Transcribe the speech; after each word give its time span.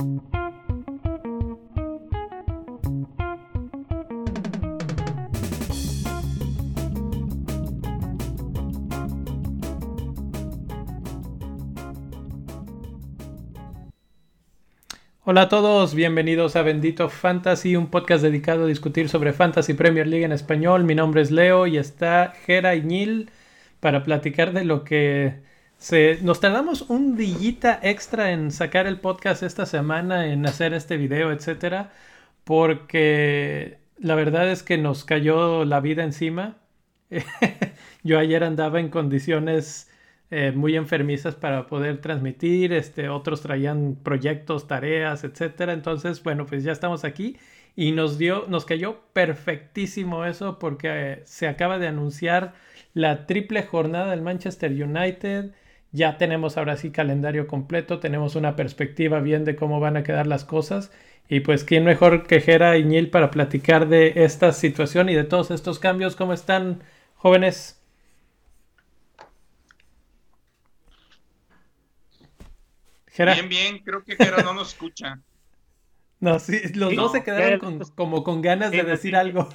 Hola 0.00 0.22
a 15.42 15.48
todos, 15.48 15.94
bienvenidos 15.94 16.54
a 16.54 16.62
Bendito 16.62 17.08
Fantasy, 17.08 17.74
un 17.74 17.88
podcast 17.88 18.22
dedicado 18.22 18.64
a 18.64 18.68
discutir 18.68 19.08
sobre 19.08 19.32
Fantasy 19.32 19.74
Premier 19.74 20.06
League 20.06 20.24
en 20.24 20.30
español. 20.30 20.84
Mi 20.84 20.94
nombre 20.94 21.22
es 21.22 21.32
Leo 21.32 21.66
y 21.66 21.76
está 21.76 22.34
Gera 22.46 22.76
Iñil 22.76 23.32
para 23.80 24.04
platicar 24.04 24.52
de 24.52 24.64
lo 24.64 24.84
que 24.84 25.40
Nos 26.22 26.40
tardamos 26.40 26.82
un 26.82 27.16
dillita 27.16 27.78
extra 27.82 28.32
en 28.32 28.50
sacar 28.50 28.86
el 28.86 29.00
podcast 29.00 29.42
esta 29.42 29.64
semana, 29.64 30.26
en 30.26 30.44
hacer 30.44 30.74
este 30.74 30.96
video, 30.96 31.30
etcétera, 31.32 31.92
porque 32.44 33.78
la 33.98 34.16
verdad 34.16 34.50
es 34.50 34.62
que 34.62 34.76
nos 34.76 35.04
cayó 35.04 35.64
la 35.64 35.80
vida 35.80 36.02
encima. 36.02 36.58
Yo 38.02 38.18
ayer 38.18 38.44
andaba 38.44 38.80
en 38.80 38.90
condiciones 38.90 39.88
eh, 40.30 40.52
muy 40.52 40.76
enfermizas 40.76 41.36
para 41.36 41.68
poder 41.68 42.00
transmitir, 42.00 42.72
este, 42.72 43.08
otros 43.08 43.40
traían 43.40 43.96
proyectos, 44.02 44.66
tareas, 44.66 45.24
etcétera. 45.24 45.72
Entonces, 45.72 46.22
bueno, 46.22 46.44
pues 46.44 46.64
ya 46.64 46.72
estamos 46.72 47.04
aquí 47.04 47.38
y 47.76 47.92
nos 47.92 48.18
dio, 48.18 48.46
nos 48.48 48.64
cayó 48.64 49.00
perfectísimo 49.12 50.24
eso 50.24 50.58
porque 50.58 50.88
eh, 51.12 51.22
se 51.24 51.46
acaba 51.48 51.78
de 51.78 51.86
anunciar 51.86 52.54
la 52.94 53.26
triple 53.26 53.62
jornada 53.62 54.10
del 54.10 54.22
Manchester 54.22 54.72
United. 54.72 55.52
Ya 55.92 56.18
tenemos 56.18 56.56
ahora 56.56 56.76
sí 56.76 56.90
calendario 56.90 57.46
completo, 57.46 57.98
tenemos 57.98 58.36
una 58.36 58.56
perspectiva 58.56 59.20
bien 59.20 59.44
de 59.44 59.56
cómo 59.56 59.80
van 59.80 59.96
a 59.96 60.02
quedar 60.02 60.26
las 60.26 60.44
cosas. 60.44 60.90
Y 61.28 61.40
pues, 61.40 61.64
¿quién 61.64 61.84
mejor 61.84 62.26
que 62.26 62.40
Jera 62.40 62.76
Iñil 62.78 63.10
para 63.10 63.30
platicar 63.30 63.88
de 63.88 64.12
esta 64.24 64.52
situación 64.52 65.08
y 65.08 65.14
de 65.14 65.24
todos 65.24 65.50
estos 65.50 65.78
cambios? 65.78 66.16
¿Cómo 66.16 66.32
están, 66.32 66.82
jóvenes? 67.16 67.78
Bien, 73.16 73.48
bien, 73.48 73.78
creo 73.80 74.04
que 74.04 74.16
Jera 74.16 74.42
no 74.42 74.54
nos 74.54 74.68
escucha. 74.68 75.20
No, 76.20 76.40
sí, 76.40 76.60
los 76.74 76.96
dos 76.96 77.12
se 77.12 77.22
quedaron 77.22 77.78
como 77.94 78.24
con 78.24 78.42
ganas 78.42 78.72
de 78.72 78.82
decir 78.82 79.14
algo. 79.14 79.48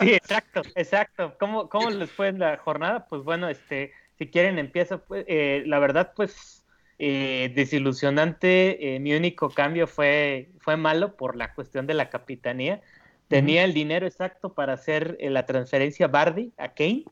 Sí, 0.00 0.12
exacto, 0.12 0.62
exacto. 0.74 1.36
¿Cómo, 1.38 1.68
¿Cómo 1.68 1.88
les 1.90 2.10
fue 2.10 2.26
en 2.26 2.40
la 2.40 2.56
jornada? 2.56 3.06
Pues 3.06 3.22
bueno, 3.22 3.48
este, 3.48 3.92
si 4.18 4.28
quieren 4.28 4.58
empiezo. 4.58 5.04
Pues, 5.04 5.24
eh, 5.28 5.62
la 5.66 5.78
verdad, 5.78 6.12
pues 6.14 6.64
eh, 6.98 7.52
desilusionante. 7.54 8.96
Eh, 8.96 9.00
mi 9.00 9.14
único 9.14 9.50
cambio 9.50 9.86
fue, 9.86 10.50
fue 10.58 10.76
malo 10.76 11.16
por 11.16 11.36
la 11.36 11.54
cuestión 11.54 11.86
de 11.86 11.94
la 11.94 12.10
capitanía. 12.10 12.82
Tenía 13.28 13.64
el 13.64 13.74
dinero 13.74 14.06
exacto 14.06 14.54
para 14.54 14.72
hacer 14.72 15.18
la 15.20 15.44
transferencia 15.44 16.08
Bardi 16.08 16.52
a 16.56 16.72
Kane. 16.72 17.04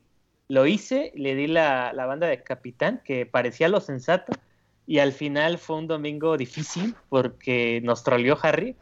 Lo 0.47 0.65
hice, 0.65 1.11
le 1.15 1.35
di 1.35 1.45
la, 1.45 1.93
la 1.93 2.05
banda 2.07 2.27
de 2.27 2.41
capitán, 2.41 3.01
que 3.05 3.25
parecía 3.25 3.67
lo 3.67 3.81
sensato 3.81 4.33
y 4.87 4.99
al 4.99 5.11
final 5.11 5.57
fue 5.57 5.75
un 5.75 5.87
domingo 5.87 6.37
difícil 6.37 6.95
porque 7.09 7.81
nos 7.83 8.03
troleó 8.03 8.37
Harry 8.41 8.75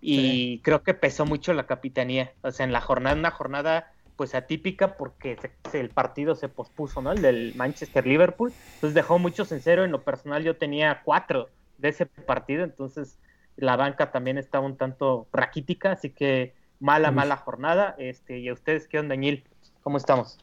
y 0.00 0.60
creo 0.60 0.84
que 0.84 0.94
pesó 0.94 1.26
mucho 1.26 1.52
la 1.52 1.66
capitanía. 1.66 2.32
O 2.42 2.52
sea, 2.52 2.64
en 2.64 2.72
la 2.72 2.80
jornada, 2.80 3.16
una 3.16 3.32
jornada 3.32 3.92
pues 4.18 4.34
atípica 4.34 4.96
porque 4.96 5.38
el 5.72 5.90
partido 5.90 6.34
se 6.34 6.48
pospuso, 6.48 7.00
¿no? 7.00 7.12
El 7.12 7.22
del 7.22 7.54
Manchester-Liverpool. 7.54 8.52
Entonces 8.74 8.94
dejó 8.94 9.20
muchos 9.20 9.52
en 9.52 9.62
cero. 9.62 9.84
En 9.84 9.92
lo 9.92 10.02
personal 10.02 10.42
yo 10.42 10.56
tenía 10.56 11.02
cuatro 11.04 11.48
de 11.78 11.90
ese 11.90 12.04
partido, 12.04 12.64
entonces 12.64 13.16
la 13.54 13.76
banca 13.76 14.10
también 14.10 14.36
estaba 14.36 14.66
un 14.66 14.76
tanto 14.76 15.28
raquítica, 15.32 15.92
así 15.92 16.10
que 16.10 16.52
mala, 16.80 17.12
mala 17.12 17.36
jornada. 17.36 17.94
Este, 17.96 18.40
¿Y 18.40 18.48
a 18.48 18.54
ustedes 18.54 18.88
qué 18.88 18.98
onda, 18.98 19.14
Ñil? 19.14 19.44
¿Cómo 19.84 19.98
estamos? 19.98 20.36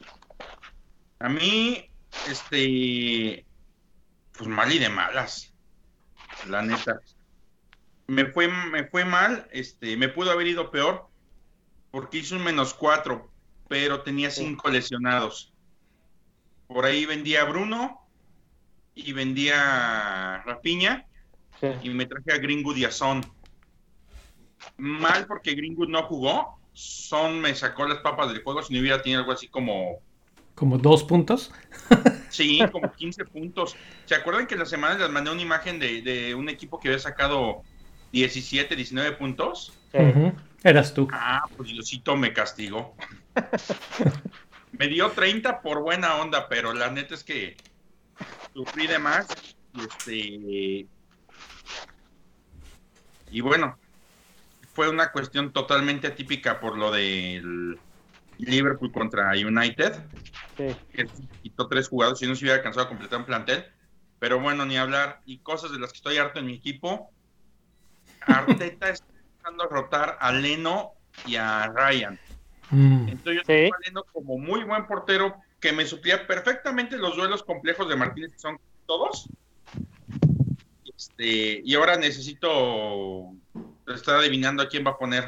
A 1.18 1.28
mí, 1.28 1.90
este, 2.30 3.44
pues 4.38 4.48
mal 4.48 4.72
y 4.72 4.78
de 4.78 4.88
malas, 4.88 5.52
la 6.48 6.62
neta. 6.62 6.98
Me 8.06 8.24
fue, 8.24 8.48
me 8.48 8.84
fue 8.84 9.04
mal, 9.04 9.46
este, 9.52 9.98
me 9.98 10.08
pudo 10.08 10.30
haber 10.30 10.46
ido 10.46 10.70
peor, 10.70 11.08
porque 11.90 12.18
hice 12.18 12.36
un 12.36 12.44
menos 12.44 12.72
cuatro, 12.72 13.30
pero 13.68 14.02
tenía 14.02 14.30
cinco 14.30 14.70
lesionados. 14.70 15.52
Por 16.66 16.84
ahí 16.84 17.06
vendía 17.06 17.42
a 17.42 17.44
Bruno 17.44 18.00
y 18.94 19.12
vendía 19.12 20.34
a 20.34 20.42
Rapiña 20.42 21.06
y 21.82 21.90
me 21.90 22.06
traje 22.06 22.32
a 22.32 22.38
Greenwood 22.38 22.76
y 22.76 22.84
a 22.84 22.90
Son. 22.90 23.24
Mal 24.78 25.26
porque 25.26 25.54
Greenwood 25.54 25.88
no 25.88 26.02
jugó, 26.04 26.58
Son 26.72 27.40
me 27.40 27.54
sacó 27.54 27.86
las 27.86 27.98
papas 27.98 28.32
del 28.32 28.42
juego 28.42 28.62
si 28.62 28.74
no 28.74 28.80
hubiera 28.80 29.00
tenido 29.02 29.20
algo 29.20 29.32
así 29.32 29.48
como 29.48 30.00
como 30.56 30.78
dos 30.78 31.04
puntos. 31.04 31.52
Sí, 32.28 32.60
como 32.70 32.92
15 32.92 33.24
puntos. 33.24 33.76
¿Se 34.04 34.14
acuerdan 34.14 34.46
que 34.46 34.54
en 34.54 34.60
la 34.60 34.66
semana 34.66 34.98
les 34.98 35.08
mandé 35.08 35.30
una 35.30 35.40
imagen 35.40 35.78
de, 35.78 36.34
un 36.34 36.50
equipo 36.50 36.78
que 36.78 36.88
había 36.88 36.98
sacado 36.98 37.62
17, 38.12 38.76
19 38.76 39.12
puntos? 39.12 39.72
Eras 40.62 40.92
tú. 40.92 41.08
Ah, 41.12 41.44
pues 41.56 41.70
Diosito 41.70 42.14
me 42.14 42.34
castigó. 42.34 42.94
me 44.72 44.88
dio 44.88 45.10
30 45.10 45.60
por 45.60 45.80
buena 45.80 46.16
onda, 46.16 46.48
pero 46.48 46.72
la 46.72 46.90
neta 46.90 47.14
es 47.14 47.24
que 47.24 47.56
sufrí 48.52 48.86
de 48.86 48.98
más. 48.98 49.26
Este, 49.74 50.86
y 53.30 53.40
bueno, 53.40 53.78
fue 54.72 54.88
una 54.88 55.12
cuestión 55.12 55.52
totalmente 55.52 56.06
atípica 56.06 56.60
por 56.60 56.76
lo 56.76 56.90
del 56.90 57.78
Liverpool 58.38 58.92
contra 58.92 59.32
United. 59.32 60.02
Que 60.56 61.06
quitó 61.42 61.68
tres 61.68 61.88
jugadores 61.88 62.22
y 62.22 62.26
no 62.26 62.34
se 62.34 62.44
hubiera 62.44 62.56
alcanzado 62.58 62.86
a 62.86 62.88
completar 62.88 63.18
un 63.18 63.26
plantel. 63.26 63.66
Pero 64.18 64.40
bueno, 64.40 64.64
ni 64.64 64.76
hablar. 64.76 65.20
Y 65.26 65.38
cosas 65.38 65.72
de 65.72 65.78
las 65.78 65.92
que 65.92 65.96
estoy 65.96 66.18
harto 66.18 66.38
en 66.38 66.46
mi 66.46 66.54
equipo. 66.54 67.10
Arteta 68.22 68.88
está 68.90 69.08
empezando 69.18 69.64
a 69.64 69.68
rotar 69.68 70.18
a 70.20 70.32
Leno 70.32 70.92
y 71.26 71.36
a 71.36 71.66
Ryan. 71.68 72.18
Mm. 72.70 73.08
Entonces 73.08 73.34
yo 73.34 73.40
estoy 73.40 73.70
valiendo 73.70 74.04
como 74.12 74.38
muy 74.38 74.64
buen 74.64 74.86
portero 74.86 75.36
que 75.60 75.72
me 75.72 75.86
suplía 75.86 76.26
perfectamente 76.26 76.96
los 76.96 77.16
duelos 77.16 77.42
complejos 77.42 77.88
de 77.88 77.96
Martínez, 77.96 78.32
que 78.32 78.38
son 78.38 78.58
todos. 78.86 79.28
Este, 80.96 81.62
y 81.64 81.74
ahora 81.74 81.96
necesito 81.96 83.32
estar 83.94 84.16
adivinando 84.16 84.62
a 84.62 84.68
quién 84.68 84.86
va 84.86 84.92
a 84.92 84.98
poner. 84.98 85.24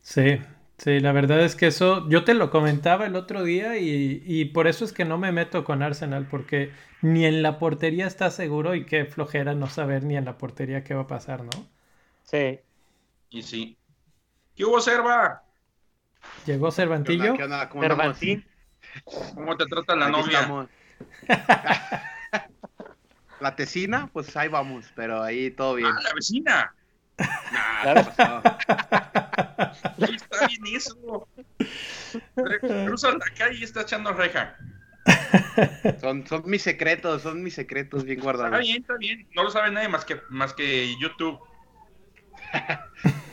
Sí, 0.00 0.38
Sí, 0.78 1.00
la 1.00 1.12
verdad 1.12 1.40
es 1.40 1.56
que 1.56 1.68
eso, 1.68 2.06
yo 2.10 2.24
te 2.24 2.34
lo 2.34 2.50
comentaba 2.50 3.06
el 3.06 3.16
otro 3.16 3.42
día 3.44 3.78
y, 3.78 4.44
por 4.46 4.66
eso 4.66 4.84
es 4.84 4.92
que 4.92 5.06
no 5.06 5.16
me 5.16 5.32
meto 5.32 5.64
con 5.64 5.82
Arsenal, 5.82 6.26
porque 6.30 6.70
ni 7.00 7.24
en 7.24 7.42
la 7.42 7.58
portería 7.58 8.06
está 8.06 8.30
seguro 8.30 8.74
y 8.74 8.84
qué 8.84 9.06
flojera 9.06 9.54
no 9.54 9.68
saber 9.68 10.04
ni 10.04 10.16
en 10.16 10.26
la 10.26 10.36
portería 10.36 10.84
qué 10.84 10.94
va 10.94 11.02
a 11.02 11.06
pasar, 11.06 11.44
¿no? 11.44 11.50
Sí. 12.24 12.60
Y 13.30 13.42
sí. 13.42 13.78
¿Qué 14.54 14.64
hubo, 14.64 14.80
Serva? 14.80 15.44
¿Llegó 16.46 16.70
Cervantillo? 16.70 17.34
¿Qué 17.34 17.48
¿Cómo 19.34 19.56
te 19.56 19.66
trata 19.66 19.96
la 19.96 20.08
novia? 20.08 20.68
la 23.40 23.56
tesina, 23.56 24.08
pues 24.12 24.36
ahí 24.36 24.48
vamos, 24.48 24.86
pero 24.94 25.22
ahí 25.22 25.50
todo 25.50 25.74
bien. 25.74 25.90
Ah, 25.90 26.00
la 26.02 26.14
vecina. 26.14 26.74
Nah, 27.18 28.02
está 29.98 30.46
bien 30.46 30.76
eso. 30.76 31.28
Cruza 32.60 33.12
la 33.12 33.26
calle 33.36 33.58
y 33.58 33.64
está 33.64 33.82
echando 33.82 34.12
reja. 34.12 34.56
Son, 36.00 36.26
son 36.26 36.42
mis 36.46 36.62
secretos, 36.62 37.22
son 37.22 37.42
mis 37.42 37.54
secretos 37.54 38.04
bien 38.04 38.20
guardados. 38.20 38.52
Está 38.52 38.62
bien, 38.62 38.82
está 38.82 38.96
bien. 38.96 39.28
No 39.34 39.44
lo 39.44 39.50
sabe 39.50 39.70
nadie 39.70 39.88
más 39.88 40.04
que, 40.04 40.20
más 40.28 40.52
que 40.52 40.94
YouTube. 40.98 41.38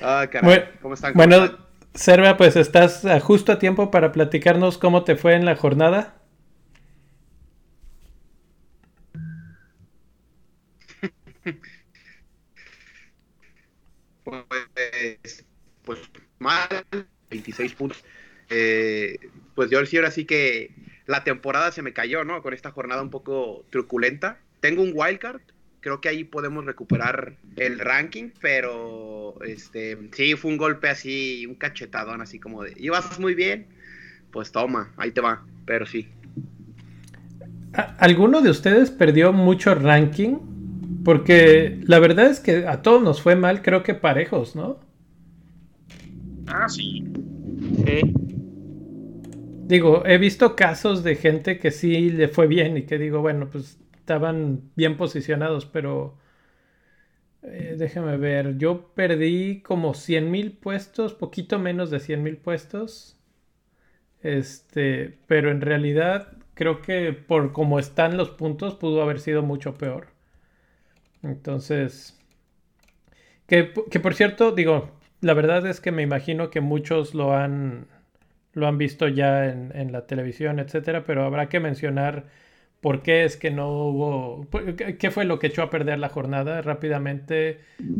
ah, 0.00 0.28
caray. 0.30 0.58
Bueno, 0.58 0.64
¿Cómo 0.80 0.94
están? 0.94 1.14
bueno, 1.14 1.58
Serva, 1.94 2.36
pues 2.36 2.56
estás 2.56 3.04
justo 3.22 3.52
a 3.52 3.58
tiempo 3.58 3.90
para 3.90 4.12
platicarnos 4.12 4.78
cómo 4.78 5.04
te 5.04 5.16
fue 5.16 5.34
en 5.34 5.44
la 5.44 5.56
jornada. 5.56 6.14
Pues, 14.24 15.44
pues 15.84 16.00
mal, 16.40 16.68
26 17.30 17.74
puntos. 17.74 18.04
Eh, 18.50 19.18
pues 19.54 19.70
yo 19.70 19.84
sí, 19.86 19.96
ahora 19.96 20.10
sí 20.10 20.24
que 20.24 20.74
la 21.06 21.24
temporada 21.24 21.70
se 21.72 21.82
me 21.82 21.92
cayó, 21.92 22.24
¿no? 22.24 22.42
Con 22.42 22.52
esta 22.52 22.72
jornada 22.72 23.02
un 23.02 23.10
poco 23.10 23.64
truculenta. 23.70 24.40
Tengo 24.60 24.82
un 24.82 24.92
wildcard, 24.94 25.40
creo 25.86 26.00
que 26.00 26.08
ahí 26.08 26.24
podemos 26.24 26.64
recuperar 26.64 27.34
el 27.54 27.78
ranking, 27.78 28.30
pero 28.40 29.36
este 29.46 29.96
sí 30.10 30.34
fue 30.34 30.50
un 30.50 30.56
golpe 30.56 30.88
así, 30.88 31.46
un 31.46 31.54
cachetadón 31.54 32.20
así 32.20 32.40
como 32.40 32.64
de, 32.64 32.74
ibas 32.76 33.20
muy 33.20 33.36
bien, 33.36 33.68
pues 34.32 34.50
toma, 34.50 34.92
ahí 34.96 35.12
te 35.12 35.20
va, 35.20 35.44
pero 35.64 35.86
sí. 35.86 36.08
¿Alguno 37.98 38.42
de 38.42 38.50
ustedes 38.50 38.90
perdió 38.90 39.32
mucho 39.32 39.76
ranking? 39.76 40.38
Porque 41.04 41.78
la 41.84 42.00
verdad 42.00 42.32
es 42.32 42.40
que 42.40 42.66
a 42.66 42.82
todos 42.82 43.00
nos 43.00 43.22
fue 43.22 43.36
mal, 43.36 43.62
creo 43.62 43.84
que 43.84 43.94
parejos, 43.94 44.56
¿no? 44.56 44.80
Ah, 46.48 46.68
sí. 46.68 47.04
Sí. 47.86 48.12
Digo, 49.68 50.04
he 50.04 50.18
visto 50.18 50.56
casos 50.56 51.04
de 51.04 51.14
gente 51.14 51.60
que 51.60 51.70
sí 51.70 52.10
le 52.10 52.26
fue 52.26 52.48
bien 52.48 52.76
y 52.76 52.82
que 52.82 52.98
digo, 52.98 53.20
bueno, 53.20 53.48
pues 53.48 53.78
estaban 54.06 54.70
bien 54.76 54.96
posicionados, 54.96 55.66
pero 55.66 56.16
eh, 57.42 57.74
déjame 57.76 58.16
ver, 58.16 58.56
yo 58.56 58.94
perdí 58.94 59.62
como 59.62 59.94
100 59.94 60.30
mil 60.30 60.52
puestos, 60.52 61.12
poquito 61.12 61.58
menos 61.58 61.90
de 61.90 61.98
100 61.98 62.22
mil 62.22 62.36
puestos. 62.36 63.18
Este, 64.22 65.18
pero 65.26 65.50
en 65.50 65.60
realidad 65.60 66.36
creo 66.54 66.82
que 66.82 67.12
por 67.12 67.52
cómo 67.52 67.78
están 67.80 68.16
los 68.16 68.30
puntos 68.30 68.76
pudo 68.76 69.02
haber 69.02 69.18
sido 69.20 69.42
mucho 69.42 69.74
peor. 69.76 70.08
Entonces, 71.22 72.16
que, 73.48 73.72
que, 73.90 74.00
por 74.00 74.14
cierto, 74.14 74.52
digo, 74.52 74.90
la 75.20 75.34
verdad 75.34 75.66
es 75.66 75.80
que 75.80 75.92
me 75.92 76.02
imagino 76.02 76.50
que 76.50 76.60
muchos 76.60 77.14
lo 77.14 77.34
han, 77.34 77.88
lo 78.52 78.66
han 78.68 78.78
visto 78.78 79.08
ya 79.08 79.46
en, 79.46 79.72
en 79.74 79.92
la 79.92 80.06
televisión, 80.06 80.58
etcétera, 80.60 81.04
pero 81.04 81.24
habrá 81.24 81.48
que 81.48 81.60
mencionar 81.60 82.26
por 82.86 83.02
qué 83.02 83.24
es 83.24 83.36
que 83.36 83.50
no 83.50 83.68
hubo, 83.68 84.46
qué 84.76 85.10
fue 85.10 85.24
lo 85.24 85.40
que 85.40 85.48
echó 85.48 85.64
a 85.64 85.70
perder 85.70 85.98
la 85.98 86.08
jornada 86.08 86.62
rápidamente, 86.62 87.58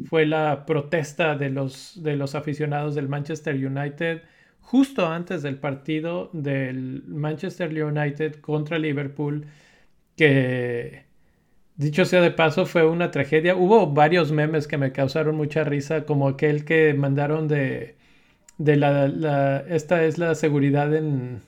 fue 0.08 0.26
la 0.26 0.64
protesta 0.64 1.34
de 1.34 1.50
los, 1.50 2.00
de 2.04 2.14
los 2.14 2.36
aficionados 2.36 2.94
del 2.94 3.08
Manchester 3.08 3.56
United 3.56 4.22
justo 4.60 5.08
antes 5.08 5.42
del 5.42 5.58
partido 5.58 6.30
del 6.32 7.02
Manchester 7.08 7.68
United 7.82 8.36
contra 8.36 8.78
Liverpool, 8.78 9.46
que 10.16 11.02
dicho 11.74 12.04
sea 12.04 12.20
de 12.20 12.30
paso 12.30 12.64
fue 12.64 12.86
una 12.86 13.10
tragedia. 13.10 13.56
Hubo 13.56 13.88
varios 13.88 14.30
memes 14.30 14.68
que 14.68 14.78
me 14.78 14.92
causaron 14.92 15.34
mucha 15.34 15.64
risa, 15.64 16.04
como 16.04 16.28
aquel 16.28 16.64
que 16.64 16.94
mandaron 16.94 17.48
de, 17.48 17.96
de 18.58 18.76
la, 18.76 19.64
esta 19.68 20.04
es 20.04 20.18
la 20.18 20.36
seguridad 20.36 20.94
en, 20.94 21.42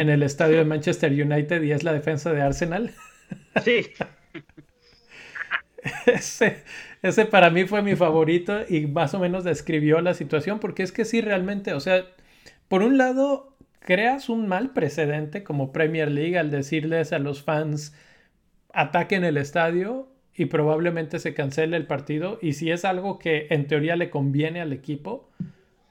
en 0.00 0.08
el 0.08 0.22
estadio 0.22 0.56
de 0.56 0.64
Manchester 0.64 1.12
United 1.12 1.62
y 1.62 1.72
es 1.72 1.84
la 1.84 1.92
defensa 1.92 2.32
de 2.32 2.40
Arsenal. 2.40 2.92
Sí. 3.64 3.86
ese, 6.06 6.62
ese 7.02 7.26
para 7.26 7.50
mí 7.50 7.64
fue 7.64 7.82
mi 7.82 7.96
favorito 7.96 8.60
y 8.68 8.86
más 8.86 9.12
o 9.12 9.18
menos 9.18 9.44
describió 9.44 10.00
la 10.00 10.14
situación 10.14 10.58
porque 10.58 10.82
es 10.82 10.92
que 10.92 11.04
sí 11.04 11.20
realmente, 11.20 11.74
o 11.74 11.80
sea, 11.80 12.06
por 12.68 12.82
un 12.82 12.96
lado, 12.96 13.56
creas 13.80 14.28
un 14.30 14.48
mal 14.48 14.70
precedente 14.70 15.42
como 15.44 15.72
Premier 15.72 16.10
League 16.10 16.38
al 16.38 16.50
decirles 16.50 17.12
a 17.12 17.18
los 17.18 17.42
fans 17.42 17.94
ataquen 18.72 19.24
el 19.24 19.36
estadio 19.36 20.08
y 20.34 20.46
probablemente 20.46 21.18
se 21.18 21.34
cancele 21.34 21.76
el 21.76 21.86
partido. 21.86 22.38
Y 22.40 22.54
si 22.54 22.70
es 22.70 22.86
algo 22.86 23.18
que 23.18 23.48
en 23.50 23.66
teoría 23.66 23.96
le 23.96 24.08
conviene 24.08 24.60
al 24.60 24.72
equipo, 24.72 25.28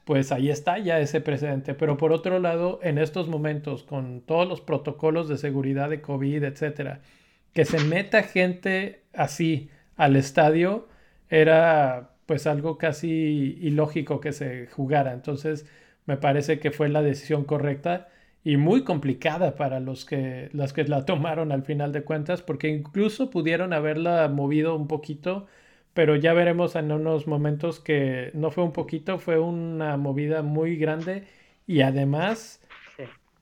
pues 0.04 0.32
ahí 0.32 0.50
está 0.50 0.78
ya 0.78 1.00
ese 1.00 1.20
precedente. 1.20 1.74
Pero 1.74 1.96
por 1.96 2.12
otro 2.12 2.38
lado, 2.38 2.80
en 2.82 2.98
estos 2.98 3.28
momentos, 3.28 3.82
con 3.82 4.22
todos 4.22 4.48
los 4.48 4.60
protocolos 4.60 5.28
de 5.28 5.38
seguridad 5.38 5.90
de 5.90 6.00
COVID, 6.00 6.44
etcétera, 6.44 7.00
que 7.52 7.64
se 7.64 7.82
meta 7.84 8.22
gente 8.22 9.02
así 9.12 9.70
al 9.96 10.16
estadio 10.16 10.88
era 11.28 12.10
pues 12.26 12.46
algo 12.46 12.78
casi 12.78 13.58
ilógico 13.60 14.20
que 14.20 14.32
se 14.32 14.66
jugara. 14.68 15.12
Entonces, 15.12 15.66
me 16.06 16.16
parece 16.16 16.60
que 16.60 16.70
fue 16.70 16.88
la 16.88 17.02
decisión 17.02 17.44
correcta 17.44 18.08
y 18.44 18.56
muy 18.56 18.84
complicada 18.84 19.56
para 19.56 19.80
los 19.80 20.04
que, 20.04 20.48
las 20.52 20.72
que 20.72 20.84
la 20.84 21.04
tomaron 21.04 21.52
al 21.52 21.62
final 21.62 21.92
de 21.92 22.02
cuentas, 22.02 22.42
porque 22.42 22.68
incluso 22.68 23.30
pudieron 23.30 23.72
haberla 23.72 24.28
movido 24.28 24.76
un 24.76 24.88
poquito, 24.88 25.46
pero 25.94 26.16
ya 26.16 26.32
veremos 26.32 26.76
en 26.76 26.92
unos 26.92 27.26
momentos 27.26 27.80
que 27.80 28.30
no 28.34 28.50
fue 28.50 28.64
un 28.64 28.72
poquito, 28.72 29.18
fue 29.18 29.38
una 29.38 29.96
movida 29.96 30.42
muy 30.42 30.76
grande 30.76 31.24
y 31.66 31.82
además 31.82 32.60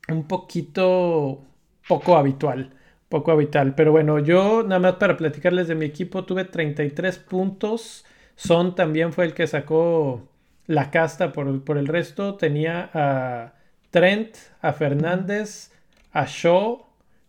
un 0.08 0.26
poquito 0.26 1.42
poco 1.86 2.16
habitual, 2.16 2.72
poco 3.08 3.32
habitual. 3.32 3.74
Pero 3.74 3.92
bueno, 3.92 4.18
yo 4.18 4.62
nada 4.62 4.80
más 4.80 4.94
para 4.94 5.16
platicarles 5.16 5.68
de 5.68 5.74
mi 5.74 5.86
equipo 5.86 6.24
tuve 6.24 6.44
33 6.44 7.18
puntos. 7.18 8.04
Son 8.36 8.74
también 8.74 9.12
fue 9.12 9.26
el 9.26 9.34
que 9.34 9.46
sacó 9.46 10.28
la 10.66 10.90
casta 10.90 11.32
por, 11.32 11.64
por, 11.64 11.78
el 11.78 11.86
resto 11.86 12.34
tenía 12.36 12.90
a 12.92 13.54
Trent, 13.90 14.36
a 14.60 14.72
Fernández, 14.72 15.72
a 16.12 16.26
Shaw 16.26 16.87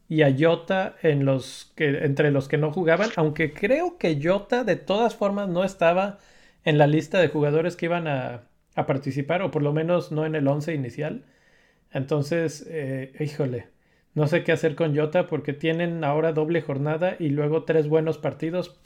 y 0.09 0.23
a 0.23 0.35
Jota 0.37 0.95
entre 1.03 2.31
los 2.31 2.47
que 2.47 2.57
no 2.57 2.71
jugaban, 2.71 3.11
aunque 3.15 3.53
creo 3.53 3.97
que 3.99 4.19
Jota 4.21 4.63
de 4.63 4.75
todas 4.75 5.15
formas 5.15 5.47
no 5.47 5.63
estaba 5.63 6.17
en 6.65 6.79
la 6.79 6.87
lista 6.87 7.19
de 7.19 7.29
jugadores 7.29 7.75
que 7.75 7.85
iban 7.85 8.07
a, 8.07 8.45
participar, 8.87 9.41
o 9.41 9.51
por 9.51 9.61
lo 9.61 9.73
menos 9.73 10.11
no 10.11 10.25
en 10.25 10.35
el 10.35 10.47
11 10.47 10.73
inicial. 10.73 11.25
Entonces, 11.91 12.65
eh, 12.69 13.13
híjole, 13.19 13.67
no 14.15 14.27
sé 14.27 14.43
qué 14.43 14.53
hacer 14.53 14.75
con 14.75 14.95
Jota 14.95 15.27
porque 15.27 15.53
tienen 15.53 16.03
ahora 16.03 16.33
doble 16.33 16.61
jornada 16.61 17.15
y 17.19 17.29
luego 17.29 17.65
tres 17.65 17.87
buenos 17.89 18.17
partidos, 18.17 18.79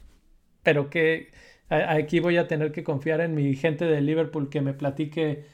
pero 0.64 0.90
que 0.90 1.32
aquí 1.70 2.20
voy 2.20 2.38
a 2.38 2.48
tener 2.48 2.72
que 2.72 2.84
confiar 2.84 3.22
en 3.22 3.36
mi 3.36 3.56
gente 3.56 3.86
de 3.86 4.02
Liverpool 4.02 4.50
que 4.50 4.62
me 4.62 4.74
platique 4.74 5.46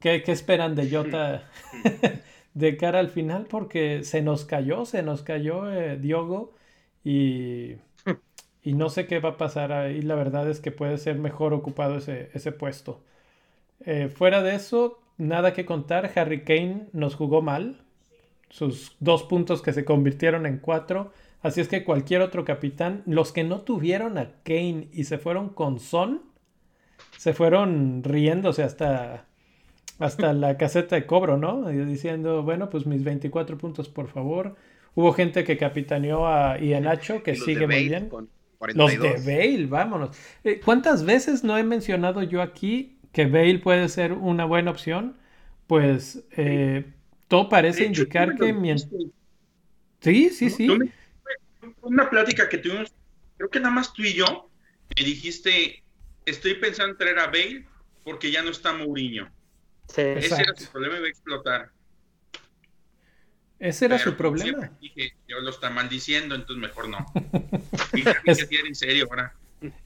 qué, 0.00 0.22
esperan 0.26 0.74
de 0.74 0.90
Jota 0.90 1.44
de 2.56 2.76
cara 2.76 3.00
al 3.00 3.10
final, 3.10 3.46
porque 3.48 4.02
se 4.04 4.22
nos 4.22 4.44
cayó, 4.44 4.84
se 4.84 5.02
nos 5.02 5.22
cayó 5.22 5.72
eh, 5.72 5.96
Diogo 5.98 6.54
y, 7.04 7.76
y, 8.62 8.74
no 8.74 8.90
sé 8.90 9.06
qué 9.06 9.20
va 9.20 9.30
a 9.30 9.36
pasar 9.36 9.72
ahí. 9.72 10.02
La 10.02 10.16
verdad 10.16 10.48
es 10.50 10.60
que 10.60 10.72
puede 10.72 10.98
ser 10.98 11.18
mejor 11.18 11.54
ocupado 11.54 11.98
ese, 11.98 12.30
ese 12.34 12.52
puesto. 12.52 13.04
Eh, 13.84 14.08
fuera 14.08 14.42
de 14.42 14.54
eso, 14.54 15.00
nada 15.18 15.52
que 15.52 15.66
contar. 15.66 16.10
Harry 16.16 16.42
Kane 16.44 16.88
nos 16.92 17.14
jugó 17.14 17.42
mal. 17.42 17.82
Sus 18.50 18.96
dos 19.00 19.22
puntos 19.24 19.62
que 19.62 19.72
se 19.72 19.84
convirtieron 19.84 20.46
en 20.46 20.58
cuatro 20.58 21.12
Así 21.46 21.60
es 21.60 21.68
que 21.68 21.84
cualquier 21.84 22.22
otro 22.22 22.44
capitán, 22.44 23.04
los 23.06 23.30
que 23.32 23.44
no 23.44 23.60
tuvieron 23.60 24.18
a 24.18 24.32
Kane 24.42 24.88
y 24.92 25.04
se 25.04 25.16
fueron 25.18 25.50
con 25.50 25.78
Son, 25.78 26.22
se 27.18 27.34
fueron 27.34 28.02
riéndose 28.02 28.64
hasta, 28.64 29.26
hasta 29.98 30.32
la 30.32 30.56
caseta 30.56 30.96
de 30.96 31.06
cobro, 31.06 31.36
¿no? 31.36 31.68
diciendo, 31.68 32.42
bueno, 32.42 32.70
pues 32.70 32.86
mis 32.86 33.02
24 33.02 33.58
puntos, 33.58 33.88
por 33.88 34.08
favor. 34.08 34.56
Hubo 34.94 35.12
gente 35.12 35.44
que 35.44 35.56
capitaneó 35.56 36.26
a 36.26 36.58
Ianacho, 36.58 37.22
que 37.22 37.34
sigue 37.34 37.66
muy 37.66 37.88
bien. 37.88 38.10
Los 38.74 38.98
de 38.98 39.12
Bale, 39.24 39.66
vámonos. 39.66 40.16
Eh, 40.42 40.60
¿Cuántas 40.64 41.04
veces 41.04 41.44
no 41.44 41.58
he 41.58 41.62
mencionado 41.62 42.22
yo 42.22 42.40
aquí 42.40 42.98
que 43.12 43.26
Bale 43.26 43.58
puede 43.58 43.88
ser 43.88 44.12
una 44.12 44.44
buena 44.46 44.70
opción? 44.70 45.16
Pues 45.66 46.24
eh, 46.36 46.84
todo 47.28 47.48
parece 47.48 47.84
indicar 47.84 48.36
que... 48.36 48.52
Mientras... 48.52 48.90
Sí, 50.00 50.30
sí, 50.30 50.50
sí 50.50 50.68
una 51.82 52.10
plática 52.10 52.48
que 52.48 52.58
tuvimos, 52.58 52.92
creo 53.36 53.50
que 53.50 53.60
nada 53.60 53.74
más 53.74 53.92
tú 53.92 54.02
y 54.02 54.14
yo, 54.14 54.50
me 54.96 55.04
dijiste, 55.04 55.82
estoy 56.24 56.54
pensando 56.54 56.92
en 56.92 56.98
traer 56.98 57.18
a 57.18 57.26
Bale 57.26 57.66
porque 58.04 58.30
ya 58.30 58.42
no 58.42 58.50
está 58.50 58.72
Mourinho. 58.72 59.30
Ese 59.88 60.34
era 60.34 60.56
su 60.56 60.70
problema 60.70 60.96
y 60.96 61.00
va 61.00 61.06
a 61.06 61.10
explotar. 61.10 61.70
Ese 63.58 63.86
era 63.86 63.98
su 63.98 64.16
problema. 64.16 64.70
Dije, 64.80 65.14
yo 65.26 65.40
lo 65.40 65.50
está 65.50 65.70
maldiciendo, 65.70 66.34
entonces 66.34 66.60
mejor 66.60 66.88
no. 66.88 67.06
es, 68.24 68.44
que 68.44 68.60
en 68.60 68.74
serio 68.74 69.06
ahora. 69.08 69.34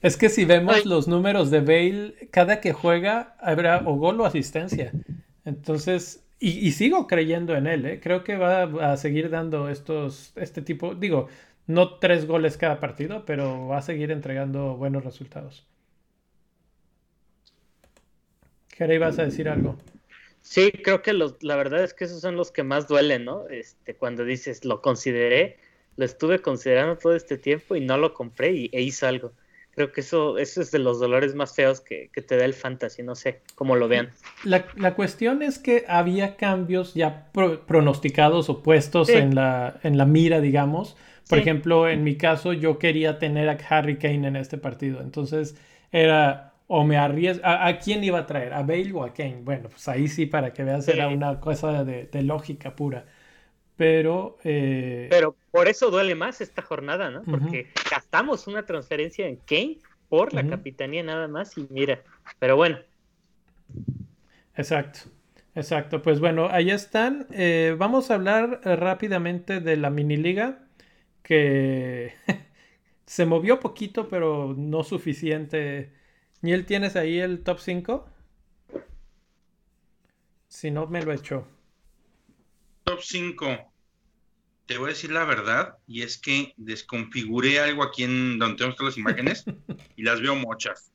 Es 0.01 0.17
que 0.17 0.29
si 0.29 0.43
vemos 0.43 0.85
los 0.85 1.07
números 1.07 1.49
de 1.51 1.61
Bale, 1.61 2.29
cada 2.31 2.59
que 2.59 2.73
juega 2.73 3.35
habrá 3.39 3.83
o 3.85 3.95
gol 3.95 4.19
o 4.19 4.25
asistencia. 4.25 4.91
Entonces, 5.45 6.23
y, 6.39 6.49
y 6.67 6.73
sigo 6.73 7.07
creyendo 7.07 7.55
en 7.55 7.67
él, 7.67 7.85
¿eh? 7.85 7.99
creo 8.01 8.23
que 8.23 8.35
va 8.35 8.63
a 8.91 8.97
seguir 8.97 9.29
dando 9.29 9.69
estos, 9.69 10.33
este 10.35 10.61
tipo, 10.61 10.93
digo, 10.93 11.29
no 11.67 11.97
tres 11.99 12.27
goles 12.27 12.57
cada 12.57 12.79
partido, 12.79 13.23
pero 13.25 13.67
va 13.67 13.77
a 13.77 13.81
seguir 13.81 14.11
entregando 14.11 14.75
buenos 14.75 15.05
resultados. 15.05 15.65
Jerry, 18.75 18.97
¿vas 18.97 19.19
a 19.19 19.25
decir 19.25 19.47
algo? 19.47 19.77
Sí, 20.41 20.71
creo 20.71 21.01
que 21.01 21.13
los, 21.13 21.41
la 21.41 21.55
verdad 21.55 21.83
es 21.83 21.93
que 21.93 22.05
esos 22.05 22.21
son 22.21 22.35
los 22.35 22.51
que 22.51 22.63
más 22.63 22.87
duelen, 22.87 23.25
¿no? 23.25 23.47
Este, 23.49 23.95
cuando 23.95 24.25
dices, 24.25 24.65
lo 24.65 24.81
consideré, 24.81 25.57
lo 25.97 26.05
estuve 26.05 26.39
considerando 26.39 26.97
todo 26.97 27.15
este 27.15 27.37
tiempo 27.37 27.75
y 27.75 27.81
no 27.81 27.97
lo 27.97 28.13
compré 28.13 28.51
y, 28.51 28.69
e 28.73 28.81
hizo 28.81 29.07
algo. 29.07 29.33
Creo 29.73 29.93
que 29.93 30.01
eso, 30.01 30.37
eso 30.37 30.61
es 30.61 30.71
de 30.71 30.79
los 30.79 30.99
dolores 30.99 31.33
más 31.33 31.55
feos 31.55 31.79
que, 31.79 32.09
te 32.09 32.35
da 32.35 32.43
el 32.43 32.53
fantasy, 32.53 33.03
no 33.03 33.15
sé 33.15 33.41
cómo 33.55 33.77
lo 33.77 33.87
vean. 33.87 34.09
La, 34.43 34.95
cuestión 34.95 35.41
es 35.41 35.59
que 35.59 35.85
había 35.87 36.35
cambios 36.35 36.93
ya 36.93 37.31
pronosticados 37.31 38.49
o 38.49 38.63
puestos 38.63 39.07
en, 39.07 39.33
la, 39.33 39.79
en 39.83 39.97
la 39.97 40.05
mira, 40.05 40.41
digamos, 40.41 40.97
por 41.31 41.39
ejemplo, 41.39 41.87
en 41.87 42.03
mi 42.03 42.17
caso, 42.17 42.51
yo 42.51 42.77
quería 42.77 43.17
tener 43.17 43.47
a 43.47 43.57
Harry 43.69 43.97
Kane 43.97 44.27
en 44.27 44.35
este 44.35 44.57
partido. 44.57 44.99
Entonces, 44.99 45.55
era 45.93 46.50
o 46.73 46.85
me 46.85 46.95
arriesgo. 46.95 47.43
¿A, 47.45 47.77
quién 47.79 48.01
iba 48.01 48.19
a 48.19 48.25
traer? 48.25 48.53
¿A 48.53 48.61
Bale 48.61 48.93
o 48.93 49.03
a 49.03 49.13
Kane? 49.13 49.41
Bueno, 49.43 49.67
pues 49.67 49.89
ahí 49.89 50.07
sí, 50.07 50.25
para 50.25 50.53
que 50.53 50.63
veas, 50.63 50.87
era 50.87 51.09
una 51.09 51.37
cosa 51.41 51.83
de, 51.83 52.23
lógica 52.23 52.77
pura. 52.77 53.05
Pero, 53.75 54.37
eh, 54.45 55.07
pero 55.09 55.35
por 55.51 55.67
eso 55.67 55.91
duele 55.91 56.15
más 56.15 56.39
esta 56.39 56.61
jornada, 56.61 57.09
¿no? 57.09 57.23
Porque 57.23 57.67
gastamos 57.89 58.47
una 58.47 58.65
transferencia 58.65 59.27
en 59.27 59.35
Kane 59.35 59.79
por 60.07 60.33
la 60.33 60.47
capitanía 60.47 61.03
nada 61.03 61.27
más 61.27 61.57
y 61.57 61.67
mira, 61.69 62.03
pero 62.39 62.55
bueno. 62.55 62.79
Exacto, 64.55 65.09
exacto. 65.55 66.01
Pues 66.01 66.21
bueno, 66.21 66.47
ahí 66.49 66.71
están. 66.71 67.27
Eh, 67.31 67.75
vamos 67.77 68.11
a 68.11 68.13
hablar 68.13 68.61
eh, 68.63 68.77
rápidamente 68.77 69.59
de 69.59 69.75
la 69.75 69.89
mini 69.89 70.15
liga 70.15 70.59
que 71.21 72.13
se 73.05 73.25
movió 73.25 73.59
poquito, 73.59 74.07
pero 74.07 74.55
no 74.57 74.83
suficiente. 74.83 75.99
Niel, 76.41 76.65
¿tienes 76.65 76.95
ahí 76.95 77.19
el 77.19 77.43
top 77.43 77.59
5? 77.59 78.09
Si 80.47 80.71
no, 80.71 80.87
me 80.87 81.01
lo 81.03 81.13
echó. 81.13 81.47
Top 82.83 83.01
5 83.01 83.71
te 84.71 84.77
voy 84.77 84.85
a 84.85 84.93
decir 84.93 85.11
la 85.11 85.25
verdad, 85.25 85.75
y 85.85 86.01
es 86.01 86.17
que 86.17 86.53
desconfiguré 86.55 87.59
algo 87.59 87.83
aquí 87.83 88.05
en 88.05 88.39
donde 88.39 88.55
tenemos 88.55 88.77
todas 88.77 88.93
las 88.93 88.97
imágenes 88.97 89.43
y 89.97 90.03
las 90.03 90.21
veo 90.21 90.33
muchas. 90.35 90.93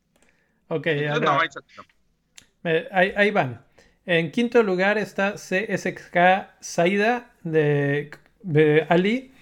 Ok, 0.69 0.87
ahí, 2.91 3.31
van. 3.31 3.62
En 4.07 4.31
quinto 4.31 4.62
lugar 4.62 4.97
está 4.97 5.35
CSK 5.35 6.17
Saida 6.61 7.35
de, 7.43 8.11
Ali 8.88 9.35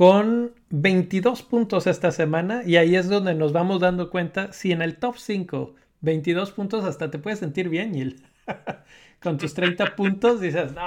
con 0.00 0.52
22 0.70 1.42
puntos 1.42 1.86
esta 1.86 2.10
semana 2.10 2.62
y 2.64 2.76
ahí 2.76 2.96
es 2.96 3.10
donde 3.10 3.34
nos 3.34 3.52
vamos 3.52 3.80
dando 3.80 4.08
cuenta 4.08 4.50
si 4.50 4.72
en 4.72 4.80
el 4.80 4.96
top 4.96 5.18
5 5.18 5.74
22 6.00 6.52
puntos 6.52 6.86
hasta 6.86 7.10
te 7.10 7.18
puedes 7.18 7.40
sentir 7.40 7.68
bien, 7.68 7.92
Yil. 7.92 8.22
con 9.22 9.36
tus 9.36 9.52
30 9.52 9.96
puntos 9.96 10.40
dices, 10.40 10.72
no, 10.72 10.80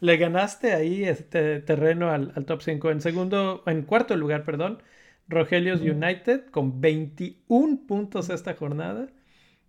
le 0.00 0.16
ganaste 0.16 0.72
ahí 0.72 1.04
este 1.04 1.60
terreno 1.60 2.10
al, 2.10 2.32
top 2.46 2.62
5. 2.62 2.90
En 2.90 3.02
segundo, 3.02 3.62
en 3.66 3.82
cuarto 3.82 4.16
lugar, 4.16 4.44
perdón, 4.44 4.82
Rogelios 5.28 5.82
United 5.82 6.46
con 6.50 6.80
21 6.80 7.80
puntos 7.86 8.30
esta 8.30 8.54
jornada. 8.54 9.08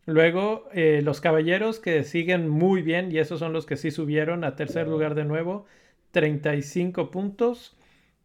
Luego 0.05 0.69
eh, 0.71 1.01
los 1.03 1.19
Caballeros 1.19 1.81
que 1.81 2.05
siguen 2.05 2.48
muy 2.48 2.81
bien 2.81 3.12
y 3.12 3.17
esos 3.17 3.39
son 3.39 3.51
los 3.51 3.65
que 3.65 3.75
sí 3.75 3.91
subieron 3.91 4.45
a 4.45 4.55
tercer 4.55 4.88
lugar 4.88 5.15
de 5.15 5.25
nuevo, 5.25 5.65
35 6.12 7.12
puntos. 7.12 7.75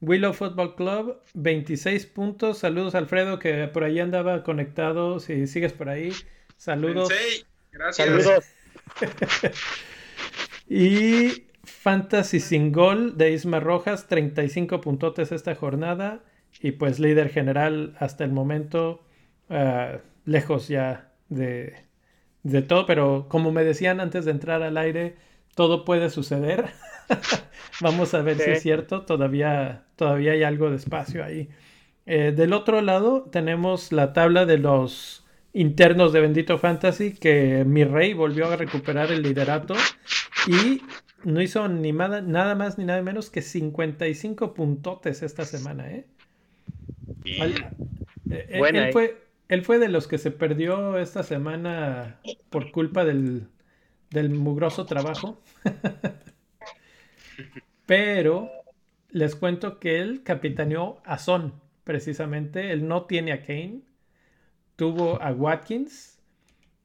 Willow 0.06 0.32
Football 0.32 0.74
Club, 0.74 1.20
26 1.34 2.06
puntos. 2.06 2.58
Saludos 2.58 2.94
Alfredo 2.94 3.38
que 3.38 3.68
por 3.68 3.84
ahí 3.84 4.00
andaba 4.00 4.42
conectado. 4.42 5.20
Si 5.20 5.46
sigues 5.46 5.72
por 5.72 5.88
ahí, 5.88 6.12
saludos. 6.56 7.10
Gracias. 7.72 8.08
Saludos. 8.08 8.44
y 10.68 11.46
Fantasy 11.64 12.40
sin 12.40 12.72
gol 12.72 13.16
de 13.16 13.32
Isma 13.32 13.60
Rojas, 13.60 14.06
35 14.06 14.80
puntotes 14.80 15.32
esta 15.32 15.54
jornada. 15.54 16.22
Y 16.60 16.72
pues 16.72 17.00
líder 17.00 17.30
general 17.30 17.96
hasta 17.98 18.24
el 18.24 18.30
momento, 18.30 19.04
ah, 19.50 19.98
lejos 20.24 20.68
ya 20.68 21.12
de, 21.28 21.74
de, 22.42 22.62
todo. 22.62 22.86
Pero 22.86 23.26
como 23.28 23.50
me 23.50 23.64
decían 23.64 24.00
antes 24.00 24.24
de 24.24 24.30
entrar 24.30 24.62
al 24.62 24.76
aire, 24.76 25.16
todo 25.54 25.84
puede 25.84 26.10
suceder. 26.10 26.70
Vamos 27.80 28.14
a 28.14 28.22
ver 28.22 28.38
si 28.38 28.50
es 28.50 28.62
cierto. 28.62 29.02
Todavía, 29.02 29.84
todavía 29.96 30.32
hay 30.32 30.42
algo 30.42 30.70
de 30.70 30.76
espacio 30.76 31.24
ahí. 31.24 31.48
Eh, 32.06 32.32
del 32.36 32.52
otro 32.52 32.82
lado 32.82 33.22
tenemos 33.30 33.92
la 33.92 34.12
tabla 34.12 34.44
de 34.44 34.58
los 34.58 35.24
internos 35.54 36.12
de 36.12 36.20
Bendito 36.20 36.58
Fantasy 36.58 37.12
que 37.12 37.64
mi 37.64 37.84
rey 37.84 38.12
volvió 38.12 38.48
a 38.48 38.56
recuperar 38.56 39.10
el 39.10 39.22
liderato 39.22 39.74
y 40.46 40.82
no 41.24 41.40
hizo 41.40 41.66
ni 41.68 41.92
nada, 41.92 42.54
más 42.54 42.76
ni 42.76 42.84
nada 42.84 43.00
menos 43.00 43.30
que 43.30 43.40
55 43.40 44.52
puntotes 44.52 45.22
esta 45.22 45.46
semana, 45.46 45.90
¿eh? 45.90 46.06
eh, 47.24 47.64
eh 48.30 48.60
él, 48.60 48.92
fue, 48.92 49.22
él 49.48 49.62
fue 49.62 49.78
de 49.78 49.88
los 49.88 50.06
que 50.06 50.18
se 50.18 50.30
perdió 50.30 50.98
esta 50.98 51.22
semana 51.22 52.20
por 52.50 52.70
culpa 52.70 53.06
del, 53.06 53.46
del 54.10 54.30
mugroso 54.30 54.84
trabajo. 54.84 55.40
Pero 57.86 58.50
les 59.10 59.34
cuento 59.36 59.78
que 59.78 60.00
él 60.00 60.22
capitaneó 60.24 61.02
a 61.04 61.18
Son, 61.18 61.54
precisamente. 61.84 62.72
Él 62.72 62.88
no 62.88 63.04
tiene 63.04 63.32
a 63.32 63.42
Kane 63.42 63.82
tuvo 64.76 65.20
a 65.22 65.32
Watkins 65.32 66.18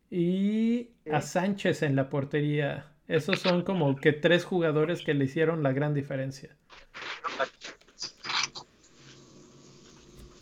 y 0.09 0.89
a 1.11 1.21
Sánchez 1.21 1.83
en 1.83 1.95
la 1.95 2.09
portería. 2.09 2.87
Esos 3.07 3.39
son 3.39 3.63
como 3.63 3.95
que 3.95 4.13
tres 4.13 4.45
jugadores 4.45 5.01
que 5.01 5.13
le 5.13 5.25
hicieron 5.25 5.63
la 5.63 5.71
gran 5.71 5.93
diferencia. 5.93 6.55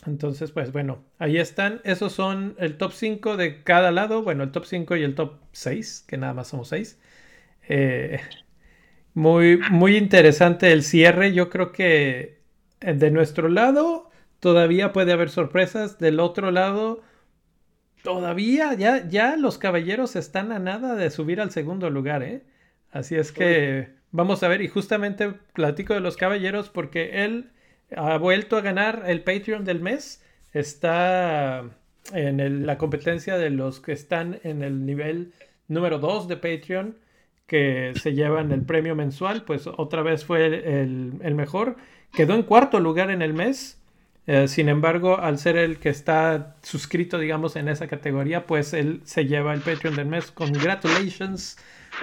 Entonces, 0.06 0.52
pues 0.52 0.72
bueno, 0.72 1.04
ahí 1.20 1.38
están. 1.38 1.82
Esos 1.84 2.14
son 2.14 2.56
el 2.60 2.78
top 2.78 2.94
5 2.94 3.36
de 3.36 3.64
cada 3.64 3.92
lado. 3.92 4.24
Bueno, 4.24 4.44
el 4.44 4.52
top 4.52 4.66
5 4.66 4.96
y 4.96 5.04
el 5.04 5.16
top 5.16 5.40
6, 5.52 6.06
que 6.08 6.18
nada 6.18 6.34
más 6.34 6.48
somos 6.48 6.70
6. 6.70 6.98
Eh, 7.68 8.22
muy, 9.18 9.58
muy 9.72 9.98
interesante 9.98 10.72
el 10.72 10.84
cierre. 10.84 11.34
Yo 11.34 11.50
creo 11.50 11.72
que 11.72 12.40
eh, 12.82 12.94
de 12.94 13.12
nuestro 13.12 13.50
lado 13.50 14.10
todavía 14.40 14.94
puede 14.94 15.12
haber 15.12 15.30
sorpresas. 15.30 15.98
Del 15.98 16.20
otro 16.20 16.52
lado, 16.52 17.02
Todavía, 18.04 18.74
ya, 18.74 19.06
ya 19.10 19.36
los 19.36 19.58
caballeros 19.58 20.16
están 20.16 20.54
a 20.54 20.60
nada 20.60 20.96
de 20.96 21.10
subir 21.10 21.42
al 21.42 21.52
segundo 21.52 21.90
lugar, 21.90 22.24
¿eh? 22.24 22.44
Así 22.90 23.16
es 23.16 23.34
que 23.34 23.90
vamos 24.12 24.44
a 24.44 24.48
ver, 24.48 24.62
y 24.62 24.70
justamente 24.70 25.34
platico 25.54 25.94
de 25.94 26.00
los 26.00 26.16
caballeros 26.16 26.70
porque 26.70 27.26
él 27.26 27.50
ha 27.96 28.18
vuelto 28.18 28.56
a 28.56 28.62
ganar 28.62 29.04
el 29.08 29.24
Patreon 29.24 29.66
del 29.66 29.82
mes. 29.82 30.24
Está 30.54 31.66
en 32.14 32.66
la 32.66 32.78
competencia 32.78 33.38
de 33.38 33.50
los 33.50 33.82
que 33.82 33.92
están 33.92 34.40
en 34.44 34.64
el 34.64 34.86
nivel 34.86 35.34
número 35.68 36.00
2 36.00 36.30
de 36.30 36.38
Patreon, 36.38 36.98
que 37.48 37.94
se 37.96 38.14
llevan 38.14 38.52
el 38.52 38.62
premio 38.62 38.96
mensual, 38.96 39.44
pues 39.44 39.68
otra 39.68 40.04
vez 40.04 40.26
fue 40.26 40.46
el, 40.46 41.14
el 41.22 41.36
mejor. 41.36 41.78
Quedó 42.12 42.36
en 42.36 42.44
cuarto 42.44 42.80
lugar 42.80 43.10
en 43.10 43.22
el 43.22 43.34
mes 43.34 43.78
eh, 44.28 44.50
sin 44.50 44.68
embargo, 44.68 45.20
al 45.20 45.40
ser 45.40 45.56
el 45.56 45.80
que 45.80 45.88
está 45.88 46.58
suscrito, 46.62 47.18
digamos, 47.18 47.56
en 47.56 47.70
esa 47.70 47.88
categoría, 47.88 48.46
pues 48.46 48.74
él 48.74 49.02
se 49.06 49.26
lleva 49.26 49.54
el 49.54 49.62
Patreon 49.62 49.96
del 49.96 50.08
mes. 50.08 50.32
Congratulations 50.32 51.58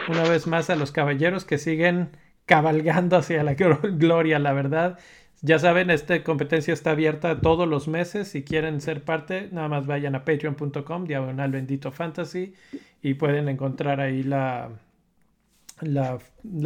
una 0.09 0.23
vez 0.25 0.47
más 0.47 0.71
a 0.71 0.77
los 0.77 0.91
caballeros 0.91 1.45
que 1.45 1.59
siguen 1.59 2.09
cabalgando 2.47 3.19
hacia 3.19 3.45
la 3.45 3.55
gloria, 3.55 4.39
la 4.39 4.55
verdad. 4.55 4.99
Ya 5.43 5.59
saben, 5.59 5.91
esta 5.91 6.25
competencia 6.25 6.73
está 6.73 6.93
abierta 6.93 7.41
todos 7.43 7.69
los 7.69 7.89
meses. 7.89 8.29
Si 8.29 8.43
quieren 8.43 8.81
ser 8.81 9.05
parte, 9.05 9.51
nada 9.53 9.69
más 9.69 9.87
vayan 9.87 10.15
a 10.15 10.25
patreon.com, 10.25 11.05
diagonal 11.05 11.51
bendito 11.51 11.93
fantasy, 11.93 12.55
y 13.03 13.15
pueden 13.15 13.51
encontrar 13.51 14.01
ahí 14.01 14.23
la, 14.23 14.71
la, 15.81 16.19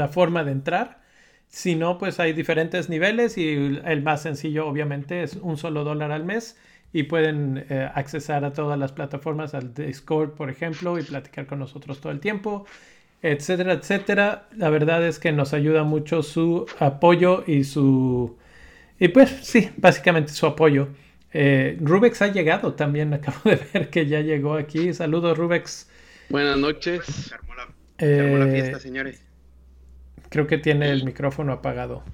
forma 0.08 0.44
de 0.44 0.52
entrar. 0.52 1.00
Si 1.48 1.74
no, 1.76 1.98
pues 1.98 2.20
hay 2.20 2.32
diferentes 2.32 2.88
niveles 2.88 3.38
y 3.38 3.80
el 3.84 4.02
más 4.02 4.22
sencillo 4.22 4.66
obviamente 4.66 5.22
es 5.22 5.36
un 5.36 5.56
solo 5.56 5.82
dólar 5.82 6.12
al 6.12 6.24
mes 6.24 6.56
y 6.92 7.04
pueden 7.04 7.66
eh, 7.70 7.88
accesar 7.94 8.44
a 8.44 8.52
todas 8.52 8.78
las 8.78 8.92
plataformas, 8.92 9.54
al 9.54 9.72
Discord 9.74 10.32
por 10.32 10.50
ejemplo, 10.50 10.98
y 10.98 11.02
platicar 11.02 11.46
con 11.46 11.58
nosotros 11.58 12.00
todo 12.00 12.12
el 12.12 12.20
tiempo, 12.20 12.66
etcétera, 13.22 13.74
etcétera. 13.74 14.48
La 14.56 14.70
verdad 14.70 15.06
es 15.06 15.18
que 15.18 15.32
nos 15.32 15.54
ayuda 15.54 15.84
mucho 15.84 16.22
su 16.22 16.66
apoyo 16.78 17.44
y 17.46 17.64
su... 17.64 18.36
Y 19.00 19.08
pues 19.08 19.30
sí, 19.42 19.70
básicamente 19.76 20.32
su 20.32 20.46
apoyo. 20.46 20.88
Eh, 21.32 21.78
Rubex 21.80 22.22
ha 22.22 22.28
llegado 22.28 22.74
también, 22.74 23.14
acabo 23.14 23.38
de 23.44 23.60
ver 23.72 23.90
que 23.90 24.06
ya 24.06 24.20
llegó 24.20 24.54
aquí. 24.54 24.92
Saludos 24.92 25.36
Rubex. 25.36 25.88
Buenas 26.28 26.58
noches. 26.58 27.32
La, 27.98 28.06
eh, 28.06 28.50
fiesta, 28.50 28.78
señores. 28.78 29.20
Creo 30.28 30.46
que 30.46 30.58
tiene 30.58 30.90
el 30.90 31.04
micrófono 31.04 31.52
apagado. 31.52 32.04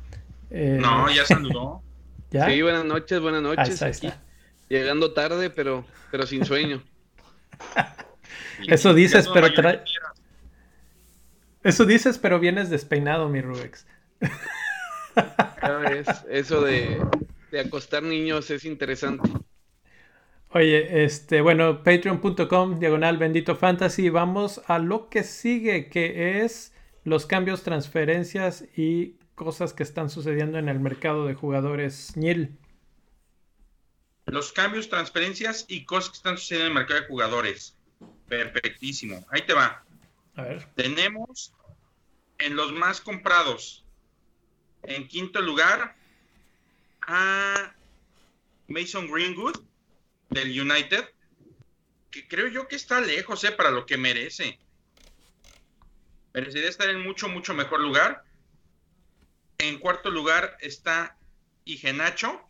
Eh, 0.51 0.79
no, 0.81 1.11
ya 1.11 1.25
saludó. 1.27 1.83
¿Ya? 2.31 2.47
Sí, 2.47 2.63
buenas 2.63 2.85
noches, 2.85 3.21
buenas 3.21 3.43
noches. 3.43 3.83
Ahí 3.83 3.91
está. 3.91 4.21
Llegando 4.69 5.13
tarde, 5.13 5.51
pero, 5.51 5.85
pero 6.11 6.27
sin 6.27 6.45
sueño. 6.45 6.83
Eso 8.69 8.95
dices, 8.95 9.29
pero 9.33 9.49
Eso 11.63 11.85
dices, 11.85 12.19
pero 12.19 12.41
vienes 12.41 12.71
despeinado, 12.71 13.29
mi 13.29 13.41
Rubex. 13.41 13.87
eso 16.29 16.61
de, 16.63 17.01
de 17.51 17.61
acostar 17.61 18.03
niños 18.03 18.51
es 18.51 18.65
interesante. 18.65 19.29
Oye, 20.57 21.03
este, 21.03 21.41
bueno, 21.41 21.83
patreon.com, 21.83 22.79
diagonal 22.79 23.19
bendito 23.19 23.57
fantasy. 23.57 24.09
Vamos 24.09 24.61
a 24.69 24.79
lo 24.79 25.09
que 25.09 25.25
sigue, 25.25 25.89
que 25.89 26.45
es 26.45 26.73
los 27.03 27.27
cambios, 27.27 27.65
transferencias 27.65 28.65
y 28.77 29.17
cosas 29.35 29.73
que 29.73 29.83
están 29.83 30.11
sucediendo 30.11 30.59
en 30.59 30.69
el 30.69 30.79
mercado 30.79 31.27
de 31.27 31.35
jugadores. 31.35 32.17
Nil. 32.17 32.57
Los 34.27 34.53
cambios, 34.53 34.89
transferencias 34.89 35.67
y 35.67 35.87
cosas 35.87 36.11
que 36.11 36.17
están 36.19 36.39
sucediendo 36.39 36.69
en 36.69 36.75
el 36.75 36.87
mercado 36.87 37.01
de 37.01 37.09
jugadores. 37.09 37.77
Perfectísimo. 38.29 39.27
Ahí 39.33 39.43
te 39.43 39.55
va. 39.55 39.85
A 40.37 40.43
ver. 40.43 40.69
Tenemos 40.77 41.53
en 42.39 42.55
los 42.55 42.73
más 42.73 43.01
comprados 43.01 43.85
En 44.85 45.09
quinto 45.09 45.41
lugar, 45.41 45.97
a 47.01 47.75
Mason 48.69 49.11
Greenwood 49.11 49.57
del 50.31 50.61
United, 50.61 51.09
que 52.11 52.27
creo 52.29 52.49
yo 52.49 52.69
que 52.69 52.77
está 52.77 53.01
lejos, 53.01 53.43
¿eh? 53.45 53.53
Para 53.53 53.71
lo 53.71 53.87
que 53.87 53.97
merece. 53.97 54.59
Merecería 56.33 56.69
estar 56.69 56.89
en 56.89 57.03
mucho, 57.03 57.29
mucho 57.29 57.55
mejor 57.55 57.81
lugar. 57.81 58.25
En 59.59 59.79
cuarto 59.79 60.11
lugar 60.11 60.57
está 60.61 61.17
Igenacho. 61.65 62.41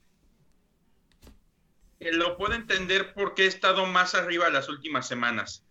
Que 1.98 2.12
lo 2.12 2.36
puedo 2.36 2.54
entender 2.54 3.14
porque 3.14 3.44
he 3.44 3.46
estado 3.46 3.86
más 3.86 4.14
arriba 4.14 4.48
las 4.50 4.68
últimas 4.68 5.06
semanas. 5.06 5.64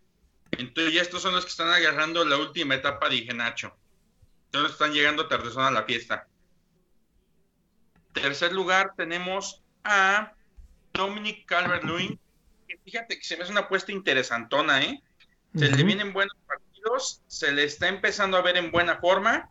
Entonces 0.52 0.94
ya 0.94 1.02
estos 1.02 1.22
son 1.22 1.34
los 1.34 1.46
que 1.46 1.52
están 1.52 1.70
agarrando 1.70 2.24
la 2.26 2.38
última 2.38 2.76
etapa 2.76 3.10
de 3.10 3.18
Igenacho. 3.18 3.76
Entonces 4.46 4.74
están 4.74 4.94
llegando 4.94 5.28
tardezón 5.28 5.66
a 5.66 5.72
la 5.72 5.84
fiesta. 5.84 6.28
Tercer 8.14 8.54
lugar 8.54 8.94
tenemos 8.96 9.64
a 9.84 10.34
Dominic 10.94 11.46
Calvert-Lewin. 11.46 12.20
Fíjate 12.86 13.18
que 13.18 13.24
se 13.24 13.38
me 13.38 13.44
hace 13.44 13.52
una 13.52 13.62
apuesta 13.62 13.92
interesantona, 13.92 14.82
¿eh? 14.82 15.02
Se 15.56 15.70
le 15.70 15.84
vienen 15.84 16.14
buenos 16.14 16.36
partidos, 16.48 17.22
se 17.28 17.52
le 17.52 17.64
está 17.64 17.88
empezando 17.88 18.38
a 18.38 18.42
ver 18.42 18.58
en 18.58 18.72
buena 18.72 18.98
forma 18.98 19.50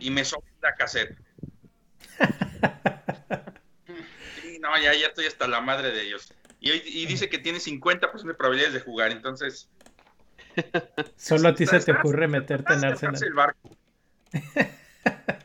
y 0.00 0.10
me 0.10 0.24
sobra 0.24 0.50
la 0.62 0.74
cassette. 0.74 1.16
no, 4.60 4.76
ya, 4.82 4.94
ya 4.94 5.08
estoy 5.08 5.26
hasta 5.26 5.46
la 5.46 5.60
madre 5.60 5.90
de 5.90 6.02
ellos. 6.02 6.32
Y, 6.60 6.72
y 6.72 7.06
dice 7.06 7.28
que 7.28 7.38
tiene 7.38 7.58
50% 7.58 8.22
de 8.22 8.34
probabilidades 8.34 8.74
de 8.74 8.80
jugar, 8.80 9.12
entonces. 9.12 9.68
Solo 11.16 11.48
a 11.48 11.54
ti 11.54 11.66
se 11.66 11.80
te 11.80 11.92
ocurre 11.92 12.26
meterte 12.26 12.72
en 12.72 12.84
Arsenal. 12.84 13.22
El 13.22 13.34
barco. 13.34 13.76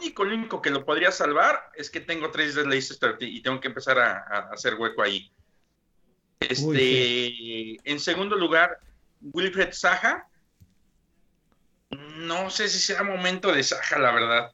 lo, 0.00 0.06
único, 0.06 0.24
lo 0.24 0.34
único 0.34 0.62
que 0.62 0.70
lo 0.70 0.84
podría 0.84 1.12
salvar 1.12 1.70
es 1.74 1.90
que 1.90 2.00
tengo 2.00 2.30
tres 2.30 2.54
de 2.54 2.66
Leicester 2.66 3.16
y 3.20 3.42
tengo 3.42 3.60
que 3.60 3.68
empezar 3.68 3.98
a, 3.98 4.50
hacer 4.52 4.74
hueco 4.74 5.02
ahí. 5.02 5.30
Este, 6.40 7.76
en 7.90 8.00
segundo 8.00 8.36
lugar, 8.36 8.78
Wilfred 9.20 9.72
Saja. 9.72 10.26
No 11.90 12.50
sé 12.50 12.68
si 12.68 12.78
sea 12.78 13.02
momento 13.02 13.52
de 13.52 13.62
Saja, 13.62 13.98
la 13.98 14.12
verdad. 14.12 14.52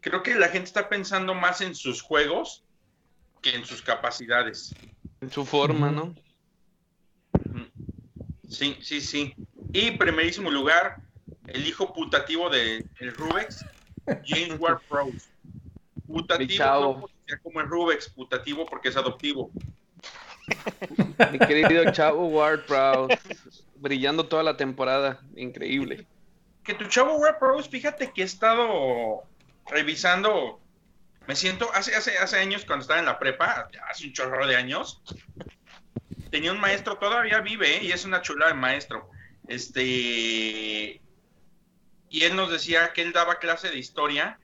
Creo 0.00 0.22
que 0.22 0.34
la 0.34 0.48
gente 0.48 0.66
está 0.66 0.88
pensando 0.88 1.34
más 1.34 1.60
en 1.60 1.74
sus 1.74 2.02
juegos 2.02 2.64
que 3.42 3.54
en 3.54 3.64
sus 3.64 3.82
capacidades. 3.82 4.74
En 5.20 5.30
su 5.30 5.44
forma, 5.44 5.90
¿no? 5.90 6.14
Sí, 8.48 8.78
sí, 8.80 9.00
sí. 9.00 9.34
Y 9.72 9.92
primerísimo 9.92 10.50
lugar, 10.50 11.02
el 11.46 11.66
hijo 11.66 11.92
putativo 11.92 12.48
de 12.48 12.86
el 12.98 13.14
Rubex, 13.14 13.64
James 14.24 14.56
Ward 14.60 14.80
Prowse. 14.88 15.28
Putativo 16.06 17.08
como 17.42 17.60
el 17.60 17.66
Rubex, 17.66 18.08
putativo 18.08 18.64
porque 18.64 18.88
es 18.88 18.96
adoptivo. 18.96 19.50
Mi 21.30 21.38
querido 21.38 21.92
chavo 21.92 22.26
Ward 22.28 22.64
Prowse, 22.66 23.18
brillando 23.76 24.26
toda 24.26 24.42
la 24.42 24.56
temporada, 24.56 25.20
increíble. 25.36 26.06
Que 26.64 26.74
tu 26.74 26.86
chavo 26.86 27.16
Ward 27.16 27.38
Prowse, 27.38 27.68
fíjate 27.68 28.12
que 28.12 28.22
he 28.22 28.24
estado 28.24 29.24
revisando, 29.66 30.60
me 31.26 31.36
siento, 31.36 31.68
hace, 31.74 31.94
hace, 31.94 32.16
hace 32.16 32.38
años 32.38 32.64
cuando 32.64 32.82
estaba 32.82 33.00
en 33.00 33.06
la 33.06 33.18
prepa, 33.18 33.68
hace 33.90 34.06
un 34.06 34.12
chorro 34.14 34.46
de 34.46 34.56
años, 34.56 35.02
tenía 36.30 36.52
un 36.52 36.60
maestro, 36.60 36.96
todavía 36.96 37.40
vive, 37.40 37.76
¿eh? 37.76 37.84
y 37.84 37.92
es 37.92 38.04
una 38.04 38.22
chula 38.22 38.48
de 38.48 38.54
maestro. 38.54 39.10
Este, 39.46 41.00
y 42.10 42.24
él 42.24 42.36
nos 42.36 42.50
decía 42.50 42.92
que 42.92 43.02
él 43.02 43.12
daba 43.12 43.38
clase 43.38 43.70
de 43.70 43.78
historia 43.78 44.38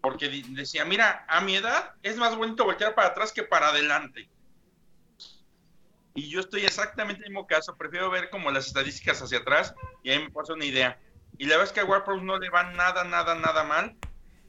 porque 0.00 0.28
decía, 0.48 0.84
mira, 0.84 1.24
a 1.28 1.40
mi 1.40 1.56
edad 1.56 1.92
es 2.02 2.16
más 2.16 2.36
bonito 2.36 2.64
voltear 2.64 2.94
para 2.94 3.08
atrás 3.08 3.32
que 3.32 3.42
para 3.42 3.68
adelante. 3.68 4.28
Y 6.14 6.28
yo 6.28 6.40
estoy 6.40 6.62
exactamente 6.62 7.20
en 7.20 7.26
el 7.26 7.30
mismo 7.30 7.46
caso, 7.46 7.76
prefiero 7.76 8.10
ver 8.10 8.30
como 8.30 8.50
las 8.50 8.66
estadísticas 8.66 9.22
hacia 9.22 9.38
atrás 9.38 9.74
y 10.02 10.10
ahí 10.10 10.18
me 10.18 10.30
pasa 10.30 10.54
una 10.54 10.64
idea. 10.64 10.98
Y 11.38 11.44
la 11.44 11.56
verdad 11.56 11.66
es 11.66 11.72
que 11.72 11.80
a 11.80 11.84
Warpros 11.84 12.22
no 12.22 12.38
le 12.38 12.50
va 12.50 12.72
nada, 12.72 13.04
nada, 13.04 13.34
nada 13.34 13.64
mal 13.64 13.96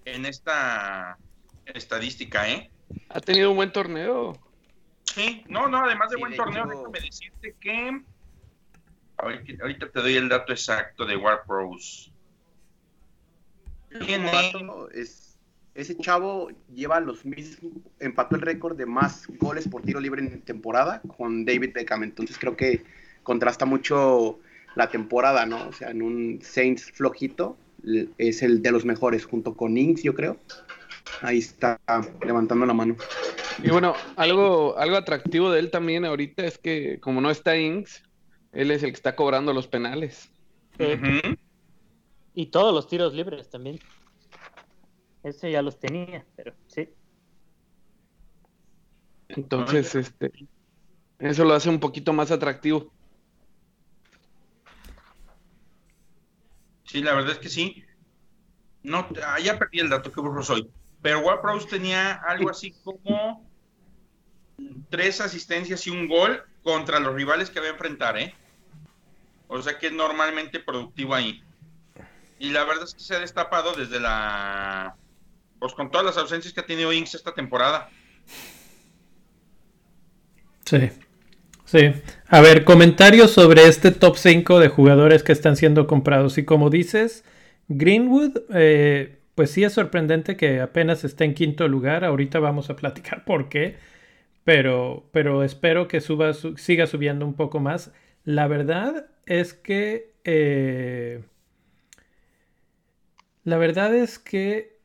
en 0.06 0.26
esta 0.26 1.18
estadística, 1.66 2.50
¿eh? 2.50 2.72
Ha 3.10 3.20
tenido 3.20 3.52
un 3.52 3.58
buen 3.58 3.72
torneo. 3.72 4.38
Sí, 5.04 5.44
no, 5.48 5.68
no, 5.68 5.84
además 5.84 6.10
de 6.10 6.18
buen 6.18 6.36
torneo, 6.36 6.66
déjame 6.66 7.00
decirte 7.00 7.56
que 7.60 8.02
Ahorita, 9.22 9.90
te 9.90 10.00
doy 10.02 10.16
el 10.16 10.30
dato 10.30 10.52
exacto 10.52 11.06
de 11.06 11.16
War 11.16 11.44
Pros. 11.46 12.12
Es, 14.94 15.38
ese 15.76 15.98
chavo 15.98 16.50
lleva 16.74 17.00
los 17.00 17.24
mismos, 17.24 17.72
empató 18.00 18.36
el 18.36 18.42
récord 18.42 18.76
de 18.78 18.86
más 18.86 19.28
goles 19.38 19.68
por 19.68 19.84
tiro 19.84 20.00
libre 20.00 20.22
en 20.22 20.42
temporada 20.42 21.02
con 21.18 21.46
David 21.46 21.72
Beckham. 21.74 22.04
Entonces 22.04 22.38
creo 22.40 22.58
que 22.58 22.84
contrasta 23.24 23.66
mucho 23.66 24.40
la 24.76 24.90
temporada, 24.90 25.46
¿no? 25.46 25.68
O 25.68 25.74
sea, 25.74 25.92
en 25.92 26.02
un 26.02 26.40
Saints 26.42 26.92
flojito 26.92 27.58
es 28.18 28.42
el 28.42 28.62
de 28.62 28.72
los 28.72 28.86
mejores, 28.86 29.26
junto 29.26 29.56
con 29.56 29.78
Inks, 29.78 30.04
yo 30.04 30.14
creo. 30.14 30.38
Ahí 31.22 31.40
está 31.40 31.80
levantando 32.26 32.66
la 32.66 32.74
mano. 32.74 32.96
Y 33.64 33.70
bueno, 33.70 33.94
algo, 34.16 34.78
algo 34.78 34.96
atractivo 34.96 35.52
de 35.52 35.60
él 35.60 35.72
también 35.72 36.06
ahorita 36.06 36.46
es 36.46 36.58
que 36.58 37.00
como 37.00 37.22
no 37.22 37.30
está 37.30 37.58
Inks, 37.58 38.04
él 38.52 38.72
es 38.72 38.84
el 38.84 38.90
que 38.90 38.96
está 38.96 39.16
cobrando 39.16 39.54
los 39.54 39.68
penales. 39.68 40.32
Y 42.34 42.48
todos 42.48 42.74
los 42.74 42.88
tiros 42.88 43.14
libres 43.14 43.50
también. 43.50 43.80
Ese 45.24 45.52
ya 45.52 45.62
los 45.62 45.80
tenía, 45.80 46.26
pero 46.36 46.54
sí. 46.68 46.90
Entonces, 49.30 49.96
este, 49.96 50.32
eso 51.20 51.46
lo 51.46 51.54
hace 51.54 51.70
un 51.70 51.80
poquito 51.80 52.12
más 52.14 52.32
atractivo. 52.32 52.92
Sí, 56.86 57.02
la 57.02 57.14
verdad 57.14 57.34
es 57.34 57.38
que 57.38 57.50
sí. 57.50 57.84
No, 58.84 59.08
ya 59.42 59.60
perdí 59.60 59.80
el 59.80 59.90
dato 59.90 60.12
que 60.12 60.20
burro 60.20 60.44
soy. 60.44 60.70
Pero 61.02 61.20
Warpros 61.20 61.68
tenía 61.68 62.14
algo 62.14 62.50
así 62.50 62.72
como 62.84 63.48
tres 64.90 65.22
asistencias 65.22 65.86
y 65.88 65.92
un 65.92 66.08
gol 66.08 66.44
contra 66.64 67.00
los 67.00 67.16
rivales 67.16 67.50
que 67.50 67.60
va 67.60 67.68
a 67.68 67.70
enfrentar, 67.70 68.18
¿eh? 68.18 68.36
O 69.54 69.62
sea 69.62 69.78
que 69.78 69.88
es 69.88 69.94
normalmente 69.94 70.62
productivo 70.62 71.14
ahí. 71.14 71.44
Y 72.40 72.52
la 72.52 72.64
verdad 72.64 72.86
es 72.86 72.94
que 72.94 73.02
se 73.02 73.16
ha 73.16 73.20
destapado 73.20 73.74
desde 73.74 74.00
la. 74.00 74.96
Pues 75.60 75.74
con 75.74 75.92
todas 75.92 76.06
las 76.06 76.18
ausencias 76.18 76.54
que 76.54 76.62
ha 76.62 76.66
tenido 76.66 76.94
Inks 76.94 77.16
esta 77.16 77.34
temporada. 77.34 77.90
Sí. 80.66 80.90
Sí. 81.66 81.92
A 82.30 82.40
ver, 82.40 82.64
comentarios 82.64 83.32
sobre 83.32 83.68
este 83.68 83.92
top 83.92 84.16
5 84.16 84.60
de 84.60 84.70
jugadores 84.70 85.22
que 85.22 85.34
están 85.34 85.58
siendo 85.58 85.86
comprados. 85.86 86.38
Y 86.38 86.46
como 86.46 86.70
dices, 86.70 87.26
Greenwood, 87.68 88.44
eh, 88.54 89.20
pues 89.36 89.52
sí 89.52 89.66
es 89.66 89.74
sorprendente 89.74 90.38
que 90.38 90.62
apenas 90.62 91.04
esté 91.04 91.26
en 91.26 91.34
quinto 91.34 91.68
lugar. 91.68 92.06
Ahorita 92.06 92.40
vamos 92.40 92.70
a 92.70 92.78
platicar 92.78 93.26
por 93.26 93.50
qué. 93.50 93.76
Pero, 94.46 95.10
pero 95.12 95.44
espero 95.44 95.90
que 95.90 96.00
suba, 96.00 96.32
siga 96.56 96.88
subiendo 96.88 97.26
un 97.26 97.34
poco 97.34 97.60
más. 97.60 97.92
La 98.24 98.48
verdad 98.48 99.08
es 99.26 99.54
que... 99.54 100.12
Eh, 100.24 101.24
la 103.44 103.58
verdad 103.58 103.96
es 103.96 104.20
que 104.20 104.78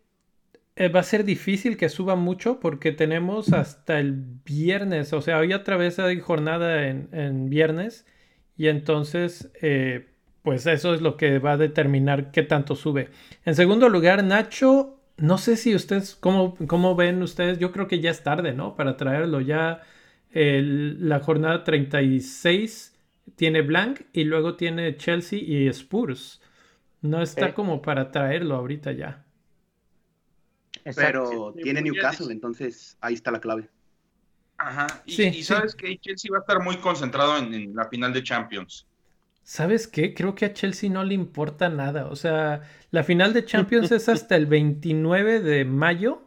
eh, 0.76 0.88
va 0.88 1.00
a 1.00 1.04
ser 1.04 1.24
difícil 1.24 1.76
que 1.76 1.88
suba 1.88 2.16
mucho 2.16 2.60
porque 2.60 2.92
tenemos 2.92 3.52
hasta 3.52 3.98
el 3.98 4.14
viernes, 4.44 5.12
o 5.12 5.20
sea, 5.20 5.38
hoy 5.38 5.52
otra 5.52 5.76
vez 5.76 5.98
hay 5.98 6.20
jornada 6.20 6.86
en, 6.86 7.50
viernes 7.50 8.06
y 8.56 8.68
entonces, 8.68 9.50
eh, 9.60 10.06
pues 10.42 10.66
eso 10.66 10.94
es 10.94 11.02
lo 11.02 11.18
que 11.18 11.38
va 11.38 11.52
a 11.52 11.56
determinar 11.58 12.30
qué 12.30 12.42
tanto 12.42 12.76
sube. 12.76 13.10
En 13.44 13.54
segundo 13.54 13.90
lugar, 13.90 14.24
Nacho, 14.24 15.00
no 15.18 15.36
sé 15.36 15.56
si 15.56 15.74
ustedes, 15.74 16.14
¿cómo, 16.14 16.56
cómo 16.66 16.94
ven 16.94 17.22
ustedes? 17.22 17.58
Yo 17.58 17.72
creo 17.72 17.88
que 17.88 18.00
ya 18.00 18.10
es 18.10 18.22
tarde, 18.22 18.54
¿no? 18.54 18.74
Para 18.74 18.96
traerlo 18.96 19.42
ya 19.42 19.82
la 20.32 21.20
jornada 21.20 21.64
36 21.64 22.95
tiene 23.34 23.62
Blank 23.62 24.02
y 24.12 24.24
luego 24.24 24.56
tiene 24.56 24.96
Chelsea 24.96 25.40
y 25.40 25.66
Spurs. 25.68 26.40
No 27.02 27.22
está 27.22 27.54
como 27.54 27.82
para 27.82 28.10
traerlo 28.10 28.54
ahorita 28.54 28.92
ya. 28.92 29.24
Pero 30.94 31.52
tiene 31.54 31.82
Newcastle, 31.82 32.32
entonces 32.32 32.96
ahí 33.00 33.14
está 33.14 33.30
la 33.30 33.40
clave. 33.40 33.68
Ajá. 34.58 34.86
Y, 35.04 35.42
sabes 35.42 35.74
que 35.74 35.98
Chelsea 35.98 36.30
va 36.32 36.38
a 36.38 36.40
estar 36.40 36.62
muy 36.62 36.76
concentrado 36.78 37.36
en, 37.36 37.74
la 37.74 37.88
final 37.88 38.12
de 38.12 38.22
Champions. 38.22 38.86
¿Sabes 39.42 39.86
qué? 39.86 40.14
Creo 40.14 40.34
que 40.34 40.46
a 40.46 40.52
Chelsea 40.52 40.90
no 40.90 41.04
le 41.04 41.14
importa 41.14 41.68
nada. 41.68 42.06
O 42.06 42.16
sea, 42.16 42.62
la 42.90 43.04
final 43.04 43.32
de 43.32 43.44
Champions 43.44 43.92
es 43.92 44.08
hasta 44.08 44.36
el 44.36 44.46
29 44.46 45.40
de 45.40 45.64
mayo. 45.64 46.22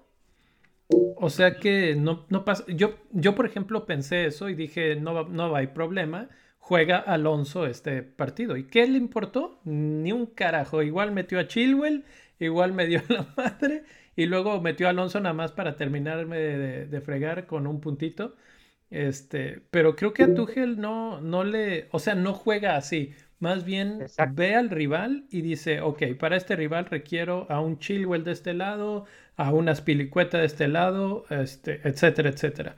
O 1.18 1.30
sea 1.30 1.58
que 1.58 1.96
no, 1.96 2.26
no 2.30 2.46
pasa. 2.46 2.64
Yo, 2.68 2.96
yo, 3.12 3.36
por 3.36 3.46
ejemplo, 3.46 3.86
pensé 3.86 4.26
eso 4.26 4.48
y 4.50 4.56
dije, 4.56 4.96
no, 4.96 5.28
no 5.28 5.56
hay 5.56 5.68
problema 5.68 6.30
juega 6.70 7.00
Alonso 7.00 7.66
este 7.66 8.04
partido. 8.04 8.56
¿Y 8.56 8.66
qué 8.66 8.86
le 8.86 9.00
importó? 9.00 9.60
Ni 9.64 10.12
un 10.12 10.28
carajo. 10.28 10.84
Igual 10.84 11.12
metió 11.12 11.40
a 11.40 11.48
Chilwell 11.48 12.06
igual 12.40 12.74
me 12.74 12.86
dio 12.86 13.02
la 13.10 13.28
madre. 13.36 13.84
Y 14.16 14.28
luego 14.28 14.62
metió 14.62 14.86
a 14.86 14.92
Alonso 14.92 15.20
nada 15.20 15.34
más 15.34 15.52
para 15.52 15.78
terminarme 15.78 16.38
de, 16.38 17.02
fregar 17.02 17.48
con 17.48 17.66
un 17.66 17.82
puntito. 17.82 18.36
Este, 18.92 19.64
pero 19.72 19.96
creo 19.96 20.14
que 20.14 20.24
a 20.24 20.34
Tuchel 20.36 20.80
no, 20.80 21.22
no 21.22 21.44
le, 21.44 21.88
o 21.92 21.98
sea, 21.98 22.14
no 22.14 22.34
juega 22.34 22.76
así. 22.76 23.14
Más 23.40 23.66
bien 23.66 24.06
ve 24.34 24.56
al 24.56 24.70
rival 24.70 25.26
y 25.32 25.42
dice, 25.42 25.82
ok, 25.82 26.04
para 26.20 26.38
este 26.38 26.56
rival 26.56 26.86
requiero 26.86 27.48
a 27.50 27.62
un 27.62 27.80
Chilwell 27.80 28.24
de 28.24 28.34
este 28.34 28.54
lado, 28.54 29.06
a 29.38 29.54
una 29.54 29.74
Spilicueta 29.74 30.38
de 30.38 30.46
este 30.46 30.68
lado, 30.68 31.26
este, 31.32 31.80
etcétera, 31.84 32.30
etcétera. 32.30 32.76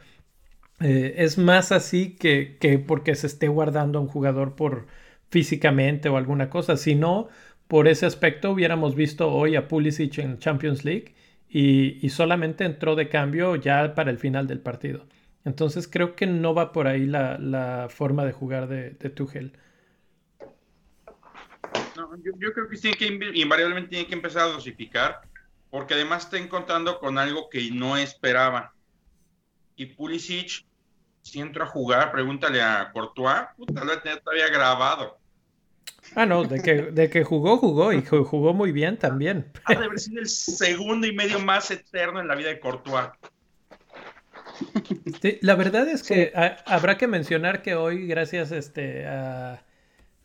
Eh, 0.81 1.15
es 1.17 1.37
más 1.37 1.71
así 1.71 2.15
que, 2.15 2.57
que, 2.59 2.79
porque 2.79 3.15
se 3.15 3.27
esté 3.27 3.47
guardando 3.47 3.99
a 3.99 4.01
un 4.01 4.07
jugador 4.07 4.55
por 4.55 4.87
físicamente 5.29 6.09
o 6.09 6.17
alguna 6.17 6.49
cosa. 6.49 6.77
Si 6.77 6.95
no, 6.95 7.29
por 7.67 7.87
ese 7.87 8.05
aspecto 8.05 8.51
hubiéramos 8.51 8.95
visto 8.95 9.31
hoy 9.31 9.55
a 9.55 9.67
Pulisic 9.67 10.17
en 10.17 10.39
Champions 10.39 10.83
League 10.83 11.15
y, 11.47 12.09
solamente 12.09 12.65
entró 12.65 12.95
de 12.95 13.09
cambio 13.09 13.55
ya 13.55 13.93
para 13.95 14.11
el 14.11 14.17
final 14.17 14.47
del 14.47 14.59
partido. 14.59 15.05
Entonces 15.45 15.87
creo 15.87 16.15
que 16.15 16.27
no 16.27 16.53
va 16.53 16.71
por 16.71 16.87
ahí 16.87 17.05
la, 17.05 17.87
forma 17.89 18.25
de 18.25 18.31
jugar 18.31 18.67
de, 18.67 18.91
de 18.91 19.09
Tuchel. 19.09 19.53
yo, 21.95 22.53
creo 22.53 22.67
que, 22.69 22.91
que 22.91 23.31
invariablemente 23.35 23.89
tiene 23.89 24.07
que 24.07 24.15
empezar 24.15 24.43
a 24.43 24.53
dosificar, 24.53 25.21
porque 25.69 25.93
además 25.93 26.25
está 26.25 26.37
encontrando 26.37 26.99
con 26.99 27.17
algo 27.17 27.49
que 27.49 27.69
no 27.71 27.97
esperaba. 27.97 28.73
Y 29.75 29.87
Pulisic 29.87 30.65
si 31.21 31.39
entro 31.39 31.63
a 31.63 31.67
jugar, 31.67 32.11
pregúntale 32.11 32.61
a 32.61 32.91
Courtois, 32.91 33.47
puta, 33.55 33.83
lo 33.83 33.99
todavía 33.99 34.47
grabado. 34.49 35.17
Ah, 36.15 36.25
no, 36.25 36.43
de 36.43 36.61
que, 36.61 36.73
de 36.91 37.09
que 37.09 37.23
jugó, 37.23 37.57
jugó 37.57 37.93
y 37.93 38.03
jugó 38.03 38.53
muy 38.53 38.71
bien 38.71 38.97
también. 38.97 39.51
Ha 39.65 39.75
de 39.75 39.85
haber 39.85 39.99
sido 39.99 40.19
el 40.19 40.27
segundo 40.27 41.07
y 41.07 41.13
medio 41.13 41.39
más 41.39 41.71
eterno 41.71 42.19
en 42.19 42.27
la 42.27 42.35
vida 42.35 42.49
de 42.49 42.59
Courtois. 42.59 43.09
la 45.41 45.55
verdad 45.55 45.87
es 45.87 46.03
que 46.03 46.33
habrá 46.65 46.97
que 46.97 47.07
mencionar 47.07 47.61
que 47.61 47.75
hoy, 47.75 48.07
gracias 48.07 48.51
este, 48.51 49.07
a, 49.07 49.63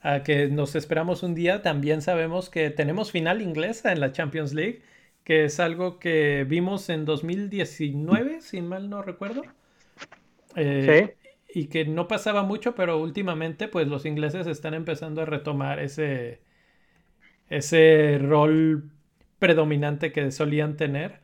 a, 0.01 0.23
que 0.25 0.49
nos 0.49 0.75
esperamos 0.75 1.23
un 1.23 1.35
día, 1.35 1.63
también 1.63 2.03
sabemos 2.03 2.51
que 2.51 2.71
tenemos 2.71 3.13
final 3.13 3.41
inglesa 3.41 3.93
en 3.93 4.01
la 4.01 4.13
Champions 4.13 4.55
League, 4.55 4.83
que 5.23 5.45
es 5.45 5.61
algo 5.61 5.99
que 5.99 6.45
vimos 6.49 6.89
en 6.89 7.05
2019, 7.05 8.41
si 8.41 8.61
mal 8.61 8.91
no 8.91 9.03
recuerdo. 9.03 9.43
Eh, 10.57 11.17
y 11.49 11.67
que 11.69 11.85
no 11.85 12.09
pasaba 12.09 12.43
mucho, 12.43 12.75
pero 12.75 12.99
últimamente 13.01 13.69
pues 13.69 13.89
los 13.89 14.07
ingleses 14.07 14.47
están 14.47 14.75
empezando 14.75 15.23
a 15.23 15.27
retomar 15.27 15.81
ese, 15.81 16.41
ese 17.49 18.19
rol 18.21 18.91
predominante 19.39 20.13
que 20.13 20.31
solían 20.31 20.77
tener. 20.77 21.21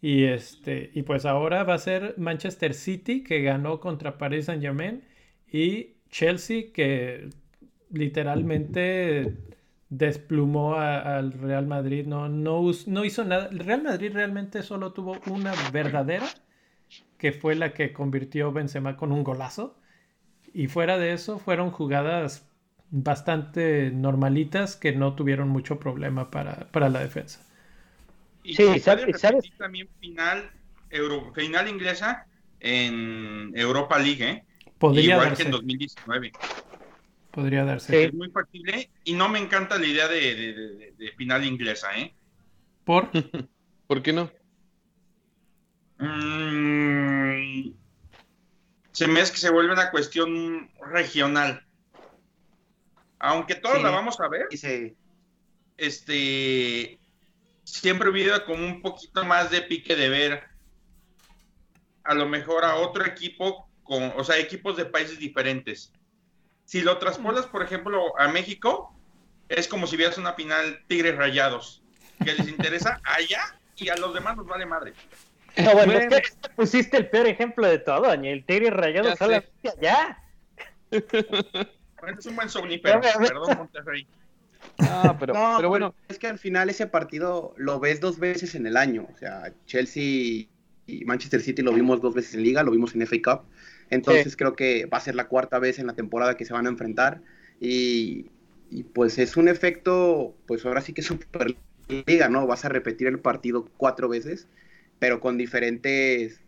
Y, 0.00 0.24
este, 0.24 0.90
y 0.94 1.02
pues 1.02 1.24
ahora 1.26 1.62
va 1.64 1.74
a 1.74 1.78
ser 1.78 2.14
Manchester 2.18 2.74
City 2.74 3.22
que 3.22 3.42
ganó 3.42 3.80
contra 3.80 4.18
Paris 4.18 4.46
Saint 4.46 4.62
Germain 4.62 5.04
y 5.50 5.94
Chelsea 6.10 6.72
que 6.72 7.30
literalmente 7.90 9.36
desplumó 9.90 10.74
al 10.76 11.32
Real 11.32 11.66
Madrid. 11.66 12.06
No, 12.06 12.28
no, 12.28 12.62
no 12.86 13.04
hizo 13.04 13.24
nada. 13.24 13.48
El 13.52 13.60
Real 13.60 13.82
Madrid 13.82 14.12
realmente 14.12 14.62
solo 14.62 14.92
tuvo 14.92 15.20
una 15.26 15.54
verdadera 15.72 16.26
que 17.22 17.30
fue 17.30 17.54
la 17.54 17.72
que 17.72 17.92
convirtió 17.92 18.50
Benzema 18.50 18.96
con 18.96 19.12
un 19.12 19.22
golazo. 19.22 19.78
Y 20.52 20.66
fuera 20.66 20.98
de 20.98 21.12
eso, 21.12 21.38
fueron 21.38 21.70
jugadas 21.70 22.50
bastante 22.90 23.92
normalitas 23.92 24.74
que 24.74 24.90
no 24.90 25.14
tuvieron 25.14 25.48
mucho 25.48 25.78
problema 25.78 26.32
para, 26.32 26.66
la 26.90 26.98
defensa. 26.98 27.48
Y 28.42 28.56
sí, 28.56 28.80
¿sabes? 28.80 29.22
también 29.56 29.88
final, 30.00 30.50
Euro, 30.90 31.32
final 31.32 31.68
inglesa 31.68 32.26
en 32.58 33.52
Europa 33.54 34.00
League, 34.00 34.28
¿eh? 34.28 34.44
Podría 34.80 35.14
Igual 35.14 35.36
que 35.36 35.44
en 35.44 35.52
2019. 35.52 36.32
Podría 37.30 37.64
darse. 37.64 38.06
Es 38.06 38.14
muy 38.14 38.30
factible 38.30 38.90
y 39.04 39.12
no 39.12 39.28
me 39.28 39.38
encanta 39.38 39.78
la 39.78 39.86
idea 39.86 40.08
de, 40.08 40.92
de 40.98 41.12
final 41.12 41.44
inglesa, 41.44 41.96
¿eh? 41.96 42.12
¿Por? 42.82 43.10
¿Por 43.86 44.02
qué 44.02 44.12
no? 44.12 44.28
Mm, 46.02 47.74
se 48.90 49.06
me 49.06 49.20
es 49.20 49.30
que 49.30 49.36
se 49.38 49.50
vuelve 49.50 49.72
una 49.72 49.92
cuestión 49.92 50.68
regional. 50.80 51.64
Aunque 53.20 53.54
todos 53.54 53.80
la 53.80 53.90
vamos 53.90 54.18
a 54.18 54.26
ver, 54.26 54.48
este 55.76 56.98
siempre 57.62 58.10
hubiera 58.10 58.44
como 58.44 58.66
un 58.66 58.82
poquito 58.82 59.24
más 59.24 59.52
de 59.52 59.62
pique 59.62 59.94
de 59.94 60.08
ver 60.08 60.42
a 62.02 62.14
lo 62.14 62.26
mejor 62.26 62.64
a 62.64 62.74
otro 62.74 63.06
equipo 63.06 63.68
con, 63.84 64.12
o 64.16 64.24
sea, 64.24 64.38
equipos 64.38 64.76
de 64.76 64.86
países 64.86 65.20
diferentes. 65.20 65.92
Si 66.64 66.80
lo 66.80 66.98
transportas, 66.98 67.46
por 67.46 67.62
ejemplo, 67.62 68.18
a 68.18 68.26
México, 68.26 68.92
es 69.48 69.68
como 69.68 69.86
si 69.86 69.96
vieras 69.96 70.18
una 70.18 70.32
final 70.32 70.82
Tigres 70.88 71.16
Rayados, 71.16 71.80
que 72.24 72.34
les 72.34 72.48
interesa 72.48 73.00
allá 73.04 73.56
y 73.76 73.88
a 73.88 73.96
los 73.96 74.12
demás 74.12 74.36
nos 74.36 74.46
vale 74.46 74.66
madre. 74.66 74.94
No, 75.56 75.72
bueno, 75.74 75.92
es 75.92 76.08
que 76.08 76.48
pusiste 76.56 76.96
el 76.96 77.08
peor 77.08 77.26
ejemplo 77.26 77.66
de 77.66 77.78
todo, 77.78 78.12
el 78.12 78.44
Tigre 78.44 78.70
rayado 78.70 79.14
solamente 79.16 79.50
allá. 79.68 80.18
Bueno, 80.90 82.18
es 82.18 82.26
un 82.26 82.36
buen 82.36 82.48
somnífero, 82.48 83.00
perdón, 83.00 83.58
Monterrey. 83.58 84.06
Ah, 84.78 85.16
pero, 85.18 85.34
pero 85.56 85.68
bueno. 85.68 85.94
Es 86.08 86.18
que 86.18 86.26
al 86.26 86.38
final 86.38 86.70
ese 86.70 86.86
partido 86.86 87.54
lo 87.56 87.80
ves 87.80 88.00
dos 88.00 88.18
veces 88.18 88.54
en 88.54 88.66
el 88.66 88.76
año. 88.76 89.06
O 89.12 89.16
sea, 89.16 89.52
Chelsea 89.66 90.48
y 90.86 91.04
Manchester 91.04 91.40
City 91.40 91.62
lo 91.62 91.72
vimos 91.72 92.00
dos 92.00 92.14
veces 92.14 92.34
en 92.34 92.42
Liga, 92.42 92.62
lo 92.62 92.72
vimos 92.72 92.94
en 92.94 93.06
FA 93.06 93.16
Cup. 93.22 93.42
Entonces 93.90 94.36
creo 94.36 94.54
que 94.54 94.86
va 94.86 94.98
a 94.98 95.00
ser 95.00 95.14
la 95.14 95.28
cuarta 95.28 95.58
vez 95.58 95.78
en 95.78 95.86
la 95.86 95.94
temporada 95.94 96.36
que 96.36 96.44
se 96.44 96.52
van 96.52 96.66
a 96.66 96.70
enfrentar. 96.70 97.20
Y, 97.60 98.30
y 98.70 98.82
pues 98.84 99.18
es 99.18 99.36
un 99.36 99.48
efecto, 99.48 100.34
pues 100.46 100.64
ahora 100.64 100.80
sí 100.80 100.92
que 100.92 101.02
es 101.02 101.12
Liga, 102.06 102.28
¿no? 102.28 102.46
Vas 102.46 102.64
a 102.64 102.68
repetir 102.68 103.06
el 103.06 103.18
partido 103.18 103.68
cuatro 103.76 104.08
veces 104.08 104.48
pero 105.02 105.18
con 105.18 105.36
diferentes, 105.36 106.40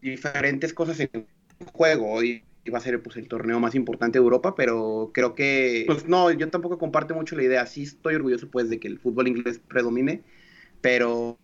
diferentes 0.00 0.72
cosas 0.72 1.00
en 1.00 1.26
juego. 1.72 2.08
Hoy 2.08 2.44
va 2.72 2.78
a 2.78 2.80
ser 2.80 3.02
pues, 3.02 3.16
el 3.16 3.26
torneo 3.26 3.58
más 3.58 3.74
importante 3.74 4.20
de 4.20 4.22
Europa, 4.22 4.54
pero 4.54 5.10
creo 5.12 5.34
que, 5.34 5.82
pues 5.88 6.06
no, 6.06 6.30
yo 6.30 6.48
tampoco 6.48 6.78
comparto 6.78 7.16
mucho 7.16 7.34
la 7.34 7.42
idea. 7.42 7.66
Sí 7.66 7.82
estoy 7.82 8.14
orgulloso 8.14 8.48
pues 8.48 8.70
de 8.70 8.78
que 8.78 8.86
el 8.86 9.00
fútbol 9.00 9.26
inglés 9.26 9.58
predomine, 9.58 10.22
pero 10.80 11.36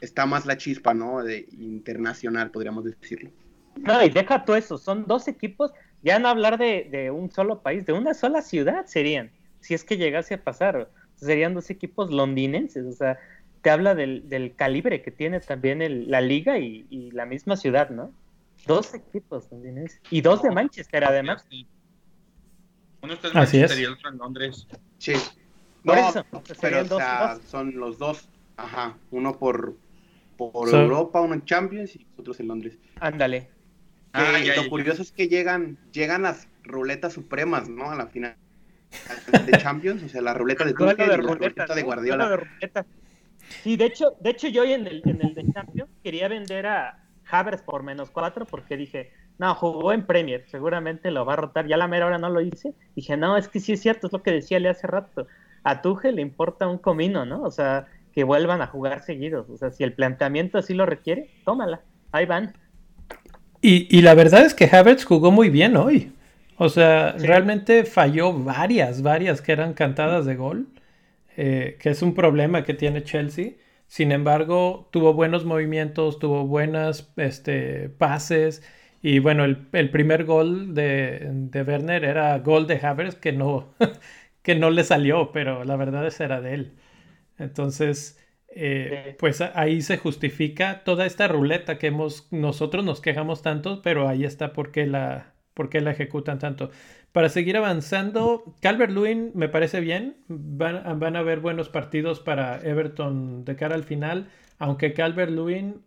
está 0.00 0.26
más 0.26 0.46
la 0.46 0.56
chispa, 0.56 0.94
¿no? 0.94 1.24
De 1.24 1.48
internacional, 1.58 2.52
podríamos 2.52 2.84
decirlo. 2.84 3.32
No, 3.74 4.04
y 4.04 4.10
deja 4.10 4.44
todo 4.44 4.54
eso, 4.54 4.78
son 4.78 5.08
dos 5.08 5.26
equipos, 5.26 5.72
ya 6.04 6.20
no 6.20 6.28
hablar 6.28 6.56
de, 6.56 6.86
de 6.88 7.10
un 7.10 7.32
solo 7.32 7.62
país, 7.62 7.84
de 7.84 7.94
una 7.94 8.14
sola 8.14 8.42
ciudad 8.42 8.86
serían, 8.86 9.32
si 9.58 9.74
es 9.74 9.82
que 9.82 9.96
llegase 9.96 10.34
a 10.34 10.44
pasar, 10.44 10.88
serían 11.16 11.52
dos 11.52 11.68
equipos 11.68 12.12
londinenses, 12.12 12.86
o 12.86 12.92
sea, 12.92 13.18
te 13.62 13.70
habla 13.70 13.94
del, 13.94 14.28
del 14.28 14.54
calibre 14.54 15.02
que 15.02 15.10
tiene 15.10 15.40
también 15.40 15.82
el, 15.82 16.10
la 16.10 16.20
liga 16.20 16.58
y, 16.58 16.86
y, 16.90 17.10
la 17.10 17.26
misma 17.26 17.56
ciudad, 17.56 17.90
¿no? 17.90 18.12
Dos 18.66 18.94
equipos 18.94 19.48
también 19.48 19.86
Y 20.10 20.20
dos 20.20 20.42
de 20.42 20.50
Manchester, 20.50 21.04
además. 21.04 21.46
Uno 23.02 23.14
está 23.14 23.28
en 23.28 23.34
Manchester 23.34 23.78
y 23.78 23.84
el 23.84 23.92
otro 23.92 24.10
en 24.10 24.18
Londres. 24.18 24.66
Sí. 24.98 25.14
Por 25.84 25.98
eso, 25.98 26.24
pero 26.60 26.82
o 26.82 26.84
sea, 26.84 27.38
son 27.46 27.78
los 27.78 27.98
dos. 27.98 28.28
Ajá. 28.56 28.96
Uno 29.10 29.38
por, 29.38 29.74
por 30.36 30.68
Europa, 30.68 31.20
uno 31.20 31.34
en 31.34 31.44
Champions 31.44 31.96
y 31.96 32.06
otros 32.18 32.38
en 32.40 32.48
Londres. 32.48 32.78
Ándale. 33.00 33.48
Ah, 34.12 34.38
lo 34.56 34.68
curioso 34.68 35.02
es 35.02 35.12
que 35.12 35.28
llegan, 35.28 35.78
llegan 35.92 36.22
las 36.22 36.48
ruletas 36.64 37.14
supremas, 37.14 37.68
¿no? 37.68 37.90
A 37.90 37.94
la 37.94 38.08
final 38.08 38.36
de 39.46 39.52
Champions, 39.58 40.02
o 40.02 40.08
sea, 40.08 40.20
la 40.20 40.34
ruleta 40.34 40.64
de 40.64 40.74
Tuchel 40.74 41.00
y 41.00 41.06
la 41.06 41.16
ruleta 41.16 41.74
de 41.74 41.82
Guardiola. 41.82 42.40
Sí, 43.62 43.76
de 43.76 43.86
hecho, 43.86 44.16
de 44.20 44.30
hecho 44.30 44.48
yo 44.48 44.64
en 44.64 44.86
el, 44.86 45.02
en 45.04 45.20
el 45.22 45.34
de 45.34 45.52
Champions 45.52 45.90
quería 46.02 46.28
vender 46.28 46.66
a 46.66 47.04
Havers 47.30 47.62
por 47.62 47.82
menos 47.82 48.10
cuatro 48.10 48.46
porque 48.46 48.76
dije, 48.76 49.12
no, 49.38 49.54
jugó 49.54 49.92
en 49.92 50.04
Premier, 50.04 50.44
seguramente 50.48 51.10
lo 51.10 51.24
va 51.24 51.34
a 51.34 51.36
rotar. 51.36 51.66
Ya 51.66 51.76
la 51.76 51.88
mera 51.88 52.06
hora 52.06 52.18
no 52.18 52.28
lo 52.30 52.40
hice. 52.40 52.74
Dije, 52.94 53.16
no, 53.16 53.36
es 53.36 53.48
que 53.48 53.60
sí 53.60 53.72
es 53.72 53.80
cierto, 53.80 54.06
es 54.06 54.12
lo 54.12 54.22
que 54.22 54.32
decía 54.32 54.60
le 54.60 54.68
hace 54.68 54.86
rato. 54.86 55.26
A 55.62 55.82
Tuchel 55.82 56.16
le 56.16 56.22
importa 56.22 56.68
un 56.68 56.78
comino, 56.78 57.24
¿no? 57.24 57.42
O 57.42 57.50
sea, 57.50 57.86
que 58.12 58.24
vuelvan 58.24 58.60
a 58.60 58.66
jugar 58.66 59.02
seguidos. 59.02 59.48
O 59.48 59.56
sea, 59.56 59.70
si 59.70 59.84
el 59.84 59.92
planteamiento 59.92 60.58
así 60.58 60.74
lo 60.74 60.86
requiere, 60.86 61.30
tómala. 61.44 61.80
Ahí 62.12 62.26
van. 62.26 62.54
Y, 63.62 63.86
y 63.94 64.02
la 64.02 64.14
verdad 64.14 64.44
es 64.44 64.54
que 64.54 64.68
Havertz 64.70 65.04
jugó 65.04 65.30
muy 65.30 65.50
bien 65.50 65.76
hoy. 65.76 66.12
O 66.56 66.68
sea, 66.68 67.12
realmente 67.12 67.84
falló 67.84 68.32
varias, 68.34 69.00
varias 69.00 69.40
que 69.40 69.52
eran 69.52 69.72
cantadas 69.72 70.26
de 70.26 70.36
gol. 70.36 70.66
Eh, 71.42 71.78
que 71.80 71.88
es 71.88 72.02
un 72.02 72.14
problema 72.14 72.64
que 72.64 72.74
tiene 72.74 73.02
Chelsea. 73.02 73.52
Sin 73.86 74.12
embargo, 74.12 74.88
tuvo 74.92 75.14
buenos 75.14 75.46
movimientos, 75.46 76.18
tuvo 76.18 76.46
buenas 76.46 77.12
este, 77.16 77.88
pases. 77.88 78.62
Y 79.00 79.20
bueno, 79.20 79.44
el, 79.46 79.90
primer 79.90 80.24
gol 80.26 80.74
de, 80.74 81.30
de, 81.32 81.62
Werner 81.62 82.04
era 82.04 82.38
gol 82.40 82.66
de 82.66 82.78
Havertz 82.86 83.14
que 83.16 83.32
no, 83.32 83.72
que 84.42 84.54
no 84.54 84.70
le 84.70 84.84
salió, 84.84 85.32
pero 85.32 85.64
la 85.64 85.76
verdad 85.76 86.06
es 86.06 86.20
era 86.20 86.42
de 86.42 86.54
él. 86.54 86.72
Entonces, 87.38 88.18
eh, 88.54 89.16
pues 89.18 89.40
ahí 89.40 89.82
se 89.82 89.98
justifica 89.98 90.84
toda 90.84 91.06
esta 91.06 91.26
ruleta 91.28 91.78
que 91.78 91.86
hemos, 91.88 92.28
nosotros 92.32 92.84
nos 92.84 93.00
quejamos 93.00 93.42
tanto, 93.42 93.80
pero 93.82 94.08
ahí 94.08 94.24
está 94.24 94.52
por 94.52 94.72
qué 94.72 94.86
la, 94.86 95.32
por 95.54 95.74
la 95.82 95.90
ejecutan 95.92 96.38
tanto. 96.38 96.70
Para 97.12 97.28
seguir 97.28 97.56
avanzando, 97.56 98.54
Calvert 98.60 98.92
Lewin 98.92 99.32
me 99.34 99.48
parece 99.48 99.80
bien. 99.80 100.16
Van, 100.28 100.76
a 101.16 101.18
haber 101.18 101.40
buenos 101.40 101.68
partidos 101.68 102.20
para 102.20 102.60
Everton 102.60 103.44
de 103.44 103.56
cara 103.56 103.74
al 103.74 103.84
final. 103.84 104.28
Aunque 104.58 104.92
Calvert 104.92 105.30
Lewin, 105.30 105.82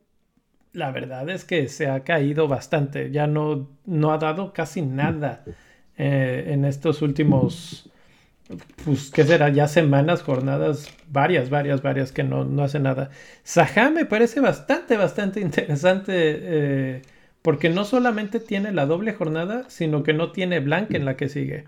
la 0.74 0.92
verdad 0.92 1.30
es 1.30 1.46
que 1.46 1.70
se 1.70 1.88
ha 1.88 2.04
caído 2.04 2.48
bastante. 2.48 3.12
Ya 3.12 3.28
no, 3.28 3.70
no 3.86 4.12
ha 4.12 4.18
dado 4.18 4.54
casi 4.54 4.82
nada 4.82 5.44
eh, 5.98 6.46
en 6.50 6.66
estos 6.66 7.02
últimos 7.02 7.90
pues, 8.84 9.10
¿qué 9.10 9.24
será? 9.24 9.50
Ya 9.50 9.68
semanas, 9.68 10.22
jornadas, 10.22 10.90
varias, 11.08 11.50
varias, 11.50 11.82
varias 11.82 12.12
que 12.12 12.24
no, 12.24 12.44
no 12.44 12.64
hace 12.64 12.80
nada. 12.80 13.10
Saha 13.44 13.90
me 13.90 14.06
parece 14.06 14.40
bastante, 14.40 14.98
bastante 14.98 15.40
interesante 15.40 16.14
eh, 16.16 17.02
porque 17.44 17.70
no 17.70 17.84
solamente 17.86 18.40
tiene 18.40 18.72
la 18.72 18.88
doble 18.88 19.14
jornada, 19.14 19.70
sino 19.70 20.02
que 20.02 20.14
no 20.14 20.32
tiene 20.32 20.62
blank 20.62 20.94
en 20.94 21.06
la 21.06 21.16
que 21.18 21.30
sigue. 21.30 21.66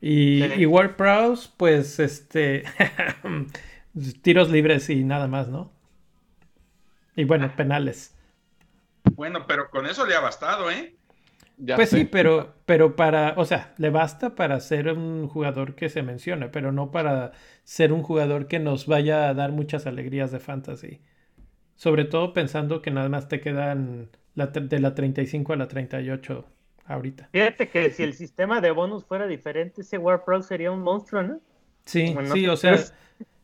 Y, 0.00 0.44
y 0.44 0.66
Ward 0.66 0.96
Prowse, 0.96 1.50
pues, 1.56 1.98
este, 1.98 2.62
tiros 4.22 4.50
libres 4.50 4.88
y 4.88 5.02
nada 5.04 5.26
más, 5.26 5.48
¿no? 5.48 5.72
Y 7.16 7.24
bueno, 7.24 7.52
penales. 7.56 8.14
Bueno, 9.14 9.46
pero 9.46 9.68
con 9.68 9.86
eso 9.86 10.06
le 10.06 10.14
ha 10.14 10.20
bastado, 10.20 10.70
¿eh? 10.70 10.94
pues 11.76 11.90
sí, 11.90 12.04
pero, 12.04 12.54
pero 12.64 12.96
para, 12.96 13.34
o 13.36 13.44
sea, 13.44 13.74
le 13.78 13.90
basta 13.90 14.34
para 14.34 14.58
ser 14.60 14.88
un 14.92 15.28
jugador 15.28 15.74
que 15.74 15.88
se 15.88 16.02
mencione, 16.02 16.48
pero 16.48 16.72
no 16.72 16.90
para 16.90 17.32
ser 17.64 17.92
un 17.92 18.02
jugador 18.02 18.46
que 18.46 18.58
nos 18.58 18.86
vaya 18.86 19.28
a 19.28 19.34
dar 19.34 19.52
muchas 19.52 19.86
alegrías 19.86 20.30
de 20.32 20.40
fantasy. 20.40 21.00
Sobre 21.76 22.04
todo 22.04 22.32
pensando 22.32 22.82
que 22.82 22.90
nada 22.90 23.08
más 23.08 23.28
te 23.28 23.40
quedan 23.40 24.10
de 24.34 24.80
la 24.80 24.94
35 24.94 25.52
a 25.52 25.56
la 25.56 25.68
38 25.68 26.44
ahorita. 26.86 27.28
Fíjate 27.32 27.68
que 27.68 27.90
si 27.90 28.02
el 28.02 28.14
sistema 28.14 28.60
de 28.60 28.70
bonus 28.70 29.04
fuera 29.04 29.26
diferente, 29.26 29.82
ese 29.82 29.98
War 29.98 30.24
Pro 30.24 30.42
sería 30.42 30.70
un 30.70 30.82
monstruo, 30.82 31.22
¿no? 31.22 31.40
Sí, 31.84 32.14
sí, 32.32 32.46
o 32.46 32.56
sea, 32.56 32.78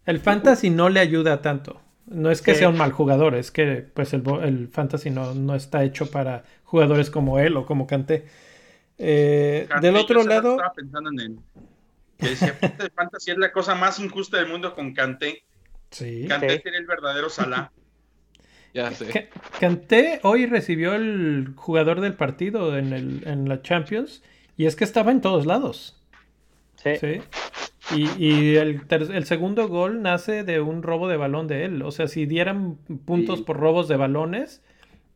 el 0.07 0.21
fantasy 0.21 0.71
no 0.71 0.89
le 0.89 1.01
ayuda 1.01 1.43
tanto. 1.43 1.81
No 2.07 2.31
es 2.31 2.43
que 2.43 2.55
sea 2.55 2.69
un 2.69 2.77
mal 2.77 2.91
jugador, 2.91 3.37
es 3.37 3.53
que 3.53 3.87
pues 3.95 4.13
el, 4.15 4.25
el 4.43 4.69
fantasy 4.69 5.11
no, 5.11 5.35
no, 5.35 5.55
está 5.55 5.85
hecho 5.85 6.11
para 6.11 6.43
jugadores 6.65 7.09
como 7.09 7.39
él 7.39 7.57
o 7.57 7.67
como 7.67 7.87
Kanté. 7.87 8.27
Eh, 8.99 9.69
del 9.81 9.97
otro 9.97 10.25
lado... 10.25 10.53
Estaba 10.53 10.73
pensando 10.73 11.11
en 11.11 11.21
él. 11.21 11.39
Que 12.19 12.27
el 12.31 12.91
fantasy 12.91 13.31
es 13.31 13.39
la 13.39 13.53
cosa 13.53 13.75
más 13.75 14.01
injusta 14.01 14.39
del 14.39 14.49
mundo 14.49 14.75
con 14.75 14.93
Kanté. 14.93 15.45
Sí. 15.91 16.27
Kanté 16.29 16.57
sí. 16.57 16.63
el 16.65 16.87
verdadero 16.87 17.31
Salah. 17.31 17.71
Ya 18.75 18.91
sé. 18.93 19.29
Kanté 19.59 20.21
hoy 20.23 20.47
recibió 20.47 20.95
el 20.95 21.53
jugador 21.57 22.01
del 22.01 22.15
partido 22.15 22.77
en, 22.77 22.93
el, 22.93 23.23
en 23.27 23.49
la 23.49 23.63
Champions 23.63 24.23
y 24.57 24.67
es 24.67 24.77
que 24.77 24.85
estaba 24.85 25.11
en 25.11 25.21
todos 25.21 25.47
lados. 25.47 26.01
Sí. 26.77 26.97
¿Sí? 27.01 27.21
Y, 27.93 28.57
el, 28.57 28.83
el, 28.89 29.25
segundo 29.25 29.69
gol 29.69 30.03
nace 30.03 30.45
de 30.45 30.61
un 30.61 30.83
robo 30.83 31.09
de 31.09 31.17
balón 31.17 31.49
de 31.49 31.65
él. 31.65 31.83
O 31.83 31.91
sea, 31.91 32.07
si 32.07 32.25
dieran 32.25 32.77
puntos 33.05 33.43
por 33.43 33.59
robos 33.59 33.89
de 33.89 33.97
balones, 33.97 34.63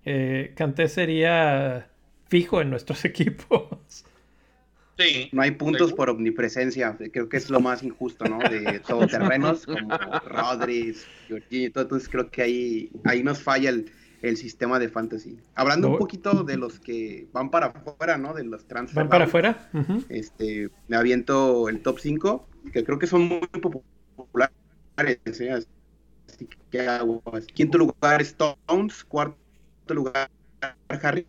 eh, 0.04 0.52
Canté 0.56 0.88
sería 0.88 1.88
fijo 2.26 2.60
en 2.60 2.70
nuestros 2.70 3.04
equipos. 3.04 4.04
Sí. 4.98 5.28
No 5.32 5.42
hay 5.42 5.52
puntos 5.52 5.92
por 5.92 6.08
omnipresencia. 6.08 6.96
Creo 7.12 7.28
que 7.28 7.36
es 7.36 7.50
lo 7.50 7.60
más 7.60 7.82
injusto, 7.82 8.26
¿no? 8.26 8.38
De 8.38 8.80
todoterrenos 8.86 9.66
como 9.66 9.96
Rodri, 10.26 10.94
Jorginho. 11.28 11.66
Entonces 11.66 12.08
creo 12.08 12.30
que 12.30 12.42
ahí, 12.42 12.90
ahí 13.04 13.22
nos 13.22 13.42
falla 13.42 13.70
el, 13.70 13.90
el 14.24 14.36
sistema 14.36 14.78
de 14.78 14.88
fantasy. 14.88 15.38
Hablando 15.54 15.90
un 15.90 15.98
poquito 15.98 16.44
de 16.44 16.56
los 16.56 16.80
que 16.80 17.28
van 17.32 17.50
para 17.50 17.66
afuera, 17.66 18.16
¿no? 18.16 18.32
De 18.32 18.44
los 18.44 18.66
transfer. 18.66 19.02
¿Van 19.02 19.08
para 19.08 19.24
afuera? 19.24 19.70
Este, 20.08 20.70
me 20.88 20.96
aviento 20.96 21.68
el 21.68 21.82
top 21.82 21.98
5, 21.98 22.48
que 22.72 22.84
creo 22.84 22.98
que 22.98 23.06
son 23.06 23.22
muy 23.22 23.40
populares. 23.60 24.54
¿eh? 25.40 25.50
Así 25.52 26.48
que 26.70 26.88
Quinto 27.52 27.78
lugar, 27.78 28.22
Stones. 28.22 29.04
Cuarto 29.04 29.36
lugar, 29.88 30.30
Harry 30.88 31.26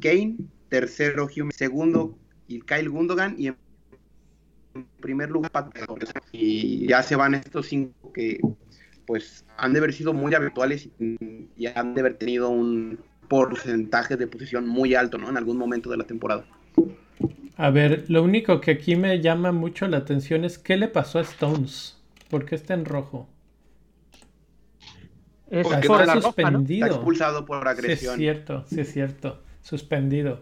Kane. 0.00 0.36
Tercero, 0.68 1.28
Hume. 1.34 1.52
Segundo, 1.52 2.18
y 2.48 2.60
Kyle 2.60 2.88
Gundogan. 2.88 3.34
Y 3.38 3.48
en 3.48 3.56
primer 5.00 5.30
lugar, 5.30 5.50
Y 6.32 6.86
ya 6.86 7.02
se 7.02 7.16
van 7.16 7.34
estos 7.34 7.66
cinco 7.66 8.12
que 8.12 8.40
pues 9.06 9.44
han 9.56 9.72
de 9.72 9.78
haber 9.78 9.92
sido 9.92 10.12
muy 10.12 10.34
habituales 10.34 10.88
y, 10.98 11.66
han 11.66 11.94
de 11.94 12.00
haber 12.00 12.14
tenido 12.14 12.48
un 12.50 12.98
porcentaje 13.28 14.16
de 14.16 14.26
posición 14.26 14.66
muy 14.66 14.94
alto, 14.94 15.18
¿no? 15.18 15.28
En 15.28 15.36
algún 15.36 15.56
momento 15.56 15.90
de 15.90 15.96
la 15.96 16.04
temporada. 16.04 16.44
A 17.56 17.70
ver, 17.70 18.04
lo 18.08 18.22
único 18.22 18.60
que 18.60 18.72
aquí 18.72 18.96
me 18.96 19.20
llama 19.20 19.52
mucho 19.52 19.88
la 19.88 19.98
atención 19.98 20.44
es 20.44 20.58
qué 20.58 20.76
le 20.76 20.88
pasó 20.88 21.18
a 21.18 21.22
Stones. 21.22 21.96
¿Por 22.28 22.44
qué 22.44 22.56
está 22.56 22.74
en 22.74 22.84
rojo? 22.84 23.28
está 25.48 26.20
suspendido. 26.20 26.86
Está 26.86 26.96
expulsado 26.96 27.46
por 27.46 27.66
agresión. 27.66 28.16
Sí, 28.16 28.26
es 28.26 28.34
cierto, 28.34 28.64
sí 28.68 28.80
es 28.80 28.92
cierto. 28.92 29.42
Suspendido. 29.62 30.40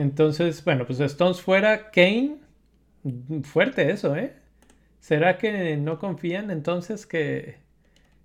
Entonces, 0.00 0.64
bueno, 0.64 0.86
pues 0.86 1.00
Stones 1.00 1.40
fuera, 1.40 1.90
Kane, 1.90 2.36
fuerte 3.42 3.90
eso, 3.90 4.14
¿eh? 4.16 4.34
¿Será 5.00 5.38
que 5.38 5.76
no 5.76 5.98
confían 5.98 6.50
entonces 6.50 7.06
que, 7.06 7.58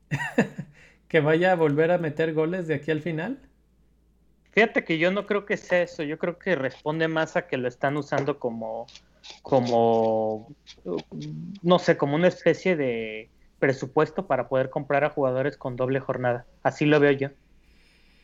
que 1.07 1.19
vaya 1.19 1.51
a 1.51 1.55
volver 1.55 1.91
a 1.91 1.97
meter 1.97 2.33
goles 2.33 2.67
de 2.67 2.75
aquí 2.75 2.91
al 2.91 3.01
final? 3.01 3.39
Fíjate 4.51 4.83
que 4.83 4.99
yo 4.99 5.11
no 5.11 5.25
creo 5.25 5.45
que 5.45 5.57
sea 5.57 5.81
eso, 5.81 6.03
yo 6.03 6.19
creo 6.19 6.37
que 6.37 6.55
responde 6.55 7.07
más 7.07 7.35
a 7.35 7.47
que 7.47 7.57
lo 7.57 7.67
están 7.67 7.97
usando 7.97 8.37
como, 8.37 8.85
como, 9.41 10.53
no 11.63 11.79
sé, 11.79 11.97
como 11.97 12.15
una 12.15 12.27
especie 12.27 12.75
de 12.75 13.29
presupuesto 13.57 14.27
para 14.27 14.47
poder 14.47 14.69
comprar 14.69 15.03
a 15.05 15.09
jugadores 15.09 15.57
con 15.57 15.75
doble 15.75 15.99
jornada. 15.99 16.45
Así 16.61 16.85
lo 16.85 16.99
veo 16.99 17.11
yo. 17.13 17.29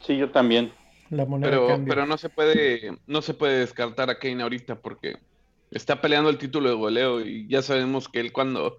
Sí, 0.02 0.18
yo 0.18 0.30
también. 0.30 0.72
Pero, 1.10 1.80
pero 1.88 2.06
no 2.06 2.18
se 2.18 2.30
puede, 2.30 2.98
no 3.08 3.22
se 3.22 3.34
puede 3.34 3.60
descartar 3.60 4.10
a 4.10 4.20
Kane 4.20 4.44
ahorita 4.44 4.76
porque 4.76 5.18
está 5.72 6.02
peleando 6.02 6.30
el 6.30 6.38
título 6.38 6.70
de 6.70 6.76
goleo 6.76 7.22
y 7.22 7.48
ya 7.48 7.62
sabemos 7.62 8.08
que 8.10 8.20
él 8.20 8.32
cuando, 8.32 8.78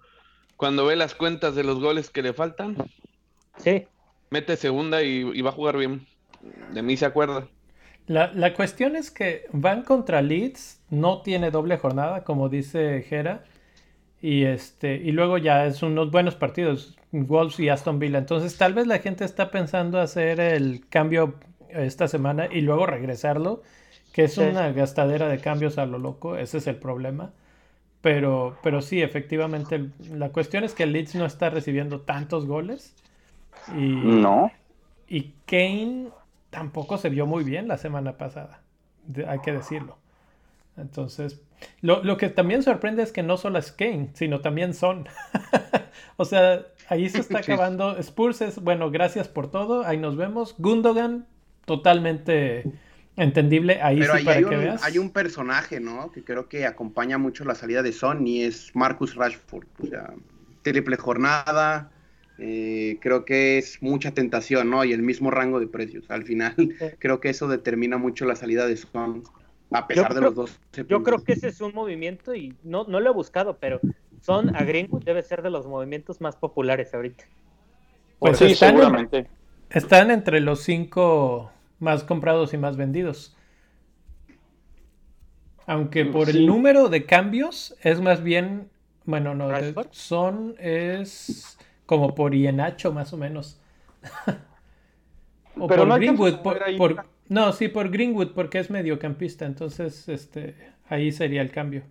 cuando 0.57 0.85
ve 0.85 0.95
las 0.95 1.15
cuentas 1.15 1.55
de 1.55 1.63
los 1.63 1.79
goles 1.79 2.09
que 2.09 2.21
le 2.21 2.33
faltan, 2.33 2.77
Sí. 3.57 3.85
Mete 4.29 4.55
segunda 4.55 5.03
y, 5.03 5.41
va 5.41 5.49
a 5.49 5.53
jugar 5.53 5.77
bien. 5.77 6.05
De 6.73 6.81
mí 6.81 6.97
se 6.97 7.05
acuerda. 7.05 7.47
La, 8.07 8.53
cuestión 8.53 8.95
es 8.95 9.11
que 9.11 9.45
van 9.51 9.83
contra 9.83 10.21
Leeds, 10.21 10.81
no 10.89 11.21
tiene 11.21 11.51
doble 11.51 11.77
jornada, 11.77 12.23
como 12.23 12.49
dice 12.49 13.03
Jera. 13.07 13.43
Y 14.21 14.43
este, 14.43 14.95
y 14.95 15.11
luego 15.11 15.37
ya 15.37 15.65
es 15.65 15.81
unos 15.81 16.11
buenos 16.11 16.35
partidos, 16.35 16.95
Wolves 17.11 17.59
y 17.59 17.69
Aston 17.69 17.99
Villa. 17.99 18.19
Entonces, 18.19 18.57
tal 18.57 18.73
vez 18.73 18.87
la 18.87 18.99
gente 18.99 19.25
está 19.25 19.49
pensando 19.49 19.99
hacer 19.99 20.39
el 20.39 20.87
cambio 20.89 21.35
esta 21.73 22.07
semana 22.07 22.47
y 22.51 22.61
luego 22.61 22.85
regresarlo, 22.85 23.61
que 24.13 24.23
es 24.23 24.37
una 24.37 24.71
gastadera 24.71 25.29
de 25.29 25.39
cambios 25.39 25.77
a 25.77 25.85
lo 25.85 25.97
loco, 25.97 26.37
ese 26.37 26.57
es 26.57 26.67
el 26.67 26.75
problema. 26.75 27.31
Pero, 28.01 28.57
pero 28.63 28.81
sí, 28.81 29.01
efectivamente, 29.01 29.89
la 30.11 30.29
cuestión 30.29 30.63
es 30.63 30.73
que 30.73 30.83
el 30.83 30.91
Leeds 30.91 31.15
no 31.15 31.25
está 31.25 31.51
recibiendo 31.51 32.01
tantos 32.01 32.47
goles 32.47 32.95
y, 33.75 33.79
no. 33.79 34.51
Y 35.07 35.33
Kane 35.45 36.07
tampoco 36.49 36.97
se 36.97 37.09
vio 37.09 37.27
muy 37.27 37.43
bien 37.43 37.67
la 37.67 37.77
semana 37.77 38.17
pasada, 38.17 38.61
hay 39.27 39.39
que 39.39 39.51
decirlo. 39.51 39.97
Entonces, 40.77 41.41
lo, 41.81 42.17
que 42.17 42.29
también 42.29 42.63
sorprende 42.63 43.03
es 43.03 43.11
que 43.11 43.23
no 43.23 43.37
solo 43.37 43.59
es 43.59 43.71
Kane, 43.71 44.09
sino 44.13 44.41
también 44.41 44.73
Son. 44.73 45.07
o 46.17 46.25
sea, 46.25 46.65
ahí 46.87 47.09
se 47.09 47.19
está 47.19 47.39
acabando. 47.39 47.97
Spurs 47.97 48.41
es, 48.41 48.61
bueno, 48.61 48.89
gracias 48.89 49.27
por 49.27 49.51
todo, 49.51 49.85
ahí 49.85 49.97
nos 49.97 50.15
vemos. 50.15 50.55
Gundogan, 50.57 51.27
totalmente 51.65 52.63
entendible, 53.15 53.81
ahí 53.81 54.01
sí 54.01 54.07
para 54.07 54.37
hay 54.37 54.43
que 54.43 54.55
un, 54.55 54.61
veas. 54.61 54.83
Hay 54.83 54.97
un 54.97 55.11
personaje, 55.11 55.79
¿no? 55.79 56.11
Que 56.11 56.23
creo 56.23 56.47
que 56.47 56.65
acompaña 56.65 57.17
mucho 57.17 57.45
la 57.45 57.55
salida 57.55 57.83
de 57.83 57.91
Son 57.91 58.25
y 58.25 58.43
es 58.43 58.75
Marcus 58.75 59.15
Rashford. 59.15 59.67
O 59.79 59.87
sea, 59.87 60.13
triple 60.63 60.97
jornada, 60.97 61.91
eh, 62.37 62.97
creo 63.01 63.25
que 63.25 63.57
es 63.57 63.81
mucha 63.81 64.11
tentación, 64.11 64.69
¿no? 64.69 64.83
Y 64.83 64.93
el 64.93 65.01
mismo 65.01 65.29
rango 65.31 65.59
de 65.59 65.67
precios. 65.67 66.05
Al 66.09 66.23
final, 66.23 66.55
creo 66.99 67.19
que 67.19 67.29
eso 67.29 67.47
determina 67.47 67.97
mucho 67.97 68.25
la 68.25 68.35
salida 68.35 68.65
de 68.65 68.77
Son, 68.77 69.23
a 69.71 69.87
pesar 69.87 70.13
de 70.13 70.21
los 70.21 70.35
dos. 70.35 70.59
Yo 70.87 71.03
creo 71.03 71.23
que 71.23 71.33
ese 71.33 71.49
es 71.49 71.61
un 71.61 71.73
movimiento 71.73 72.33
y 72.33 72.55
no, 72.63 72.85
no 72.85 72.99
lo 72.99 73.11
he 73.11 73.13
buscado, 73.13 73.57
pero 73.57 73.79
Son 74.21 74.55
a 74.55 74.63
Greenwood 74.63 75.03
debe 75.03 75.21
ser 75.23 75.41
de 75.41 75.49
los 75.49 75.67
movimientos 75.67 76.21
más 76.21 76.35
populares 76.35 76.93
ahorita. 76.93 77.25
Pues 78.19 78.37
sí, 78.37 78.45
están, 78.45 78.71
seguramente. 78.71 79.27
Están 79.73 80.11
entre 80.11 80.41
los 80.41 80.61
cinco 80.61 81.51
más 81.79 82.03
comprados 82.03 82.53
y 82.53 82.57
más 82.57 82.75
vendidos. 82.75 83.35
Aunque 85.65 86.05
por 86.05 86.29
el 86.29 86.45
número 86.45 86.89
de 86.89 87.05
cambios 87.05 87.75
es 87.81 88.01
más 88.01 88.21
bien, 88.21 88.69
bueno, 89.05 89.33
no, 89.33 89.49
Son 89.91 90.55
es 90.59 91.57
como 91.85 92.13
por 92.13 92.35
Ienacho 92.35 92.91
más 92.91 93.13
o 93.13 93.17
menos. 93.17 93.61
o 95.57 95.67
por 95.67 95.99
Greenwood, 95.99 96.39
por, 96.77 97.05
no, 97.29 97.53
sí, 97.53 97.69
por 97.69 97.89
Greenwood 97.89 98.31
porque 98.33 98.59
es 98.59 98.69
mediocampista, 98.69 99.45
entonces 99.45 100.09
este 100.09 100.55
ahí 100.89 101.11
sería 101.11 101.41
el 101.41 101.51
cambio. 101.51 101.83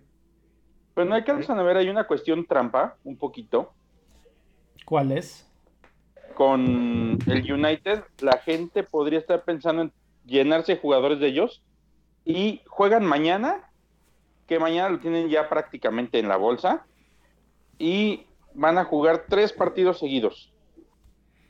Pero 0.93 1.09
no 1.09 1.15
hay 1.15 1.23
que 1.23 1.31
a 1.31 1.63
ver, 1.63 1.77
hay 1.77 1.89
una 1.89 2.05
cuestión 2.05 2.45
trampa, 2.45 2.97
un 3.03 3.15
poquito. 3.17 3.73
¿Cuál 4.85 5.13
es? 5.13 5.50
Con 6.41 7.19
el 7.27 7.53
United, 7.53 8.01
la 8.19 8.39
gente 8.39 8.81
podría 8.81 9.19
estar 9.19 9.43
pensando 9.43 9.83
en 9.83 9.91
llenarse 10.25 10.73
de 10.73 10.81
jugadores 10.81 11.19
de 11.19 11.27
ellos 11.27 11.61
y 12.25 12.61
juegan 12.65 13.05
mañana, 13.05 13.69
que 14.47 14.57
mañana 14.57 14.89
lo 14.89 14.97
tienen 14.97 15.29
ya 15.29 15.47
prácticamente 15.49 16.17
en 16.17 16.27
la 16.27 16.37
bolsa, 16.37 16.83
y 17.77 18.25
van 18.55 18.79
a 18.79 18.85
jugar 18.85 19.25
tres 19.29 19.53
partidos 19.53 19.99
seguidos. 19.99 20.51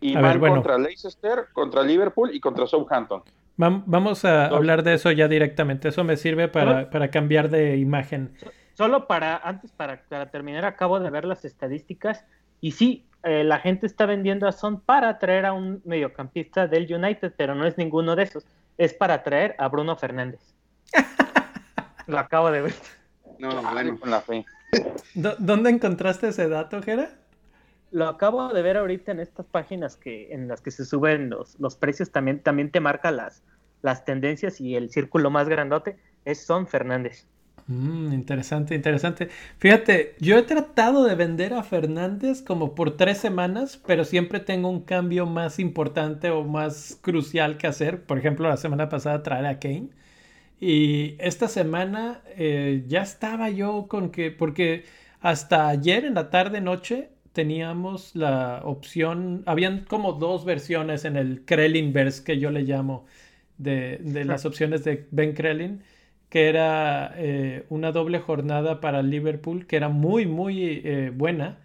Y 0.02 0.14
van 0.14 0.42
contra 0.42 0.78
Leicester, 0.78 1.46
contra 1.54 1.84
Liverpool 1.84 2.32
y 2.34 2.42
contra 2.42 2.68
Southampton. 2.68 3.24
Vamos 3.56 4.26
a 4.26 4.48
hablar 4.48 4.84
de 4.84 4.96
eso 4.96 5.10
ya 5.14 5.30
directamente. 5.30 5.88
Eso 5.88 6.04
me 6.04 6.18
sirve 6.18 6.50
para, 6.50 6.90
para 6.90 7.10
cambiar 7.10 7.50
de 7.50 7.78
imagen. 7.78 8.36
Solo 8.74 9.08
para, 9.08 9.38
antes, 9.38 9.72
para, 9.72 10.04
terminar, 10.32 10.66
acabo 10.66 11.00
de 11.00 11.10
ver 11.10 11.24
las 11.24 11.46
estadísticas. 11.46 12.26
Y 12.60 12.72
sí, 12.72 13.06
eh, 13.24 13.44
la 13.44 13.60
gente 13.60 13.86
está 13.86 14.06
vendiendo 14.06 14.48
a 14.48 14.52
Son 14.52 14.82
para 14.82 15.20
traer 15.20 15.46
a 15.46 15.54
un 15.54 15.82
mediocampista 15.86 16.68
del 16.68 16.92
United, 16.94 17.34
pero 17.38 17.56
no 17.56 17.66
es 17.66 17.78
ninguno 17.78 18.16
de 18.16 18.24
esos. 18.24 18.46
Es 18.78 18.94
para 18.94 19.24
traer 19.24 19.56
a 19.58 19.68
Bruno 19.68 19.96
Fernández. 19.96 20.56
Lo 22.08 22.20
acabo 22.20 22.52
de 22.52 22.62
ver. 22.62 22.74
No, 23.40 23.62
bueno, 23.62 24.00
con 24.00 24.12
la 24.12 24.22
fe. 24.22 24.46
¿Dónde 25.14 25.70
encontraste 25.70 26.30
ese 26.30 26.48
dato, 26.48 26.82
Jera? 26.82 27.10
Lo 27.92 28.08
acabo 28.08 28.54
de 28.54 28.62
ver 28.62 28.78
ahorita 28.78 29.12
en 29.12 29.20
estas 29.20 29.46
páginas 29.46 29.98
que 29.98 30.34
en 30.34 30.48
las 30.48 30.62
que 30.62 30.72
se 30.72 30.86
suben 30.86 31.30
los, 31.30 31.60
los 31.60 31.76
precios 31.76 32.12
también 32.12 32.40
también 32.40 32.72
te 32.72 32.80
marca 32.80 33.12
las 33.12 33.44
las 33.82 34.06
tendencias 34.06 34.62
y 34.62 34.76
el 34.76 34.90
círculo 34.90 35.30
más 35.30 35.50
grandote 35.50 35.98
es 36.26 36.46
Son 36.46 36.68
Fernández. 36.68 37.28
Mm, 37.72 38.14
interesante, 38.14 38.76
interesante. 38.76 39.30
Fíjate, 39.58 40.16
yo 40.20 40.38
he 40.38 40.44
tratado 40.44 41.06
de 41.06 41.16
vender 41.16 41.54
a 41.54 41.64
Fernández 41.64 42.42
como 42.42 42.76
por 42.76 42.98
tres 42.98 43.18
semanas, 43.18 43.82
pero 43.88 44.04
siempre 44.04 44.40
tengo 44.42 44.70
un 44.70 44.82
cambio 44.82 45.26
más 45.26 45.58
importante 45.60 46.30
o 46.32 46.44
más 46.44 46.98
crucial 47.02 47.58
que 47.58 47.68
hacer. 47.68 48.04
Por 48.04 48.18
ejemplo, 48.18 48.50
la 48.50 48.58
semana 48.58 48.90
pasada 48.90 49.24
traer 49.24 49.46
a 49.46 49.60
Kane. 49.60 49.90
Y 50.60 51.16
esta 51.20 51.48
semana 51.48 52.22
eh, 52.38 52.84
ya 52.88 53.02
estaba 53.04 53.50
yo 53.50 53.88
con 53.88 54.12
que, 54.12 54.32
porque 54.32 54.86
hasta 55.22 55.70
ayer 55.70 56.06
en 56.06 56.16
la 56.16 56.30
tarde 56.30 56.62
noche 56.62 57.10
teníamos 57.34 58.16
la 58.16 58.62
opción, 58.66 59.44
habían 59.46 59.86
como 59.86 60.14
dos 60.14 60.46
versiones 60.46 61.06
en 61.06 61.16
el 61.18 61.46
Krellinverse 61.46 62.24
que 62.24 62.40
yo 62.40 62.52
le 62.52 62.64
llamo 62.64 63.06
de, 63.58 64.00
las 64.26 64.46
opciones 64.46 64.84
de 64.84 65.08
Ben 65.12 65.34
Krellin, 65.34 65.84
que 66.32 66.48
era 66.48 67.14
eh, 67.18 67.66
una 67.68 67.92
doble 67.92 68.20
jornada 68.20 68.80
para 68.80 69.04
Liverpool, 69.04 69.68
que 69.68 69.76
era 69.76 69.90
muy, 69.90 70.26
muy 70.26 70.82
eh, 70.86 71.12
buena. 71.14 71.60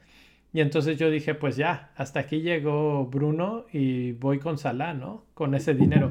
Y 0.52 0.60
entonces 0.60 0.98
yo 0.98 1.08
dije, 1.08 1.34
pues 1.36 1.56
ya, 1.56 1.92
hasta 1.94 2.18
aquí 2.18 2.40
llegó 2.40 3.06
Bruno 3.06 3.66
y 3.72 4.12
voy 4.12 4.40
con 4.40 4.58
Salah, 4.58 4.92
¿no? 4.92 5.24
Con 5.34 5.54
ese 5.54 5.74
dinero. 5.74 6.10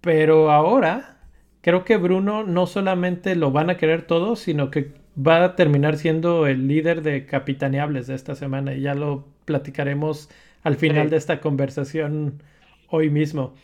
Pero 0.00 0.50
ahora 0.50 1.18
creo 1.60 1.84
que 1.84 1.96
Bruno 1.96 2.42
no 2.42 2.66
solamente 2.66 3.36
lo 3.36 3.52
van 3.52 3.70
a 3.70 3.76
querer 3.76 4.02
todos, 4.02 4.40
sino 4.40 4.72
que 4.72 4.92
va 5.16 5.44
a 5.44 5.54
terminar 5.54 5.96
siendo 5.96 6.48
el 6.48 6.66
líder 6.66 7.02
de 7.02 7.24
capitaneables 7.24 8.08
de 8.08 8.16
esta 8.16 8.34
semana 8.34 8.74
y 8.74 8.80
ya 8.80 8.94
lo 8.96 9.28
platicaremos 9.44 10.28
al 10.64 10.74
final 10.74 11.08
de 11.08 11.18
esta 11.18 11.40
conversación 11.40 12.42
hoy 12.88 13.10
mismo. 13.10 13.54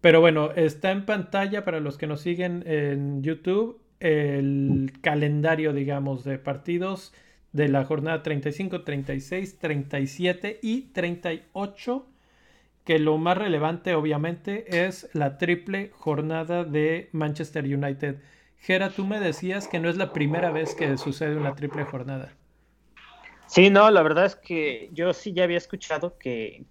Pero 0.00 0.20
bueno, 0.20 0.52
está 0.52 0.92
en 0.92 1.04
pantalla 1.04 1.64
para 1.64 1.80
los 1.80 1.98
que 1.98 2.06
nos 2.06 2.22
siguen 2.22 2.64
en 2.66 3.22
YouTube 3.22 3.80
el 4.00 4.92
calendario, 5.02 5.74
digamos, 5.74 6.24
de 6.24 6.38
partidos 6.38 7.12
de 7.52 7.68
la 7.68 7.84
jornada 7.84 8.22
35, 8.22 8.82
36, 8.82 9.58
37 9.58 10.58
y 10.62 10.82
38, 10.92 12.06
que 12.84 12.98
lo 12.98 13.18
más 13.18 13.36
relevante 13.36 13.94
obviamente 13.94 14.86
es 14.86 15.10
la 15.12 15.36
triple 15.36 15.90
jornada 15.92 16.64
de 16.64 17.10
Manchester 17.12 17.64
United. 17.64 18.16
Gera, 18.58 18.90
tú 18.90 19.06
me 19.06 19.20
decías 19.20 19.68
que 19.68 19.80
no 19.80 19.90
es 19.90 19.96
la 19.96 20.12
primera 20.12 20.50
vez 20.50 20.74
que 20.74 20.96
sucede 20.96 21.36
una 21.36 21.54
triple 21.54 21.84
jornada. 21.84 22.32
Sí, 23.46 23.68
no, 23.68 23.90
la 23.90 24.02
verdad 24.02 24.26
es 24.26 24.36
que 24.36 24.90
yo 24.92 25.12
sí 25.12 25.32
ya 25.32 25.44
había 25.44 25.56
escuchado 25.58 26.16
que, 26.18 26.64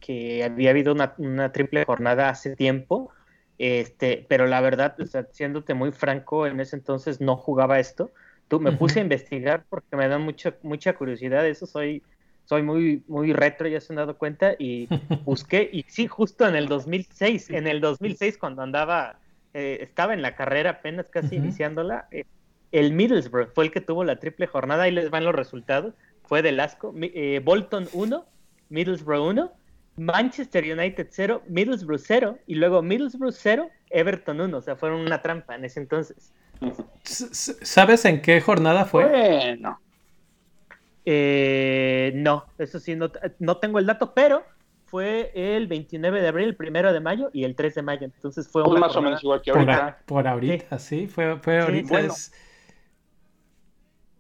había 0.44 0.70
habido 0.70 0.94
una, 0.94 1.14
una 1.18 1.52
triple 1.52 1.84
jornada 1.84 2.30
hace 2.30 2.56
tiempo 2.56 3.12
este, 3.60 4.26
pero 4.30 4.48
la 4.48 4.62
verdad, 4.62 4.96
o 5.00 5.06
sea, 5.06 5.28
siéndote 5.32 5.74
muy 5.74 5.92
franco, 5.92 6.48
en 6.48 6.62
ese 6.62 6.78
entonces 6.78 7.20
no 7.20 7.36
jugaba 7.36 7.80
esto. 7.80 8.12
Tú 8.48 8.60
me 8.60 8.72
puse 8.72 9.00
a 9.00 9.04
investigar 9.04 9.66
porque 9.70 9.96
me 9.96 10.08
da 10.08 10.18
mucha, 10.18 10.56
mucha 10.64 10.94
curiosidad. 10.94 11.46
Eso 11.46 11.68
soy, 11.68 12.02
soy 12.46 12.64
muy, 12.64 13.04
muy 13.08 13.34
retro, 13.34 13.68
ya 13.68 13.82
se 13.82 13.92
han 13.92 13.98
dado 13.98 14.18
cuenta. 14.18 14.56
Y 14.58 14.88
busqué, 15.26 15.70
y 15.72 15.84
sí, 15.88 16.08
justo 16.08 16.48
en 16.48 16.56
el 16.56 16.68
2006, 16.68 17.52
en 17.52 17.68
el 17.68 17.82
2006, 17.82 18.38
cuando 18.38 18.64
andaba, 18.64 19.20
eh, 19.54 19.80
estaba 19.82 20.14
en 20.14 20.22
la 20.22 20.36
carrera 20.36 20.72
apenas 20.72 21.10
casi 21.10 21.36
iniciándola, 21.36 22.08
eh, 22.12 22.24
el 22.72 22.94
Middlesbrough 22.94 23.54
fue 23.54 23.66
el 23.66 23.72
que 23.72 23.82
tuvo 23.82 24.04
la 24.06 24.20
triple 24.20 24.48
jornada. 24.48 24.84
Ahí 24.84 24.92
les 24.92 25.10
van 25.10 25.26
los 25.26 25.36
resultados. 25.36 25.94
Fue 26.24 26.42
del 26.42 26.60
asco. 26.60 26.94
Eh, 27.02 27.42
Bolton 27.44 27.90
1, 27.92 28.26
Middlesbrough 28.70 29.28
1, 29.28 29.52
Manchester 30.00 30.64
United 30.64 31.08
0, 31.10 31.44
Middlesbrough 31.48 32.00
0 32.00 32.40
y 32.48 32.56
luego 32.56 32.82
Middlesbrough 32.82 33.34
0, 33.34 33.70
Everton 33.90 34.40
1. 34.40 34.58
O 34.58 34.62
sea, 34.62 34.76
fueron 34.78 35.02
una 35.02 35.22
trampa 35.22 35.56
en 35.56 35.66
ese 35.66 35.82
entonces. 35.82 36.34
¿Sabes 37.04 38.06
en 38.06 38.22
qué 38.22 38.40
jornada 38.40 38.86
fue? 38.86 39.06
Bueno. 39.08 39.80
Eh, 41.06 42.12
no, 42.16 42.46
eso 42.58 42.80
sí, 42.80 42.96
no, 42.96 43.58
tengo 43.58 43.80
el 43.80 43.86
dato, 43.86 44.14
pero 44.14 44.44
fue 44.86 45.32
el 45.34 45.68
29 45.68 46.22
de 46.22 46.28
abril, 46.28 46.58
el 46.60 46.70
1 46.70 46.94
de 46.94 47.00
mayo 47.00 47.30
y 47.34 47.44
el 47.44 47.56
3 47.56 47.76
de 47.76 47.82
mayo. 47.82 48.06
Entonces 48.06 48.48
fue 48.48 48.64
pues 48.64 48.80
más 48.80 48.96
o 48.96 49.02
menos 49.02 49.22
igual 49.24 49.42
que 49.42 49.52
ahorita. 49.52 50.00
Por, 50.06 50.28
ahorita, 50.28 50.80
sí, 50.80 51.08
fue, 51.08 51.38
fue 51.40 51.60
ahorita. 51.60 52.08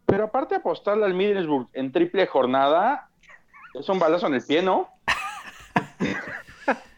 Pero 0.06 0.24
aparte 0.26 0.56
apostarle 0.56 1.06
al 1.06 1.14
Middlesbrough 1.14 1.70
en 1.74 1.92
triple 1.92 2.26
jornada, 2.28 3.10
es 3.74 3.88
un 3.88 4.00
balazo 4.00 4.28
en 4.28 4.34
el 4.34 4.44
pie, 4.44 4.62
¿no? 4.62 4.90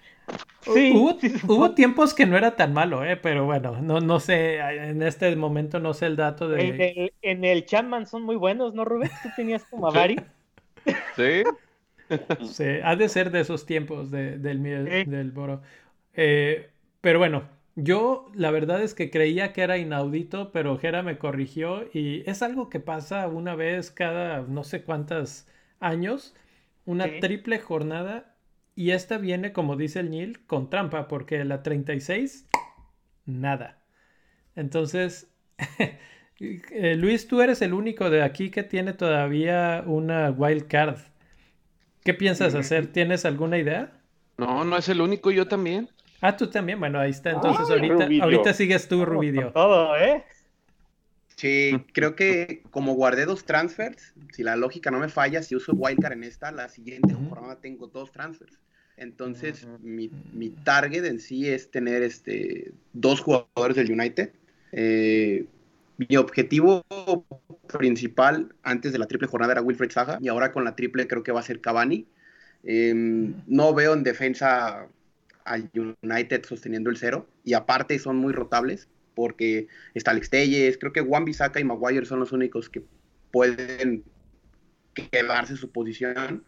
Sí, 0.61 0.93
hubo, 0.93 1.73
tiempos 1.73 2.13
que 2.13 2.27
no 2.27 2.37
era 2.37 2.55
tan 2.55 2.71
malo, 2.71 3.03
¿eh? 3.03 3.17
pero 3.17 3.45
bueno, 3.45 3.81
no, 3.81 3.99
no 3.99 4.19
sé, 4.19 4.57
en 4.59 5.01
este 5.01 5.35
momento 5.35 5.79
no 5.79 5.95
sé 5.95 6.05
el 6.05 6.15
dato 6.15 6.47
de... 6.47 7.11
En 7.23 7.43
el, 7.43 7.65
Chapman 7.65 8.05
son 8.05 8.21
muy 8.21 8.35
buenos, 8.35 8.75
¿no, 8.75 8.85
Rubén? 8.85 9.09
Tú 9.23 9.29
tenías 9.35 9.65
como 9.65 9.87
a 9.87 9.91
Bari. 9.91 10.17
Sí. 11.15 11.41
sí, 12.45 12.65
ha 12.83 12.95
de 12.95 13.09
ser 13.09 13.31
de 13.31 13.39
esos 13.39 13.65
tiempos 13.65 14.11
del, 14.11 14.41
del 14.41 15.31
Boro. 15.31 15.61
Eh, 16.13 16.69
pero 17.01 17.17
bueno, 17.17 17.43
yo 17.75 18.29
la 18.35 18.51
verdad 18.51 18.83
es 18.83 18.93
que 18.93 19.09
creía 19.09 19.53
que 19.53 19.61
era 19.61 19.77
inaudito, 19.77 20.51
pero 20.51 20.77
Jera 20.77 21.01
me 21.01 21.17
corrigió 21.17 21.85
y 21.93 22.23
es 22.29 22.41
algo 22.41 22.69
que 22.69 22.79
pasa 22.79 23.27
una 23.27 23.55
vez 23.55 23.91
cada 23.91 24.41
no 24.41 24.63
sé 24.63 24.83
cuántos 24.83 25.47
años, 25.79 26.35
una 26.85 27.07
triple 27.19 27.59
jornada 27.59 28.31
y 28.75 28.91
esta 28.91 29.17
viene, 29.17 29.53
como 29.53 29.75
dice 29.75 29.99
el 29.99 30.10
Nil, 30.10 30.45
con 30.45 30.69
trampa, 30.69 31.07
porque 31.07 31.43
la 31.45 31.63
36, 31.63 32.47
nada. 33.25 33.81
Entonces, 34.55 35.31
eh, 36.39 36.95
Luis, 36.95 37.27
tú 37.27 37.41
eres 37.41 37.62
el 37.62 37.73
único 37.73 38.10
de 38.10 38.23
aquí 38.23 38.49
que 38.49 38.63
tiene 38.63 38.93
todavía 38.93 39.84
una 39.86 40.31
wild 40.31 40.67
card. 40.67 40.99
¿Qué 42.04 42.13
piensas 42.13 42.56
hacer? 42.56 42.87
¿Tienes 42.87 43.25
alguna 43.25 43.58
idea? 43.58 43.91
No, 44.37 44.63
no 44.63 44.77
es 44.77 44.89
el 44.89 45.02
único, 45.02 45.29
yo 45.29 45.48
también. 45.48 45.89
Ah, 46.19 46.35
tú 46.35 46.48
también. 46.48 46.79
Bueno, 46.79 47.00
ahí 47.00 47.12
está. 47.12 47.31
Entonces, 47.31 47.69
ahorita, 47.69 48.08
ahorita 48.23 48.54
sigues 48.54 48.87
tú, 48.87 49.06
Rubidio. 49.06 49.52
Todo, 49.52 49.96
¿eh? 49.98 50.23
Sí, 51.42 51.71
creo 51.94 52.15
que 52.15 52.62
como 52.69 52.94
guardé 52.94 53.25
dos 53.25 53.46
transfers, 53.46 54.13
si 54.31 54.44
la 54.44 54.56
lógica 54.56 54.92
no 54.92 55.00
me 55.00 55.10
falla, 55.10 55.42
si 55.42 55.56
uso 55.56 55.73
wildcard 55.73 56.13
en 56.13 56.23
esta, 56.23 56.52
la 56.52 56.69
siguiente 56.69 57.15
jornada 57.15 57.60
tengo 57.60 57.87
dos 57.87 58.12
transfers. 58.12 58.60
Entonces, 58.96 59.67
mi, 59.81 60.10
target 60.63 61.04
en 61.04 61.19
sí 61.19 61.50
es 61.50 61.71
tener 61.71 62.04
este, 62.04 62.73
dos 62.94 63.21
jugadores 63.21 63.75
del 63.75 63.92
United. 63.92 64.33
Eh, 64.71 65.48
mi 65.98 66.15
objetivo 66.15 66.85
principal 67.67 68.54
antes 68.62 68.92
de 68.92 69.00
la 69.00 69.08
triple 69.08 69.27
jornada 69.27 69.54
era 69.54 69.63
Wilfred 69.63 69.89
Saga 69.89 70.19
y 70.21 70.27
ahora 70.27 70.52
con 70.52 70.63
la 70.63 70.75
triple 70.75 71.08
creo 71.08 71.23
que 71.23 71.31
va 71.31 71.39
a 71.39 71.44
ser 71.44 71.60
Cavani. 71.60 72.06
Em, 72.63 73.33
no 73.48 73.73
veo 73.73 73.94
en 73.94 74.04
defensa 74.04 74.87
al 75.44 75.71
United 76.04 76.46
sosteniendo 76.46 76.92
el 76.92 76.98
cero 76.98 77.27
y 77.44 77.54
aparte 77.56 77.98
son 77.98 78.17
muy 78.17 78.31
rotables 78.31 78.87
porque 79.15 79.67
está 79.93 80.12
Alex 80.12 80.29
Telles, 80.29 80.77
creo 80.77 80.93
que 80.93 81.01
Juan 81.01 81.25
Bisaca 81.25 81.59
y 81.59 81.63
Maguire 81.63 82.05
son 82.05 82.19
los 82.19 82.31
únicos 82.31 82.69
que 82.69 82.83
pueden 83.31 84.03
quedarse 85.12 85.55
su 85.55 85.71
posición. 85.71 86.43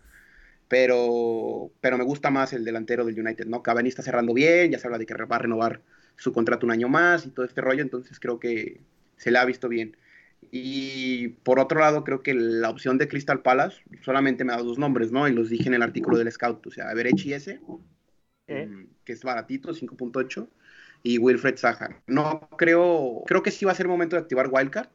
pero, 0.68 1.72
pero 1.82 1.98
me 1.98 2.04
gusta 2.04 2.32
más 2.32 2.54
el 2.54 2.66
delantero 2.66 3.06
del 3.06 3.20
United, 3.20 3.46
¿no? 3.46 3.62
Cavani 3.62 3.90
está 3.90 4.02
cerrando 4.02 4.34
bien, 4.34 4.72
ya 4.72 4.80
se 4.80 4.88
habla 4.88 4.98
de 4.98 5.06
que 5.06 5.14
va 5.14 5.36
a 5.36 5.40
renovar 5.40 5.82
su 6.16 6.34
contrato 6.34 6.66
un 6.66 6.72
año 6.72 6.90
más 6.90 7.26
y 7.26 7.30
todo 7.30 7.46
este 7.46 7.62
rollo, 7.62 7.82
entonces 7.82 8.20
creo 8.20 8.40
que 8.40 8.82
se 9.18 9.32
le 9.32 9.38
ha 9.38 9.46
visto 9.46 9.70
bien. 9.70 9.98
Y 10.52 11.30
por 11.44 11.60
otro 11.60 11.80
lado, 11.80 12.04
creo 12.04 12.22
que 12.24 12.34
la 12.34 12.70
opción 12.70 12.98
de 12.98 13.08
Crystal 13.08 13.42
Palace 13.42 13.82
solamente 14.02 14.44
me 14.44 14.54
ha 14.54 14.56
dado 14.58 14.68
dos 14.68 14.78
nombres, 14.78 15.12
¿no? 15.12 15.28
Y 15.28 15.34
los 15.34 15.50
dije 15.50 15.68
en 15.68 15.74
el 15.76 15.82
artículo 15.82 16.18
del 16.18 16.32
Scout, 16.32 16.66
o 16.68 16.72
sea, 16.72 16.92
Everechi 16.92 17.34
ese, 17.34 17.60
mm, 18.48 18.84
que 19.06 19.14
es 19.14 19.24
baratito, 19.24 19.74
5.8, 19.74 20.50
y 21.04 21.18
Wilfred 21.18 21.58
Zaha. 21.58 22.02
No 22.08 22.50
creo, 22.58 23.24
creo 23.28 23.44
que 23.44 23.52
sí 23.52 23.66
va 23.66 23.74
a 23.74 23.76
ser 23.76 23.88
momento 23.88 24.16
de 24.16 24.22
activar 24.22 24.50
Wildcard, 24.50 24.88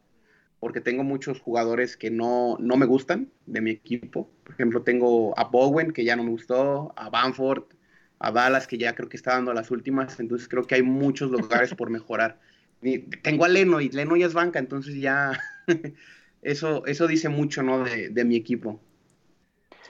porque 0.59 0.81
tengo 0.81 1.05
muchos 1.05 1.39
jugadores 1.39 1.97
que 1.97 2.11
no, 2.11 2.57
no 2.59 2.77
me 2.77 2.87
gustan 2.87 3.31
de 3.47 3.61
mi 3.61 3.71
equipo. 3.71 4.31
Por 4.43 4.55
ejemplo, 4.55 4.83
tengo 4.83 5.39
a 5.39 5.45
Bowen, 5.45 5.93
que 5.93 6.05
ya 6.05 6.17
no 6.17 6.25
me 6.25 6.31
gustó, 6.31 6.93
a 6.97 7.11
Banford, 7.11 7.65
a 8.19 8.33
Dallas, 8.33 8.67
que 8.67 8.79
ya 8.79 8.95
creo 8.95 9.09
que 9.09 9.19
está 9.19 9.35
dando 9.35 9.53
las 9.53 9.71
últimas, 9.71 10.19
entonces 10.19 10.49
creo 10.49 10.67
que 10.67 10.75
hay 10.75 10.83
muchos 10.83 11.31
lugares 11.31 11.75
por 11.75 11.91
mejorar. 11.91 12.41
tengo 13.23 13.45
a 13.45 13.49
Leno 13.49 13.81
y 13.81 13.91
Leno 13.91 14.17
ya 14.17 14.27
es 14.27 14.35
banca, 14.35 14.59
entonces 14.59 14.97
ya 14.97 15.39
eso, 16.43 16.85
eso 16.87 17.07
dice 17.07 17.29
mucho, 17.29 17.63
¿no? 17.63 17.85
De, 17.85 18.25
mi 18.25 18.35
equipo. 18.35 18.81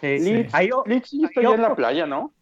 Sí, 0.01 0.19
sí. 0.19 0.33
Leeds, 0.33 1.13
está 1.13 1.41
en 1.41 1.63
la 1.63 1.75
playa, 1.75 2.07
¿no? 2.07 2.35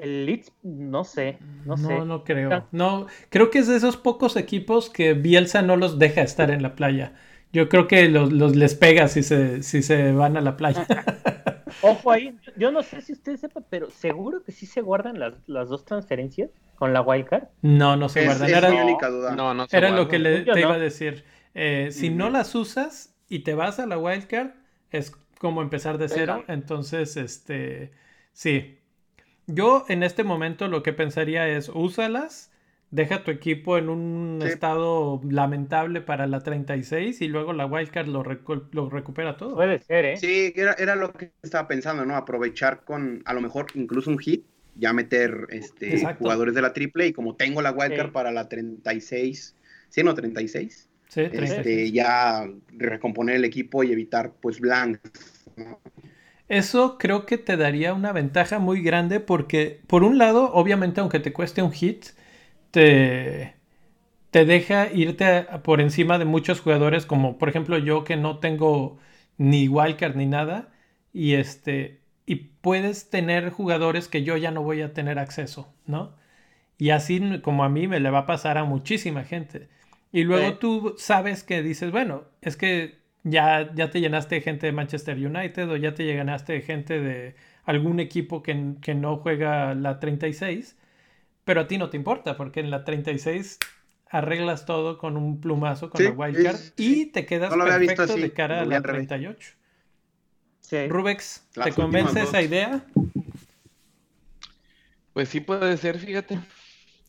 El 0.00 0.26
Leeds, 0.26 0.52
no 0.62 1.02
sé, 1.02 1.38
no, 1.64 1.76
sé. 1.76 1.88
No, 1.88 2.04
no 2.04 2.24
creo. 2.24 2.66
No, 2.70 3.06
creo 3.30 3.50
que 3.50 3.58
es 3.58 3.66
de 3.66 3.76
esos 3.76 3.96
pocos 3.96 4.36
equipos 4.36 4.90
que 4.90 5.14
Bielsa 5.14 5.62
no 5.62 5.76
los 5.76 5.98
deja 5.98 6.22
estar 6.22 6.50
en 6.50 6.62
la 6.62 6.76
playa. 6.76 7.14
Yo 7.52 7.68
creo 7.68 7.88
que 7.88 8.08
los, 8.08 8.54
les 8.54 8.74
pega 8.74 9.08
si 9.08 9.22
se, 9.22 9.62
si 9.62 9.82
se 9.82 10.12
van 10.12 10.36
a 10.36 10.40
la 10.40 10.56
playa. 10.56 10.86
Ojo 11.82 12.12
ahí, 12.12 12.36
yo 12.56 12.70
no 12.70 12.82
sé 12.82 13.00
si 13.00 13.12
usted 13.12 13.36
sepa, 13.36 13.60
pero 13.68 13.90
seguro 13.90 14.42
que 14.44 14.52
sí 14.52 14.66
se 14.66 14.82
guardan 14.82 15.18
las, 15.18 15.34
las 15.46 15.68
dos 15.68 15.84
transferencias 15.84 16.50
con 16.76 16.92
la 16.92 17.00
wildcard. 17.00 17.48
No, 17.62 17.96
no 17.96 18.08
se 18.08 18.24
guardan. 18.24 18.50
era, 18.50 18.70
no, 19.34 19.54
no 19.54 19.66
era 19.70 19.90
lo 19.90 20.08
que 20.08 20.18
le, 20.18 20.42
te 20.42 20.60
iba 20.60 20.74
a 20.74 20.78
decir. 20.78 21.24
Eh, 21.54 21.88
si 21.90 22.10
no 22.10 22.30
las 22.30 22.54
usas 22.54 23.16
y 23.28 23.40
te 23.40 23.54
vas 23.54 23.80
a 23.80 23.86
la 23.86 23.98
wildcard, 23.98 24.50
es 24.90 25.10
como 25.40 25.60
empezar 25.62 25.98
de 25.98 26.08
cero. 26.08 26.44
Entonces, 26.46 27.16
este, 27.16 27.92
sí. 28.32 28.77
Yo 29.48 29.84
en 29.88 30.02
este 30.02 30.22
momento 30.22 30.68
lo 30.68 30.82
que 30.82 30.92
pensaría 30.92 31.48
es, 31.48 31.68
úsalas 31.68 32.50
deja 32.90 33.22
tu 33.22 33.30
equipo 33.30 33.76
en 33.76 33.88
un 33.88 34.42
estado 34.42 35.20
lamentable 35.28 36.00
para 36.00 36.26
la 36.26 36.40
36 36.40 37.20
y 37.20 37.28
luego 37.28 37.52
la 37.52 37.66
wildcard 37.66 38.08
lo, 38.08 38.24
lo 38.72 38.88
recupera 38.88 39.36
todo. 39.36 39.56
Puede 39.56 39.80
ser, 39.80 40.04
¿eh? 40.04 40.16
Sí, 40.16 40.52
era, 40.56 40.72
era, 40.74 40.96
lo 40.96 41.12
que 41.12 41.32
estaba 41.42 41.68
pensando, 41.68 42.04
¿no? 42.04 42.16
Aprovechar 42.16 42.84
con 42.84 43.22
a 43.26 43.34
lo 43.34 43.40
mejor 43.40 43.66
incluso 43.74 44.10
un 44.10 44.18
hit, 44.18 44.44
ya 44.76 44.92
meter 44.92 45.48
este, 45.50 46.14
jugadores 46.14 46.54
de 46.54 46.62
la 46.62 46.72
triple 46.72 47.06
y 47.08 47.12
como 47.12 47.34
tengo 47.34 47.60
la 47.60 47.72
wildcard 47.72 48.12
para 48.12 48.30
la 48.30 48.48
36, 48.48 49.54
¿sí 49.88 50.02
no? 50.02 50.14
36. 50.14 50.88
Sí, 51.08 51.22
este, 51.32 51.90
ya 51.90 52.46
recomponer 52.76 53.36
el 53.36 53.44
equipo 53.44 53.82
y 53.82 53.92
evitar 53.92 54.32
pues 54.40 54.60
blank. 54.60 54.98
Eso 56.48 56.96
creo 56.98 57.26
que 57.26 57.38
te 57.38 57.56
daría 57.56 57.92
una 57.94 58.12
ventaja 58.12 58.58
muy 58.58 58.82
grande 58.82 59.20
porque, 59.20 59.82
por 59.86 60.02
un 60.02 60.18
lado, 60.18 60.52
obviamente, 60.54 61.00
aunque 61.00 61.20
te 61.20 61.32
cueste 61.32 61.62
un 61.62 61.72
hit, 61.72 62.06
te, 62.70 63.54
te 64.30 64.44
deja 64.44 64.92
irte 64.92 65.46
por 65.62 65.80
encima 65.80 66.18
de 66.18 66.24
muchos 66.24 66.60
jugadores, 66.60 67.06
como 67.06 67.38
por 67.38 67.48
ejemplo 67.48 67.78
yo 67.78 68.04
que 68.04 68.16
no 68.16 68.38
tengo 68.38 68.98
ni 69.38 69.68
wildcard 69.68 70.16
ni 70.16 70.26
nada, 70.26 70.72
y 71.12 71.34
este, 71.34 72.00
y 72.26 72.36
puedes 72.36 73.10
tener 73.10 73.50
jugadores 73.50 74.08
que 74.08 74.22
yo 74.24 74.36
ya 74.36 74.50
no 74.50 74.62
voy 74.62 74.82
a 74.82 74.94
tener 74.94 75.18
acceso, 75.18 75.72
¿no? 75.86 76.16
Y 76.78 76.90
así 76.90 77.40
como 77.42 77.64
a 77.64 77.68
mí 77.68 77.88
me 77.88 78.00
le 78.00 78.10
va 78.10 78.20
a 78.20 78.26
pasar 78.26 78.58
a 78.58 78.64
muchísima 78.64 79.24
gente. 79.24 79.68
Y 80.12 80.24
luego 80.24 80.58
tú 80.58 80.94
sabes 80.98 81.42
que 81.42 81.62
dices, 81.62 81.90
bueno, 81.90 82.24
es 82.40 82.56
que 82.56 82.98
ya, 83.30 83.72
ya 83.74 83.90
te 83.90 84.00
llenaste 84.00 84.36
de 84.36 84.40
gente 84.40 84.66
de 84.66 84.72
Manchester 84.72 85.16
United 85.16 85.68
o 85.70 85.76
ya 85.76 85.94
te 85.94 86.04
llenaste 86.04 86.54
de 86.54 86.62
gente 86.62 87.00
de 87.00 87.34
algún 87.64 88.00
equipo 88.00 88.42
que, 88.42 88.74
que 88.80 88.94
no 88.94 89.16
juega 89.18 89.74
la 89.74 90.00
36 90.00 90.76
pero 91.48 91.62
a 91.62 91.66
ti 91.66 91.78
no 91.78 91.88
te 91.88 91.96
importa, 91.96 92.36
porque 92.36 92.60
en 92.60 92.70
la 92.70 92.84
36 92.84 93.58
arreglas 94.10 94.66
todo 94.66 94.98
con 94.98 95.16
un 95.16 95.40
plumazo 95.40 95.88
con 95.88 96.04
la 96.04 96.10
wildcard 96.10 96.60
y 96.76 97.06
te 97.06 97.24
quedas 97.24 97.54
perfecto 97.54 98.16
de 98.16 98.32
cara 98.34 98.60
a 98.60 98.64
la 98.66 98.82
38. 98.82 99.54
Sí. 100.60 100.88
Rubex, 100.88 101.48
¿te 101.54 101.72
convence 101.72 102.20
esa 102.20 102.42
idea? 102.42 102.84
Pues 105.14 105.30
sí 105.30 105.40
puede 105.40 105.78
ser, 105.78 105.98
fíjate. 105.98 106.38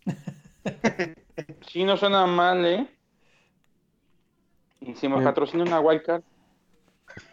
sí, 1.67 1.83
no 1.83 1.97
suena 1.97 2.25
mal, 2.25 2.65
¿eh? 2.65 2.87
Y 4.81 4.95
si 4.95 5.07
me 5.07 5.21
patrocina 5.21 5.63
una 5.63 5.79
wildcard. 5.79 6.23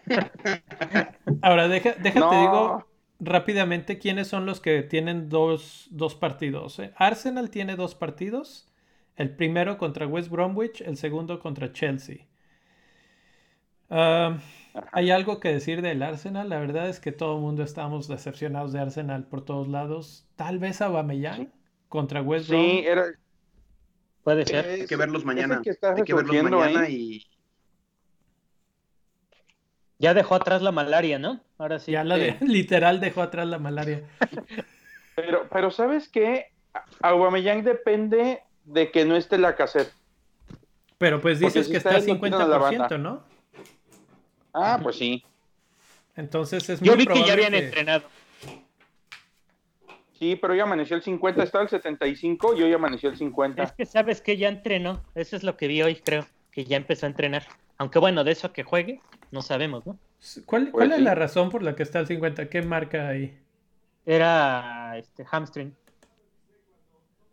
Ahora, 1.42 1.68
deja, 1.68 1.92
déjate 1.92 2.36
digo 2.36 2.86
rápidamente 3.20 3.98
quiénes 3.98 4.28
son 4.28 4.46
los 4.46 4.60
que 4.60 4.82
tienen 4.82 5.28
dos, 5.28 5.88
partidos. 6.20 6.78
¿eh? 6.78 6.92
Arsenal 6.96 7.50
tiene 7.50 7.76
dos 7.76 7.94
partidos. 7.94 8.72
El 9.16 9.34
primero 9.34 9.78
contra 9.78 10.06
West 10.06 10.30
Bromwich, 10.30 10.82
el 10.82 10.96
segundo 10.96 11.40
contra 11.40 11.72
Chelsea. 11.72 12.26
Hay 13.88 15.10
algo 15.10 15.40
que 15.40 15.48
decir 15.48 15.80
del 15.80 16.02
Arsenal. 16.02 16.50
La 16.50 16.58
verdad 16.58 16.88
es 16.88 17.00
que 17.00 17.12
todo 17.12 17.36
el 17.36 17.42
mundo 17.42 17.62
estamos 17.62 18.08
decepcionados 18.08 18.72
de 18.72 18.80
Arsenal 18.80 19.24
por 19.24 19.44
todos 19.44 19.68
lados. 19.68 20.28
Tal 20.36 20.58
vez 20.58 20.82
Aubameyang 20.82 21.50
contra 21.88 22.20
West 22.20 22.48
Bromwich. 22.48 22.84
Sí, 22.84 22.88
Puede 24.22 24.44
ser. 24.44 24.66
Hay 24.66 24.86
que 24.86 24.96
verlos 24.96 25.24
mañana. 25.24 25.62
hay 25.64 26.02
que 26.02 26.12
verlos 26.12 26.42
mañana 26.42 26.88
y 26.88 27.24
ya 29.98 30.14
dejó 30.14 30.34
atrás 30.34 30.62
la 30.62 30.72
malaria, 30.72 31.18
¿no? 31.18 31.40
Ahora 31.58 31.78
sí. 31.78 31.92
Ya 31.92 32.04
la 32.04 32.16
literal 32.40 33.00
dejó 33.00 33.22
atrás 33.22 33.46
la 33.46 33.58
malaria. 33.58 34.02
pero, 35.14 35.48
pero 35.50 35.70
¿sabes 35.70 36.08
qué? 36.08 36.52
Aubameyang 37.00 37.64
depende 37.64 38.42
de 38.64 38.90
que 38.90 39.04
no 39.04 39.16
esté 39.16 39.38
la 39.38 39.54
cassette. 39.54 39.92
Pero 40.98 41.20
pues 41.20 41.40
dices 41.40 41.68
que 41.68 41.76
está 41.76 41.96
al 41.96 42.04
50%, 42.04 42.98
¿no? 42.98 43.22
Ah, 44.52 44.78
pues 44.82 44.96
sí. 44.96 45.22
Entonces 46.16 46.68
es 46.70 46.80
muy 46.80 46.88
Yo 46.88 46.96
vi 46.96 47.06
que 47.06 47.24
ya 47.24 47.34
habían 47.34 47.54
entrenado. 47.54 48.04
Sí, 50.18 50.34
pero 50.36 50.54
ya 50.54 50.62
amaneció 50.62 50.96
el 50.96 51.02
50, 51.02 51.42
estaba 51.42 51.64
el 51.64 51.68
75 51.68 52.54
y 52.54 52.62
hoy 52.62 52.72
amaneció 52.72 53.10
el 53.10 53.18
50. 53.18 53.62
Es 53.62 53.72
que 53.72 53.84
sabes 53.84 54.22
que 54.22 54.38
ya 54.38 54.48
entrenó, 54.48 55.02
eso 55.14 55.36
es 55.36 55.42
lo 55.42 55.58
que 55.58 55.68
vi 55.68 55.82
hoy, 55.82 55.96
creo, 55.96 56.26
que 56.50 56.64
ya 56.64 56.78
empezó 56.78 57.04
a 57.04 57.10
entrenar. 57.10 57.46
Aunque 57.78 57.98
bueno, 57.98 58.24
de 58.24 58.32
eso 58.32 58.52
que 58.52 58.62
juegue, 58.62 59.00
no 59.30 59.42
sabemos, 59.42 59.86
¿no? 59.86 59.98
¿Cuál, 60.46 60.70
pues 60.70 60.90
es 60.90 61.00
la 61.00 61.14
razón 61.14 61.50
por 61.50 61.62
la 61.62 61.76
que 61.76 61.82
está 61.82 62.00
el 62.00 62.06
50? 62.06 62.48
¿Qué 62.48 62.62
marca 62.62 63.08
ahí? 63.08 63.38
Era 64.04 64.96
este 64.96 65.24
hamstring. 65.24 65.74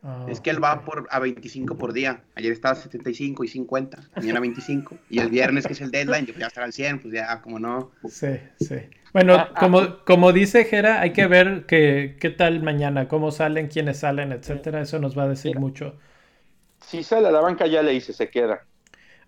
Ah, 0.06 0.26
es 0.28 0.42
que 0.42 0.50
él 0.50 0.62
va 0.62 0.84
por, 0.84 1.08
a 1.10 1.20
25 1.20 1.78
por 1.78 1.94
día. 1.94 2.24
Ayer 2.36 2.52
estaba 2.52 2.74
a 2.74 2.76
75 2.76 3.46
y 3.46 3.48
50, 3.48 4.10
mañana 4.18 4.42
25. 4.42 4.98
Y 5.10 5.20
el 5.20 5.30
viernes, 5.30 5.66
que 5.66 5.74
es 5.74 5.82
el 5.82 5.92
deadline, 5.92 6.26
yo 6.26 6.34
voy 6.34 6.44
a 6.44 6.48
estar 6.48 6.64
al 6.64 6.74
100, 6.74 7.00
pues 7.00 7.14
ya, 7.14 7.42
como 7.42 7.58
no. 7.58 7.92
Sí, 8.10 8.38
sí. 8.60 8.76
Bueno, 9.14 9.36
ah, 9.36 9.52
ah. 9.56 9.60
como, 9.60 10.04
como 10.04 10.34
dice 10.34 10.66
Jera, 10.66 11.00
hay 11.00 11.14
que 11.14 11.26
ver 11.28 11.66
que, 11.66 12.18
qué 12.20 12.32
tal 12.32 12.62
mañana, 12.62 13.08
cómo 13.08 13.32
salen, 13.32 13.68
quiénes 13.68 14.00
salen, 14.00 14.34
etcétera. 14.34 14.82
Eso 14.82 15.00
nos 15.00 15.18
va 15.18 15.24
a 15.24 15.30
decir 15.30 15.58
mucho. 15.58 15.96
Si 16.82 17.02
sale 17.02 17.30
a 17.30 17.32
la 17.32 17.40
banca, 17.40 17.66
ya 17.66 17.82
le 17.82 17.92
dice, 17.92 18.12
se 18.12 18.30
queda. 18.30 18.66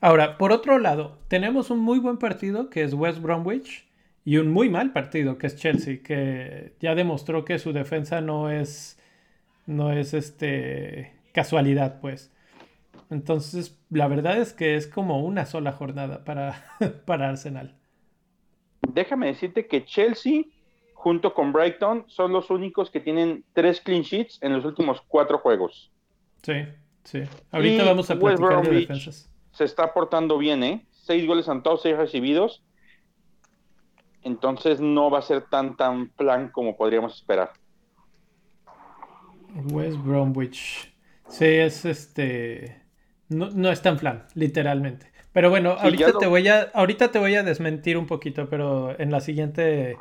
Ahora, 0.05 0.37
por 0.37 0.51
otro 0.51 0.77
lado, 0.77 1.17
tenemos 1.29 1.71
un 1.71 1.79
muy 1.79 1.97
buen 1.97 2.17
partido 2.17 2.69
que 2.69 2.83
es 2.83 2.93
West 2.93 3.23
Bromwich 3.23 3.87
y 4.23 4.37
un 4.37 4.53
muy 4.53 4.69
mal 4.69 4.93
partido 4.93 5.39
que 5.39 5.47
es 5.47 5.55
Chelsea, 5.55 6.03
que 6.03 6.75
ya 6.79 6.93
demostró 6.93 7.43
que 7.43 7.57
su 7.57 7.73
defensa 7.73 8.21
no 8.21 8.51
es, 8.51 8.99
no 9.65 9.91
es 9.91 10.13
este, 10.13 11.11
casualidad, 11.31 12.01
pues. 12.01 12.31
Entonces, 13.09 13.79
la 13.89 14.07
verdad 14.07 14.37
es 14.37 14.53
que 14.53 14.75
es 14.75 14.85
como 14.85 15.25
una 15.25 15.47
sola 15.47 15.71
jornada 15.71 16.23
para, 16.23 16.63
para 17.05 17.29
Arsenal. 17.29 17.73
Déjame 18.87 19.25
decirte 19.25 19.65
que 19.65 19.85
Chelsea, 19.85 20.43
junto 20.93 21.33
con 21.33 21.51
Brighton, 21.51 22.03
son 22.05 22.31
los 22.31 22.51
únicos 22.51 22.91
que 22.91 22.99
tienen 22.99 23.43
tres 23.53 23.81
clean 23.81 24.03
sheets 24.03 24.37
en 24.43 24.53
los 24.53 24.65
últimos 24.65 25.01
cuatro 25.07 25.39
juegos. 25.39 25.91
Sí, 26.43 26.63
sí. 27.05 27.23
Ahorita 27.49 27.83
vamos 27.85 28.11
a 28.11 28.19
platicar 28.19 28.61
de 28.61 28.69
defensas 28.69 29.31
se 29.55 29.63
está 29.63 29.93
portando 29.93 30.37
bien, 30.37 30.63
¿eh? 30.63 30.85
Seis 30.91 31.25
goles 31.25 31.49
anotados, 31.49 31.81
seis 31.81 31.97
recibidos. 31.97 32.63
Entonces 34.21 34.79
no 34.79 35.09
va 35.09 35.19
a 35.19 35.21
ser 35.21 35.43
tan 35.49 35.77
tan 35.77 36.09
plan 36.09 36.49
como 36.49 36.75
podríamos 36.75 37.15
esperar. 37.15 37.53
West 39.71 39.97
Bromwich. 39.97 40.93
Sí, 41.29 41.45
es 41.45 41.85
este. 41.85 42.81
No, 43.29 43.71
es 43.71 43.81
tan 43.81 43.97
plan, 43.97 44.27
literalmente. 44.35 45.11
Pero 45.31 45.49
bueno, 45.49 45.71
ahorita, 45.71 46.17
te 46.19 46.27
voy 46.27 46.47
a, 46.47 46.61
ahorita 46.73 47.11
te 47.11 47.19
voy 47.19 47.35
a 47.35 47.43
desmentir 47.43 47.97
un 47.97 48.07
poquito, 48.07 48.47
pero 48.49 48.97
en 48.99 49.11
la 49.11 49.19
siguiente 49.19 49.97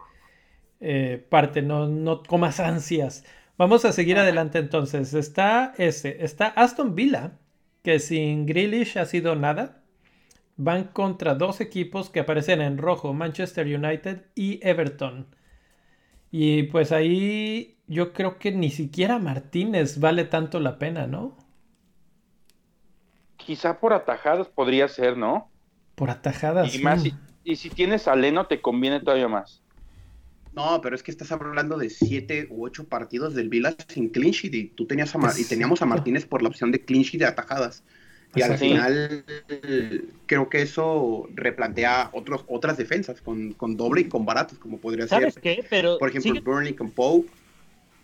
eh, 0.80 1.26
parte, 1.28 1.62
no, 1.62 1.86
no 1.86 2.22
comas 2.22 2.61
ansias. 2.61 3.24
Vamos 3.57 3.84
a 3.84 3.92
seguir 3.92 4.18
adelante 4.18 4.59
entonces. 4.59 5.14
Está 5.14 5.74
ese, 5.78 6.24
está 6.24 6.48
Aston 6.48 6.94
Villa, 6.94 7.38
que 7.85 8.01
sin 8.01 8.47
Grealish 8.47 8.99
ha 8.99 9.05
sido 9.05 9.37
nada. 9.37 9.82
Van 10.57 10.85
contra 10.85 11.35
dos 11.35 11.61
equipos 11.61 12.11
que 12.11 12.20
aparecen 12.20 12.61
en 12.61 12.78
rojo, 12.78 13.12
Manchester 13.12 13.66
United 13.66 14.24
y 14.35 14.59
Everton. 14.66 15.26
Y 16.30 16.64
pues 16.64 16.93
ahí 16.93 17.76
yo 17.87 18.12
creo 18.12 18.39
que 18.39 18.53
ni 18.53 18.70
siquiera 18.70 19.18
Martínez 19.18 20.01
vale 20.01 20.24
tanto 20.24 20.61
la 20.61 20.78
pena, 20.78 21.07
¿no? 21.07 21.37
Quizá 23.37 23.78
por 23.78 23.93
atajadas 23.93 24.49
podría 24.49 24.89
ser, 24.89 25.18
¿no? 25.18 25.51
Por 25.95 26.11
atajadas. 26.11 26.74
Y, 26.74 26.78
más, 26.78 27.05
y, 27.45 27.57
si 27.57 27.68
tienes 27.68 28.09
a 28.09 28.16
Leno 28.16 28.47
te 28.47 28.62
conviene 28.62 29.01
todavía 29.01 29.28
más. 29.28 29.62
No, 30.55 30.80
pero 30.80 30.94
es 30.94 31.02
que 31.02 31.11
estás 31.11 31.32
hablando 31.32 31.76
de 31.76 31.90
siete 31.90 32.46
u 32.50 32.64
ocho 32.64 32.84
partidos 32.84 33.34
del 33.34 33.48
Villa 33.48 33.74
sin 33.88 34.09
clean 34.09 34.32
sheet 34.32 34.55
y 34.55 34.64
tú 34.68 34.86
tenías 34.86 35.14
a 35.14 35.18
y 35.38 35.44
teníamos 35.44 35.82
a 35.82 35.86
Martínez 35.86 36.26
por 36.26 36.42
la 36.42 36.48
opción 36.48 36.70
de 36.70 36.80
clean 36.80 37.02
sheet 37.02 37.20
de 37.20 37.26
atajadas. 37.26 37.82
Y 38.36 38.42
al 38.42 38.59
final 38.59 39.24
creo 40.26 40.48
que 40.48 40.62
eso 40.62 41.28
replantea 41.34 42.11
otros, 42.12 42.44
otras 42.48 42.76
defensas 42.76 43.20
con, 43.20 43.52
con 43.52 43.76
doble 43.76 44.02
y 44.02 44.05
con 44.05 44.24
baratos, 44.24 44.59
como 44.59 44.78
podría 44.78 45.07
¿Sabes 45.07 45.34
ser. 45.34 45.42
qué? 45.42 45.64
Pero 45.70 45.98
por 45.98 46.09
ejemplo, 46.09 46.40
Burnley 46.42 46.74
con 46.74 46.90
Pope. 46.90 47.28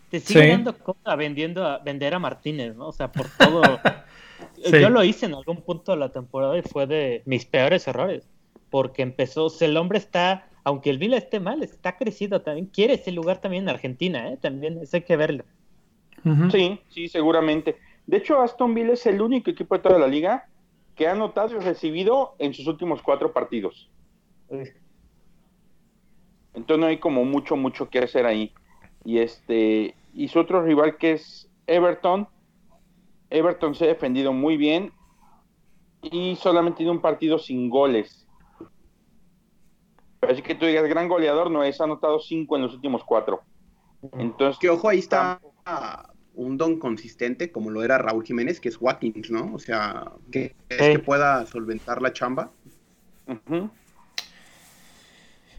Te 0.09 0.19
sigue 0.19 0.49
dando 0.49 0.77
cosa 0.77 1.15
vendiendo 1.15 1.65
a, 1.65 1.79
vender 1.79 2.13
a 2.13 2.19
Martínez, 2.19 2.75
¿no? 2.75 2.87
O 2.87 2.91
sea, 2.93 3.11
por 3.11 3.27
todo. 3.29 3.61
Yo 4.71 4.89
lo 4.89 5.03
hice 5.03 5.25
en 5.25 5.33
algún 5.33 5.61
punto 5.61 5.91
de 5.93 5.97
la 5.97 6.11
temporada 6.11 6.57
y 6.57 6.61
fue 6.61 6.87
de 6.87 7.23
mis 7.25 7.45
peores 7.45 7.87
errores. 7.87 8.25
Porque 8.69 9.01
empezó, 9.01 9.51
el 9.59 9.75
hombre 9.75 9.97
está 9.97 10.47
aunque 10.63 10.89
el 10.89 10.97
Vila 10.97 11.17
esté 11.17 11.39
mal, 11.39 11.63
está 11.63 11.97
crecido 11.97 12.41
también, 12.41 12.67
quiere 12.67 12.95
ese 12.95 13.11
lugar 13.11 13.41
también 13.41 13.63
en 13.63 13.69
Argentina, 13.69 14.31
¿eh? 14.31 14.37
también 14.37 14.79
eso 14.79 14.97
hay 14.97 15.03
que 15.03 15.17
verlo. 15.17 15.43
Sí, 16.51 16.79
sí, 16.89 17.07
seguramente. 17.07 17.77
De 18.05 18.17
hecho, 18.17 18.41
Aston 18.41 18.75
Villa 18.75 18.93
es 18.93 19.05
el 19.07 19.21
único 19.21 19.49
equipo 19.49 19.75
de 19.75 19.81
toda 19.81 19.97
la 19.97 20.07
liga 20.07 20.47
que 20.95 21.07
ha 21.07 21.13
anotado 21.13 21.55
y 21.55 21.59
recibido 21.59 22.35
en 22.37 22.53
sus 22.53 22.67
últimos 22.67 23.01
cuatro 23.01 23.33
partidos. 23.33 23.89
Entonces 26.53 26.79
no 26.79 26.85
hay 26.85 26.97
como 26.97 27.25
mucho, 27.25 27.55
mucho 27.55 27.89
que 27.89 27.99
hacer 27.99 28.25
ahí. 28.25 28.53
Y 29.03 29.19
este, 29.19 29.95
y 30.13 30.27
su 30.27 30.39
otro 30.39 30.61
rival 30.63 30.97
que 30.97 31.13
es 31.13 31.49
Everton. 31.67 32.27
Everton 33.29 33.73
se 33.73 33.85
ha 33.85 33.87
defendido 33.87 34.33
muy 34.33 34.57
bien 34.57 34.91
y 36.01 36.35
solamente 36.35 36.77
tiene 36.77 36.91
un 36.91 37.01
partido 37.01 37.39
sin 37.39 37.69
goles. 37.69 38.20
Así 40.21 40.41
que 40.41 40.55
tú 40.55 40.65
digas, 40.65 40.87
gran 40.87 41.07
goleador 41.07 41.49
no 41.49 41.63
es, 41.63 41.81
ha 41.81 41.85
anotado 41.85 42.19
cinco 42.19 42.55
en 42.55 42.61
los 42.63 42.73
últimos 42.75 43.03
cuatro. 43.03 43.41
Entonces, 44.13 44.59
que 44.59 44.69
ojo, 44.69 44.89
ahí 44.89 44.99
está 44.99 45.39
un 46.33 46.57
don 46.57 46.79
consistente 46.79 47.51
como 47.51 47.69
lo 47.69 47.83
era 47.83 47.97
Raúl 47.97 48.23
Jiménez, 48.23 48.59
que 48.59 48.69
es 48.69 48.79
Watkins, 48.79 49.31
¿no? 49.31 49.53
O 49.53 49.59
sea, 49.59 50.11
que 50.31 50.55
es 50.69 50.77
que 50.77 50.99
pueda 50.99 51.45
solventar 51.45 52.01
la 52.01 52.13
chamba. 52.13 52.51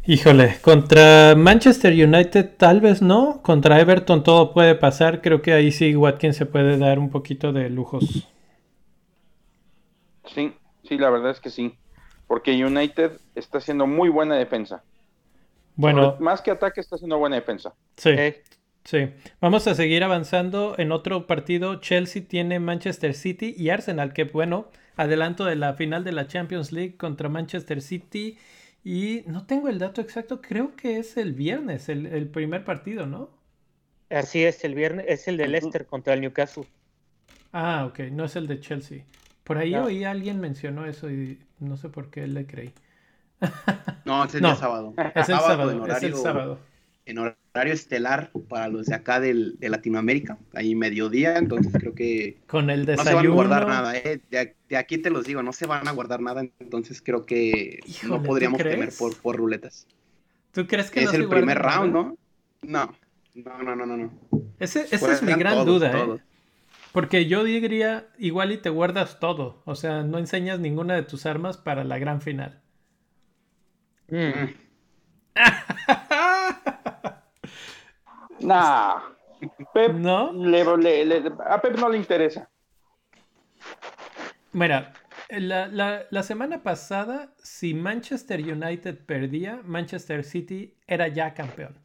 Híjole, 0.04 0.58
contra 0.62 1.34
Manchester 1.36 1.92
United 1.92 2.56
tal 2.56 2.80
vez 2.80 3.02
no, 3.02 3.42
contra 3.42 3.80
Everton 3.80 4.24
todo 4.24 4.52
puede 4.52 4.74
pasar, 4.74 5.22
creo 5.22 5.42
que 5.42 5.52
ahí 5.52 5.70
sí 5.70 5.94
Watkins 5.94 6.36
se 6.36 6.46
puede 6.46 6.78
dar 6.78 6.98
un 6.98 7.10
poquito 7.10 7.52
de 7.52 7.68
lujos. 7.68 8.28
Sí, 10.24 10.52
sí, 10.84 10.98
la 10.98 11.10
verdad 11.10 11.32
es 11.32 11.40
que 11.40 11.50
sí 11.50 11.76
porque 12.32 12.64
United 12.64 13.20
está 13.34 13.58
haciendo 13.58 13.86
muy 13.86 14.08
buena 14.08 14.36
defensa. 14.36 14.82
Bueno, 15.76 16.16
más 16.18 16.40
que 16.40 16.50
ataque 16.50 16.80
está 16.80 16.96
haciendo 16.96 17.18
buena 17.18 17.36
defensa. 17.36 17.74
Sí. 17.98 18.12
Sí, 18.84 19.10
vamos 19.38 19.66
a 19.66 19.74
seguir 19.74 20.02
avanzando. 20.02 20.74
En 20.78 20.92
otro 20.92 21.26
partido, 21.26 21.78
Chelsea 21.82 22.22
tiene 22.26 22.58
Manchester 22.58 23.12
City 23.12 23.54
y 23.54 23.68
Arsenal, 23.68 24.14
que 24.14 24.24
bueno, 24.24 24.70
adelanto 24.96 25.44
de 25.44 25.56
la 25.56 25.74
final 25.74 26.04
de 26.04 26.12
la 26.12 26.26
Champions 26.26 26.72
League 26.72 26.96
contra 26.96 27.28
Manchester 27.28 27.82
City. 27.82 28.38
Y 28.82 29.24
no 29.26 29.44
tengo 29.44 29.68
el 29.68 29.78
dato 29.78 30.00
exacto, 30.00 30.40
creo 30.40 30.74
que 30.74 30.96
es 30.96 31.18
el 31.18 31.34
viernes, 31.34 31.90
el, 31.90 32.28
primer 32.28 32.64
partido, 32.64 33.04
¿no? 33.04 33.28
Así 34.08 34.42
es, 34.42 34.64
el 34.64 34.74
viernes, 34.74 35.04
es 35.06 35.28
el 35.28 35.36
de 35.36 35.48
Leicester 35.48 35.84
contra 35.84 36.14
el 36.14 36.22
Newcastle. 36.22 36.64
Ah, 37.52 37.84
ok, 37.90 37.98
no 38.10 38.24
es 38.24 38.36
el 38.36 38.46
de 38.46 38.58
Chelsea. 38.58 39.04
Por 39.44 39.58
ahí 39.58 39.74
oí 39.74 40.04
alguien 40.04 40.40
mencionó 40.40 40.86
eso 40.86 41.10
y 41.10 41.40
no 41.58 41.76
sé 41.76 41.88
por 41.88 42.10
qué 42.10 42.26
le 42.26 42.46
creí. 42.46 42.72
No, 44.04 44.24
es 44.24 44.34
el 44.34 44.40
día 44.42 44.56
sábado. 44.56 44.94
Es 45.14 45.28
el 45.28 45.36
sábado, 45.36 45.70
en 45.70 45.80
horario, 45.80 46.08
es 46.08 46.14
el 46.14 46.20
sábado. 46.20 46.58
En 47.06 47.18
horario 47.18 47.72
estelar 47.72 48.30
para 48.48 48.68
los 48.68 48.86
de 48.86 48.94
acá 48.94 49.20
del, 49.20 49.58
de 49.58 49.68
Latinoamérica, 49.68 50.38
ahí 50.54 50.74
mediodía, 50.74 51.36
entonces 51.36 51.72
creo 51.72 51.94
que 51.94 52.38
con 52.46 52.68
el 52.68 52.84
desayuno. 52.84 53.04
No 53.04 53.10
se 53.10 53.14
van 53.14 53.26
a 53.26 53.34
guardar 53.34 53.68
nada, 53.68 53.96
¿eh? 53.96 54.20
de, 54.30 54.76
aquí 54.76 54.98
te 54.98 55.10
los 55.10 55.24
digo, 55.24 55.42
no 55.42 55.52
se 55.52 55.66
van 55.66 55.86
a 55.86 55.92
guardar 55.92 56.20
nada, 56.20 56.44
entonces 56.58 57.00
creo 57.00 57.26
que 57.26 57.80
no 58.04 58.22
podríamos 58.22 58.58
temer 58.58 58.92
por, 58.96 59.16
por 59.16 59.36
ruletas. 59.36 59.86
¿Tú 60.52 60.66
crees 60.66 60.90
que 60.90 61.04
es 61.04 61.14
el 61.14 61.28
primer 61.28 61.58
round, 61.58 61.92
¿no? 61.92 62.16
No, 62.62 62.94
no, 63.34 63.62
no, 63.62 63.86
no, 63.86 63.96
no. 63.96 64.12
Ese, 64.58 64.86
esa 64.90 65.12
es 65.12 65.22
mi 65.22 65.32
gran 65.34 65.64
duda, 65.64 65.92
¿eh? 65.96 66.20
Porque 66.92 67.26
yo 67.26 67.42
diría, 67.42 68.08
igual 68.18 68.52
y 68.52 68.58
te 68.58 68.68
guardas 68.68 69.18
todo. 69.18 69.62
O 69.64 69.74
sea, 69.74 70.02
no 70.02 70.18
enseñas 70.18 70.60
ninguna 70.60 70.94
de 70.94 71.02
tus 71.02 71.26
armas 71.26 71.56
para 71.56 71.84
la 71.84 71.98
gran 71.98 72.20
final. 72.20 72.60
Mm. 74.08 74.50
nah. 78.40 79.00
Pep 79.74 79.92
¿No? 79.94 80.32
a 81.46 81.60
Pep 81.60 81.76
no 81.78 81.88
le 81.88 81.96
interesa. 81.96 82.48
Mira, 84.52 84.92
la, 85.30 86.04
la, 86.10 86.22
semana 86.22 86.62
pasada, 86.62 87.32
si 87.42 87.74
Manchester 87.74 88.40
United 88.40 89.04
perdía, 89.06 89.60
Manchester 89.64 90.24
City 90.24 90.76
era 90.86 91.08
ya 91.08 91.34
campeón. 91.34 91.78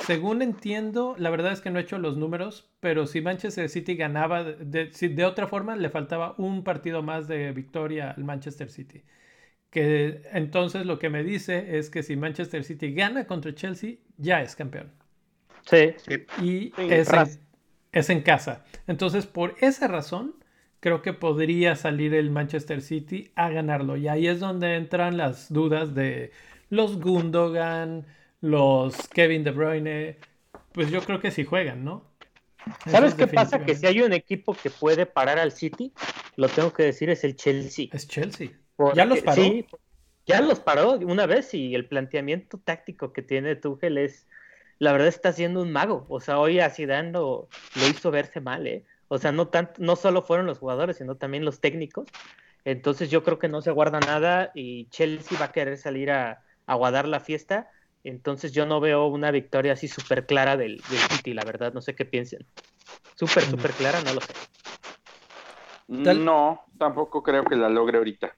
Según 0.00 0.42
entiendo, 0.42 1.14
la 1.18 1.30
verdad 1.30 1.52
es 1.52 1.60
que 1.60 1.70
no 1.70 1.78
he 1.78 1.82
hecho 1.82 1.98
los 1.98 2.16
números, 2.16 2.70
pero 2.80 3.06
si 3.06 3.20
Manchester 3.20 3.68
City 3.68 3.94
ganaba, 3.94 4.42
de, 4.44 4.86
de 4.86 5.24
otra 5.24 5.46
forma 5.46 5.76
le 5.76 5.90
faltaba 5.90 6.34
un 6.38 6.64
partido 6.64 7.02
más 7.02 7.28
de 7.28 7.52
victoria 7.52 8.10
al 8.10 8.24
Manchester 8.24 8.70
City. 8.70 9.04
Que 9.70 10.22
entonces 10.32 10.86
lo 10.86 10.98
que 10.98 11.08
me 11.08 11.22
dice 11.24 11.78
es 11.78 11.88
que 11.88 12.02
si 12.02 12.16
Manchester 12.16 12.64
City 12.64 12.92
gana 12.92 13.26
contra 13.26 13.54
Chelsea, 13.54 13.96
ya 14.16 14.42
es 14.42 14.56
campeón. 14.56 14.92
Sí. 15.64 15.94
Y 16.42 16.72
es, 16.76 17.12
en, 17.12 17.28
es 17.92 18.10
en 18.10 18.22
casa. 18.22 18.64
Entonces, 18.86 19.26
por 19.26 19.54
esa 19.60 19.88
razón, 19.88 20.34
creo 20.80 21.00
que 21.00 21.12
podría 21.12 21.76
salir 21.76 22.12
el 22.14 22.30
Manchester 22.30 22.82
City 22.82 23.30
a 23.36 23.50
ganarlo. 23.50 23.96
Y 23.96 24.08
ahí 24.08 24.26
es 24.26 24.40
donde 24.40 24.74
entran 24.74 25.16
las 25.16 25.52
dudas 25.52 25.94
de 25.94 26.32
los 26.68 26.98
Gundogan 27.00 28.06
los 28.42 29.08
Kevin 29.08 29.44
De 29.44 29.52
Bruyne, 29.52 30.18
pues 30.72 30.90
yo 30.90 31.00
creo 31.00 31.20
que 31.20 31.30
sí 31.30 31.44
juegan, 31.44 31.84
¿no? 31.84 32.04
¿Sabes 32.86 33.14
qué 33.14 33.26
pasa? 33.26 33.64
Que 33.64 33.74
si 33.74 33.86
hay 33.86 34.02
un 34.02 34.12
equipo 34.12 34.54
que 34.54 34.68
puede 34.68 35.06
parar 35.06 35.38
al 35.38 35.52
City, 35.52 35.92
lo 36.36 36.48
tengo 36.48 36.72
que 36.72 36.82
decir, 36.82 37.08
es 37.08 37.24
el 37.24 37.36
Chelsea. 37.36 37.86
Es 37.92 38.06
Chelsea. 38.06 38.50
¿Ya 38.94 39.04
los 39.04 39.20
paró? 39.20 39.42
Sí, 39.42 39.66
ya 40.26 40.40
los 40.40 40.60
paró 40.60 40.92
una 40.92 41.26
vez 41.26 41.54
y 41.54 41.74
el 41.74 41.86
planteamiento 41.86 42.58
táctico 42.58 43.12
que 43.12 43.22
tiene 43.22 43.56
Tuchel 43.56 43.98
es, 43.98 44.26
la 44.78 44.92
verdad 44.92 45.08
está 45.08 45.32
siendo 45.32 45.62
un 45.62 45.72
mago. 45.72 46.06
O 46.08 46.20
sea, 46.20 46.38
hoy 46.38 46.60
a 46.60 46.70
Zidane 46.70 47.12
lo, 47.12 47.48
hizo 47.88 48.10
verse 48.10 48.40
mal, 48.40 48.66
¿eh? 48.66 48.84
O 49.08 49.18
sea, 49.18 49.30
no, 49.30 49.48
tanto, 49.48 49.74
no 49.78 49.94
solo 49.94 50.22
fueron 50.22 50.46
los 50.46 50.58
jugadores, 50.58 50.96
sino 50.96 51.16
también 51.16 51.44
los 51.44 51.60
técnicos. 51.60 52.06
Entonces 52.64 53.10
yo 53.10 53.22
creo 53.22 53.38
que 53.38 53.48
no 53.48 53.60
se 53.60 53.72
guarda 53.72 54.00
nada 54.00 54.52
y 54.54 54.86
Chelsea 54.86 55.38
va 55.38 55.46
a 55.46 55.52
querer 55.52 55.76
salir 55.78 56.10
a, 56.10 56.42
a 56.66 56.76
la 56.76 57.20
fiesta 57.20 57.68
entonces 58.04 58.52
yo 58.52 58.66
no 58.66 58.80
veo 58.80 59.06
una 59.06 59.30
victoria 59.30 59.74
así 59.74 59.88
súper 59.88 60.26
clara 60.26 60.56
del, 60.56 60.80
City, 60.82 61.34
la 61.34 61.44
verdad, 61.44 61.72
no 61.72 61.80
sé 61.80 61.94
qué 61.94 62.04
piensen. 62.04 62.46
Súper, 63.14 63.44
súper 63.44 63.70
clara, 63.72 64.00
no 64.02 64.14
lo 64.14 64.20
sé. 64.20 64.32
No, 65.88 66.62
tampoco 66.78 67.22
creo 67.22 67.44
que 67.44 67.56
la 67.56 67.68
logre 67.68 67.98
ahorita. 67.98 68.34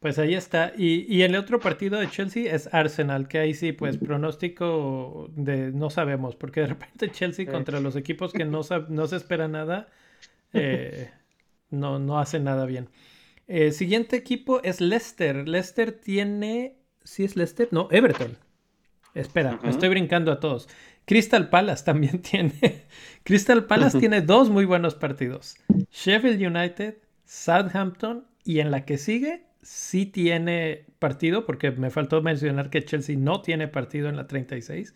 Pues 0.00 0.18
ahí 0.18 0.34
está. 0.34 0.72
Y, 0.76 1.12
y, 1.12 1.22
el 1.22 1.34
otro 1.36 1.58
partido 1.58 1.98
de 1.98 2.08
Chelsea 2.08 2.54
es 2.54 2.72
Arsenal, 2.72 3.28
que 3.28 3.38
ahí 3.38 3.54
sí, 3.54 3.72
pues 3.72 3.96
pronóstico 3.98 5.28
de 5.34 5.72
no 5.72 5.90
sabemos, 5.90 6.36
porque 6.36 6.60
de 6.60 6.66
repente 6.68 7.10
Chelsea 7.10 7.46
contra 7.46 7.80
los 7.80 7.96
equipos 7.96 8.32
que 8.32 8.44
no, 8.44 8.60
no 8.88 9.06
se 9.06 9.16
espera 9.16 9.48
nada, 9.48 9.88
eh, 10.52 11.10
no, 11.70 11.98
no 11.98 12.18
hace 12.18 12.40
nada 12.40 12.66
bien. 12.66 12.88
Eh, 13.48 13.72
siguiente 13.72 14.16
equipo 14.16 14.62
es 14.62 14.80
Leicester. 14.80 15.48
Leicester 15.48 15.92
tiene 15.92 16.76
¿Sí 17.06 17.24
es 17.24 17.36
Leicester? 17.36 17.68
No, 17.70 17.88
Everton. 17.90 18.36
Espera, 19.14 19.58
me 19.62 19.70
estoy 19.70 19.88
brincando 19.88 20.30
a 20.30 20.40
todos. 20.40 20.68
Crystal 21.06 21.48
Palace 21.48 21.84
también 21.84 22.18
tiene. 22.22 22.84
Crystal 23.22 23.64
Palace 23.64 23.98
tiene 23.98 24.20
dos 24.20 24.50
muy 24.50 24.64
buenos 24.64 24.94
partidos: 24.94 25.56
Sheffield 25.90 26.42
United, 26.42 26.96
Southampton 27.24 28.26
y 28.44 28.60
en 28.60 28.70
la 28.70 28.84
que 28.84 28.98
sigue 28.98 29.46
sí 29.62 30.06
tiene 30.06 30.86
partido, 30.98 31.44
porque 31.44 31.72
me 31.72 31.90
faltó 31.90 32.22
mencionar 32.22 32.70
que 32.70 32.84
Chelsea 32.84 33.16
no 33.16 33.42
tiene 33.42 33.66
partido 33.66 34.08
en 34.08 34.16
la 34.16 34.28
36, 34.28 34.94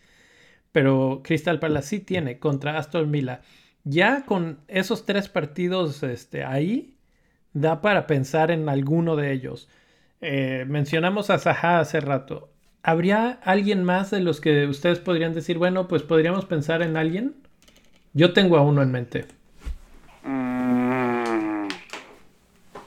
pero 0.71 1.21
Crystal 1.23 1.59
Palace 1.59 1.87
sí 1.87 1.99
tiene 1.99 2.39
contra 2.39 2.77
Aston 2.77 3.11
Villa. 3.11 3.41
Ya 3.83 4.25
con 4.25 4.59
esos 4.67 5.05
tres 5.05 5.27
partidos 5.27 6.03
este, 6.03 6.43
ahí, 6.43 6.97
da 7.53 7.81
para 7.81 8.07
pensar 8.07 8.51
en 8.51 8.69
alguno 8.69 9.15
de 9.15 9.33
ellos. 9.33 9.67
Eh, 10.21 10.65
mencionamos 10.67 11.31
a 11.31 11.39
Zaha 11.39 11.79
hace 11.79 11.99
rato. 11.99 12.49
¿Habría 12.83 13.39
alguien 13.43 13.83
más 13.83 14.11
de 14.11 14.21
los 14.21 14.39
que 14.39 14.67
ustedes 14.67 14.99
podrían 14.99 15.33
decir, 15.33 15.57
bueno, 15.57 15.87
pues 15.87 16.03
podríamos 16.03 16.45
pensar 16.45 16.81
en 16.83 16.95
alguien? 16.95 17.35
Yo 18.13 18.33
tengo 18.33 18.57
a 18.57 18.61
uno 18.61 18.81
en 18.81 18.91
mente. 18.91 19.25
Mm. 20.23 21.67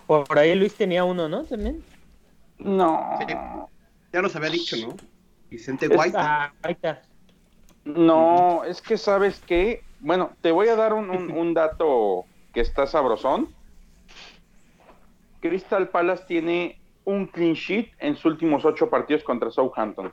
Por 0.07 0.39
ahí 0.39 0.55
Luis 0.55 0.75
tenía 0.75 1.05
uno, 1.05 1.29
¿no? 1.29 1.45
También. 1.45 1.83
No. 2.59 3.19
Ya 4.13 4.23
nos 4.23 4.37
había 4.37 4.51
dicho, 4.51 4.77
¿no? 4.77 4.97
Vicente 5.51 5.89
White. 5.89 6.17
No, 7.85 8.65
es 8.65 8.81
que 8.81 8.97
sabes 8.97 9.41
que, 9.41 9.83
bueno, 10.01 10.31
te 10.41 10.53
voy 10.53 10.69
a 10.69 10.77
dar 10.77 10.95
un 10.95 11.55
dato 11.55 12.25
que 12.53 12.61
está 12.61 12.87
sabrosón. 12.87 13.49
Crystal 15.41 15.89
Palace 15.89 16.25
tiene 16.27 16.79
un 17.05 17.27
clean 17.27 17.55
sheet 17.55 17.93
en 17.99 18.17
sus 18.17 18.27
últimos 18.27 18.65
ocho 18.65 18.89
partidos 18.89 19.23
contra 19.23 19.51
Southampton. 19.51 20.13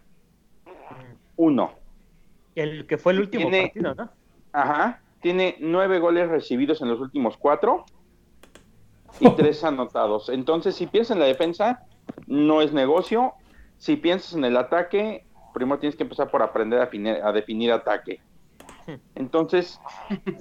Uno. 1.36 1.72
El 2.56 2.86
que 2.86 2.98
fue 2.98 3.14
el 3.14 3.22
último 3.22 3.50
partido, 3.50 3.96
¿no? 3.96 4.10
Ajá. 4.52 5.02
Tiene 5.22 5.56
nueve 5.60 6.00
goles 6.00 6.30
recibidos 6.30 6.82
en 6.82 6.90
los 6.90 7.00
últimos 7.00 7.38
cuatro 7.38 7.86
y 9.20 9.30
tres 9.36 9.64
anotados. 9.64 10.30
Entonces, 10.30 10.76
si 10.76 10.88
piensas 10.88 11.16
en 11.16 11.20
la 11.20 11.28
defensa, 11.28 11.86
no 12.28 12.62
es 12.62 12.74
negocio. 12.74 13.34
Si 13.78 13.96
piensas 13.96 14.34
en 14.34 14.46
el 14.46 14.58
ataque, 14.58 15.26
primero 15.54 15.80
tienes 15.80 15.96
que 15.96 16.04
empezar 16.04 16.30
por 16.30 16.42
aprender 16.42 16.80
a 16.80 16.86
definir, 16.86 17.16
a 17.24 17.32
definir 17.32 17.72
ataque. 17.72 18.20
Entonces, 19.16 19.80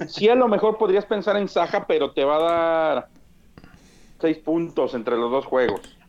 sí 0.09 0.29
a 0.29 0.35
lo 0.35 0.49
mejor 0.49 0.79
podrías 0.79 1.07
pensar 1.07 1.37
en 1.37 1.49
Saja, 1.49 1.87
pero 1.87 2.13
te 2.13 2.25
va 2.25 2.37
a 2.37 2.95
dar 2.95 3.09
seis 4.19 4.39
puntos 4.39 4.95
entre 4.95 5.17
los 5.17 5.31
dos 5.31 5.47
juegos. 5.47 6.00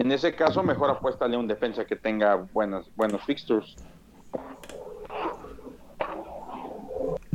En 0.00 0.10
ese 0.12 0.34
caso, 0.34 0.62
mejor 0.62 0.88
apuéstale 0.88 1.36
a 1.36 1.38
un 1.38 1.46
defensa 1.46 1.84
que 1.84 1.94
tenga 1.94 2.34
buenos, 2.34 2.90
buenos 2.96 3.22
fixtures. 3.22 3.76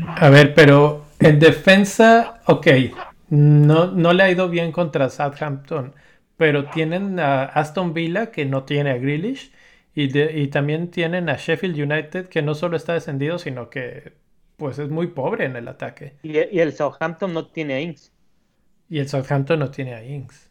A 0.07 0.30
ver, 0.30 0.55
pero 0.55 1.05
en 1.20 1.38
defensa, 1.38 2.41
ok, 2.47 2.68
no, 3.30 3.91
no 3.91 4.13
le 4.13 4.24
ha 4.24 4.32
ido 4.32 4.49
bien 4.49 4.72
contra 4.72 5.09
Southampton, 5.09 5.93
pero 6.38 6.66
tienen 6.66 7.20
a 7.20 7.43
Aston 7.43 7.93
Villa 7.93 8.32
que 8.32 8.45
no 8.45 8.63
tiene 8.63 8.89
a 8.89 8.97
Grealish 8.97 9.51
y, 9.93 10.18
y 10.18 10.47
también 10.47 10.89
tienen 10.89 11.30
a 11.30 11.36
Sheffield 11.36 11.80
United 11.80 12.30
que 12.30 12.41
no 12.41 12.55
solo 12.55 12.78
está 12.78 12.93
descendido, 12.93 13.38
sino 13.38 13.70
que 13.70 14.13
pues 14.57 14.80
es 14.80 14.89
muy 14.89 15.05
pobre 15.05 15.45
en 15.45 15.55
el 15.55 15.68
ataque. 15.68 16.16
Y, 16.24 16.39
y 16.39 16.59
el 16.61 16.74
Southampton 16.74 17.32
no 17.32 17.45
tiene 17.45 17.76
a 17.76 17.82
Inks. 17.82 18.11
Y 18.89 18.97
el 18.97 19.07
Southampton 19.07 19.59
no 19.59 19.70
tiene 19.70 19.93
a 19.93 20.03
Inks. 20.03 20.49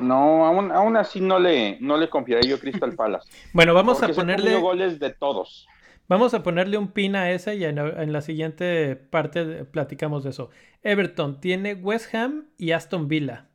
No, 0.00 0.44
aún, 0.44 0.70
aún 0.70 0.96
así 0.96 1.20
no 1.20 1.38
le, 1.38 1.78
no 1.80 1.96
le 1.96 2.08
confiaré 2.08 2.46
yo 2.46 2.56
a 2.56 2.58
Crystal 2.58 2.92
Palace. 2.96 3.28
bueno, 3.52 3.74
vamos 3.74 4.02
a 4.02 4.08
ponerle. 4.08 4.56
goles 4.56 4.98
de 4.98 5.10
todos. 5.10 5.66
Vamos 6.08 6.32
a 6.32 6.42
ponerle 6.42 6.78
un 6.78 6.88
pin 6.88 7.16
a 7.16 7.30
esa 7.30 7.52
y 7.52 7.64
en, 7.64 8.12
la 8.12 8.20
siguiente 8.22 8.96
parte 8.96 9.64
platicamos 9.66 10.24
de 10.24 10.30
eso. 10.30 10.48
Everton 10.82 11.40
tiene 11.40 11.74
West 11.74 12.14
Ham 12.14 12.46
y 12.56 12.72
Aston 12.72 13.08
Villa. 13.08 13.46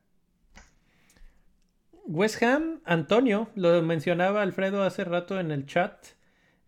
West 2.05 2.43
Ham, 2.43 2.81
Antonio, 2.85 3.47
lo 3.55 3.81
mencionaba 3.81 4.43
Alfredo 4.43 4.83
hace 4.83 5.03
rato 5.03 5.39
en 5.39 5.51
el 5.51 5.65
chat. 5.65 6.05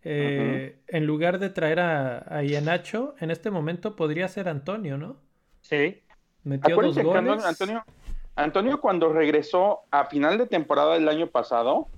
Eh, 0.02 0.80
en 0.88 1.06
lugar 1.06 1.38
de 1.38 1.50
traer 1.50 1.78
a, 1.78 2.36
a 2.36 2.42
Ianacho, 2.42 3.14
en 3.20 3.30
este 3.30 3.50
momento 3.50 3.94
podría 3.94 4.26
ser 4.26 4.48
Antonio, 4.48 4.98
¿no? 4.98 5.20
Sí. 5.60 6.02
Metió 6.42 6.76
dos 6.76 6.98
goles. 6.98 7.44
Antonio, 7.44 7.84
Antonio, 8.36 8.80
cuando 8.80 9.12
regresó 9.12 9.80
a 9.90 10.04
final 10.04 10.36
de 10.36 10.46
temporada 10.46 10.94
del 10.94 11.08
año 11.08 11.26
pasado, 11.26 11.88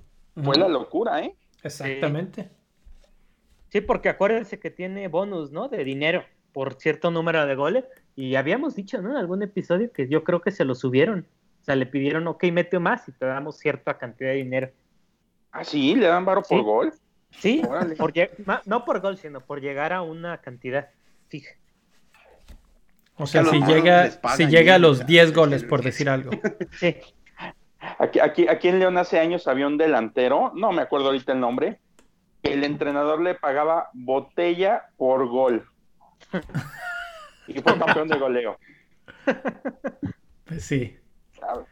fue 0.41 0.57
la 0.57 0.69
locura, 0.69 1.21
¿eh? 1.21 1.35
Exactamente. 1.63 2.49
Sí. 3.69 3.81
porque 3.81 4.09
acuérdense 4.09 4.59
que 4.59 4.71
tiene 4.71 5.09
bonus, 5.09 5.51
¿no? 5.51 5.67
De 5.67 5.83
dinero 5.83 6.23
por 6.53 6.75
cierto 6.75 7.11
número 7.11 7.45
de 7.45 7.55
goles. 7.55 7.85
Y 8.15 8.35
habíamos 8.35 8.75
dicho, 8.75 9.01
¿no? 9.01 9.11
En 9.11 9.17
algún 9.17 9.43
episodio 9.43 9.91
que 9.91 10.07
yo 10.07 10.23
creo 10.23 10.41
que 10.41 10.51
se 10.51 10.65
lo 10.65 10.75
subieron. 10.75 11.27
O 11.61 11.65
sea, 11.65 11.75
le 11.75 11.85
pidieron, 11.85 12.25
ok, 12.27 12.45
mete 12.45 12.79
más 12.79 13.07
y 13.09 13.11
te 13.11 13.25
damos 13.25 13.57
cierta 13.57 13.97
cantidad 13.97 14.31
de 14.31 14.37
dinero. 14.37 14.71
Ah, 15.51 15.65
sí, 15.65 15.93
le 15.95 16.07
dan 16.07 16.25
varo 16.25 16.41
por 16.41 16.63
gol. 16.63 16.93
Sí, 17.31 17.61
no 18.65 18.85
por 18.85 19.01
gol, 19.01 19.17
sino 19.17 19.41
por 19.41 19.61
llegar 19.61 19.93
a 19.93 20.01
una 20.01 20.39
cantidad 20.41 20.89
fija. 21.27 21.55
O 23.19 23.27
sea, 23.27 23.43
si 23.43 23.61
llega, 23.61 24.09
si 24.35 24.47
llega 24.47 24.75
a 24.75 24.79
los 24.79 25.05
10 25.05 25.33
goles, 25.33 25.63
por 25.63 25.83
decir 25.83 26.09
algo. 26.09 26.31
Sí. 26.79 26.95
Aquí, 27.97 28.19
aquí, 28.19 28.47
aquí 28.47 28.67
en 28.67 28.79
León 28.79 28.97
hace 28.97 29.19
años 29.19 29.47
había 29.47 29.67
un 29.67 29.77
delantero, 29.77 30.51
no 30.55 30.71
me 30.71 30.81
acuerdo 30.81 31.07
ahorita 31.07 31.33
el 31.33 31.39
nombre, 31.39 31.79
que 32.41 32.53
el 32.53 32.63
entrenador 32.63 33.21
le 33.21 33.35
pagaba 33.35 33.89
botella 33.93 34.85
por 34.97 35.27
gol. 35.27 35.67
y 37.47 37.59
fue 37.61 37.77
campeón 37.77 38.07
de 38.07 38.17
goleo. 38.17 38.57
Pues 40.45 40.65
sí. 40.65 40.97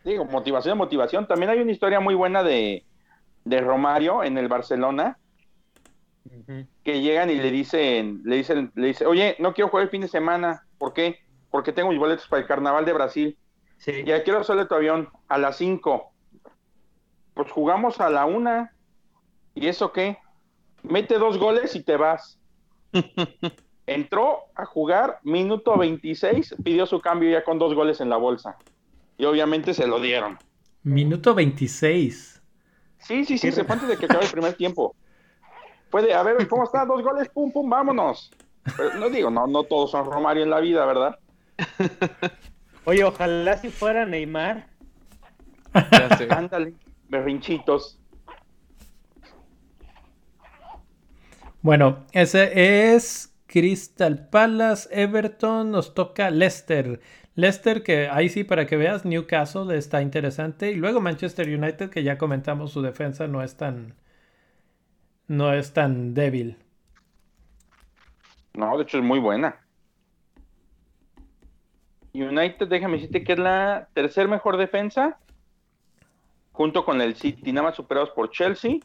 Digo, 0.04 0.26
motivación, 0.26 0.78
motivación. 0.78 1.28
También 1.28 1.52
hay 1.52 1.60
una 1.60 1.72
historia 1.72 2.00
muy 2.00 2.16
buena 2.16 2.44
de, 2.44 2.86
de 3.44 3.62
Romario 3.62 4.24
en 4.24 4.38
el 4.38 4.48
Barcelona, 4.48 5.18
que 6.84 7.02
llegan 7.02 7.30
y 7.30 7.36
le 7.36 7.52
dicen, 7.52 8.22
le 8.26 8.38
dicen, 8.38 8.72
le 8.76 8.88
dicen, 8.88 9.08
oye, 9.08 9.36
no 9.40 9.54
quiero 9.54 9.70
jugar 9.70 9.86
el 9.86 9.90
fin 9.90 10.02
de 10.02 10.08
semana, 10.08 10.64
¿por 10.78 10.94
qué? 10.94 11.20
Porque 11.58 11.74
tengo 11.74 11.90
mis 11.90 11.98
boletos 11.98 12.28
para 12.28 12.44
el 12.44 12.48
Carnaval 12.48 12.86
de 12.86 12.94
Brasil. 12.94 13.38
Sí. 13.80 14.04
Y 14.06 14.12
a 14.12 14.24
qué 14.24 14.32
hora 14.32 14.68
tu 14.68 14.76
avión? 14.76 15.10
A 15.28 15.40
las 15.40 15.58
5. 15.58 16.14
Pues 17.34 17.52
jugamos 17.52 18.00
a 18.00 18.12
la 18.12 18.28
una. 18.28 18.76
¿Y 19.56 19.66
eso 19.66 19.92
qué? 19.92 20.20
Mete 20.84 21.18
dos 21.18 21.40
goles 21.40 21.76
y 21.76 21.82
te 21.82 21.98
vas. 21.98 22.40
Entró 23.88 24.42
a 24.54 24.66
jugar 24.66 25.18
minuto 25.24 25.76
26, 25.76 26.58
pidió 26.64 26.86
su 26.86 27.02
cambio 27.02 27.32
ya 27.32 27.44
con 27.44 27.58
dos 27.58 27.74
goles 27.74 28.02
en 28.02 28.12
la 28.12 28.18
bolsa. 28.18 28.56
Y 29.18 29.26
obviamente 29.26 29.74
se 29.74 29.88
lo 29.88 30.00
dieron. 30.00 30.38
Minuto 30.84 31.34
26. 31.34 32.40
Sí, 33.00 33.26
sí, 33.26 33.40
sí, 33.40 33.52
se 33.52 33.64
fue 33.64 33.74
antes 33.74 33.90
de 33.90 33.98
que 33.98 34.06
acabe 34.06 34.26
el 34.26 34.32
primer 34.32 34.54
tiempo. 34.58 34.96
Puede, 35.90 36.14
a 36.14 36.22
ver, 36.22 36.48
¿cómo 36.48 36.66
está? 36.66 36.86
Dos 36.86 37.02
goles, 37.02 37.28
pum, 37.30 37.52
pum, 37.52 37.68
vámonos. 37.68 38.30
no 39.00 39.10
digo, 39.10 39.32
no, 39.32 39.48
no 39.48 39.64
todos 39.64 39.90
son 39.90 40.06
Romario 40.06 40.44
en 40.44 40.52
la 40.52 40.60
vida, 40.60 40.86
¿verdad? 40.86 41.18
Oye, 42.86 43.04
ojalá 43.04 43.58
si 43.58 43.70
fuera 43.70 44.06
Neymar. 44.06 44.68
Ándale, 46.30 46.74
berrinchitos. 47.10 48.00
Bueno, 51.62 52.06
ese 52.14 52.94
es 52.94 53.36
Crystal 53.48 54.30
Palace, 54.30 54.88
Everton, 54.92 55.72
nos 55.72 55.94
toca 55.94 56.30
Leicester. 56.30 57.02
Leicester, 57.36 57.84
que 57.84 58.08
ahí 58.10 58.30
sí, 58.30 58.44
para 58.44 58.66
que 58.66 58.78
veas, 58.78 59.06
Newcastle 59.06 59.76
está 59.78 60.02
interesante. 60.02 60.72
Y 60.72 60.76
luego 60.76 61.02
Manchester 61.02 61.48
United, 61.48 61.90
que 61.90 62.04
ya 62.04 62.18
comentamos, 62.18 62.72
su 62.72 62.82
defensa 62.82 63.28
no 63.28 63.44
es 63.44 63.58
tan. 63.58 63.96
No 65.28 65.54
es 65.54 65.74
tan 65.74 66.14
débil. 66.14 66.58
No, 68.54 68.78
de 68.78 68.84
hecho 68.84 68.98
es 68.98 69.04
muy 69.04 69.20
buena. 69.20 69.67
United, 72.24 72.68
déjame 72.68 72.96
decirte 72.96 73.24
que 73.24 73.34
es 73.34 73.40
la 73.40 73.88
tercer 73.94 74.28
mejor 74.28 74.58
defensa, 74.58 75.18
junto 76.52 76.84
con 76.84 77.02
el 77.02 77.16
City, 77.16 77.52
nada 77.52 77.68
más 77.68 77.76
superados 77.76 78.10
por 78.12 78.32
Chelsea 78.32 78.80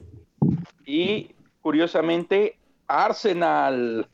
y 0.84 1.34
curiosamente 1.62 2.58
Arsenal. 2.86 4.06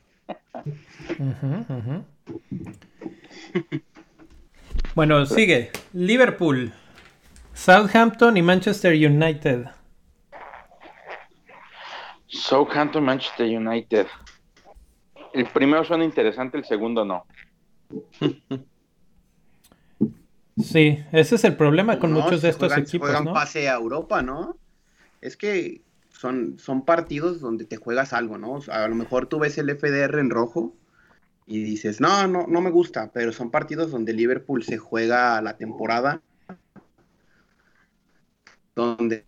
bueno, 4.95 5.25
sigue 5.25 5.71
Liverpool, 5.93 6.71
Southampton 7.53 8.37
y 8.37 8.41
Manchester 8.41 8.93
United. 8.93 9.65
Southampton, 12.27 13.03
Manchester 13.03 13.45
United. 13.45 14.07
El 15.33 15.45
primero 15.47 15.83
suena 15.83 16.05
interesante, 16.05 16.57
el 16.57 16.65
segundo 16.65 17.03
no. 17.03 17.25
Sí, 20.63 21.03
ese 21.11 21.35
es 21.35 21.43
el 21.43 21.55
problema 21.55 21.99
con 21.99 22.11
muchos 22.11 22.41
de 22.41 22.49
estos 22.49 22.75
equipos. 22.77 23.09
Juegan 23.09 23.33
pase 23.33 23.69
a 23.69 23.75
Europa, 23.75 24.21
¿no? 24.21 24.57
Es 25.21 25.37
que 25.37 25.81
son, 26.09 26.57
son 26.59 26.85
partidos 26.85 27.39
donde 27.39 27.65
te 27.65 27.77
juegas 27.77 28.13
algo, 28.13 28.37
¿no? 28.37 28.59
a 28.69 28.87
lo 28.87 28.95
mejor 28.95 29.27
tú 29.27 29.39
ves 29.39 29.57
el 29.57 29.69
FDR 29.69 30.19
en 30.19 30.29
rojo 30.29 30.75
y 31.45 31.63
dices, 31.63 32.01
no, 32.01 32.27
no, 32.27 32.45
no 32.47 32.61
me 32.61 32.69
gusta, 32.69 33.11
pero 33.13 33.31
son 33.31 33.51
partidos 33.51 33.91
donde 33.91 34.13
Liverpool 34.13 34.63
se 34.63 34.77
juega 34.77 35.41
la 35.41 35.57
temporada 35.57 36.21
donde 38.79 39.25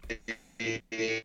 eh, 0.60 1.24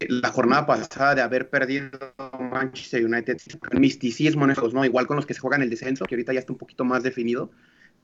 la 0.00 0.30
jornada 0.30 0.66
pasada 0.66 1.14
de 1.14 1.22
haber 1.22 1.48
perdido 1.48 1.90
Manchester 2.38 3.04
United, 3.04 3.38
misticismo 3.72 4.44
en 4.44 4.50
esos, 4.50 4.74
¿no? 4.74 4.84
Igual 4.84 5.06
con 5.06 5.16
los 5.16 5.24
que 5.24 5.34
se 5.34 5.40
juegan 5.40 5.62
el 5.62 5.70
descenso, 5.70 6.04
que 6.04 6.14
ahorita 6.14 6.32
ya 6.32 6.40
está 6.40 6.52
un 6.52 6.58
poquito 6.58 6.84
más 6.84 7.02
definido, 7.02 7.50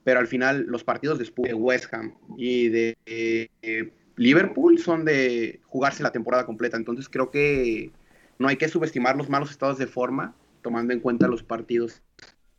pero 0.05 0.20
al 0.20 0.26
final 0.26 0.66
los 0.66 0.84
partidos 0.84 1.18
después 1.18 1.48
de 1.48 1.55
West 1.55 1.92
Ham 1.92 2.14
y 2.36 2.68
de 2.68 2.96
eh, 3.07 3.92
Liverpool 4.16 4.78
son 4.78 5.05
de 5.05 5.61
jugarse 5.66 6.03
la 6.03 6.12
temporada 6.12 6.46
completa, 6.46 6.76
entonces 6.76 7.09
creo 7.09 7.30
que 7.30 7.90
no 8.38 8.48
hay 8.48 8.57
que 8.57 8.68
subestimar 8.68 9.16
los 9.16 9.28
malos 9.28 9.51
estados 9.51 9.78
de 9.78 9.86
forma, 9.86 10.34
tomando 10.62 10.92
en 10.92 11.01
cuenta 11.01 11.28
los 11.28 11.42
partidos 11.42 12.03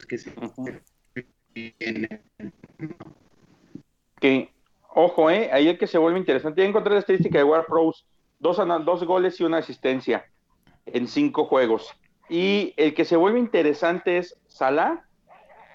que 0.08 0.18
se 0.18 0.32
Que, 4.20 4.50
ojo, 4.94 5.30
eh, 5.32 5.50
ahí 5.52 5.68
el 5.68 5.78
que 5.78 5.88
se 5.88 5.98
vuelve 5.98 6.20
interesante. 6.20 6.62
Ya 6.62 6.68
encontré 6.68 6.94
la 6.94 7.00
estadística 7.00 7.39
de 7.39 7.44
War 7.44 7.66
Pros 7.66 8.06
dos, 8.39 8.58
dos 8.86 9.04
goles 9.06 9.39
y 9.39 9.44
una 9.44 9.58
asistencia 9.58 10.26
en 10.86 11.08
cinco 11.08 11.46
juegos. 11.46 11.89
Y 12.30 12.74
el 12.78 12.94
que 12.94 13.06
se 13.06 13.16
vuelve 13.16 13.39
interesante 13.39 14.18
es 14.18 14.38
Salah, 14.48 15.06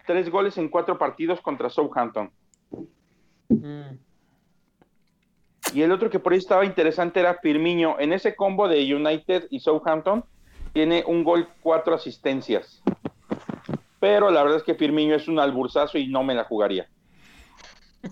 tres 0.07 0.31
goles 0.31 0.57
en 0.59 0.69
cuatro 0.69 0.99
partidos 0.99 1.41
contra 1.41 1.69
Southampton. 1.69 2.31
Y 5.75 5.83
el 5.83 5.93
otro 5.93 6.09
que 6.09 6.19
por 6.19 6.33
ahí 6.33 6.39
estaba 6.39 6.65
interesante 6.65 7.21
era 7.21 7.39
Firmino. 7.43 7.97
En 7.99 8.13
ese 8.13 8.35
combo 8.35 8.69
de 8.69 8.95
United 8.95 9.49
y 9.51 9.61
Southampton 9.61 10.25
tiene 10.73 11.05
un 11.07 11.25
gol, 11.25 11.49
cuatro 11.63 11.95
asistencias. 11.95 12.83
Pero 14.01 14.31
la 14.31 14.43
verdad 14.43 14.59
es 14.59 14.63
que 14.63 14.75
Firmino 14.75 15.15
es 15.15 15.29
un 15.29 15.39
albursazo 15.39 15.99
y 15.99 16.07
no 16.07 16.23
me 16.23 16.35
la 16.35 16.45
jugaría. 16.45 16.89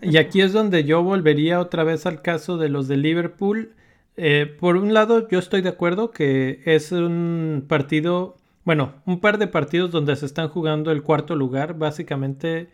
Y 0.02 0.16
aquí 0.16 0.40
es 0.40 0.52
donde 0.52 0.84
yo 0.84 1.02
volvería 1.02 1.60
otra 1.60 1.84
vez 1.84 2.04
al 2.06 2.20
caso 2.20 2.56
de 2.56 2.68
los 2.68 2.88
de 2.88 2.96
Liverpool 2.96 3.74
eh, 4.16 4.46
por 4.60 4.76
un 4.76 4.94
lado, 4.94 5.28
yo 5.28 5.38
estoy 5.38 5.60
de 5.62 5.70
acuerdo 5.70 6.10
que 6.10 6.60
es 6.66 6.92
un 6.92 7.64
partido, 7.68 8.36
bueno, 8.64 9.02
un 9.06 9.20
par 9.20 9.38
de 9.38 9.46
partidos 9.46 9.90
donde 9.90 10.16
se 10.16 10.26
están 10.26 10.48
jugando 10.48 10.90
el 10.90 11.02
cuarto 11.02 11.36
lugar. 11.36 11.78
Básicamente, 11.78 12.68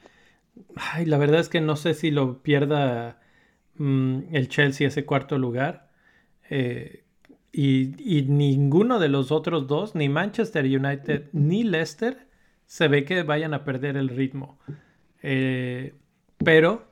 ay, 0.77 1.07
la 1.07 1.19
verdad 1.19 1.41
es 1.41 1.49
que 1.49 1.61
no 1.61 1.77
sé 1.77 1.95
si 1.95 2.11
lo 2.11 2.43
pierda 2.43 3.21
mm, 3.77 4.21
el 4.33 4.49
Chelsea 4.49 4.89
ese 4.89 5.05
cuarto 5.05 5.39
lugar. 5.39 5.91
Eh, 6.49 7.05
y, 7.53 8.23
ninguno 8.29 8.99
de 8.99 9.09
los 9.09 9.33
otros 9.33 9.67
dos, 9.67 9.95
ni 9.95 10.09
Manchester 10.09 10.65
United 10.65 11.29
ni 11.33 11.65
Leicester, 11.65 12.29
se 12.67 12.89
ve 12.89 13.05
que 13.05 13.23
vayan 13.23 13.55
a 13.55 13.65
perder 13.65 13.97
el 13.97 14.09
ritmo. 14.09 14.59
Eh, 15.23 15.95
pero 16.39 16.91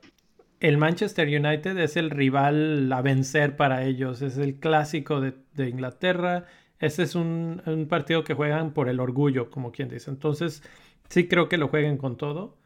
el 0.60 0.76
Manchester 0.76 1.28
United 1.28 1.78
es 1.78 1.96
el 1.96 2.10
rival 2.10 2.92
a 2.92 3.02
vencer 3.02 3.56
para 3.56 3.84
ellos, 3.84 4.22
es 4.22 4.38
el 4.38 4.56
clásico 4.56 5.20
de, 5.20 5.34
Inglaterra, 5.68 6.46
ese 6.80 7.02
es 7.02 7.14
un, 7.14 7.86
partido 7.88 8.24
que 8.24 8.34
juegan 8.34 8.72
por 8.72 8.88
el 8.88 9.00
orgullo, 9.00 9.50
como 9.50 9.72
quien 9.72 9.88
dice. 9.88 10.10
Entonces, 10.10 10.62
sí 11.08 11.28
creo 11.28 11.48
que 11.48 11.58
lo 11.58 11.68
jueguen 11.68 11.98
con 11.98 12.16
todo. 12.16 12.56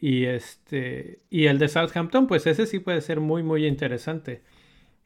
Y 0.00 0.26
este 0.26 1.18
y 1.28 1.46
el 1.46 1.58
de 1.58 1.68
Southampton, 1.68 2.28
pues 2.28 2.46
ese 2.46 2.66
sí 2.66 2.78
puede 2.78 3.00
ser 3.00 3.20
muy, 3.20 3.42
muy 3.42 3.66
interesante. 3.66 4.42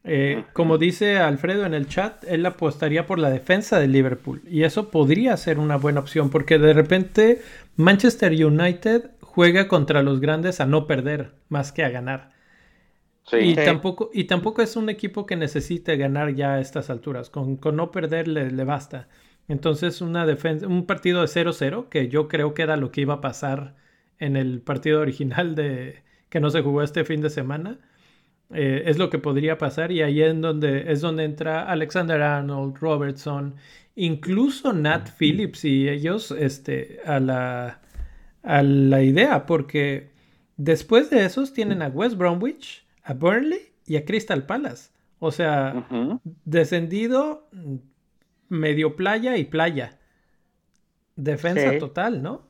Eh, 0.05 0.43
como 0.53 0.77
dice 0.77 1.17
Alfredo 1.17 1.65
en 1.65 1.73
el 1.73 1.87
chat, 1.87 2.23
él 2.25 2.45
apostaría 2.45 3.05
por 3.07 3.19
la 3.19 3.29
defensa 3.29 3.79
de 3.79 3.87
Liverpool. 3.87 4.41
Y 4.47 4.63
eso 4.63 4.89
podría 4.91 5.35
ser 5.37 5.59
una 5.59 5.77
buena 5.77 6.01
opción, 6.01 6.29
porque 6.29 6.59
de 6.59 6.73
repente 6.73 7.41
Manchester 7.75 8.33
United 8.33 9.11
juega 9.21 9.67
contra 9.67 10.03
los 10.03 10.19
grandes 10.19 10.59
a 10.59 10.65
no 10.65 10.85
perder 10.85 11.31
más 11.49 11.71
que 11.71 11.83
a 11.83 11.89
ganar. 11.89 12.31
Y, 13.31 13.55
Tampoco, 13.55 14.09
y 14.13 14.25
tampoco 14.25 14.61
es 14.61 14.75
un 14.75 14.89
equipo 14.89 15.25
que 15.25 15.35
necesite 15.35 15.95
ganar 15.97 16.35
ya 16.35 16.55
a 16.55 16.59
estas 16.59 16.89
alturas. 16.89 17.29
Con, 17.29 17.59
no 17.73 17.91
perder 17.91 18.27
le, 18.27 18.63
basta. 18.63 19.07
Entonces, 19.47 20.01
una 20.01 20.25
defensa, 20.25 20.67
un 20.67 20.85
partido 20.85 21.21
de 21.21 21.27
0-0, 21.27 21.89
que 21.89 22.09
yo 22.09 22.27
creo 22.27 22.53
que 22.53 22.63
era 22.63 22.77
lo 22.77 22.91
que 22.91 23.01
iba 23.01 23.15
a 23.15 23.21
pasar 23.21 23.75
en 24.19 24.35
el 24.35 24.61
partido 24.61 25.01
original 25.01 25.55
de 25.55 26.03
que 26.29 26.39
no 26.39 26.49
se 26.49 26.61
jugó 26.61 26.81
este 26.83 27.05
fin 27.05 27.21
de 27.21 27.29
semana. 27.29 27.79
Eh, 28.53 28.83
es 28.85 28.97
lo 28.97 29.09
que 29.09 29.19
podría 29.19 29.57
pasar 29.57 29.91
y 29.91 30.01
ahí 30.01 30.21
es 30.21 30.39
donde, 30.39 30.91
es 30.91 31.01
donde 31.01 31.23
entra 31.23 31.63
Alexander 31.63 32.21
Arnold, 32.21 32.77
Robertson, 32.77 33.55
incluso 33.95 34.73
Nat 34.73 35.09
Phillips 35.17 35.65
y 35.65 35.89
ellos 35.89 36.31
este, 36.31 36.99
a 37.05 37.19
la, 37.19 37.81
a 38.43 38.61
la 38.63 39.01
idea, 39.01 39.45
porque 39.45 40.11
después 40.57 41.09
de 41.09 41.25
esos 41.25 41.53
tienen 41.53 41.81
a 41.81 41.87
West 41.87 42.15
Bromwich, 42.15 42.82
a 43.03 43.13
Burnley 43.13 43.73
y 43.85 43.97
a 43.97 44.05
Crystal 44.05 44.45
Palace. 44.45 44.89
O 45.19 45.31
sea, 45.31 45.87
descendido, 46.43 47.49
medio 48.49 48.95
playa 48.95 49.37
y 49.37 49.45
playa. 49.45 49.99
Defensa 51.15 51.77
total, 51.77 52.21
¿no? 52.21 52.45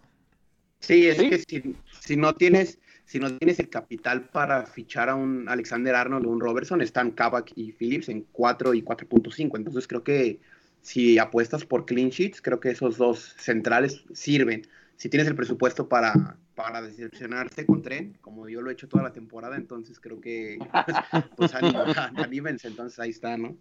Sí, 0.80 1.08
es 1.08 1.18
que 1.18 1.38
si, 1.38 1.76
si, 2.02 2.18
no 2.18 2.34
tienes, 2.34 2.80
si 3.06 3.20
no 3.20 3.38
tienes 3.38 3.60
el 3.60 3.70
capital 3.70 4.30
para 4.30 4.66
fichar 4.66 5.10
a 5.10 5.16
un 5.16 5.48
Alexander 5.48 5.96
Arnold 5.96 6.26
o 6.26 6.30
un 6.30 6.40
Robertson, 6.40 6.82
están 6.82 7.12
Kavak 7.12 7.52
y 7.56 7.72
Phillips 7.74 8.10
en 8.10 8.26
4 8.32 8.74
y 8.74 8.82
4.5. 8.82 9.58
Entonces 9.58 9.88
creo 9.88 10.04
que 10.04 10.40
si 10.82 11.20
apuestas 11.20 11.66
por 11.66 11.86
clean 11.86 12.10
sheets, 12.10 12.42
creo 12.42 12.60
que 12.60 12.72
esos 12.72 12.98
dos 12.98 13.36
centrales 13.38 14.04
sirven 14.14 14.68
si 14.98 15.10
tienes 15.10 15.28
el 15.28 15.36
presupuesto 15.36 15.88
para, 15.90 16.38
para 16.56 16.82
decepcionarse 16.82 17.66
con 17.66 17.82
tren, 17.82 18.18
como 18.22 18.48
yo 18.48 18.62
lo 18.62 18.70
he 18.70 18.74
hecho 18.74 18.88
toda 18.88 19.04
la 19.04 19.14
temporada, 19.14 19.56
entonces 19.56 20.00
creo 20.00 20.22
que 20.22 20.60
pues, 20.86 20.98
pues 21.36 21.54
anímense, 22.18 22.68
entonces 22.68 23.00
ahí 23.00 23.10
está, 23.10 23.38
¿no? 23.38 23.56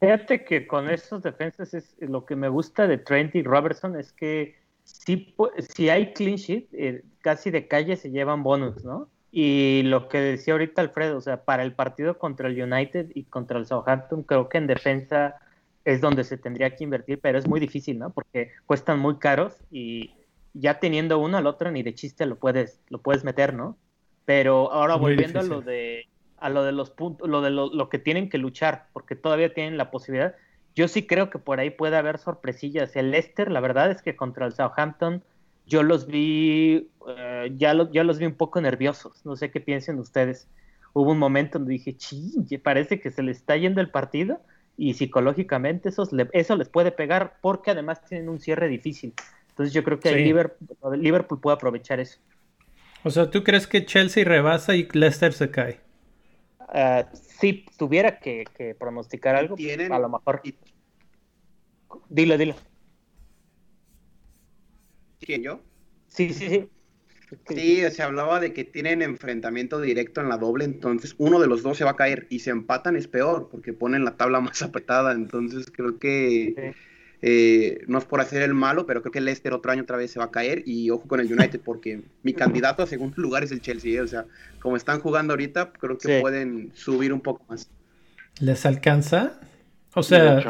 Fíjate 0.00 0.44
que 0.44 0.66
con 0.66 0.90
estos 0.90 1.22
defensas 1.22 1.74
es 1.74 1.94
lo 2.00 2.24
que 2.24 2.34
me 2.34 2.48
gusta 2.48 2.88
de 2.88 2.98
Trent 2.98 3.34
y 3.36 3.42
Robertson 3.42 3.96
es 3.98 4.12
que 4.12 4.56
si, 4.82 5.34
si 5.74 5.90
hay 5.90 6.12
clean 6.12 6.36
sheet, 6.36 6.68
eh, 6.72 7.04
casi 7.20 7.50
de 7.50 7.68
calle 7.68 7.96
se 7.96 8.10
llevan 8.10 8.42
bonus, 8.42 8.84
¿no? 8.84 9.08
Y 9.30 9.82
lo 9.84 10.08
que 10.08 10.18
decía 10.18 10.54
ahorita 10.54 10.82
Alfredo, 10.82 11.18
o 11.18 11.20
sea, 11.20 11.44
para 11.44 11.62
el 11.62 11.74
partido 11.74 12.18
contra 12.18 12.48
el 12.48 12.60
United 12.60 13.10
y 13.14 13.24
contra 13.24 13.58
el 13.58 13.66
Southampton, 13.66 14.24
creo 14.24 14.48
que 14.48 14.58
en 14.58 14.66
defensa 14.66 15.36
es 15.84 16.00
donde 16.00 16.24
se 16.24 16.36
tendría 16.36 16.74
que 16.76 16.84
invertir, 16.84 17.20
pero 17.20 17.38
es 17.38 17.46
muy 17.46 17.58
difícil, 17.58 17.98
¿no? 17.98 18.10
Porque 18.10 18.50
cuestan 18.66 18.98
muy 18.98 19.18
caros 19.18 19.56
y 19.70 20.14
ya 20.54 20.80
teniendo 20.80 21.18
uno 21.18 21.36
al 21.38 21.46
otro 21.46 21.70
ni 21.70 21.82
de 21.82 21.94
chiste 21.94 22.26
lo 22.26 22.36
puedes, 22.36 22.80
lo 22.88 23.00
puedes 23.00 23.24
meter, 23.24 23.54
¿no? 23.54 23.76
Pero 24.24 24.72
ahora 24.72 24.96
volviendo 24.96 25.40
a 25.40 25.42
lo 25.42 25.60
de 25.60 26.06
a 26.42 26.48
lo 26.48 26.64
de 26.64 26.72
los 26.72 26.90
puntos, 26.90 27.28
lo 27.28 27.40
de 27.40 27.50
lo, 27.50 27.88
que 27.88 28.00
tienen 28.00 28.28
que 28.28 28.36
luchar, 28.36 28.88
porque 28.92 29.14
todavía 29.14 29.54
tienen 29.54 29.76
la 29.76 29.92
posibilidad. 29.92 30.34
Yo 30.74 30.88
sí 30.88 31.06
creo 31.06 31.30
que 31.30 31.38
por 31.38 31.60
ahí 31.60 31.70
puede 31.70 31.96
haber 31.96 32.18
sorpresillas. 32.18 32.96
El 32.96 33.12
Leicester, 33.12 33.48
la 33.48 33.60
verdad 33.60 33.92
es 33.92 34.02
que 34.02 34.16
contra 34.16 34.46
el 34.46 34.52
Southampton, 34.52 35.22
yo 35.66 35.84
los 35.84 36.08
vi, 36.08 36.90
eh, 37.06 37.52
ya, 37.56 37.88
ya 37.92 38.02
los 38.02 38.18
vi 38.18 38.26
un 38.26 38.34
poco 38.34 38.60
nerviosos. 38.60 39.24
No 39.24 39.36
sé 39.36 39.52
qué 39.52 39.60
piensen 39.60 40.00
ustedes. 40.00 40.48
Hubo 40.94 41.12
un 41.12 41.18
momento 41.18 41.60
donde 41.60 41.74
dije, 41.74 41.96
ching, 41.96 42.44
parece 42.60 42.98
que 42.98 43.12
se 43.12 43.22
les 43.22 43.36
está 43.36 43.56
yendo 43.56 43.80
el 43.80 43.90
partido 43.90 44.40
y 44.76 44.94
psicológicamente 44.94 45.90
eso, 45.90 46.08
eso 46.32 46.56
les 46.56 46.68
puede 46.68 46.90
pegar 46.90 47.38
porque 47.40 47.70
además 47.70 48.04
tienen 48.04 48.28
un 48.28 48.40
cierre 48.40 48.66
difícil. 48.66 49.14
Entonces 49.52 49.74
yo 49.74 49.84
creo 49.84 50.00
que 50.00 50.14
Liverpool, 50.14 51.40
puede 51.40 51.56
aprovechar 51.56 52.00
eso. 52.00 52.18
O 53.04 53.10
sea, 53.10 53.30
¿tú 53.30 53.44
crees 53.44 53.66
que 53.66 53.84
Chelsea 53.84 54.24
rebasa 54.24 54.74
y 54.74 54.88
Leicester 54.92 55.32
se 55.32 55.50
cae? 55.50 55.80
Uh, 56.60 57.04
si 57.12 57.66
tuviera 57.76 58.18
que, 58.18 58.46
pronosticar 58.78 59.36
algo, 59.36 59.56
a 59.90 59.98
lo 59.98 60.08
mejor. 60.08 60.42
Dilo, 62.08 62.38
dilo. 62.38 62.54
¿Quién 65.20 65.42
yo? 65.42 65.60
Sí, 66.08 66.32
sí, 66.32 66.48
sí. 66.48 66.68
Sí, 67.48 67.82
se 67.90 68.02
hablaba 68.02 68.40
de 68.40 68.52
que 68.52 68.64
tienen 68.64 69.02
enfrentamiento 69.02 69.80
directo 69.80 70.20
en 70.20 70.28
la 70.28 70.36
doble, 70.36 70.64
entonces 70.64 71.14
uno 71.18 71.40
de 71.40 71.46
los 71.46 71.62
dos 71.62 71.78
se 71.78 71.84
va 71.84 71.92
a 71.92 71.96
caer 71.96 72.26
y 72.28 72.40
se 72.40 72.50
empatan 72.50 72.96
es 72.96 73.08
peor 73.08 73.48
porque 73.50 73.72
ponen 73.72 74.04
la 74.04 74.16
tabla 74.16 74.40
más 74.40 74.62
apretada, 74.62 75.12
entonces 75.12 75.70
creo 75.70 75.98
que 75.98 76.74
eh, 77.24 77.84
no 77.86 77.98
es 77.98 78.04
por 78.04 78.20
hacer 78.20 78.42
el 78.42 78.52
malo, 78.52 78.84
pero 78.84 79.00
creo 79.00 79.12
que 79.12 79.20
el 79.20 79.24
Leicester 79.24 79.52
otro 79.52 79.70
año 79.70 79.82
otra 79.82 79.96
vez 79.96 80.10
se 80.10 80.18
va 80.18 80.26
a 80.26 80.30
caer 80.32 80.64
y 80.66 80.90
ojo 80.90 81.06
con 81.06 81.20
el 81.20 81.32
United 81.32 81.60
porque 81.64 82.00
mi 82.24 82.34
candidato 82.34 82.82
a 82.82 82.86
segundo 82.86 83.14
lugar 83.22 83.44
es 83.44 83.52
el 83.52 83.60
Chelsea, 83.60 83.92
¿eh? 83.92 84.00
o 84.00 84.08
sea, 84.08 84.24
como 84.60 84.76
están 84.76 85.00
jugando 85.00 85.32
ahorita, 85.32 85.72
creo 85.72 85.96
que 85.98 86.20
pueden 86.20 86.72
subir 86.74 87.12
un 87.12 87.20
poco 87.20 87.44
más. 87.48 87.70
¿Les 88.40 88.66
alcanza? 88.66 89.38
O 89.94 90.02
sea, 90.02 90.42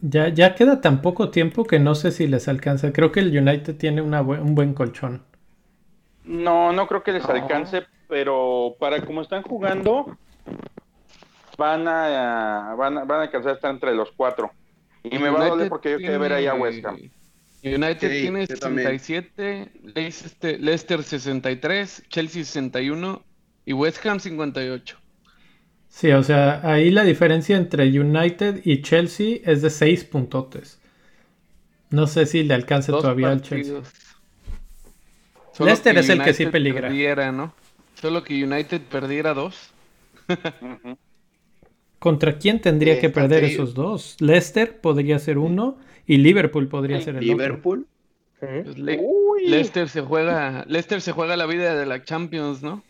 ya, 0.00 0.28
ya 0.28 0.54
queda 0.54 0.80
tan 0.82 1.00
poco 1.00 1.30
tiempo 1.30 1.64
que 1.64 1.78
no 1.78 1.94
sé 1.94 2.12
si 2.12 2.26
les 2.26 2.46
alcanza. 2.46 2.92
Creo 2.92 3.10
que 3.10 3.20
el 3.20 3.36
United 3.36 3.76
tiene 3.76 4.02
un 4.02 4.54
buen 4.54 4.74
colchón. 4.74 5.22
No, 6.24 6.72
no 6.72 6.86
creo 6.86 7.02
que 7.02 7.12
les 7.12 7.24
alcance, 7.24 7.84
pero 8.08 8.76
para 8.78 9.02
como 9.04 9.22
están 9.22 9.42
jugando, 9.42 10.18
van 11.56 11.88
a, 11.88 12.74
van 12.76 12.98
a, 12.98 13.04
van 13.04 13.20
a 13.20 13.22
alcanzar 13.22 13.52
a 13.52 13.54
estar 13.54 13.70
entre 13.70 13.94
los 13.94 14.12
cuatro. 14.12 14.50
Y 15.04 15.18
me 15.18 15.30
va 15.30 15.46
a 15.46 15.48
doler 15.48 15.68
porque 15.68 15.92
yo 15.92 15.98
quiero 15.98 16.18
ver 16.18 16.32
ahí 16.32 16.46
a 16.46 16.54
West 16.54 16.84
Ham. 16.84 16.98
United 17.62 18.10
tiene 18.10 18.46
67, 18.46 19.72
este, 19.94 20.58
Leicester 20.58 21.02
63, 21.02 22.04
Chelsea 22.08 22.44
61 22.44 23.22
y 23.66 23.72
West 23.72 24.04
Ham 24.06 24.20
58. 24.20 24.96
Sí, 25.88 26.12
o 26.12 26.22
sea, 26.22 26.60
ahí 26.62 26.90
la 26.90 27.02
diferencia 27.02 27.56
entre 27.56 27.84
United 27.88 28.60
y 28.64 28.82
Chelsea 28.82 29.38
es 29.44 29.62
de 29.62 29.70
6 29.70 30.04
puntotes. 30.04 30.80
No 31.90 32.06
sé 32.06 32.26
si 32.26 32.42
le 32.42 32.54
alcance 32.54 32.92
todavía 32.92 33.30
al 33.30 33.42
Chelsea. 33.42 33.80
Leicester 35.58 35.98
es 35.98 36.08
el 36.08 36.22
que 36.22 36.34
sí 36.34 36.46
peligra. 36.46 37.32
¿no? 37.32 37.52
Solo 37.94 38.22
que 38.22 38.44
United 38.44 38.82
perdiera 38.82 39.34
dos. 39.34 39.70
¿Contra 41.98 42.38
quién 42.38 42.60
tendría 42.60 43.00
que 43.00 43.10
perder 43.10 43.44
esos 43.44 43.74
dos? 43.74 44.16
Leicester 44.20 44.80
podría 44.80 45.18
ser 45.18 45.38
uno 45.38 45.78
y 46.06 46.18
Liverpool 46.18 46.68
podría 46.68 47.00
ser 47.00 47.16
el 47.16 47.26
Liverpool. 47.26 47.86
otro. 48.40 48.72
Liverpool. 48.74 49.42
Leicester 49.44 49.88
se 49.88 50.00
juega, 50.02 50.64
Leicester 50.68 51.00
se 51.00 51.12
juega 51.12 51.36
la 51.36 51.46
vida 51.46 51.74
de 51.74 51.86
la 51.86 52.04
Champions, 52.04 52.62
¿no? 52.62 52.84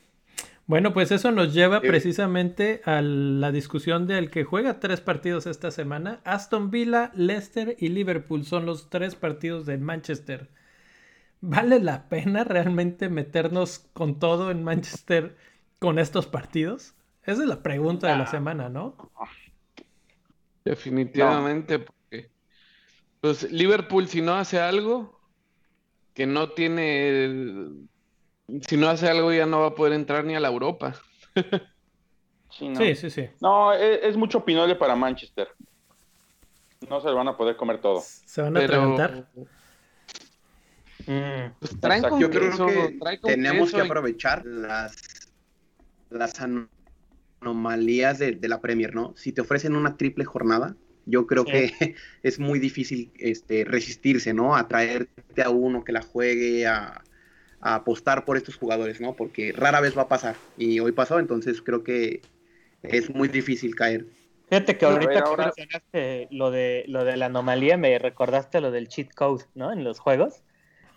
Bueno, 0.66 0.92
pues 0.92 1.11
eso 1.12 1.32
nos 1.32 1.54
lleva 1.54 1.80
precisamente 1.80 2.82
a 2.84 3.00
la 3.00 3.50
discusión 3.52 4.06
del 4.06 4.30
que 4.30 4.44
juega 4.44 4.80
tres 4.80 5.00
partidos 5.00 5.46
esta 5.46 5.70
semana. 5.70 6.20
Aston 6.24 6.70
Villa, 6.70 7.11
Leicester 7.14 7.74
y 7.78 7.88
Liverpool 7.88 8.44
son 8.44 8.66
los 8.66 8.90
tres 8.90 9.14
partidos 9.14 9.64
de 9.64 9.78
Manchester. 9.78 10.50
¿Vale 11.40 11.80
la 11.80 12.11
pena 12.11 12.44
realmente 12.44 13.09
meternos 13.09 13.78
con 13.94 14.18
todo 14.18 14.50
en 14.50 14.62
Manchester 14.62 15.36
con 15.78 15.98
estos 15.98 16.26
partidos? 16.26 16.94
Esa 17.29 17.43
es 17.43 17.49
la 17.49 17.62
pregunta 17.62 18.09
de 18.09 18.16
la 18.16 18.26
semana, 18.26 18.70
¿no? 18.70 18.97
Definitivamente, 20.64 21.79
porque 21.79 22.31
pues 23.20 23.53
Liverpool 23.53 24.09
si 24.09 24.22
no 24.22 24.35
hace 24.35 24.59
algo 24.59 25.20
que 26.14 26.26
no 26.26 26.53
tiene 26.53 27.68
si 28.66 28.79
no 28.79 28.89
hace 28.89 29.11
algo 29.11 29.31
ya 29.31 29.45
no 29.45 29.61
va 29.61 29.66
a 29.66 29.74
poder 29.74 29.93
entrar 29.93 30.24
ni 30.24 30.37
a 30.37 30.41
la 30.41 30.49
Europa. 30.49 30.95
sí, 32.51 32.95
sí, 32.97 33.11
sí, 33.11 33.29
No, 33.43 33.74
e, 33.74 34.09
es, 34.09 34.16
mucho 34.16 34.43
pinole 34.43 34.74
para 34.74 34.97
Manchester. 34.97 35.49
No 36.89 36.99
se 37.03 37.09
lo 37.09 37.16
van 37.16 37.29
a 37.29 37.37
poder 37.37 37.57
comer 37.57 37.79
todo. 37.83 38.01
¿Se 38.01 38.41
van 38.41 38.57
a 38.57 38.61
Pero... 38.61 38.97
Mm. 41.07 41.53
Pues 41.61 42.03
yo 42.20 42.31
creo 42.31 42.66
que 42.66 43.18
tenemos 43.22 43.70
que 43.70 43.83
aprovechar 43.83 44.47
las, 44.47 45.31
las 46.09 46.33
anomalías 47.41 48.18
de, 48.18 48.39
la 48.43 48.61
Premier, 48.61 48.95
¿no? 48.95 49.14
Si 49.16 49.32
te 49.32 49.41
ofrecen 49.41 49.76
una 49.76 49.97
triple 49.97 50.24
jornada, 50.24 50.76
yo 51.07 51.26
creo 51.26 51.45
que 51.45 51.72
es 52.22 52.39
muy 52.39 52.59
difícil 52.59 53.11
este, 53.18 53.64
resistirse, 53.64 54.34
¿no? 54.34 54.57
A 54.57 54.68
traerte 54.68 55.43
a 55.43 55.51
uno 55.51 55.84
que 55.84 55.93
la 55.93 56.03
juegue, 56.03 56.66
a, 56.66 57.03
apostar 57.61 58.24
por 58.24 58.36
estos 58.36 58.55
jugadores, 58.55 59.01
¿no? 59.01 59.14
Porque 59.14 59.53
rara 59.53 59.80
vez 59.80 59.99
va 59.99 60.03
a 60.03 60.09
pasar. 60.09 60.36
Y 60.57 60.78
hoy 60.78 60.93
pasó, 60.93 61.18
entonces 61.18 61.61
creo 61.61 61.82
que 61.82 62.20
es 62.84 63.12
muy 63.12 63.26
difícil 63.26 63.74
caer. 63.74 64.07
Fíjate 64.49 64.78
que 64.78 64.86
ahorita 64.86 65.24
que 65.24 65.36
mencionaste 65.36 66.28
lo 66.30 66.53
de, 66.53 66.84
lo 66.86 67.05
de 67.05 67.16
la 67.16 67.26
anomalía, 67.26 67.76
me 67.76 67.99
recordaste 67.99 68.61
lo 68.61 68.70
del 68.70 68.86
cheat 68.86 69.12
code, 69.12 69.45
¿no? 69.55 69.72
En 69.72 69.82
los 69.82 69.99
juegos. 69.99 70.45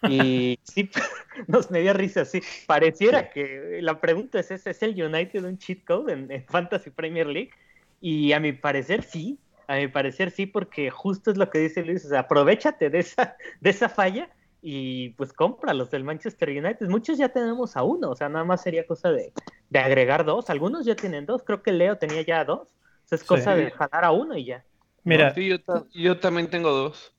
Y 0.09 0.59
sí, 0.63 0.89
nos 1.47 1.71
me 1.71 1.81
dio 1.81 1.93
risa, 1.93 2.25
sí. 2.25 2.41
Pareciera 2.65 3.29
que 3.29 3.79
la 3.81 3.99
pregunta 3.99 4.39
es, 4.39 4.51
¿es 4.51 4.83
el 4.83 5.01
United 5.01 5.43
un 5.43 5.57
cheat 5.57 5.83
code 5.85 6.13
en, 6.13 6.45
Fantasy 6.45 6.89
Premier 6.89 7.27
League? 7.27 7.51
Y 7.99 8.33
a 8.33 8.39
mi 8.39 8.51
parecer 8.51 9.03
sí, 9.03 9.39
a 9.67 9.75
mi 9.75 9.87
parecer 9.87 10.31
sí, 10.31 10.45
porque 10.45 10.89
justo 10.89 11.31
es 11.31 11.37
lo 11.37 11.49
que 11.49 11.59
dice 11.59 11.83
Luis, 11.83 12.05
o 12.05 12.09
sea, 12.09 12.21
aprovechate 12.21 12.89
de 12.89 12.99
esa, 12.99 13.37
de 13.61 13.69
esa 13.69 13.89
falla 13.89 14.29
y 14.63 15.09
pues 15.11 15.33
los 15.73 15.89
del 15.89 16.03
Manchester 16.03 16.49
United. 16.49 16.87
Muchos 16.87 17.17
ya 17.17 17.29
tenemos 17.29 17.75
a 17.75 17.83
uno, 17.83 18.11
o 18.11 18.15
sea, 18.15 18.29
nada 18.29 18.45
más 18.45 18.61
sería 18.61 18.85
cosa 18.85 19.11
de, 19.11 19.33
agregar 19.73 20.25
dos. 20.25 20.49
Algunos 20.49 20.85
ya 20.85 20.95
tienen 20.95 21.25
dos, 21.25 21.43
creo 21.43 21.63
que 21.63 21.71
Leo 21.71 21.97
tenía 21.97 22.21
ya 22.21 22.45
dos. 22.45 22.67
es 23.09 23.23
cosa 23.23 23.55
de 23.55 23.71
jalar 23.71 24.05
a 24.05 24.11
uno 24.11 24.37
y 24.37 24.45
ya. 24.45 24.63
Mira, 25.03 25.33
yo, 25.33 25.57
yo 25.93 26.19
también 26.19 26.47
tengo 26.47 26.69
dos. 26.71 27.11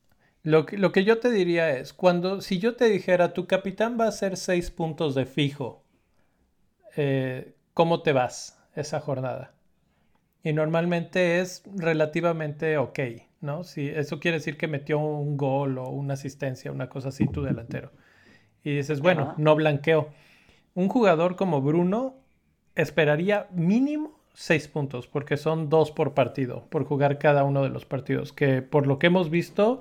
Lo 0.43 0.66
que, 0.66 0.76
lo 0.76 0.90
que 0.90 1.05
yo 1.05 1.18
te 1.18 1.30
diría 1.30 1.70
es, 1.78 1.93
cuando, 1.93 2.40
si 2.40 2.59
yo 2.59 2.74
te 2.74 2.86
dijera, 2.86 3.32
tu 3.32 3.47
capitán 3.47 3.97
va 3.99 4.07
a 4.07 4.09
hacer 4.09 4.36
seis 4.36 4.70
puntos 4.70 5.14
de 5.14 5.24
fijo, 5.24 5.84
eh, 6.97 7.55
¿cómo 7.74 8.03
te 8.03 8.12
vas 8.12 8.61
esa 8.74 9.01
jornada? 9.01 9.55
Y 10.43 10.53
normalmente 10.53 11.40
es 11.40 11.62
relativamente 11.76 12.76
ok, 12.76 12.99
¿no? 13.40 13.62
Si 13.62 13.88
eso 13.88 14.18
quiere 14.18 14.38
decir 14.38 14.57
que 14.57 14.66
metió 14.66 14.99
un 14.99 15.36
gol 15.36 15.78
o 15.78 15.88
una 15.88 16.14
asistencia, 16.14 16.72
una 16.72 16.88
cosa 16.88 17.11
así, 17.11 17.28
tu 17.28 17.43
delantero. 17.43 17.93
Y 18.64 18.76
dices, 18.76 19.01
bueno, 19.01 19.34
no 19.38 19.55
blanqueo. 19.55 20.09
Un 20.74 20.88
jugador 20.88 21.36
como 21.36 21.61
Bruno 21.61 22.16
esperaría 22.74 23.47
mínimo 23.53 24.18
seis 24.34 24.66
puntos, 24.66 25.07
porque 25.07 25.36
son 25.36 25.68
dos 25.68 25.93
por 25.93 26.14
partido, 26.14 26.66
por 26.70 26.84
jugar 26.84 27.18
cada 27.18 27.45
uno 27.45 27.62
de 27.62 27.68
los 27.68 27.84
partidos, 27.84 28.32
que 28.32 28.62
por 28.62 28.86
lo 28.86 28.99
que 28.99 29.09
hemos 29.09 29.30
visto 29.30 29.80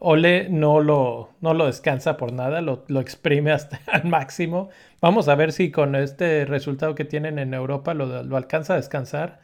Ole 0.00 0.48
no 0.48 0.80
lo, 0.80 1.30
no 1.42 1.52
lo 1.54 1.66
descansa 1.66 2.16
por 2.16 2.32
nada, 2.32 2.62
lo, 2.62 2.84
exprime 3.00 3.52
hasta 3.52 3.80
el 4.02 4.08
máximo. 4.08 4.70
Vamos 5.00 5.28
a 5.28 5.34
ver 5.34 5.52
si 5.52 5.70
con 5.70 5.94
este 5.94 6.46
resultado 6.46 6.94
que 6.94 7.04
tienen 7.04 7.38
en 7.38 7.54
Europa 7.54 7.94
lo, 7.94 8.36
alcanza 8.36 8.74
a 8.74 8.76
descansar 8.76 9.40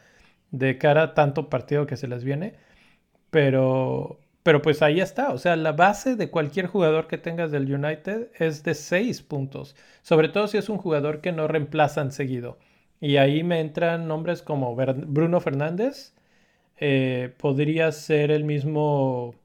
de 0.51 0.77
cara 0.79 1.03
a 1.03 1.13
tanto 1.13 1.49
partido 1.49 1.85
que 1.87 1.97
se 1.97 2.07
les 2.07 2.23
viene. 2.23 2.55
Pero, 3.29 4.19
pero 4.43 4.61
pues 4.61 4.81
ahí 4.81 4.99
está. 4.99 5.31
O 5.31 5.37
sea, 5.37 5.55
la 5.55 5.73
base 5.73 6.15
de 6.15 6.31
cualquier 6.31 6.67
jugador 6.67 7.07
que 7.07 7.17
tengas 7.19 7.51
del 7.51 7.73
United 7.73 8.29
es 8.39 8.63
de 8.63 8.73
6 8.75 9.21
puntos. 9.23 9.75
Sobre 10.01 10.29
todo 10.29 10.47
si 10.47 10.57
es 10.57 10.69
un 10.69 10.77
jugador 10.77 11.21
que 11.21 11.31
no 11.31 11.47
reemplazan 11.47 12.11
seguido. 12.11 12.57
Y 12.99 13.17
ahí 13.17 13.43
me 13.43 13.59
entran 13.59 14.07
nombres 14.07 14.41
como 14.41 14.75
Bruno 14.75 15.39
Fernández. 15.41 16.15
Eh, 16.79 17.33
podría 17.37 17.91
ser 17.91 18.31
el 18.31 18.43
mismo 18.43 19.35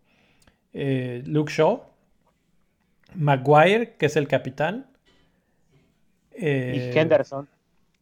eh, 0.72 1.22
Luke 1.26 1.52
Shaw, 1.52 1.82
Maguire, 3.14 3.94
que 3.96 4.06
es 4.06 4.16
el 4.16 4.28
capitán. 4.28 4.86
y 6.32 6.46
eh, 6.46 6.92
Henderson. 6.94 7.48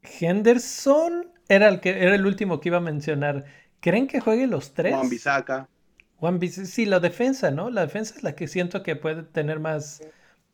Henderson 0.02 1.30
era 1.48 1.68
el, 1.68 1.80
que, 1.80 2.02
era 2.02 2.14
el 2.14 2.26
último 2.26 2.60
que 2.60 2.68
iba 2.68 2.78
a 2.78 2.82
mencionar. 2.82 3.44
¿Creen 3.80 4.06
que 4.06 4.20
juegue 4.20 4.46
los 4.46 4.74
tres? 4.74 4.94
Juan 4.94 5.08
Bisaca. 5.08 5.68
Juan 6.16 6.40
sí, 6.40 6.84
la 6.84 7.00
defensa, 7.00 7.50
¿no? 7.50 7.70
La 7.70 7.82
defensa 7.82 8.14
es 8.14 8.22
la 8.22 8.34
que 8.34 8.46
siento 8.46 8.82
que 8.82 8.94
puede 8.94 9.22
tener 9.22 9.58
más 9.58 10.02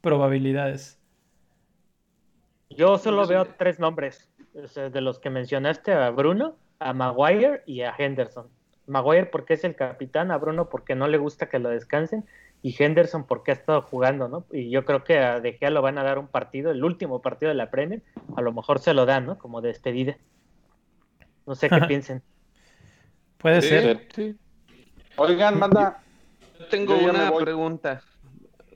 probabilidades. 0.01 0.99
Yo 2.71 2.99
solo 2.99 3.27
veo 3.27 3.47
tres 3.59 3.79
nombres 3.79 4.29
de 4.53 5.01
los 5.01 5.19
que 5.19 5.31
mencionaste, 5.31 5.93
a 5.93 6.11
Bruno, 6.11 6.57
a 6.79 6.93
Maguire 6.93 7.63
y 7.67 7.83
a 7.83 7.95
Henderson. 7.97 8.49
Maguire 8.87 9.27
porque 9.27 9.55
es 9.55 9.65
el 9.65 9.75
capitán, 9.75 10.31
a 10.31 10.39
Bruno 10.39 10.69
porque 10.69 10.95
no 10.95 11.09
le 11.09 11.19
gusta 11.19 11.49
que 11.49 11.59
lo 11.59 11.71
descansen 11.71 12.25
y 12.63 12.75
Henderson 12.77 13.27
porque 13.27 13.51
ha 13.51 13.55
estado 13.55 13.83
jugando, 13.83 14.29
¿no? 14.29 14.47
Y 14.53 14.71
yo 14.71 14.85
creo 14.85 15.05
que 15.05 15.19
a 15.19 15.41
De 15.41 15.55
Gea 15.55 15.71
lo 15.71 15.83
van 15.83 15.99
a 15.99 16.03
dar 16.03 16.19
un 16.19 16.29
partido, 16.29 16.71
el 16.71 16.85
último 16.85 17.23
partido 17.23 17.49
de 17.49 17.55
la 17.55 17.71
Premier, 17.71 18.03
a 18.37 18.43
lo 18.43 18.53
mejor 18.53 18.79
se 18.81 18.95
lo 18.95 19.07
dan, 19.07 19.27
¿no? 19.27 19.39
Como 19.39 19.61
despedida. 19.61 20.17
No 21.47 21.55
sé 21.55 21.69
qué 21.69 21.81
piensen. 21.87 22.23
Puede 23.39 23.63
ser. 23.63 24.09
Oigan, 25.17 25.59
manda. 25.59 26.03
Yo 26.59 26.67
tengo 26.67 26.97
una 26.97 27.33
pregunta. 27.37 28.03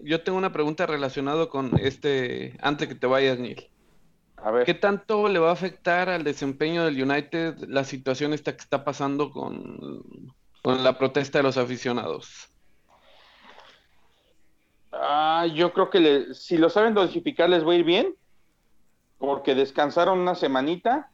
Yo 0.02 0.22
tengo 0.22 0.38
una 0.38 0.52
pregunta 0.52 0.86
relacionada 0.86 1.48
con 1.48 1.72
este, 1.78 2.56
antes 2.61 2.88
que 2.88 2.94
te 2.94 3.06
vayas, 3.06 3.38
Neil. 3.38 3.69
¿Qué 4.64 4.74
tanto 4.74 5.28
le 5.28 5.38
va 5.38 5.51
a 5.51 5.53
afectar 5.53 6.09
al 6.09 6.24
desempeño 6.24 6.84
del 6.84 7.03
United 7.03 7.57
la 7.68 7.84
situación 7.84 8.32
esta 8.32 8.53
que 8.53 8.62
está 8.62 8.84
pasando 8.84 9.30
con, 9.30 10.32
la 10.64 10.97
protesta 10.97 11.38
de 11.38 11.45
los 11.45 11.57
aficionados? 11.57 12.49
Ah, 14.93 15.47
yo 15.55 15.72
creo 15.72 15.91
que 15.91 16.34
si 16.34 16.57
lo 16.57 16.70
saben 16.70 16.95
dosificar 16.95 17.49
les 17.49 17.66
va 17.66 17.72
a 17.72 17.76
ir 17.76 17.84
bien, 17.84 18.14
porque 19.18 19.55
descansaron 19.55 20.18
una 20.18 20.34
semanita, 20.34 21.11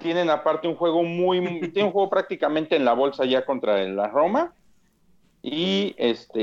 tienen 0.00 0.30
aparte 0.30 0.68
un 0.68 0.76
juego 0.76 1.02
muy, 1.02 1.40
tienen 1.72 1.86
un 1.86 1.92
juego 1.92 2.08
prácticamente 2.08 2.76
en 2.76 2.84
la 2.84 2.94
bolsa 2.94 3.24
ya 3.24 3.44
contra 3.44 3.82
la 3.84 4.08
Roma, 4.08 4.54
y 5.42 5.94
este, 5.98 6.42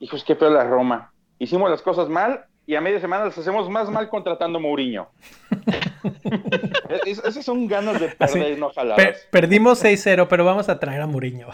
hijos, 0.00 0.24
qué 0.24 0.34
peor 0.34 0.52
la 0.52 0.64
Roma. 0.64 1.12
Hicimos 1.38 1.70
las 1.70 1.82
cosas 1.82 2.08
mal, 2.08 2.47
y 2.68 2.76
a 2.76 2.82
media 2.82 3.00
semana 3.00 3.24
las 3.24 3.38
hacemos 3.38 3.70
más 3.70 3.88
mal 3.88 4.10
contratando 4.10 4.58
a 4.58 4.60
Mourinho. 4.60 5.08
es, 7.06 7.16
esas 7.24 7.42
son 7.42 7.66
ganas 7.66 7.98
de 7.98 8.08
perder, 8.08 8.58
no 8.58 8.68
jaladas. 8.68 9.26
perdimos 9.30 9.82
6-0, 9.82 10.26
pero 10.28 10.44
vamos 10.44 10.68
a 10.68 10.78
traer 10.78 11.00
a 11.00 11.06
Mourinho. 11.06 11.48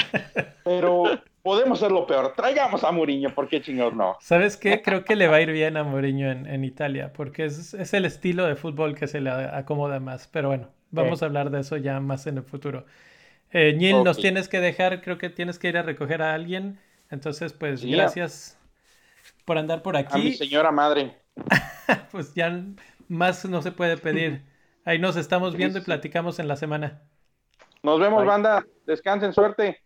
pero 0.64 1.04
podemos 1.42 1.78
hacerlo 1.78 2.06
peor. 2.06 2.34
Traigamos 2.36 2.84
a 2.84 2.92
Mourinho, 2.92 3.34
¿por 3.34 3.48
qué 3.48 3.62
chingados 3.62 3.94
no? 3.94 4.18
¿Sabes 4.20 4.58
qué? 4.58 4.82
Creo 4.82 5.02
que 5.02 5.16
le 5.16 5.28
va 5.28 5.36
a 5.36 5.40
ir 5.40 5.50
bien 5.50 5.78
a 5.78 5.82
Mourinho 5.82 6.30
en, 6.30 6.62
Italia, 6.62 7.10
porque 7.14 7.46
es, 7.46 7.94
el 7.94 8.04
estilo 8.04 8.44
de 8.44 8.54
fútbol 8.54 8.94
que 8.94 9.06
se 9.06 9.22
le 9.22 9.30
acomoda 9.30 9.98
más. 9.98 10.28
Pero 10.28 10.48
bueno, 10.48 10.68
vamos 10.90 11.22
a 11.22 11.24
hablar 11.24 11.48
de 11.48 11.60
eso 11.60 11.78
ya 11.78 12.00
más 12.00 12.26
en 12.26 12.36
el 12.36 12.44
futuro. 12.44 12.84
Eh, 13.50 13.78
nos 14.04 14.18
tienes 14.18 14.46
que 14.50 14.60
dejar, 14.60 15.00
creo 15.00 15.16
que 15.16 15.30
tienes 15.30 15.58
que 15.58 15.70
ir 15.70 15.78
a 15.78 15.82
recoger 15.82 16.20
a 16.20 16.34
alguien. 16.34 16.78
Entonces, 17.10 17.54
pues 17.54 17.82
gracias 17.82 18.59
por 19.50 19.58
andar 19.58 19.82
por 19.82 19.96
aquí. 19.96 20.12
A 20.12 20.16
mi 20.18 20.32
señora 20.32 20.70
madre. 20.70 21.16
pues 22.12 22.32
ya 22.34 22.64
más 23.08 23.44
no 23.46 23.62
se 23.62 23.72
puede 23.72 23.96
pedir. 23.96 24.44
Ahí 24.84 25.00
nos 25.00 25.16
estamos 25.16 25.56
viendo 25.56 25.80
y 25.80 25.82
platicamos 25.82 26.38
en 26.38 26.46
la 26.46 26.54
semana. 26.54 27.02
Nos 27.82 27.98
vemos, 27.98 28.24
banda. 28.24 28.64
Descansen, 28.86 29.32
suerte. 29.32 29.82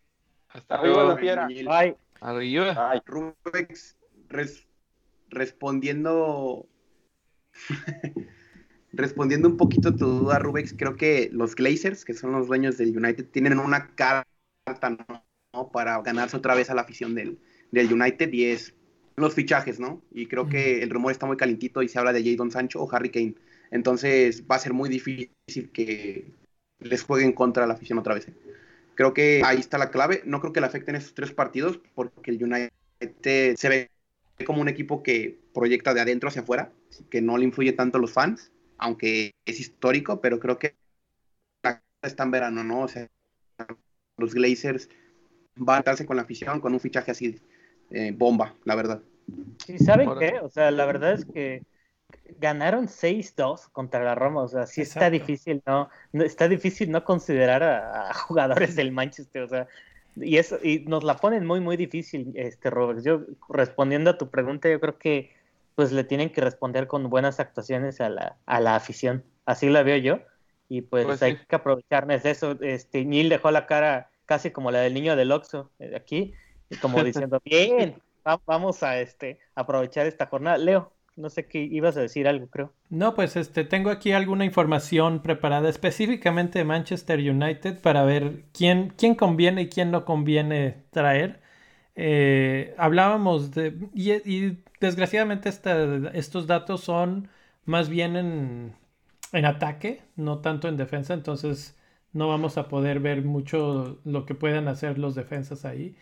Hasta 0.50 0.74
arriba 0.74 1.04
la 1.04 1.16
piedra. 1.16 1.46
Bye. 1.46 1.96
Arriba. 2.20 2.92
Rubex, 3.06 3.96
respondiendo. 5.30 6.66
respondiendo 8.92 9.48
un 9.48 9.56
poquito 9.56 9.96
tu 9.96 10.06
duda, 10.06 10.40
Rubex, 10.40 10.74
creo 10.76 10.94
que 10.96 11.30
los 11.32 11.54
Glazers, 11.54 12.04
que 12.04 12.12
son 12.12 12.32
los 12.32 12.48
dueños 12.48 12.76
del 12.76 12.94
United, 12.94 13.30
tienen 13.30 13.58
una 13.58 13.94
carta 13.94 14.90
¿no? 15.54 15.70
para 15.72 16.02
ganarse 16.02 16.36
otra 16.36 16.54
vez 16.54 16.68
a 16.68 16.74
la 16.74 16.82
afición 16.82 17.14
del, 17.14 17.38
del 17.72 17.90
United 17.90 18.30
y 18.30 18.44
es 18.44 18.74
los 19.16 19.34
fichajes, 19.34 19.78
¿no? 19.78 20.02
Y 20.12 20.26
creo 20.26 20.48
que 20.48 20.82
el 20.82 20.90
rumor 20.90 21.12
está 21.12 21.26
muy 21.26 21.36
calentito 21.36 21.82
y 21.82 21.88
se 21.88 21.98
habla 21.98 22.12
de 22.12 22.24
Jadon 22.24 22.50
Sancho 22.50 22.82
o 22.82 22.92
Harry 22.92 23.10
Kane. 23.10 23.34
Entonces 23.70 24.44
va 24.50 24.56
a 24.56 24.60
ser 24.60 24.72
muy 24.72 24.88
difícil 24.88 25.70
que 25.72 26.26
les 26.80 27.02
jueguen 27.02 27.32
contra 27.32 27.66
la 27.66 27.74
afición 27.74 27.98
otra 27.98 28.14
vez. 28.14 28.28
Creo 28.94 29.14
que 29.14 29.42
ahí 29.44 29.58
está 29.58 29.78
la 29.78 29.90
clave. 29.90 30.22
No 30.24 30.40
creo 30.40 30.52
que 30.52 30.60
le 30.60 30.66
afecten 30.66 30.96
esos 30.96 31.14
tres 31.14 31.32
partidos 31.32 31.80
porque 31.94 32.30
el 32.30 32.42
United 32.42 33.56
se 33.56 33.68
ve 33.68 33.90
como 34.44 34.60
un 34.60 34.68
equipo 34.68 35.02
que 35.02 35.38
proyecta 35.52 35.94
de 35.94 36.00
adentro 36.00 36.28
hacia 36.28 36.42
afuera, 36.42 36.72
que 37.10 37.20
no 37.20 37.38
le 37.38 37.44
influye 37.44 37.72
tanto 37.72 37.98
a 37.98 38.00
los 38.00 38.12
fans, 38.12 38.50
aunque 38.78 39.32
es 39.44 39.60
histórico, 39.60 40.20
pero 40.20 40.40
creo 40.40 40.58
que 40.58 40.74
está 42.02 42.24
en 42.24 42.30
verano, 42.30 42.64
¿no? 42.64 42.82
O 42.82 42.88
sea, 42.88 43.08
los 44.18 44.34
Glazers 44.34 44.88
van 45.56 45.76
a 45.76 45.78
estarse 45.80 46.06
con 46.06 46.16
la 46.16 46.22
afición 46.22 46.60
con 46.60 46.74
un 46.74 46.80
fichaje 46.80 47.12
así 47.12 47.40
eh, 47.90 48.12
bomba, 48.16 48.54
la 48.64 48.74
verdad. 48.74 49.00
Sí, 49.64 49.78
¿saben 49.78 50.10
qué? 50.18 50.40
O 50.42 50.48
sea, 50.48 50.70
la 50.70 50.84
verdad 50.84 51.12
es 51.12 51.24
que 51.24 51.62
ganaron 52.38 52.88
6-2 52.88 53.70
contra 53.70 54.04
la 54.04 54.14
Roma, 54.14 54.42
o 54.42 54.48
sea, 54.48 54.66
sí 54.66 54.82
está 54.82 55.10
difícil, 55.10 55.62
¿no? 55.66 55.88
Está 56.12 56.48
difícil 56.48 56.90
no 56.90 57.04
considerar 57.04 57.62
a, 57.62 58.14
jugadores 58.14 58.76
del 58.76 58.92
Manchester, 58.92 59.42
o 59.42 59.48
sea, 59.48 59.66
y 60.16 60.36
eso, 60.36 60.58
y 60.62 60.80
nos 60.80 61.02
la 61.02 61.16
ponen 61.16 61.44
muy, 61.44 61.60
muy 61.60 61.76
difícil, 61.76 62.32
este 62.36 62.70
Robert. 62.70 63.00
Yo, 63.02 63.22
respondiendo 63.48 64.10
a 64.10 64.18
tu 64.18 64.30
pregunta, 64.30 64.70
yo 64.70 64.80
creo 64.80 64.98
que 64.98 65.32
pues 65.74 65.90
le 65.90 66.04
tienen 66.04 66.30
que 66.30 66.40
responder 66.40 66.86
con 66.86 67.10
buenas 67.10 67.40
actuaciones 67.40 68.00
a 68.00 68.08
la, 68.08 68.36
a 68.46 68.60
la 68.60 68.76
afición. 68.76 69.24
Así 69.44 69.68
la 69.68 69.82
veo 69.82 69.96
yo. 69.96 70.20
Y 70.68 70.82
pues, 70.82 71.04
pues 71.04 71.22
hay 71.22 71.36
que 71.36 71.56
aprovecharnos 71.56 72.22
de 72.22 72.30
eso. 72.30 72.56
Este, 72.60 73.04
Neil 73.04 73.28
dejó 73.28 73.50
la 73.50 73.66
cara 73.66 74.10
casi 74.24 74.50
como 74.50 74.70
la 74.70 74.80
del 74.80 74.94
niño 74.94 75.16
del 75.16 75.32
Oxxo 75.32 75.70
eh, 75.78 75.94
aquí, 75.96 76.32
como 76.80 77.02
diciendo, 77.02 77.40
bien, 77.44 77.96
vamos 78.46 78.82
a 78.82 79.00
este, 79.00 79.38
aprovechar 79.54 80.06
esta 80.06 80.26
jornada. 80.26 80.58
Leo, 80.58 80.92
no 81.16 81.30
sé 81.30 81.46
qué 81.46 81.62
ibas 81.62 81.96
a 81.96 82.00
decir 82.00 82.26
algo, 82.26 82.48
creo. 82.48 82.72
No, 82.90 83.14
pues 83.14 83.36
este 83.36 83.64
tengo 83.64 83.90
aquí 83.90 84.12
alguna 84.12 84.44
información 84.44 85.22
preparada 85.22 85.68
específicamente 85.68 86.58
de 86.58 86.64
Manchester 86.64 87.18
United 87.18 87.80
para 87.80 88.04
ver 88.04 88.44
quién, 88.52 88.92
quién 88.96 89.14
conviene 89.14 89.62
y 89.62 89.68
quién 89.68 89.90
no 89.90 90.04
conviene 90.04 90.84
traer. 90.90 91.40
Eh, 91.96 92.74
hablábamos 92.78 93.52
de. 93.52 93.76
Y, 93.94 94.58
desgraciadamente 94.80 95.48
estos 95.48 96.46
datos 96.46 96.82
son 96.82 97.28
más 97.64 97.88
bien 97.88 98.16
en, 98.16 98.74
en 99.32 99.44
ataque, 99.46 100.02
no 100.16 100.40
tanto 100.40 100.68
en 100.68 100.76
defensa. 100.76 101.14
Entonces 101.14 101.78
no 102.12 102.28
vamos 102.28 102.58
a 102.58 102.68
poder 102.68 103.00
ver 103.00 103.22
mucho 103.22 104.00
lo 104.04 104.26
que 104.26 104.34
puedan 104.34 104.68
hacer 104.68 104.98
los 104.98 105.14
defensas 105.14 105.64
ahí. 105.64 105.96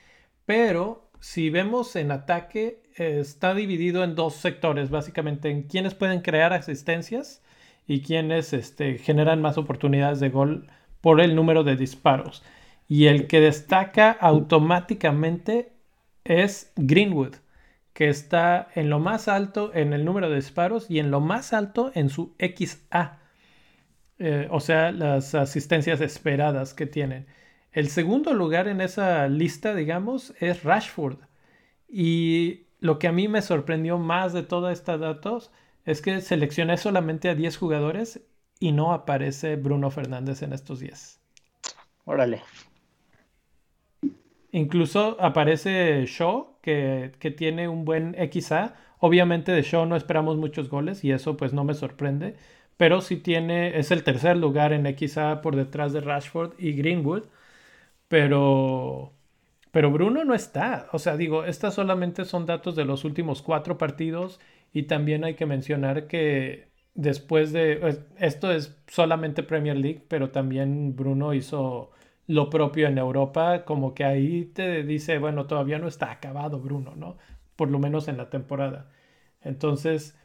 Pero 0.47 1.11
si 1.21 1.51
vemos 1.51 1.95
en 1.97 2.11
ataque, 2.11 2.83
está 2.97 3.55
dividido 3.55 4.05
en 4.05 4.15
dos 4.15 4.35
sectores, 4.35 4.91
básicamente 4.91 5.51
en 5.51 5.65
quienes 5.65 5.95
pueden 5.95 6.21
crear 6.21 6.53
asistencias 6.53 7.43
y 7.87 8.03
quienes 8.03 8.53
este, 8.53 8.99
generan 8.99 9.41
más 9.41 9.59
oportunidades 9.59 10.21
de 10.21 10.31
gol 10.31 10.69
por 11.01 11.21
el 11.21 11.35
número 11.35 11.65
de 11.65 11.77
disparos. 11.77 12.43
Y 12.89 13.07
el 13.07 13.27
que 13.27 13.41
destaca 13.41 14.11
automáticamente 14.11 15.73
es 16.25 16.73
Greenwood, 16.77 17.37
que 17.93 18.09
está 18.09 18.69
en 18.75 18.91
lo 18.91 18.99
más 18.99 19.29
alto 19.29 19.73
en 19.75 19.93
el 19.93 20.05
número 20.05 20.29
de 20.29 20.37
disparos 20.37 20.91
y 20.91 20.99
en 20.99 21.11
lo 21.11 21.21
más 21.21 21.53
alto 21.53 21.91
en 21.95 22.09
su 22.09 22.35
XA. 22.39 23.19
Eh, 24.19 24.49
o 24.51 24.61
sea, 24.61 24.93
las 24.93 25.35
asistencias 25.35 26.01
esperadas 26.01 26.75
que 26.75 26.87
tienen. 26.87 27.27
El 27.73 27.89
segundo 27.89 28.35
lugar 28.35 28.69
en 28.69 28.81
esa 28.81 29.27
lista, 29.29 29.75
digamos, 29.75 30.35
es 30.41 30.63
Rashford. 30.63 31.19
Y 31.89 32.67
lo 32.81 32.99
que 32.99 33.09
a 33.09 33.13
mí 33.13 33.29
me 33.29 33.43
sorprendió 33.43 33.99
más 33.99 34.33
de 34.33 34.43
todos 34.43 34.73
estos 34.73 35.01
datos 35.01 35.53
es 35.85 36.03
que 36.03 36.21
seleccioné 36.21 36.77
solamente 36.77 37.29
a 37.29 37.35
10 37.35 37.57
jugadores 37.57 38.21
y 38.61 38.73
no 38.73 38.93
aparece 38.93 39.57
Bruno 39.57 39.91
Fernández 39.91 40.43
en 40.43 40.53
estos 40.53 40.81
10. 40.81 41.21
Órale. 42.05 42.43
Incluso 44.53 45.17
aparece 45.19 46.05
Shaw, 46.07 46.59
que, 46.61 47.13
que, 47.19 47.31
tiene 47.31 47.69
un 47.69 47.85
buen 47.85 48.15
XA. 48.15 48.75
Obviamente 48.99 49.51
de 49.51 49.63
Shaw 49.63 49.87
no 49.87 49.97
esperamos 49.97 50.37
muchos 50.37 50.69
goles 50.69 51.05
y 51.05 51.11
eso 51.11 51.37
pues 51.39 51.53
no 51.55 51.65
me 51.65 51.75
sorprende. 51.75 52.37
Pero 52.77 53.01
sí 53.01 53.17
tiene, 53.17 53.79
es 53.79 53.91
el 53.91 54.05
tercer 54.05 54.37
lugar 54.37 54.73
en 54.73 54.87
XA 54.97 55.41
por 55.41 55.57
detrás 55.57 55.93
de 55.93 56.03
Rashford 56.03 56.53
y 56.59 56.73
Greenwood. 56.73 57.25
Pero, 58.13 59.15
pero 59.71 59.91
Bruno 59.91 60.23
no 60.23 60.35
está. 60.35 60.87
O 60.93 60.99
sea, 60.99 61.17
digo, 61.17 61.45
estas 61.47 61.73
solamente 61.73 62.27
son 62.27 62.45
datos 62.45 62.77
de 62.77 62.85
los 62.85 63.05
últimos 63.07 63.41
cuatro 63.41 63.79
partidos 63.79 64.39
y 64.71 64.83
también 64.83 65.25
hay 65.25 65.35
que 65.35 65.47
mencionar 65.47 66.09
que 66.09 66.69
después 66.95 67.53
de, 67.53 68.05
esto 68.19 68.53
es 68.53 68.77
solamente 68.87 69.43
Premier 69.43 69.79
League, 69.79 70.05
pero 70.09 70.31
también 70.31 70.95
Bruno 70.95 71.33
hizo 71.33 71.91
lo 72.27 72.51
propio 72.51 72.87
en 72.87 72.99
Europa, 72.99 73.65
como 73.65 73.95
que 73.95 74.05
ahí 74.05 74.45
te 74.45 74.83
dice, 74.83 75.19
bueno, 75.19 75.47
todavía 75.47 75.79
no 75.79 75.89
está 75.89 76.11
acabado 76.13 76.61
Bruno, 76.61 76.95
¿no? 76.95 77.17
Por 77.57 77.71
lo 77.71 77.79
menos 77.79 78.09
en 78.09 78.19
la 78.19 78.29
temporada. 78.29 78.91
Entonces, 79.41 80.19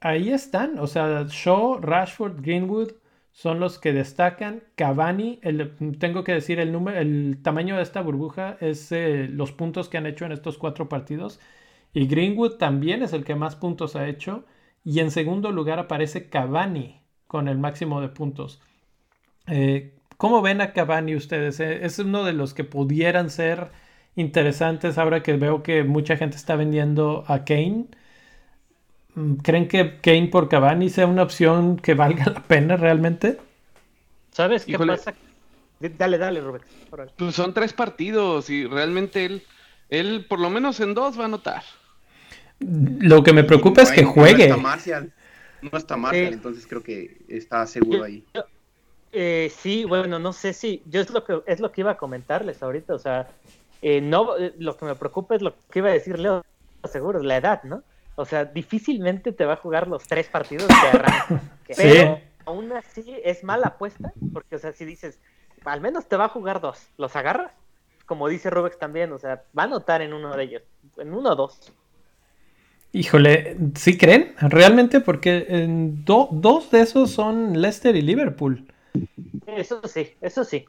ahí 0.00 0.30
están, 0.30 0.78
o 0.78 0.86
sea, 0.86 1.26
Shaw, 1.28 1.80
Rashford, 1.82 2.40
Greenwood, 2.40 2.92
son 3.36 3.60
los 3.60 3.78
que 3.78 3.92
destacan. 3.92 4.62
Cavani, 4.76 5.40
tengo 5.98 6.24
que 6.24 6.32
decir, 6.32 6.58
el, 6.58 6.72
número, 6.72 6.98
el 6.98 7.38
tamaño 7.42 7.76
de 7.76 7.82
esta 7.82 8.00
burbuja 8.00 8.56
es 8.62 8.90
eh, 8.92 9.28
los 9.30 9.52
puntos 9.52 9.90
que 9.90 9.98
han 9.98 10.06
hecho 10.06 10.24
en 10.24 10.32
estos 10.32 10.56
cuatro 10.56 10.88
partidos. 10.88 11.38
Y 11.92 12.06
Greenwood 12.06 12.56
también 12.56 13.02
es 13.02 13.12
el 13.12 13.24
que 13.24 13.34
más 13.34 13.54
puntos 13.54 13.94
ha 13.94 14.08
hecho. 14.08 14.46
Y 14.84 15.00
en 15.00 15.10
segundo 15.10 15.52
lugar 15.52 15.78
aparece 15.78 16.30
Cavani 16.30 17.02
con 17.26 17.48
el 17.48 17.58
máximo 17.58 18.00
de 18.00 18.08
puntos. 18.08 18.62
Eh, 19.48 19.92
¿Cómo 20.16 20.40
ven 20.40 20.62
a 20.62 20.72
Cavani 20.72 21.14
ustedes? 21.14 21.60
Eh, 21.60 21.84
es 21.84 21.98
uno 21.98 22.24
de 22.24 22.32
los 22.32 22.54
que 22.54 22.64
pudieran 22.64 23.28
ser 23.28 23.70
interesantes 24.14 24.96
ahora 24.96 25.22
que 25.22 25.36
veo 25.36 25.62
que 25.62 25.84
mucha 25.84 26.16
gente 26.16 26.38
está 26.38 26.56
vendiendo 26.56 27.24
a 27.26 27.44
Kane. 27.44 27.88
¿Creen 29.42 29.66
que 29.66 29.98
Kane 30.00 30.28
por 30.28 30.48
Cavani 30.48 30.90
sea 30.90 31.06
una 31.06 31.22
opción 31.22 31.76
que 31.76 31.94
valga 31.94 32.26
la 32.26 32.42
pena 32.42 32.76
realmente? 32.76 33.38
¿Sabes 34.32 34.66
qué 34.66 34.78
pasa? 34.78 35.14
Dale, 35.80 36.18
dale, 36.18 36.40
Rubén. 36.40 36.62
Pues 37.16 37.34
son 37.34 37.54
tres 37.54 37.72
partidos 37.72 38.50
y 38.50 38.66
realmente 38.66 39.24
él, 39.24 39.42
él 39.88 40.26
por 40.28 40.38
lo 40.38 40.50
menos 40.50 40.80
en 40.80 40.94
dos 40.94 41.18
va 41.18 41.22
a 41.22 41.26
anotar. 41.26 41.62
Lo 42.58 43.22
que 43.22 43.32
me 43.32 43.44
preocupa 43.44 43.82
es 43.82 43.92
que 43.92 44.04
juegue. 44.04 44.48
No 44.48 44.54
está 44.54 44.62
Marcial, 44.62 45.12
no 45.62 45.78
está 45.78 45.96
Marcial 45.96 46.32
entonces 46.32 46.66
creo 46.66 46.82
que 46.82 47.18
está 47.28 47.66
seguro 47.66 48.04
ahí. 48.04 48.24
Eh, 49.12 49.50
sí, 49.54 49.84
bueno, 49.84 50.18
no 50.18 50.34
sé 50.34 50.52
si 50.52 50.82
yo 50.86 51.00
es 51.00 51.10
lo 51.10 51.24
que 51.24 51.40
es 51.46 51.60
lo 51.60 51.72
que 51.72 51.80
iba 51.80 51.92
a 51.92 51.96
comentarles 51.96 52.62
ahorita, 52.62 52.94
o 52.94 52.98
sea, 52.98 53.28
eh, 53.80 54.02
no, 54.02 54.36
eh, 54.36 54.54
lo 54.58 54.76
que 54.76 54.84
me 54.84 54.94
preocupa 54.94 55.36
es 55.36 55.42
lo 55.42 55.54
que 55.70 55.78
iba 55.78 55.88
a 55.88 55.92
decir 55.92 56.18
Leo, 56.18 56.44
seguro, 56.90 57.22
la 57.22 57.38
edad, 57.38 57.62
¿no? 57.62 57.82
O 58.16 58.24
sea, 58.24 58.46
difícilmente 58.46 59.30
te 59.32 59.44
va 59.44 59.54
a 59.54 59.56
jugar 59.56 59.86
los 59.86 60.06
tres 60.08 60.26
partidos 60.26 60.66
de 60.68 60.74
arranque. 60.74 61.40
Pero 61.76 62.20
aún 62.46 62.72
así 62.72 63.04
es 63.24 63.44
mala 63.44 63.68
apuesta, 63.68 64.12
porque, 64.32 64.56
o 64.56 64.58
sea, 64.58 64.72
si 64.72 64.84
dices, 64.84 65.20
al 65.64 65.80
menos 65.80 66.06
te 66.08 66.16
va 66.16 66.24
a 66.24 66.28
jugar 66.28 66.60
dos, 66.60 66.88
¿los 66.96 67.14
agarras? 67.14 67.52
Como 68.06 68.28
dice 68.28 68.50
Rubex 68.50 68.78
también, 68.78 69.12
o 69.12 69.18
sea, 69.18 69.42
va 69.56 69.64
a 69.64 69.66
anotar 69.66 70.00
en 70.00 70.14
uno 70.14 70.34
de 70.34 70.44
ellos, 70.44 70.62
en 70.96 71.12
uno 71.12 71.30
o 71.30 71.36
dos. 71.36 71.72
Híjole, 72.92 73.58
¿sí 73.74 73.98
creen? 73.98 74.34
Realmente, 74.38 75.00
porque 75.00 75.46
en 75.48 76.04
dos 76.04 76.70
de 76.70 76.80
esos 76.80 77.10
son 77.10 77.60
Leicester 77.60 77.94
y 77.96 78.00
Liverpool. 78.00 78.66
Eso 79.46 79.82
sí, 79.86 80.14
eso 80.22 80.44
sí. 80.44 80.64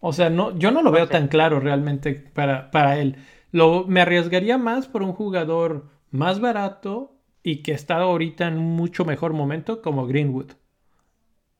O 0.00 0.12
sea, 0.12 0.28
no, 0.28 0.58
yo 0.58 0.70
no 0.70 0.82
lo 0.82 0.90
veo 0.90 1.08
tan 1.08 1.28
claro 1.28 1.60
realmente 1.60 2.14
para, 2.14 2.70
para 2.70 2.98
él. 2.98 3.16
Lo, 3.52 3.84
me 3.86 4.00
arriesgaría 4.00 4.58
más 4.58 4.86
por 4.86 5.02
un 5.02 5.12
jugador 5.12 5.84
más 6.10 6.40
barato 6.40 7.14
y 7.42 7.62
que 7.62 7.72
está 7.72 7.96
ahorita 7.96 8.48
en 8.48 8.58
un 8.58 8.76
mucho 8.76 9.04
mejor 9.04 9.32
momento 9.32 9.82
como 9.82 10.06
Greenwood. 10.06 10.52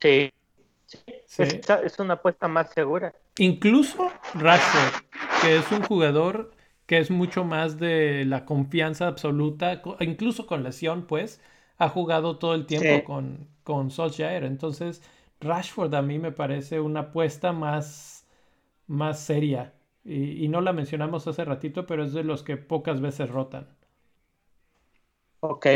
Sí. 0.01 0.33
Es, 1.39 1.99
una 1.99 2.15
apuesta 2.15 2.49
más 2.49 2.71
segura. 2.73 3.15
Incluso 3.39 4.11
Rashford, 4.35 5.05
que 5.43 5.57
es 5.57 5.71
un 5.71 5.83
jugador 5.83 6.51
que 6.87 6.99
es 6.99 7.11
mucho 7.11 7.45
más 7.45 7.79
de 7.79 8.25
la 8.25 8.45
confianza 8.45 9.07
absoluta, 9.07 9.81
incluso 10.01 10.47
con 10.47 10.65
lesión, 10.65 11.07
pues, 11.07 11.41
ha 11.79 11.89
jugado 11.89 12.39
todo 12.39 12.55
el 12.55 12.67
tiempo 12.67 13.05
con, 13.05 13.49
con 13.63 13.91
Solskjaer. 13.91 14.43
Entonces, 14.43 15.01
Rashford 15.39 15.95
a 15.95 16.03
mí 16.03 16.19
me 16.19 16.33
parece 16.33 16.81
una 16.81 17.01
apuesta 17.01 17.53
más, 17.53 18.27
más 18.89 19.21
seria. 19.21 19.75
Y, 20.05 20.45
y, 20.45 20.49
no 20.49 20.61
la 20.61 20.73
mencionamos 20.73 21.29
hace 21.29 21.45
ratito, 21.45 21.87
pero 21.87 22.03
es 22.05 22.13
de 22.13 22.25
los 22.25 22.43
que 22.43 22.57
pocas 22.57 23.01
veces 23.01 23.31
rotan. 23.31 23.69
Ok. 25.41 25.67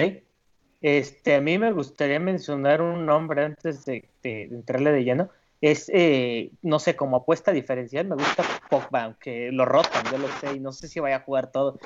Este, 0.80 1.34
a 1.34 1.40
mí 1.40 1.58
me 1.58 1.72
gustaría 1.72 2.20
mencionar 2.20 2.82
un 2.82 3.06
nombre 3.06 3.44
antes 3.44 3.84
de, 3.84 4.08
de 4.22 4.42
entrarle 4.44 4.92
de 4.92 5.04
lleno 5.04 5.30
es, 5.70 5.90
eh, 5.94 6.50
no 6.60 6.78
sé, 6.78 6.94
como 6.94 7.16
apuesta 7.16 7.50
diferencial, 7.50 8.06
me 8.06 8.16
gusta 8.16 8.44
Pogba, 8.68 9.04
aunque 9.04 9.50
lo 9.50 9.64
rotan, 9.64 10.04
yo 10.12 10.18
lo 10.18 10.28
sé, 10.28 10.56
y 10.56 10.60
no 10.60 10.72
sé 10.72 10.88
si 10.88 11.00
vaya 11.00 11.16
a 11.16 11.20
jugar 11.20 11.50
todo, 11.52 11.78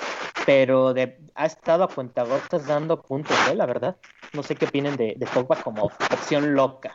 pero 0.44 0.94
de, 0.94 1.20
ha 1.36 1.46
estado 1.46 1.84
a 1.84 1.88
cuentagotas 1.88 2.66
dando 2.66 3.00
puntos, 3.00 3.36
¿eh? 3.48 3.54
la 3.54 3.66
verdad. 3.66 3.96
No 4.32 4.42
sé 4.42 4.56
qué 4.56 4.64
opinen 4.64 4.96
de, 4.96 5.14
de 5.16 5.26
Pogba 5.26 5.56
como 5.62 5.84
opción 5.84 6.54
loca. 6.54 6.92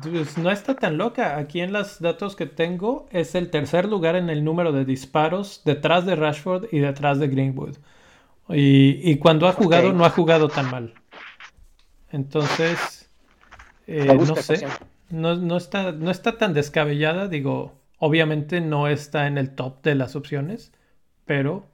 Pues 0.00 0.38
no 0.38 0.50
está 0.50 0.74
tan 0.76 0.96
loca. 0.96 1.36
Aquí 1.36 1.60
en 1.60 1.72
los 1.72 2.00
datos 2.00 2.34
que 2.36 2.46
tengo 2.46 3.06
es 3.10 3.34
el 3.34 3.50
tercer 3.50 3.86
lugar 3.86 4.14
en 4.14 4.30
el 4.30 4.44
número 4.44 4.72
de 4.72 4.84
disparos 4.84 5.62
detrás 5.64 6.06
de 6.06 6.16
Rashford 6.16 6.68
y 6.72 6.78
detrás 6.78 7.18
de 7.18 7.28
Greenwood. 7.28 7.76
Y, 8.48 9.16
cuando 9.16 9.48
ha 9.48 9.52
jugado 9.52 9.92
no 9.92 10.04
ha 10.04 10.10
jugado 10.10 10.48
tan 10.48 10.70
mal. 10.70 10.94
Entonces, 12.10 13.10
eh, 13.86 14.06
no 14.06 14.36
sé 14.36 14.66
no, 15.10 15.36
no, 15.36 15.56
está, 15.56 15.92
no 15.92 16.10
está 16.10 16.38
tan 16.38 16.54
descabellada, 16.54 17.28
digo, 17.28 17.72
obviamente 17.98 18.60
no 18.60 18.88
está 18.88 19.26
en 19.26 19.38
el 19.38 19.54
top 19.54 19.82
de 19.82 19.94
las 19.94 20.16
opciones, 20.16 20.72
pero 21.24 21.66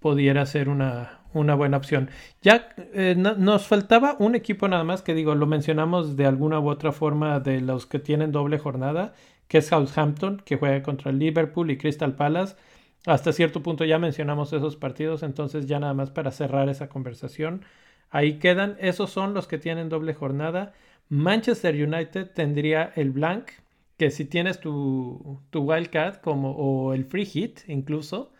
pudiera 0.00 0.46
ser 0.46 0.68
una, 0.68 1.20
una 1.34 1.54
buena 1.54 1.76
opción. 1.76 2.10
Ya 2.42 2.68
eh, 2.76 3.14
nos 3.16 3.66
faltaba 3.66 4.16
un 4.18 4.34
equipo 4.34 4.68
nada 4.68 4.84
más 4.84 5.02
que 5.02 5.14
digo, 5.14 5.34
lo 5.34 5.46
mencionamos 5.46 6.16
de 6.16 6.26
alguna 6.26 6.60
u 6.60 6.68
otra 6.68 6.92
forma 6.92 7.40
de 7.40 7.60
los 7.60 7.86
que 7.86 7.98
tienen 7.98 8.32
doble 8.32 8.58
jornada, 8.58 9.14
que 9.48 9.58
es 9.58 9.66
Southampton, 9.66 10.42
que 10.44 10.56
juega 10.56 10.82
contra 10.82 11.10
Liverpool 11.10 11.70
y 11.70 11.78
Crystal 11.78 12.14
Palace. 12.14 12.54
Hasta 13.06 13.32
cierto 13.32 13.62
punto 13.62 13.84
ya 13.84 13.98
mencionamos 13.98 14.52
esos 14.52 14.76
partidos, 14.76 15.22
entonces 15.22 15.66
ya 15.66 15.80
nada 15.80 15.94
más 15.94 16.10
para 16.10 16.30
cerrar 16.30 16.68
esa 16.68 16.88
conversación. 16.88 17.64
Ahí 18.10 18.38
quedan, 18.38 18.76
esos 18.80 19.10
son 19.10 19.34
los 19.34 19.46
que 19.46 19.58
tienen 19.58 19.88
doble 19.88 20.14
jornada. 20.14 20.74
Manchester 21.08 21.74
United 21.74 22.30
tendría 22.34 22.92
el 22.96 23.10
blank, 23.10 23.50
que 23.96 24.10
si 24.10 24.24
tienes 24.24 24.60
tu, 24.60 25.40
tu 25.50 25.62
wildcard 25.62 26.16
como, 26.20 26.52
o 26.52 26.92
el 26.94 27.04
free 27.04 27.24
hit 27.24 27.60
incluso, 27.68 28.32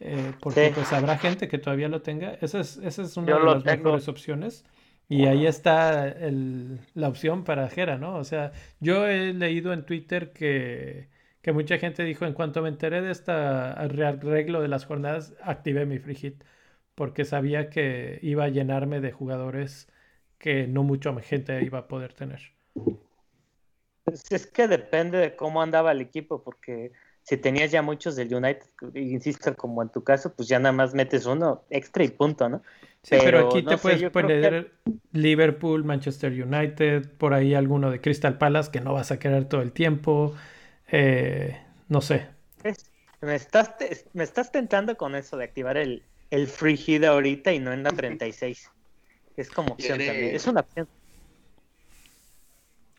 eh, 0.00 0.32
porque 0.40 0.72
pues 0.74 0.92
habrá 0.92 1.18
gente 1.18 1.48
que 1.48 1.58
todavía 1.58 1.88
lo 1.88 2.02
tenga, 2.02 2.34
esa 2.40 2.60
es, 2.60 2.76
esa 2.78 3.02
es 3.02 3.16
una 3.16 3.38
de 3.38 3.44
las 3.44 3.64
mejores 3.64 4.08
opciones. 4.08 4.64
Y 5.08 5.26
ahí 5.26 5.46
está 5.46 6.08
el, 6.08 6.80
la 6.94 7.08
opción 7.08 7.44
para 7.44 7.68
Jera, 7.68 7.98
¿no? 7.98 8.16
O 8.16 8.24
sea, 8.24 8.52
yo 8.80 9.06
he 9.06 9.34
leído 9.34 9.72
en 9.72 9.84
Twitter 9.84 10.32
que, 10.32 11.08
que 11.42 11.52
mucha 11.52 11.78
gente 11.78 12.04
dijo, 12.04 12.24
en 12.24 12.34
cuanto 12.34 12.62
me 12.62 12.68
enteré 12.68 13.02
de 13.02 13.10
este 13.10 13.32
arreglo 13.32 14.62
de 14.62 14.68
las 14.68 14.86
jornadas, 14.86 15.34
activé 15.42 15.86
mi 15.86 15.98
free 15.98 16.14
hit, 16.14 16.44
porque 16.94 17.24
sabía 17.24 17.68
que 17.68 18.20
iba 18.22 18.44
a 18.44 18.48
llenarme 18.48 19.00
de 19.00 19.12
jugadores 19.12 19.88
que 20.38 20.66
no 20.66 20.84
mucha 20.84 21.12
gente 21.20 21.62
iba 21.62 21.80
a 21.80 21.88
poder 21.88 22.14
tener. 22.14 22.40
Pues 24.04 24.24
es 24.30 24.46
que 24.46 24.68
depende 24.68 25.18
de 25.18 25.36
cómo 25.36 25.62
andaba 25.62 25.92
el 25.92 26.00
equipo, 26.00 26.42
porque 26.42 26.92
si 27.22 27.36
tenías 27.36 27.70
ya 27.70 27.82
muchos 27.82 28.16
del 28.16 28.32
United, 28.32 28.66
insisto, 28.94 29.54
como 29.56 29.82
en 29.82 29.88
tu 29.88 30.02
caso, 30.02 30.34
pues 30.34 30.48
ya 30.48 30.58
nada 30.58 30.72
más 30.72 30.94
metes 30.94 31.26
uno 31.26 31.64
extra 31.70 32.04
y 32.04 32.08
punto, 32.08 32.48
¿no? 32.48 32.62
Sí, 33.02 33.16
pero, 33.20 33.48
aquí 33.48 33.64
te 33.64 33.78
puedes 33.78 34.10
poner 34.10 34.72
Liverpool, 35.12 35.84
Manchester 35.84 36.32
United, 36.32 37.10
por 37.18 37.34
ahí 37.34 37.54
alguno 37.54 37.90
de 37.90 38.00
Crystal 38.00 38.38
Palace 38.38 38.70
que 38.70 38.80
no 38.80 38.92
vas 38.94 39.10
a 39.10 39.18
querer 39.18 39.46
todo 39.46 39.60
el 39.62 39.72
tiempo. 39.72 40.34
Eh, 40.92 41.58
no 41.88 42.00
sé. 42.02 42.26
me, 43.22 43.34
estás, 43.34 43.74
me 44.12 44.24
estás 44.24 44.52
tentando 44.52 44.96
con 44.96 45.14
eso 45.14 45.36
de 45.38 45.44
activar 45.44 45.78
el, 45.78 46.02
el 46.30 46.46
free 46.46 46.76
hit 46.76 47.02
ahorita 47.02 47.52
y 47.52 47.58
no 47.58 47.72
en 47.72 47.82
la 47.82 47.90
36. 47.90 48.70
Es 49.36 49.50
como 49.50 49.72
opción 49.72 49.98
también. 49.98 50.36
Es 50.36 50.46
una 50.46 50.60
opción. 50.60 50.86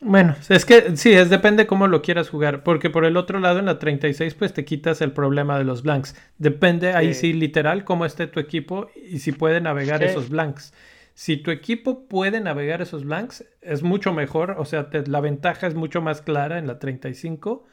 Bueno, 0.06 0.36
es 0.50 0.66
que 0.66 0.98
sí, 0.98 1.14
es 1.14 1.30
depende 1.30 1.66
cómo 1.66 1.88
lo 1.88 2.02
quieras 2.02 2.30
jugar, 2.30 2.64
porque 2.64 2.90
por 2.90 3.06
el 3.06 3.16
otro 3.16 3.40
lado 3.40 3.60
en 3.60 3.66
la 3.68 3.80
36 3.80 4.34
pues 4.34 4.54
te 4.54 4.66
quitas 4.66 5.00
el 5.02 5.14
problema 5.14 5.58
de 5.58 5.64
los 5.64 5.84
blanks. 5.84 6.16
Depende 6.38 6.94
ahí 6.94 7.14
sí 7.14 7.32
literal 7.32 7.86
cómo 7.86 8.06
esté 8.06 8.28
tu 8.28 8.40
equipo 8.40 8.90
y 8.96 9.20
si 9.20 9.32
puede 9.32 9.62
navegar 9.62 10.04
esos 10.04 10.30
blanks. 10.30 10.74
Si 11.14 11.38
tu 11.38 11.52
equipo 11.52 12.08
puede 12.08 12.42
navegar 12.42 12.82
esos 12.82 13.06
blanks 13.06 13.46
es 13.62 13.84
mucho 13.84 14.14
mejor, 14.14 14.56
o 14.58 14.66
sea, 14.66 14.90
la 15.06 15.22
ventaja 15.22 15.68
es 15.68 15.76
mucho 15.76 16.02
más 16.02 16.22
clara 16.22 16.58
en 16.58 16.68
la 16.68 16.80
35. 16.80 17.66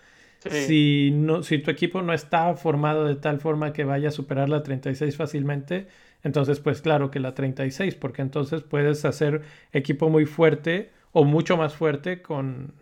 Si, 0.51 1.11
no, 1.13 1.43
si 1.43 1.59
tu 1.59 1.71
equipo 1.71 2.01
no 2.01 2.15
está 2.15 2.55
formado 2.55 3.07
de 3.07 3.17
tal 3.17 3.41
forma 3.41 3.75
que 3.75 3.85
vaya 3.85 4.09
a 4.09 4.13
superar 4.13 4.49
la 4.49 4.63
36 4.63 5.17
fácilmente, 5.17 5.87
entonces, 6.23 6.61
pues 6.61 6.81
claro 6.83 7.11
que 7.11 7.21
la 7.21 7.35
36, 7.35 7.95
porque 7.95 8.23
entonces 8.23 8.63
puedes 8.63 9.05
hacer 9.05 9.43
equipo 9.73 10.09
muy 10.09 10.27
fuerte 10.27 10.91
o 11.13 11.25
mucho 11.25 11.57
más 11.57 11.75
fuerte 11.75 12.23
con, 12.23 12.75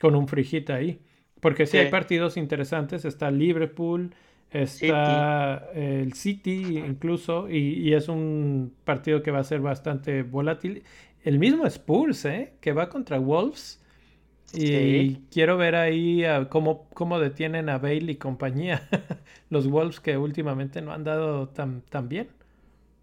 con 0.00 0.14
un 0.14 0.28
frijita 0.28 0.74
ahí. 0.74 1.00
Porque 1.40 1.66
si 1.66 1.78
hay 1.78 1.90
partidos 1.90 2.36
interesantes, 2.36 3.04
está 3.04 3.30
Liverpool, 3.30 4.14
está 4.50 5.70
el 5.74 6.12
City 6.14 6.78
incluso, 6.78 7.50
y, 7.50 7.92
es 7.94 8.08
un 8.08 8.74
partido 8.84 9.22
que 9.22 9.30
va 9.30 9.40
a 9.40 9.44
ser 9.44 9.60
bastante 9.60 10.22
volátil. 10.22 10.82
El 11.24 11.38
mismo 11.38 11.66
Spurs, 11.66 12.24
¿eh? 12.24 12.54
que 12.60 12.72
va 12.72 12.88
contra 12.88 13.18
Wolves. 13.18 13.82
Y 14.54 15.16
quiero 15.32 15.56
ver 15.56 15.74
ahí 15.74 16.24
cómo, 16.50 16.88
cómo, 16.94 17.18
detienen 17.18 17.68
a 17.68 17.78
Bale 17.78 18.12
y 18.12 18.16
compañía. 18.16 18.88
Los 19.50 19.68
Wolves 19.68 19.98
que 20.00 20.16
últimamente 20.16 20.80
no 20.80 20.92
han 20.92 21.02
dado 21.02 21.48
tan, 21.48 21.82
tan 21.82 22.08
bien. 22.08 22.28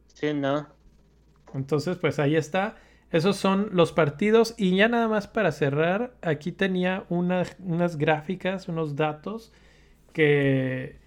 Sí, 0.08 0.34
no. 0.34 0.68
Entonces, 1.54 1.98
pues 1.98 2.18
ahí 2.20 2.36
está. 2.36 2.78
Esos 3.12 3.36
son 3.36 3.70
los 3.74 3.92
partidos. 3.92 4.56
Y 4.58 4.76
ya 4.76 4.88
nada 4.88 5.08
más 5.08 5.28
para 5.28 5.52
cerrar, 5.52 6.16
aquí 6.22 6.52
tenía 6.52 7.06
unas 7.10 7.98
gráficas, 7.98 8.68
unos 8.68 8.96
datos 8.96 9.52
que 10.14 11.03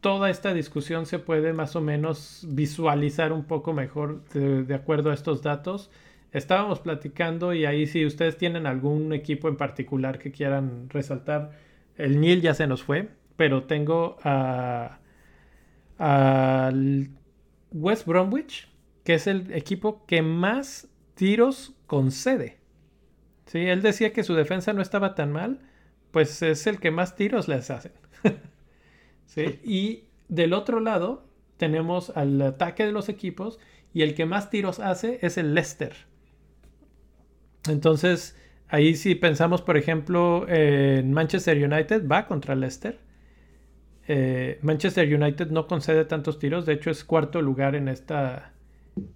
toda 0.00 0.30
esta 0.30 0.54
discusión 0.54 1.06
se 1.06 1.18
puede 1.18 1.52
más 1.52 1.76
o 1.76 1.80
menos 1.80 2.46
visualizar 2.48 3.32
un 3.32 3.44
poco 3.44 3.72
mejor 3.72 4.24
de, 4.30 4.74
acuerdo 4.74 5.10
a 5.10 5.14
estos 5.14 5.42
datos. 5.42 5.90
Estábamos 6.32 6.80
platicando 6.80 7.54
y 7.54 7.66
ahí 7.66 7.86
si 7.86 8.06
ustedes 8.06 8.36
tienen 8.36 8.66
algún 8.66 9.12
equipo 9.12 9.48
en 9.48 9.56
particular 9.56 10.18
que 10.18 10.32
quieran 10.32 10.88
resaltar, 10.88 11.52
el 11.96 12.20
Nil 12.20 12.40
ya 12.40 12.54
se 12.54 12.66
nos 12.66 12.82
fue, 12.82 13.08
pero 13.36 13.64
tengo 13.64 14.16
a, 14.22 14.98
West 17.72 18.06
Bromwich, 18.06 18.68
que 19.04 19.14
es 19.14 19.26
el 19.26 19.52
equipo 19.52 20.06
que 20.06 20.22
más 20.22 20.88
tiros 21.14 21.74
concede. 21.86 22.58
¿Sí? 23.46 23.58
Él 23.58 23.82
decía 23.82 24.12
que 24.12 24.22
su 24.22 24.34
defensa 24.34 24.72
no 24.72 24.80
estaba 24.80 25.14
tan 25.14 25.32
mal, 25.32 25.60
pues 26.10 26.40
es 26.42 26.66
el 26.66 26.78
que 26.80 26.90
más 26.90 27.16
tiros 27.16 27.48
les 27.48 27.70
hacen. 27.70 27.92
Y 29.36 30.04
del 30.28 30.52
otro 30.52 30.80
lado 30.80 31.24
tenemos 31.56 32.10
al 32.16 32.40
ataque 32.42 32.84
de 32.86 32.92
los 32.92 33.08
equipos 33.08 33.58
y 33.92 34.02
el 34.02 34.14
que 34.14 34.26
más 34.26 34.50
tiros 34.50 34.80
hace 34.80 35.18
es 35.22 35.36
el 35.36 35.54
Leicester. 35.54 35.94
Entonces, 37.68 38.36
ahí 38.68 38.94
si 38.94 39.14
pensamos, 39.14 39.62
por 39.62 39.76
ejemplo, 39.76 40.46
en 40.48 41.12
Manchester 41.12 41.56
United, 41.62 42.06
va 42.08 42.26
contra 42.26 42.54
Leicester. 42.54 42.98
Eh, 44.08 44.58
Manchester 44.62 45.14
United 45.14 45.50
no 45.50 45.66
concede 45.66 46.04
tantos 46.04 46.38
tiros, 46.38 46.66
de 46.66 46.72
hecho 46.72 46.90
es 46.90 47.04
cuarto 47.04 47.42
lugar 47.42 47.76
en, 47.76 47.88
esta, 47.88 48.52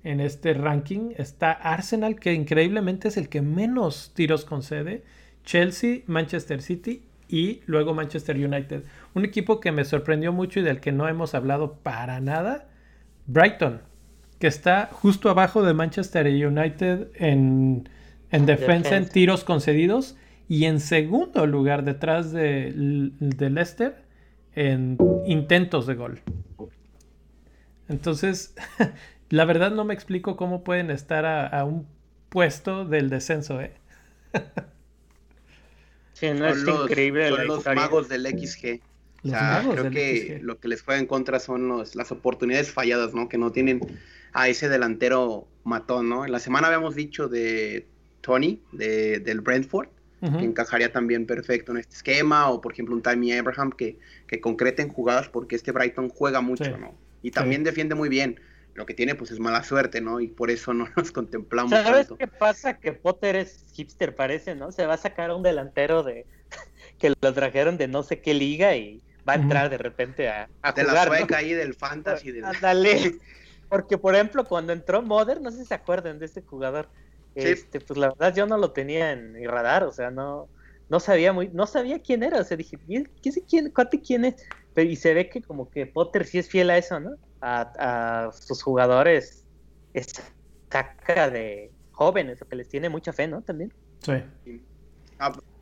en 0.03 0.21
este 0.21 0.55
ranking. 0.55 1.13
Está 1.17 1.53
Arsenal, 1.53 2.21
que 2.21 2.33
increíblemente 2.35 3.09
es 3.09 3.17
el 3.17 3.29
que 3.29 3.43
menos 3.43 4.13
tiros 4.15 4.45
concede. 4.45 5.03
Chelsea, 5.45 6.01
Manchester 6.07 6.63
City 6.63 7.05
y 7.29 7.61
luego 7.67 7.95
Manchester 7.95 8.37
United. 8.37 8.85
Un 9.15 9.25
equipo 9.25 9.61
que 9.61 9.73
me 9.73 9.85
sorprendió 9.85 10.33
mucho 10.33 10.61
y 10.61 10.63
del 10.63 10.81
que 10.81 10.93
no 10.93 11.09
hemos 11.09 11.35
hablado 11.35 11.75
para 11.75 12.21
nada. 12.21 12.69
Brighton, 13.27 13.81
que 14.39 14.49
está 14.49 14.89
justo 14.93 15.31
abajo 15.31 15.63
de 15.63 15.73
Manchester 15.73 16.27
United 16.27 17.09
en, 17.15 17.89
defensa, 18.31 18.97
en 18.97 19.09
tiros 19.09 19.45
concedidos. 19.45 20.17
Y 20.49 20.65
en 20.65 20.81
segundo 20.81 21.47
lugar, 21.47 21.85
detrás 21.85 22.33
de, 22.33 22.73
de 23.19 23.51
Leicester, 23.51 24.05
en 24.55 24.99
intentos 25.27 25.87
de 25.87 25.95
gol. 25.95 26.21
Entonces, 27.89 28.55
la 29.31 29.45
verdad 29.45 29.71
no 29.73 29.85
me 29.85 29.95
explico 29.95 30.37
cómo 30.37 30.65
pueden 30.65 30.91
estar 30.91 31.27
a, 31.27 31.65
un 31.65 31.87
puesto 32.29 32.85
del 32.85 33.11
descenso, 33.11 33.61
¿eh? 33.61 33.73
sí, 36.15 36.31
no 36.35 36.47
es 36.47 36.67
increíble. 36.67 37.29
Son 37.29 37.47
los 37.47 37.65
magos 37.67 38.09
del 38.09 38.27
XG. 38.27 38.81
O 39.25 39.29
sea, 39.29 39.67
creo 39.71 39.91
que 39.91 40.39
lo 40.43 40.59
que 40.59 40.69
les 40.69 40.83
juega 40.83 41.01
en 41.01 41.07
contra 41.07 41.41
son 41.41 41.83
las 41.95 42.13
oportunidades 42.13 42.71
falladas, 42.71 43.15
¿no? 43.15 43.29
Que 43.29 43.39
no 43.39 43.53
tienen 43.53 43.81
a 44.33 44.49
ese 44.49 44.69
delantero 44.69 45.49
matón, 45.65 46.09
¿no? 46.09 46.25
En 46.25 46.33
la 46.33 46.41
semana 46.41 46.67
habíamos 46.67 46.95
dicho 46.95 47.29
de 47.29 47.87
Tony, 48.21 48.61
de, 48.73 49.21
del 49.21 49.41
Brentford, 49.41 49.89
que 50.21 50.45
encajaría 50.45 50.91
también 50.91 51.27
perfecto 51.27 51.73
en 51.73 51.79
este 51.79 51.97
esquema, 51.97 52.49
o 52.49 52.63
por 52.63 52.73
ejemplo 52.73 52.95
un 52.95 53.03
Tammy 53.03 53.33
Abraham 53.33 53.73
que, 53.73 53.99
que 54.27 54.41
concreten 54.41 54.89
jugadas 54.89 55.29
porque 55.29 55.55
este 55.55 55.71
Brighton 55.71 56.09
juega 56.09 56.41
mucho, 56.41 56.79
¿no? 56.79 56.95
Y 57.23 57.31
también 57.31 57.63
defiende 57.63 57.95
muy 57.95 58.09
bien. 58.09 58.41
Lo 58.75 58.87
que 58.87 58.95
tiene 58.95 59.15
pues 59.15 59.31
es 59.31 59.39
mala 59.39 59.63
suerte, 59.63 60.01
¿no? 60.01 60.21
Y 60.21 60.29
por 60.29 60.51
eso 60.51 60.75
no 60.75 60.89
nos 60.97 61.13
contemplamos. 61.13 61.71
¿Sabes 61.71 62.09
qué 62.19 62.27
pasa? 62.27 62.79
Que 62.79 62.93
Potter 62.93 63.37
es 63.37 63.65
hipster, 63.75 64.15
parece, 64.15 64.55
¿no? 64.55 64.73
Se 64.73 64.87
va 64.87 64.95
a 64.95 64.99
sacar 64.99 65.31
a 65.31 65.37
un 65.37 65.43
delantero 65.43 66.03
de 66.03 66.27
que 66.99 67.13
lo 67.21 67.35
trajeron 67.35 67.77
de 67.77 67.89
no 67.89 68.03
sé 68.03 68.21
qué 68.21 68.35
liga 68.35 68.77
y 68.77 69.03
va 69.29 69.35
a 69.35 69.37
entrar 69.37 69.71
de 69.71 69.79
repente 69.79 70.29
a, 70.29 70.49
a 70.63 70.73
de 70.73 70.85
la 70.85 71.05
sueca 71.05 71.39
ahí 71.39 71.53
del 71.53 71.75
fantasy. 71.75 72.33
Dale. 72.61 73.19
Porque, 73.69 73.99
por 73.99 74.15
ejemplo, 74.15 74.45
cuando 74.45 74.73
entró 74.73 75.03
Modern, 75.03 75.43
no 75.43 75.51
sé 75.51 75.59
si 75.59 75.65
se 75.67 75.75
acuerdan 75.75 76.19
de 76.19 76.27
ese 76.27 76.43
jugador. 76.43 76.89
Este, 77.35 77.81
pues 77.81 77.99
la 77.99 78.11
verdad 78.11 78.35
yo 78.35 78.47
no 78.47 78.57
lo 78.57 78.71
tenía 78.71 79.11
en 79.11 79.33
mi 79.33 79.45
radar, 79.47 79.83
o 79.83 79.91
sea, 79.91 80.13
no, 80.13 80.49
no 80.89 81.01
sabía 81.01 81.33
muy, 81.33 81.49
no 81.49 81.67
sabía 81.67 82.01
quién 82.01 82.23
era, 82.23 82.41
o 82.41 82.45
sea, 82.45 82.57
dije, 82.57 82.79
¿qué 83.23 83.33
sé 83.33 83.43
quién, 83.43 83.71
cuate 83.71 84.01
quién 84.01 84.25
es? 84.25 84.37
Pero, 84.73 84.89
y 84.89 84.95
se 84.95 85.15
ve 85.15 85.29
que 85.29 85.43
como 85.43 85.69
que 85.69 85.87
Potter 85.87 86.27
sí 86.27 86.39
es 86.39 86.49
fiel 86.49 86.71
a 86.71 86.79
eso, 86.79 87.01
¿no? 87.01 87.17
A, 87.41 88.27
a 88.29 88.33
sus 88.33 88.63
jugadores 88.63 89.45
saca 90.71 91.31
de 91.31 91.73
jóvenes, 91.93 92.41
o 92.43 92.47
que 92.47 92.57
les 92.57 92.69
tiene 92.69 92.89
mucha 92.89 93.13
fe, 93.13 93.27
¿no? 93.27 93.43
También. 93.43 93.73
Sí. 94.01 94.63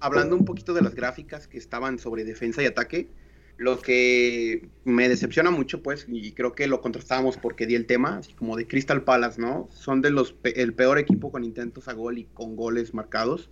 Hablando 0.01 0.37
un 0.37 0.45
poquito 0.45 0.75
de 0.75 0.83
las 0.83 0.95
gráficas 0.95 1.47
que 1.47 1.59
estaban 1.59 1.99
sobre 1.99 2.25
defensa 2.25 2.63
y 2.63 2.67
ataque, 2.67 3.09
lo 3.57 3.81
que 3.81 4.69
me 4.85 5.09
decepciona 5.09 5.51
mucho, 5.51 5.83
pues, 5.83 6.07
y 6.09 6.33
creo 6.33 6.53
que 6.55 6.66
lo 6.66 6.81
contrastábamos 6.81 7.37
porque 7.37 7.66
di 7.66 7.74
el 7.74 7.87
tema, 7.87 8.19
así 8.19 8.33
como 8.33 8.57
de 8.57 8.66
Crystal 8.66 9.05
Palace, 9.05 9.41
¿no? 9.41 9.69
Son 9.73 10.01
de 10.01 10.11
los 10.11 10.35
el 10.45 10.74
peor 10.74 10.99
equipo 10.99 11.31
con 11.31 11.45
intentos 11.45 11.89
a 11.89 11.93
gol 11.93 12.19
y 12.19 12.24
con 12.24 12.57
goles 12.57 12.95
marcados. 12.95 13.51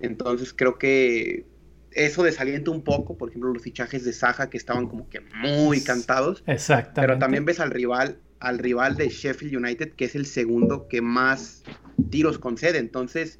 Entonces 0.00 0.52
creo 0.52 0.78
que 0.78 1.46
eso 1.92 2.22
desalienta 2.22 2.70
un 2.70 2.82
poco, 2.82 3.16
por 3.16 3.28
ejemplo, 3.28 3.52
los 3.52 3.62
fichajes 3.62 4.04
de 4.04 4.12
Saja 4.12 4.50
que 4.50 4.56
estaban 4.56 4.88
como 4.88 5.08
que 5.08 5.20
muy 5.20 5.80
cantados. 5.82 6.42
Exactamente. 6.46 7.00
Pero 7.00 7.18
también 7.18 7.44
ves 7.44 7.60
al 7.60 7.70
rival, 7.70 8.18
al 8.40 8.58
rival 8.58 8.96
de 8.96 9.08
Sheffield 9.08 9.56
United, 9.56 9.92
que 9.92 10.06
es 10.06 10.14
el 10.16 10.26
segundo 10.26 10.88
que 10.88 11.00
más 11.00 11.62
tiros 12.10 12.38
concede. 12.38 12.78
Entonces, 12.78 13.36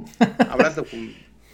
hablas 0.49 0.77
de 0.77 0.83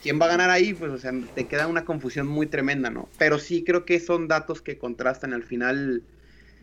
quién 0.02 0.20
va 0.20 0.26
a 0.26 0.30
ganar 0.30 0.50
ahí, 0.50 0.74
pues, 0.74 0.90
o 0.92 0.98
sea, 0.98 1.12
te 1.34 1.46
queda 1.46 1.66
una 1.66 1.84
confusión 1.84 2.26
muy 2.26 2.46
tremenda, 2.46 2.90
¿no? 2.90 3.08
Pero 3.18 3.38
sí 3.38 3.64
creo 3.64 3.84
que 3.84 4.00
son 4.00 4.28
datos 4.28 4.62
que 4.62 4.78
contrastan 4.78 5.32
al 5.32 5.42
final. 5.42 6.02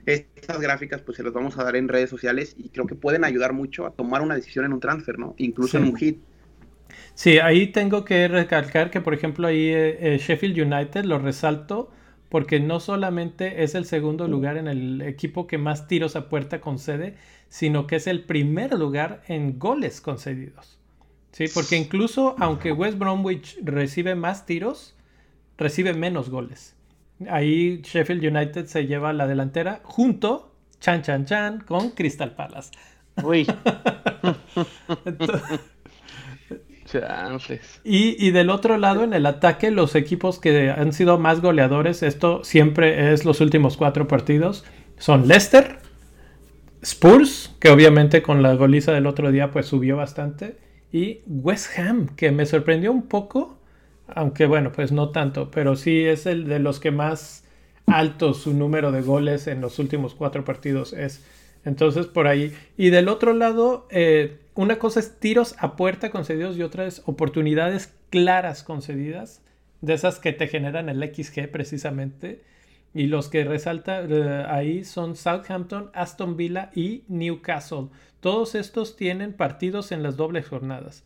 Estas 0.05 0.61
gráficas, 0.61 1.01
pues 1.01 1.17
se 1.17 1.23
las 1.23 1.33
vamos 1.33 1.57
a 1.57 1.65
dar 1.65 1.75
en 1.75 1.89
redes 1.89 2.09
sociales 2.09 2.55
y 2.57 2.69
creo 2.69 2.87
que 2.87 2.95
pueden 2.95 3.25
ayudar 3.25 3.51
mucho 3.51 3.85
a 3.85 3.91
tomar 3.91 4.21
una 4.21 4.35
decisión 4.35 4.63
en 4.63 4.71
un 4.71 4.79
transfer, 4.79 5.19
¿no? 5.19 5.35
Incluso 5.37 5.77
en 5.77 5.83
un 5.83 5.97
hit. 5.97 6.19
Sí, 7.13 7.39
ahí 7.39 7.67
tengo 7.73 8.05
que 8.05 8.27
recalcar 8.29 8.89
que, 8.89 9.01
por 9.01 9.13
ejemplo, 9.13 9.47
ahí 9.47 9.67
eh, 9.67 10.15
eh, 10.15 10.17
Sheffield 10.17 10.57
United 10.57 11.03
lo 11.03 11.19
resalto 11.19 11.91
porque 12.29 12.59
no 12.59 12.79
solamente 12.79 13.63
es 13.63 13.75
el 13.75 13.85
segundo 13.85 14.27
lugar 14.27 14.57
en 14.57 14.67
el 14.67 15.01
equipo 15.01 15.47
que 15.47 15.57
más 15.57 15.87
tiros 15.87 16.15
a 16.15 16.29
puerta 16.29 16.61
concede, 16.61 17.15
sino 17.49 17.87
que 17.87 17.97
es 17.97 18.07
el 18.07 18.23
primer 18.23 18.73
lugar 18.73 19.23
en 19.27 19.59
goles 19.59 20.01
concedidos. 20.01 20.76
Sí, 21.37 21.45
porque 21.53 21.75
incluso 21.75 22.35
aunque 22.39 22.71
West 22.71 22.97
Bromwich 22.97 23.59
recibe 23.61 24.15
más 24.15 24.47
tiros, 24.47 24.95
recibe 25.55 25.93
menos 25.93 26.31
goles. 26.31 26.75
Ahí 27.29 27.79
Sheffield 27.83 28.25
United 28.25 28.65
se 28.65 28.87
lleva 28.87 29.13
la 29.13 29.27
delantera 29.27 29.81
junto, 29.83 30.51
chan 30.79 31.03
chan 31.03 31.25
chan, 31.25 31.59
con 31.59 31.91
Crystal 31.91 32.31
Palace. 32.31 32.71
Uy. 33.21 33.45
y, 37.83 38.27
y, 38.27 38.31
del 38.31 38.49
otro 38.49 38.79
lado, 38.79 39.03
en 39.03 39.13
el 39.13 39.27
ataque, 39.27 39.69
los 39.69 39.93
equipos 39.93 40.39
que 40.39 40.71
han 40.71 40.91
sido 40.91 41.19
más 41.19 41.39
goleadores, 41.41 42.01
esto 42.01 42.43
siempre 42.43 43.13
es 43.13 43.25
los 43.25 43.41
últimos 43.41 43.77
cuatro 43.77 44.07
partidos, 44.07 44.65
son 44.97 45.27
Leicester, 45.27 45.77
Spurs, 46.81 47.55
que 47.59 47.69
obviamente 47.69 48.23
con 48.23 48.41
la 48.41 48.55
goliza 48.55 48.91
del 48.91 49.05
otro 49.05 49.31
día 49.31 49.51
pues 49.51 49.67
subió 49.67 49.97
bastante, 49.97 50.65
y 50.97 51.21
West 51.27 51.77
Ham, 51.77 52.07
que 52.15 52.31
me 52.31 52.45
sorprendió 52.45 52.91
un 52.91 53.03
poco, 53.03 53.59
aunque 54.07 54.47
bueno, 54.47 54.71
pues 54.71 54.91
no 54.91 55.09
tanto, 55.09 55.51
pero 55.51 55.75
sí 55.75 56.05
es 56.05 56.25
el 56.25 56.47
de 56.47 56.59
los 56.59 56.79
que 56.79 56.91
más 56.91 57.43
alto 57.85 58.33
su 58.33 58.53
número 58.53 58.91
de 58.91 59.01
goles 59.01 59.47
en 59.47 59.61
los 59.61 59.79
últimos 59.79 60.15
cuatro 60.15 60.43
partidos 60.43 60.93
es. 60.93 61.23
Entonces 61.65 62.07
por 62.07 62.27
ahí. 62.27 62.55
Y 62.77 62.89
del 62.89 63.09
otro 63.09 63.33
lado, 63.33 63.87
eh, 63.91 64.39
una 64.55 64.79
cosa 64.79 64.99
es 64.99 65.19
tiros 65.19 65.55
a 65.59 65.75
puerta 65.75 66.09
concedidos 66.09 66.57
y 66.57 66.63
otra 66.63 66.85
es 66.85 67.03
oportunidades 67.05 67.93
claras 68.09 68.63
concedidas, 68.63 69.41
de 69.81 69.93
esas 69.93 70.19
que 70.19 70.33
te 70.33 70.47
generan 70.47 70.89
el 70.89 71.03
XG 71.03 71.51
precisamente. 71.51 72.41
Y 72.93 73.07
los 73.07 73.27
que 73.29 73.43
resalta 73.43 74.01
eh, 74.01 74.45
ahí 74.47 74.83
son 74.83 75.15
Southampton, 75.15 75.91
Aston 75.93 76.35
Villa 76.35 76.71
y 76.73 77.03
Newcastle. 77.07 77.89
Todos 78.27 78.55
estos 78.55 78.97
tienen 78.97 79.31
partidos 79.31 79.93
en 79.93 80.03
las 80.03 80.17
dobles 80.17 80.45
jornadas. 80.49 81.05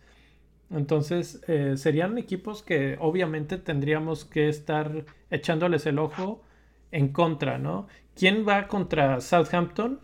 Entonces 0.72 1.40
eh, 1.48 1.74
serían 1.78 2.18
equipos 2.18 2.64
que 2.64 2.98
obviamente 3.00 3.60
tendríamos 3.60 4.26
que 4.26 4.50
estar 4.50 5.06
echándoles 5.30 5.86
el 5.86 6.00
ojo 6.00 6.42
en 6.92 7.10
contra, 7.10 7.60
¿no? 7.60 7.88
¿Quién 8.16 8.44
va 8.48 8.68
contra 8.68 9.22
Southampton? 9.22 10.00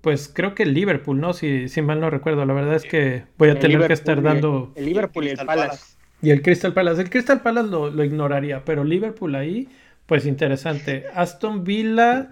Pues 0.00 0.30
creo 0.32 0.54
que 0.54 0.62
el 0.62 0.72
Liverpool, 0.72 1.20
¿no? 1.20 1.32
Si, 1.32 1.68
si 1.68 1.82
mal 1.82 1.98
no 1.98 2.08
recuerdo. 2.08 2.46
La 2.46 2.54
verdad 2.54 2.76
es 2.76 2.84
que 2.84 3.24
voy 3.36 3.48
a 3.48 3.58
tener 3.58 3.84
que 3.88 3.92
estar 3.92 4.22
dando... 4.22 4.72
El 4.76 4.84
Liverpool 4.84 5.24
y 5.24 5.30
el 5.30 5.38
Palace. 5.38 5.96
Y 6.22 6.30
el 6.30 6.40
Crystal 6.40 6.72
Palace. 6.72 7.02
El 7.02 7.10
Crystal 7.10 7.40
Palace 7.40 7.68
lo, 7.68 7.90
lo 7.90 8.04
ignoraría, 8.04 8.64
pero 8.64 8.84
Liverpool 8.84 9.34
ahí, 9.34 9.66
pues 10.06 10.24
interesante. 10.24 11.06
Aston 11.16 11.64
Villa... 11.64 12.30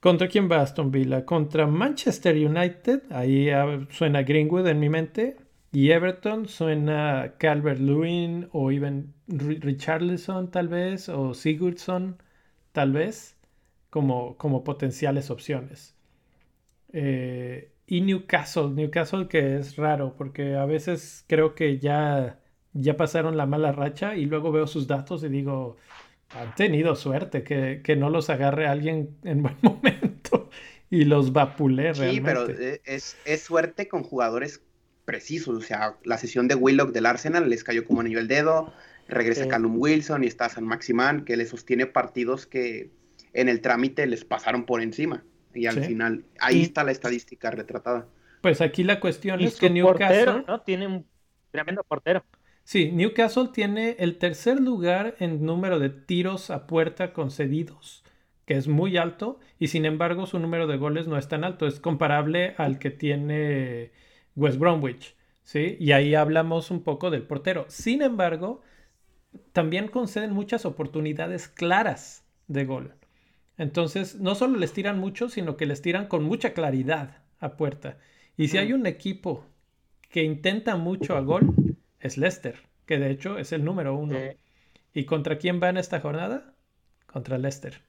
¿Contra 0.00 0.28
quién 0.28 0.48
va 0.50 0.60
Aston 0.60 0.90
Villa? 0.92 1.24
Contra 1.24 1.66
Manchester 1.66 2.36
United, 2.36 3.10
ahí 3.10 3.48
suena 3.90 4.22
Greenwood 4.22 4.68
en 4.68 4.80
mi 4.80 4.88
mente. 4.88 5.36
Y 5.72 5.90
Everton 5.90 6.48
suena 6.48 7.34
Calvert 7.38 7.80
Lewin 7.80 8.48
o 8.52 8.70
even 8.70 9.12
Richarlison 9.26 10.50
tal 10.50 10.68
vez, 10.68 11.08
o 11.08 11.34
Sigurdsson 11.34 12.16
tal 12.72 12.92
vez, 12.92 13.36
como, 13.90 14.36
como 14.38 14.64
potenciales 14.64 15.30
opciones. 15.30 15.94
Eh, 16.92 17.72
y 17.86 18.00
Newcastle, 18.00 18.70
Newcastle 18.70 19.28
que 19.28 19.56
es 19.56 19.76
raro 19.76 20.14
porque 20.16 20.54
a 20.56 20.64
veces 20.64 21.24
creo 21.26 21.54
que 21.54 21.78
ya, 21.78 22.40
ya 22.72 22.96
pasaron 22.96 23.36
la 23.36 23.46
mala 23.46 23.72
racha 23.72 24.16
y 24.16 24.26
luego 24.26 24.52
veo 24.52 24.66
sus 24.66 24.86
datos 24.86 25.22
y 25.24 25.28
digo, 25.28 25.76
han 26.30 26.54
tenido 26.54 26.94
suerte 26.94 27.42
que, 27.42 27.96
no 27.96 28.10
los 28.10 28.30
agarre 28.30 28.66
alguien 28.66 29.16
en 29.24 29.42
buen 29.42 29.56
momento 29.62 30.50
y 30.90 31.04
los 31.04 31.32
vapule 31.32 31.92
realmente. 31.92 32.12
Sí, 32.12 32.20
pero 32.20 32.48
eh, 32.48 32.80
es, 32.84 33.16
suerte 33.42 33.88
con 33.88 34.02
jugadores 34.02 34.62
precisos. 35.04 35.56
O 35.56 35.60
sea, 35.60 35.96
la 36.04 36.18
sesión 36.18 36.48
de 36.48 36.54
Willock 36.54 36.92
del 36.92 37.06
Arsenal 37.06 37.48
les 37.48 37.64
cayó 37.64 37.84
como 37.84 38.00
anillo 38.00 38.18
el 38.18 38.28
dedo. 38.28 38.72
Regresa 39.08 39.48
Callum 39.48 39.76
Wilson 39.78 40.24
y 40.24 40.26
está 40.26 40.50
San 40.50 40.64
Maximán, 40.64 41.24
que 41.24 41.38
le 41.38 41.46
sostiene 41.46 41.86
partidos 41.86 42.46
que 42.46 42.90
en 43.32 43.48
el 43.48 43.62
trámite 43.62 44.06
les 44.06 44.24
pasaron 44.24 44.66
por 44.66 44.82
encima. 44.82 45.24
Y 45.54 45.64
al 45.64 45.82
final, 45.82 46.24
ahí 46.40 46.62
está 46.62 46.84
la 46.84 46.92
estadística 46.92 47.50
retratada. 47.50 48.06
Pues 48.42 48.60
aquí 48.60 48.84
la 48.84 49.00
cuestión 49.00 49.40
es 49.40 49.56
que 49.56 49.70
Newcastle. 49.70 50.44
¿no? 50.46 50.60
Tiene 50.60 50.86
un 50.86 51.06
tremendo 51.50 51.82
portero. 51.84 52.22
Sí, 52.68 52.92
Newcastle 52.92 53.48
tiene 53.50 53.96
el 53.98 54.18
tercer 54.18 54.60
lugar 54.60 55.16
en 55.20 55.46
número 55.46 55.78
de 55.78 55.88
tiros 55.88 56.50
a 56.50 56.66
puerta 56.66 57.14
concedidos, 57.14 58.04
que 58.44 58.58
es 58.58 58.68
muy 58.68 58.98
alto, 58.98 59.40
y 59.58 59.68
sin 59.68 59.86
embargo 59.86 60.26
su 60.26 60.38
número 60.38 60.66
de 60.66 60.76
goles 60.76 61.06
no 61.06 61.16
es 61.16 61.28
tan 61.28 61.44
alto, 61.44 61.66
es 61.66 61.80
comparable 61.80 62.54
al 62.58 62.78
que 62.78 62.90
tiene 62.90 63.90
West 64.36 64.58
Bromwich, 64.58 65.16
¿sí? 65.44 65.78
Y 65.80 65.92
ahí 65.92 66.14
hablamos 66.14 66.70
un 66.70 66.82
poco 66.82 67.10
del 67.10 67.22
portero. 67.22 67.64
Sin 67.68 68.02
embargo, 68.02 68.60
también 69.54 69.88
conceden 69.88 70.34
muchas 70.34 70.66
oportunidades 70.66 71.48
claras 71.48 72.26
de 72.48 72.66
gol. 72.66 72.92
Entonces, 73.56 74.16
no 74.16 74.34
solo 74.34 74.58
les 74.58 74.74
tiran 74.74 74.98
mucho, 74.98 75.30
sino 75.30 75.56
que 75.56 75.64
les 75.64 75.80
tiran 75.80 76.06
con 76.06 76.22
mucha 76.22 76.52
claridad 76.52 77.22
a 77.40 77.56
puerta. 77.56 77.96
Y 78.36 78.48
si 78.48 78.58
hay 78.58 78.74
un 78.74 78.84
equipo 78.84 79.46
que 80.10 80.22
intenta 80.22 80.76
mucho 80.76 81.16
a 81.16 81.22
gol, 81.22 81.54
es 82.00 82.16
Leicester, 82.18 82.60
que 82.86 82.98
de 82.98 83.10
hecho 83.10 83.38
es 83.38 83.52
el 83.52 83.64
número 83.64 83.94
uno. 83.94 84.18
¿Y 84.94 85.04
contra 85.04 85.38
quién 85.38 85.60
va 85.62 85.68
en 85.68 85.76
esta 85.76 86.00
jornada? 86.00 86.54
Contra 87.06 87.38
Leicester. 87.38 87.80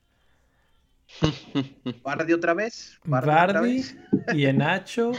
Bardi 2.03 2.33
otra 2.33 2.53
vez. 2.53 2.99
Bardi, 3.03 3.83
y 4.33 4.45
Enacho. 4.45 5.11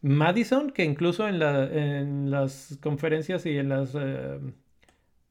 Madison, 0.00 0.70
que 0.70 0.84
incluso 0.84 1.26
en, 1.26 1.42
en, 1.42 2.30
las 2.30 2.78
conferencias 2.80 3.44
y 3.46 3.58
en 3.58 3.68
las, 3.68 3.94
eh, 3.96 4.38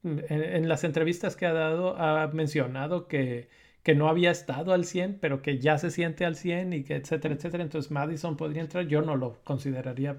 en, 0.04 0.68
las 0.68 0.84
entrevistas 0.84 1.36
que 1.36 1.46
ha 1.46 1.54
dado 1.54 1.96
ha 1.98 2.28
mencionado 2.28 3.08
que, 3.08 3.50
que 3.82 3.96
no 3.96 4.10
había 4.10 4.32
estado 4.32 4.74
al 4.74 4.84
100, 4.84 5.20
pero 5.22 5.42
que 5.42 5.60
ya 5.60 5.78
se 5.78 5.90
siente 5.90 6.26
al 6.26 6.36
100 6.36 6.74
y 6.74 6.84
que 6.84 6.96
etcétera, 6.96 7.36
etcétera. 7.36 7.64
Entonces 7.64 7.92
Madison 7.92 8.36
podría 8.36 8.62
entrar, 8.62 8.88
yo 8.88 9.02
no 9.02 9.16
lo 9.16 9.42
consideraría. 9.44 10.18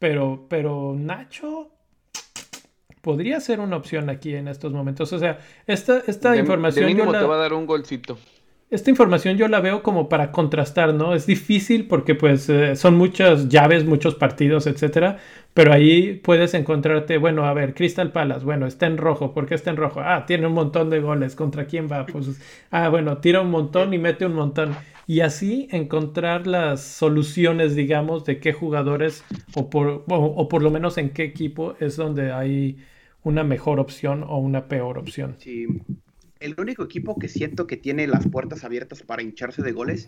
Pero, 0.00 0.46
pero 0.48 0.96
Nacho 0.98 1.70
podría 3.00 3.38
ser 3.38 3.60
una 3.60 3.76
opción 3.76 4.10
aquí 4.10 4.34
en 4.34 4.48
estos 4.48 4.72
momentos. 4.72 5.12
O 5.12 5.18
sea, 5.20 5.38
esta, 5.68 6.02
esta 6.08 6.36
información... 6.36 6.86
De 6.86 6.94
mínimo 6.94 7.12
te 7.12 7.22
va 7.22 7.36
a 7.36 7.38
dar 7.38 7.52
un 7.52 7.66
golcito 7.66 8.18
esta 8.70 8.90
información 8.90 9.36
yo 9.36 9.48
la 9.48 9.60
veo 9.60 9.82
como 9.82 10.08
para 10.08 10.30
contrastar, 10.30 10.94
¿no? 10.94 11.12
Es 11.14 11.26
difícil 11.26 11.88
porque 11.88 12.14
pues 12.14 12.48
eh, 12.48 12.76
son 12.76 12.96
muchas 12.96 13.48
llaves, 13.48 13.84
muchos 13.84 14.14
partidos, 14.14 14.66
etcétera, 14.68 15.18
pero 15.54 15.72
ahí 15.72 16.20
puedes 16.22 16.54
encontrarte, 16.54 17.18
bueno, 17.18 17.44
a 17.46 17.52
ver, 17.52 17.74
Crystal 17.74 18.12
Palace, 18.12 18.44
bueno, 18.44 18.66
está 18.66 18.86
en 18.86 18.96
rojo, 18.96 19.34
¿por 19.34 19.46
qué 19.46 19.56
está 19.56 19.70
en 19.70 19.76
rojo? 19.76 20.00
Ah, 20.00 20.24
tiene 20.24 20.46
un 20.46 20.54
montón 20.54 20.88
de 20.88 21.00
goles, 21.00 21.34
¿contra 21.34 21.66
quién 21.66 21.88
va? 21.90 22.06
Pues, 22.06 22.40
ah, 22.70 22.88
bueno, 22.88 23.18
tira 23.18 23.40
un 23.40 23.50
montón 23.50 23.92
y 23.92 23.98
mete 23.98 24.24
un 24.24 24.34
montón. 24.34 24.76
Y 25.06 25.20
así 25.20 25.68
encontrar 25.72 26.46
las 26.46 26.80
soluciones, 26.82 27.74
digamos, 27.74 28.24
de 28.24 28.38
qué 28.38 28.52
jugadores 28.52 29.24
o 29.56 29.68
por, 29.68 30.04
o 30.06 30.48
por 30.48 30.62
lo 30.62 30.70
menos 30.70 30.98
en 30.98 31.10
qué 31.10 31.24
equipo 31.24 31.74
es 31.80 31.96
donde 31.96 32.30
hay 32.30 32.78
una 33.24 33.42
mejor 33.42 33.80
opción 33.80 34.22
o 34.22 34.38
una 34.38 34.68
peor 34.68 34.98
opción. 34.98 35.34
Sí, 35.38 35.66
el 36.40 36.54
único 36.58 36.82
equipo 36.82 37.18
que 37.18 37.28
siento 37.28 37.66
que 37.66 37.76
tiene 37.76 38.06
las 38.06 38.26
puertas 38.26 38.64
abiertas 38.64 39.02
para 39.02 39.22
hincharse 39.22 39.62
de 39.62 39.72
goles 39.72 40.06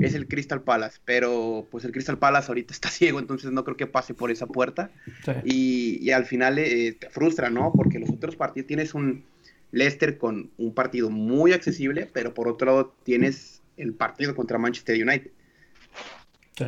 es 0.00 0.14
el 0.14 0.28
Crystal 0.28 0.62
Palace, 0.62 1.00
pero 1.04 1.66
pues 1.70 1.84
el 1.84 1.90
Crystal 1.90 2.18
Palace 2.18 2.48
ahorita 2.48 2.72
está 2.72 2.88
ciego, 2.88 3.18
entonces 3.18 3.50
no 3.50 3.64
creo 3.64 3.76
que 3.76 3.88
pase 3.88 4.14
por 4.14 4.30
esa 4.30 4.46
puerta. 4.46 4.90
Y, 5.44 6.10
al 6.12 6.24
final 6.24 6.58
eh, 6.58 6.96
te 6.98 7.10
frustra, 7.10 7.50
¿no? 7.50 7.72
Porque 7.74 7.98
los 7.98 8.10
otros 8.10 8.36
partidos 8.36 8.68
tienes 8.68 8.94
un 8.94 9.24
Leicester 9.72 10.18
con 10.18 10.50
un 10.56 10.72
partido 10.72 11.10
muy 11.10 11.52
accesible, 11.52 12.08
pero 12.12 12.32
por 12.32 12.46
otro 12.46 12.66
lado 12.66 12.94
tienes 13.02 13.60
el 13.76 13.94
partido 13.94 14.36
contra 14.36 14.58
Manchester 14.58 15.02
United. 15.02 15.30
Sí. 16.56 16.66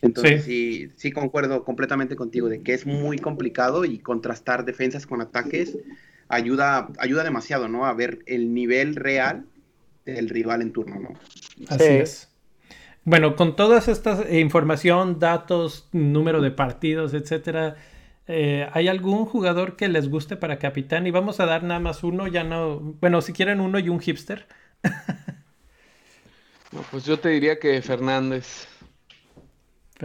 Entonces 0.00 0.44
sí. 0.44 0.90
sí 0.96 1.12
concuerdo 1.12 1.64
completamente 1.64 2.16
contigo 2.16 2.48
de 2.48 2.62
que 2.62 2.72
es 2.72 2.86
muy 2.86 3.18
complicado 3.18 3.84
y 3.84 3.98
contrastar 3.98 4.64
defensas 4.64 5.06
con 5.06 5.20
ataques 5.20 5.76
ayuda, 6.28 6.88
ayuda 6.98 7.24
demasiado, 7.24 7.68
¿no? 7.68 7.86
A 7.86 7.94
ver 7.94 8.20
el 8.26 8.54
nivel 8.54 8.96
real 8.96 9.46
del 10.04 10.28
rival 10.28 10.62
en 10.62 10.72
turno, 10.72 11.00
¿no? 11.00 11.08
Así 11.68 11.84
es. 11.84 12.28
Bueno, 13.04 13.36
con 13.36 13.56
todas 13.56 13.88
estas 13.88 14.20
eh, 14.26 14.40
información, 14.40 15.18
datos, 15.18 15.88
número 15.92 16.42
de 16.42 16.50
partidos, 16.50 17.14
etcétera, 17.14 17.76
eh, 18.26 18.68
¿hay 18.72 18.88
algún 18.88 19.24
jugador 19.24 19.76
que 19.76 19.88
les 19.88 20.10
guste 20.10 20.36
para 20.36 20.58
capitán? 20.58 21.06
Y 21.06 21.10
vamos 21.10 21.40
a 21.40 21.46
dar 21.46 21.62
nada 21.62 21.80
más 21.80 22.04
uno, 22.04 22.26
ya 22.26 22.44
no. 22.44 22.78
Bueno, 23.00 23.22
si 23.22 23.32
quieren 23.32 23.60
uno 23.60 23.78
y 23.78 23.88
un 23.88 24.00
hipster. 24.00 24.46
pues 26.90 27.06
yo 27.06 27.18
te 27.18 27.30
diría 27.30 27.58
que 27.58 27.80
Fernández. 27.80 28.68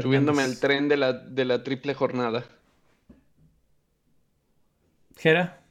Subiéndome 0.01 0.41
al 0.41 0.59
tren 0.59 0.87
de 0.87 0.97
la, 0.97 1.13
de 1.13 1.45
la 1.45 1.63
triple 1.63 1.93
jornada. 1.93 2.45
¿Gera? 5.17 5.62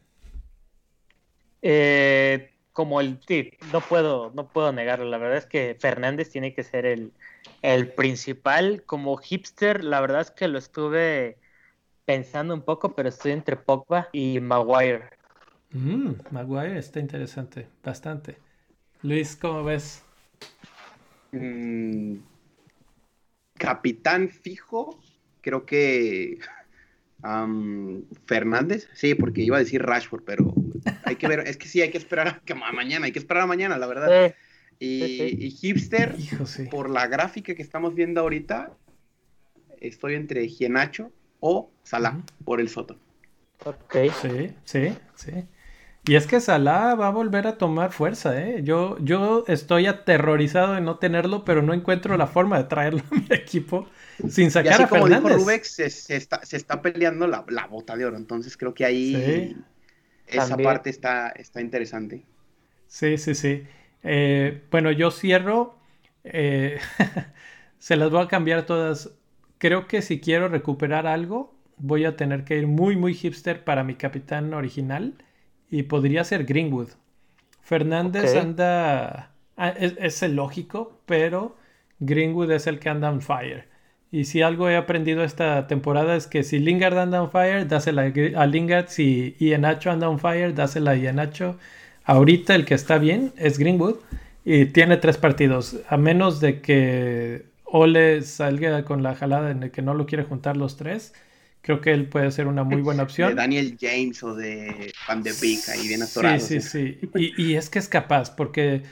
Eh, 1.62 2.51
como 2.72 3.01
el 3.01 3.18
tip, 3.20 3.55
no 3.72 3.80
puedo, 3.80 4.32
no 4.34 4.48
puedo 4.48 4.72
negarlo. 4.72 5.05
La 5.06 5.18
verdad 5.18 5.39
es 5.39 5.47
que 5.47 5.76
Fernández 5.78 6.30
tiene 6.30 6.55
que 6.55 6.64
ser 6.64 6.86
el, 6.86 7.12
principal. 7.94 8.82
Como 8.84 9.16
hipster, 9.16 9.84
la 9.84 10.01
verdad 10.01 10.22
es 10.22 10.30
que 10.30 10.48
lo 10.48 10.59
estuve 10.59 11.39
pensando 12.05 12.55
un 12.55 12.62
poco, 12.62 12.94
pero 12.94 13.09
estoy 13.09 13.32
entre 13.32 13.56
Pogba 13.56 14.09
y 14.12 14.40
Maguire. 14.40 15.10
Mm, 15.70 16.12
Maguire 16.30 16.78
está 16.78 16.98
interesante, 16.98 17.68
bastante. 17.84 18.36
Luis, 19.02 19.36
¿cómo 19.36 19.64
ves? 19.64 20.02
Mm, 21.32 22.16
capitán 23.55 24.28
fijo, 24.28 24.98
creo 25.40 25.64
que 25.64 26.39
Fernández, 28.26 28.89
sí, 28.94 29.14
porque 29.14 29.43
iba 29.43 29.56
a 29.56 29.60
decir 29.60 29.82
Rashford, 29.82 30.24
pero 30.24 30.52
hay 31.05 31.17
que 31.17 31.29
ver, 31.29 31.41
es 31.41 31.57
que 31.57 31.69
sí, 31.69 31.81
hay 31.81 31.91
que 31.91 31.99
esperar 31.99 32.43
a 32.51 32.73
mañana, 32.73 33.07
hay 33.07 33.13
que 33.13 33.19
esperar 33.19 33.43
a 33.43 33.47
mañana, 33.47 33.79
la 33.79 33.87
verdad. 33.87 34.35
Y, 34.79 35.51
hipster, 35.51 36.17
por 36.71 36.91
la 36.91 37.07
gráfica 37.07 37.55
que 37.55 37.63
estamos 37.63 37.95
viendo 37.95 38.21
ahorita, 38.21 38.73
estoy 39.81 40.15
entre 40.15 40.49
Gienacho 40.49 41.13
o 41.41 41.71
Salah 41.83 42.21
por 42.45 42.61
el 42.61 42.69
Soto. 42.69 42.99
Ok. 43.65 43.97
Sí, 44.21 44.55
sí, 44.65 44.93
sí. 45.15 45.33
Y 46.05 46.17
es 46.17 46.27
que 46.27 46.41
Salah 46.41 46.97
va 46.97 47.09
a 47.09 47.11
volver 47.11 47.47
a 47.47 47.59
tomar 47.59 47.93
fuerza, 47.93 48.41
¿eh? 48.43 48.63
Yo, 48.65 48.99
yo 48.99 49.45
estoy 49.47 49.87
aterrorizado 49.87 50.75
de 50.75 50.81
no 50.81 50.99
tenerlo, 50.99 51.45
pero 51.45 51.63
no 51.63 51.73
encuentro 51.75 52.17
la 52.17 52.27
forma 52.27 52.59
de 52.59 52.65
traerlo 52.65 53.03
a 53.13 53.15
mi 53.15 53.27
equipo 53.31 53.89
sin 54.29 54.51
sacar 54.51 54.81
y 54.81 54.83
así 54.83 54.87
como 54.87 55.09
dijo 55.09 55.29
Rubex, 55.29 55.69
se, 55.69 56.17
está, 56.17 56.83
peleando 56.83 57.29
la, 57.29 57.45
bota 57.71 57.97
de 57.97 58.05
oro. 58.05 58.17
Entonces 58.17 58.57
creo 58.57 58.75
que 58.75 58.85
ahí 58.85 59.57
esa 60.33 60.57
parte 60.57 60.91
está, 60.91 61.29
está 61.31 61.61
interesante. 61.61 62.25
Sí, 62.87 63.19
sí, 63.19 63.35
sí. 63.35 63.65
Eh, 64.03 64.63
bueno, 64.71 64.91
yo 64.93 65.11
cierro. 65.11 65.79
Eh, 66.25 66.79
se 67.79 67.97
las 67.97 68.11
voy 68.11 68.23
a 68.23 68.29
cambiar 68.29 68.67
todas. 68.67 69.11
Creo 69.59 69.87
que 69.87 70.03
si 70.03 70.21
quiero 70.21 70.49
recuperar 70.49 71.07
algo, 71.07 71.55
voy 71.77 72.05
a 72.05 72.17
tener 72.17 72.45
que 72.45 72.59
ir 72.59 72.67
muy, 72.67 72.97
muy 72.97 73.15
hipster 73.15 73.65
para 73.65 73.85
mi 73.85 73.95
capitán 73.95 74.53
original. 74.55 75.15
Y 75.71 75.85
podría 75.85 76.25
ser 76.25 76.45
Greenwood. 76.45 76.91
Fernández 77.63 78.37
anda. 78.37 79.33
Ah, 79.57 79.69
es, 79.71 79.95
es, 79.99 80.23
el 80.23 80.37
lógico, 80.37 81.01
pero 81.07 81.57
Greenwood 82.01 82.51
es 82.51 82.67
el 82.67 82.79
que 82.79 82.89
anda 82.89 83.11
on 83.11 83.21
fire. 83.21 83.72
Y 84.12 84.26
si 84.26 84.43
algo 84.43 84.68
he 84.68 84.76
aprendido 84.76 85.24
esta 85.24 85.66
temporada 85.66 86.14
es 86.16 86.26
que 86.26 86.44
si 86.44 86.59
Lingard 86.59 86.98
anda 86.98 87.22
on 87.22 87.30
fire, 87.30 87.66
dásela 87.66 88.12
a 88.36 88.47
Lingard. 88.47 88.89
Si 88.89 89.34
Nacho 89.59 89.90
anda 89.90 90.10
on 90.10 90.18
fire, 90.18 90.55
dásela 90.55 90.90
a 90.90 91.12
Nacho. 91.12 91.59
Ahorita 92.05 92.55
el 92.55 92.66
que 92.66 92.74
está 92.74 92.98
bien 92.98 93.32
es 93.39 93.59
Greenwood 93.59 93.97
y 94.44 94.66
tiene 94.66 94.98
tres 94.98 95.16
partidos. 95.16 95.78
A 95.89 95.97
menos 95.97 96.40
de 96.40 96.60
que 96.60 97.47
Ole 97.64 98.20
salga 98.20 98.84
con 98.84 99.02
la 99.02 99.14
jalada 99.14 99.51
en 99.51 99.62
el 99.62 99.70
que 99.70 99.80
no 99.80 99.94
lo 99.94 100.05
quiere 100.05 100.24
juntar 100.24 100.59
los 100.59 100.76
tres, 100.76 101.14
creo 101.62 101.80
que 101.80 101.93
él 101.93 102.05
puede 102.06 102.30
ser 102.32 102.48
una 102.48 102.64
muy 102.64 102.82
buena 102.82 103.05
opción. 103.05 103.30
De 103.30 103.34
Daniel 103.36 103.78
James 103.80 104.22
o 104.22 104.34
de 104.34 104.93
Van 105.09 105.22
de 105.22 105.32
Beek 105.40 105.70
ahí 105.70 105.89
bien 105.89 106.02
atorado. 106.02 106.39
Sí, 106.39 106.60
sí, 106.60 106.98
sí. 107.01 107.10
Y, 107.14 107.43
y 107.43 107.55
es 107.55 107.70
que 107.70 107.78
es 107.78 107.89
capaz 107.89 108.36
porque 108.36 108.82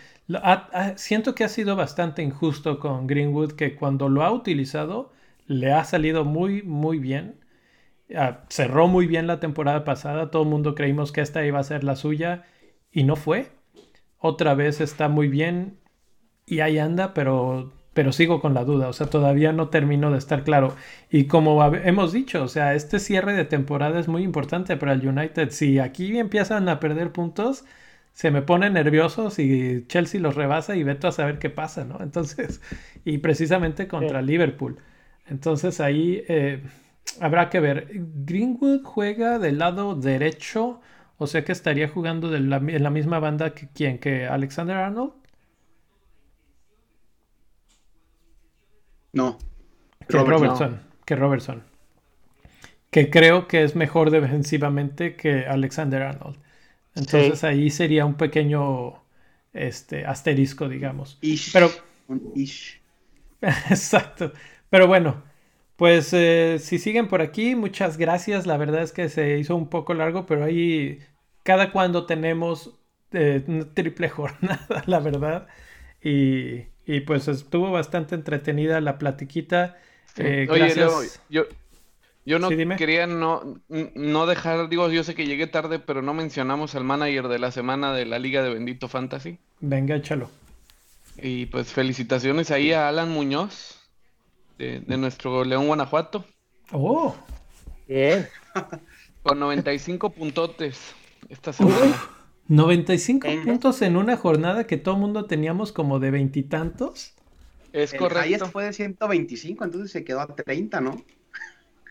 siento 0.97 1.35
que 1.35 1.45
ha 1.45 1.49
sido 1.49 1.77
bastante 1.77 2.23
injusto 2.23 2.79
con 2.79 3.07
Greenwood, 3.07 3.53
que 3.53 3.75
cuando 3.75 4.09
lo 4.09 4.23
ha 4.23 4.33
utilizado 4.33 5.13
le 5.47 5.73
ha 5.73 5.85
salido 5.85 6.25
muy, 6.25 6.63
muy 6.63 6.99
bien. 6.99 7.41
Ah, 8.17 8.45
cerró 8.49 8.89
muy 8.89 9.07
bien 9.07 9.27
la 9.27 9.41
temporada 9.41 9.85
pasada, 9.85 10.31
todo 10.31 10.43
el 10.43 10.49
mundo 10.49 10.75
creímos 10.75 11.13
que 11.13 11.21
esta 11.21 11.45
iba 11.45 11.59
a 11.59 11.65
ser 11.65 11.85
la 11.85 11.97
suya 11.97 12.45
y 12.93 13.05
no 13.05 13.17
fue. 13.17 13.51
Otra 14.19 14.55
vez 14.55 14.81
está 14.81 15.09
muy 15.09 15.29
bien 15.29 15.79
y 16.47 16.61
ahí 16.61 16.79
anda, 16.79 17.15
pero, 17.15 17.73
pero 17.95 18.13
sigo 18.13 18.41
con 18.41 18.55
la 18.55 18.65
duda, 18.65 18.89
o 18.89 18.93
sea, 18.93 19.09
todavía 19.09 19.53
no 19.53 19.69
termino 19.69 20.11
de 20.11 20.19
estar 20.19 20.45
claro. 20.45 20.75
Y 21.11 21.27
como 21.27 21.65
hemos 21.65 22.13
dicho, 22.13 22.43
o 22.43 22.49
sea, 22.49 22.75
este 22.75 22.99
cierre 22.99 23.33
de 23.33 23.45
temporada 23.45 24.01
es 24.01 24.09
muy 24.09 24.23
importante 24.23 24.77
para 24.77 24.93
el 24.93 25.07
United. 25.07 25.51
Si 25.51 25.79
aquí 25.79 26.19
empiezan 26.19 26.69
a 26.69 26.81
perder 26.81 27.13
puntos, 27.13 27.65
se 28.13 28.31
me 28.31 28.43
pone 28.43 28.71
nervioso 28.71 29.31
si 29.31 29.85
Chelsea 29.87 30.21
los 30.21 30.35
rebasa 30.35 30.77
y 30.77 30.83
veto 30.83 31.09
a 31.09 31.13
saber 31.13 31.39
qué 31.39 31.51
pasa, 31.51 31.85
¿no? 31.85 31.99
Entonces, 32.03 32.61
y 33.05 33.19
precisamente 33.19 33.89
contra 33.89 34.23
Liverpool. 34.23 34.79
Entonces 35.27 35.81
ahí 35.81 36.25
eh, 36.29 36.63
habrá 37.21 37.49
que 37.51 37.61
ver. 37.61 37.89
Greenwood 37.93 38.83
juega 38.85 39.39
del 39.39 39.59
lado 39.59 39.95
derecho, 39.95 40.81
o 41.19 41.27
sea 41.27 41.45
que 41.45 41.53
estaría 41.53 41.89
jugando 41.89 42.35
en 42.35 42.51
la 42.51 42.91
misma 42.91 43.21
banda 43.21 43.55
que 43.55 43.69
quien, 43.69 43.99
que 43.99 44.27
Alexander 44.27 44.77
Arnold. 44.77 45.13
No. 49.13 49.39
Que 50.09 50.19
Robertson. 50.19 50.81
Que 51.05 51.17
Robertson. 51.17 51.63
Que 52.91 53.11
creo 53.11 53.47
que 53.47 53.63
es 53.63 53.77
mejor 53.77 54.11
defensivamente 54.11 55.17
que 55.17 55.47
Alexander 55.47 56.03
Arnold. 56.03 56.39
Entonces 56.95 57.45
ahí 57.45 57.71
sería 57.71 58.05
un 58.05 58.15
pequeño 58.15 59.03
este, 59.53 60.05
asterisco, 60.05 60.69
digamos. 60.69 61.19
Pero, 61.53 61.71
un 62.09 62.33
ish. 62.35 62.81
Exacto. 63.41 64.33
Pero 64.69 64.87
bueno, 64.87 65.23
pues 65.77 66.13
eh, 66.13 66.59
si 66.61 66.79
siguen 66.79 67.09
por 67.09 67.23
aquí, 67.23 67.55
muchas 67.55 67.97
gracias. 67.97 68.47
La 68.47 68.57
verdad 68.57 68.83
es 68.83 68.93
que 68.93 69.09
se 69.09 69.39
hizo 69.39 69.57
un 69.57 69.69
poco 69.69 69.95
largo, 69.95 70.27
pero 70.27 70.45
ahí 70.45 71.01
cada 71.43 71.73
cuando 71.73 72.07
tenemos 72.07 72.79
eh, 73.13 73.43
una 73.47 73.73
triple 73.73 74.09
jornada, 74.11 74.85
la 74.87 75.01
verdad. 75.01 75.49
Y, 76.03 76.67
pues 77.07 77.29
estuvo 77.29 77.71
bastante 77.71 78.15
entretenida 78.15 78.81
la 78.81 78.99
platiquita. 78.99 79.79
Eh, 80.17 80.49
Oye, 80.51 80.75
yo, 81.29 81.45
Yo 82.27 82.39
no 82.39 82.49
quería 82.49 83.07
no, 83.07 83.61
no 83.69 84.27
dejar, 84.27 84.69
digo, 84.69 84.89
yo 84.91 85.03
sé 85.05 85.15
que 85.15 85.27
llegué 85.27 85.47
tarde, 85.47 85.79
pero 85.79 86.03
no 86.03 86.13
mencionamos 86.13 86.75
al 86.75 86.85
manager 86.85 87.29
de 87.29 87.39
la 87.39 87.51
semana 87.51 87.95
de 87.95 88.05
la 88.05 88.19
Liga 88.19 88.43
de 88.43 88.53
Bendito 88.53 88.89
Fantasy. 88.89 89.39
Venga, 89.61 89.97
échalo. 89.97 90.31
Y 91.17 91.47
pues 91.47 91.73
felicitaciones 91.73 92.51
ahí 92.51 92.73
a 92.73 92.89
Alan 92.89 93.11
Muñoz, 93.11 93.81
de, 94.59 94.81
nuestro 94.99 95.45
León 95.45 95.67
Guanajuato. 95.67 96.27
Oh, 96.73 97.17
bien. 97.89 98.29
Con 99.23 99.41
95 99.41 100.11
puntotes 100.11 100.95
esta 101.29 101.53
semana. 101.53 101.97
95 102.49 103.29
puntos 103.45 103.81
en 103.83 103.97
una 103.97 104.17
jornada 104.17 104.67
que 104.67 104.77
todo 104.77 104.95
el 104.97 105.01
mundo 105.01 105.27
teníamos 105.27 105.73
como 105.73 106.01
de 106.01 106.11
veintitantos. 106.11 107.15
Es 107.73 107.95
correcto. 107.95 108.47
fue 108.47 108.65
de 108.65 108.73
125, 108.73 109.65
entonces 109.65 109.93
se 109.93 110.05
quedó 110.05 110.21
a 110.21 110.27
30, 110.27 110.81
¿no? 110.81 110.97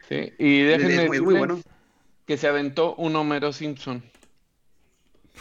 Sí, 0.09 0.33
y 0.39 0.61
déjenme 0.63 1.07
muy, 1.07 1.21
muy 1.21 1.37
bueno. 1.37 1.61
que 2.25 2.35
se 2.35 2.47
aventó 2.47 2.95
un 2.95 3.15
Homero 3.15 3.53
Simpson. 3.53 4.01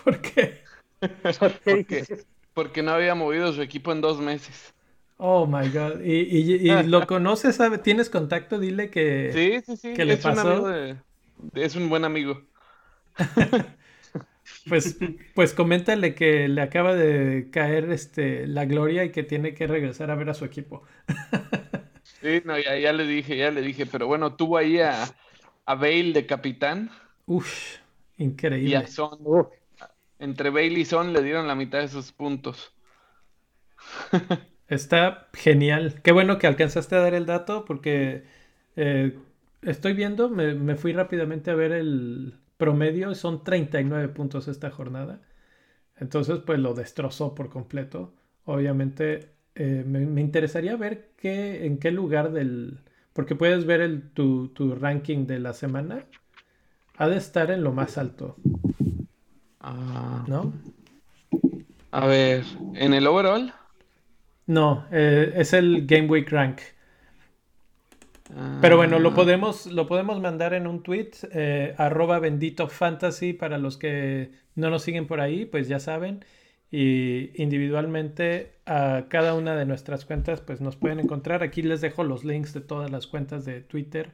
¿Por 0.04 0.20
qué? 0.20 0.62
porque, 2.54 2.82
no 2.82 2.90
había 2.90 3.14
movido 3.14 3.50
su 3.52 3.62
equipo 3.62 3.92
en 3.92 4.02
dos 4.02 4.20
meses. 4.20 4.74
Oh 5.16 5.46
my 5.46 5.70
god. 5.70 6.00
¿Y, 6.04 6.68
lo 6.86 7.06
conoces? 7.06 7.56
Sabe? 7.56 7.78
¿Tienes 7.78 8.10
contacto? 8.10 8.58
Dile 8.58 8.90
que. 8.90 9.30
Sí, 9.32 9.62
sí, 9.64 9.76
sí. 9.76 10.04
le 10.04 10.16
pasó? 10.18 10.70
es 11.54 11.76
un 11.76 11.88
buen 11.88 12.04
amigo. 12.04 12.42
pues, 14.68 14.98
pues 15.34 15.54
coméntale 15.54 16.14
que 16.14 16.46
le 16.46 16.60
acaba 16.60 16.94
de 16.94 17.48
caer 17.50 17.90
este 17.90 18.46
la 18.46 18.66
gloria 18.66 19.04
y 19.04 19.12
que 19.12 19.22
tiene 19.22 19.54
que 19.54 19.66
regresar 19.66 20.10
a 20.10 20.14
ver 20.14 20.28
a 20.28 20.34
su 20.34 20.44
equipo. 20.44 20.82
Sí, 22.28 22.42
no, 22.44 22.58
ya, 22.58 22.92
le 22.92 23.06
dije, 23.06 23.38
ya 23.38 23.50
le 23.50 23.62
dije, 23.62 23.86
pero 23.86 24.06
bueno, 24.06 24.36
tuvo 24.36 24.58
ahí 24.58 24.78
a, 24.80 25.04
a 25.64 25.74
Bale 25.74 26.12
de 26.12 26.26
capitán. 26.26 26.90
Uf, 27.24 27.78
increíble. 28.18 28.68
Y 28.68 28.74
a 28.74 28.86
Son. 28.86 29.18
Entre 30.18 30.50
Bale 30.50 30.78
y 30.78 30.84
Son 30.84 31.14
le 31.14 31.22
dieron 31.22 31.48
la 31.48 31.54
mitad 31.54 31.78
de 31.80 31.88
sus 31.88 32.12
puntos. 32.12 32.74
Está 34.68 35.28
genial. 35.32 36.02
Qué 36.02 36.12
bueno 36.12 36.38
que 36.38 36.46
alcanzaste 36.46 36.96
a 36.96 37.00
dar 37.00 37.14
el 37.14 37.24
dato 37.24 37.64
porque 37.64 38.24
eh, 38.76 39.18
estoy 39.62 39.94
viendo, 39.94 40.28
me, 40.28 40.54
me, 40.54 40.76
fui 40.76 40.92
rápidamente 40.92 41.50
a 41.50 41.54
ver 41.54 41.72
el 41.72 42.38
promedio, 42.58 43.14
son 43.14 43.42
39 43.42 44.08
puntos 44.08 44.48
esta 44.48 44.70
jornada. 44.70 45.22
Entonces, 45.96 46.40
pues 46.46 46.58
lo 46.58 46.74
destrozó 46.74 47.34
por 47.34 47.50
completo. 47.50 48.14
Obviamente 48.44 49.37
eh, 49.58 49.82
me, 49.84 50.20
interesaría 50.20 50.76
ver 50.76 51.10
qué, 51.16 51.66
en 51.66 51.78
qué 51.78 51.90
lugar 51.90 52.30
del... 52.30 52.78
Porque 53.12 53.34
puedes 53.34 53.66
ver 53.66 53.80
el, 53.80 54.10
tu, 54.12 54.76
ranking 54.80 55.26
de 55.26 55.40
la 55.40 55.52
semana. 55.52 56.04
Ha 56.96 57.08
de 57.08 57.16
estar 57.16 57.50
en 57.50 57.64
lo 57.64 57.72
más 57.72 57.98
alto. 57.98 58.36
Ah. 59.60 60.24
¿No? 60.28 60.52
A 61.90 62.06
ver, 62.06 62.44
¿en 62.74 62.94
el 62.94 63.06
overall? 63.08 63.52
No, 64.46 64.86
eh, 64.92 65.32
es 65.34 65.52
el 65.52 65.86
Game 65.86 66.06
Week 66.06 66.30
Rank. 66.30 66.60
Pero 68.60 68.76
bueno, 68.76 69.00
lo 69.00 69.10
ah. 69.10 69.14
podemos, 69.14 69.66
lo 69.66 69.88
podemos 69.88 70.20
mandar 70.20 70.54
en 70.54 70.68
un 70.68 70.84
tweet, 70.84 71.10
eh, 71.32 71.74
arroba 71.78 72.20
bendito 72.20 72.68
fantasy 72.68 73.32
para 73.32 73.58
los 73.58 73.76
que 73.76 74.30
no 74.54 74.70
nos 74.70 74.82
siguen 74.82 75.06
por 75.06 75.20
ahí, 75.20 75.46
pues 75.46 75.66
ya 75.66 75.80
saben 75.80 76.24
y 76.70 77.30
individualmente 77.42 78.52
a 78.66 79.06
cada 79.08 79.34
una 79.34 79.56
de 79.56 79.64
nuestras 79.64 80.04
cuentas 80.04 80.40
pues 80.40 80.60
nos 80.60 80.76
pueden 80.76 81.00
encontrar. 81.00 81.42
Aquí 81.42 81.62
les 81.62 81.80
dejo 81.80 82.04
los 82.04 82.24
links 82.24 82.52
de 82.52 82.60
todas 82.60 82.90
las 82.90 83.06
cuentas 83.06 83.44
de 83.44 83.60
Twitter 83.60 84.10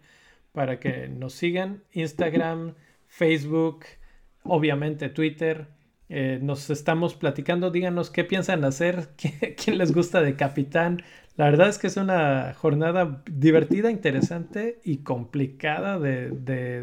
para 0.53 0.79
que 0.79 1.09
nos 1.09 1.35
sigan. 1.35 1.83
Instagram, 1.93 2.75
Facebook, 3.09 3.85
obviamente 4.45 5.09
Twitter. 5.09 5.67
Eh, 6.09 6.39
nos 6.41 6.71
estamos 6.71 7.15
platicando, 7.15 7.71
díganos 7.71 8.11
qué 8.11 8.25
piensan 8.25 8.65
hacer, 8.65 9.09
quién 9.57 9.79
les 9.79 9.93
gusta 9.93 10.21
de 10.21 10.37
capitán. 10.37 11.03
La 11.37 11.47
verdad 11.47 11.69
es 11.69 11.79
que 11.79 11.89
es 11.89 11.97
una 11.97 12.55
jornada 12.55 13.25
divertida, 13.29 13.91
interesante 13.91 14.79
y 14.85 14.99
complicada 14.99 15.99
de 15.99 16.31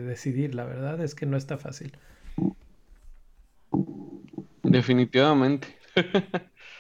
decidir. 0.01 0.53
La 0.53 0.65
verdad 0.65 1.01
es 1.01 1.15
que 1.15 1.25
no 1.25 1.37
está 1.37 1.57
fácil. 1.57 1.93
Definitivamente. 4.63 5.67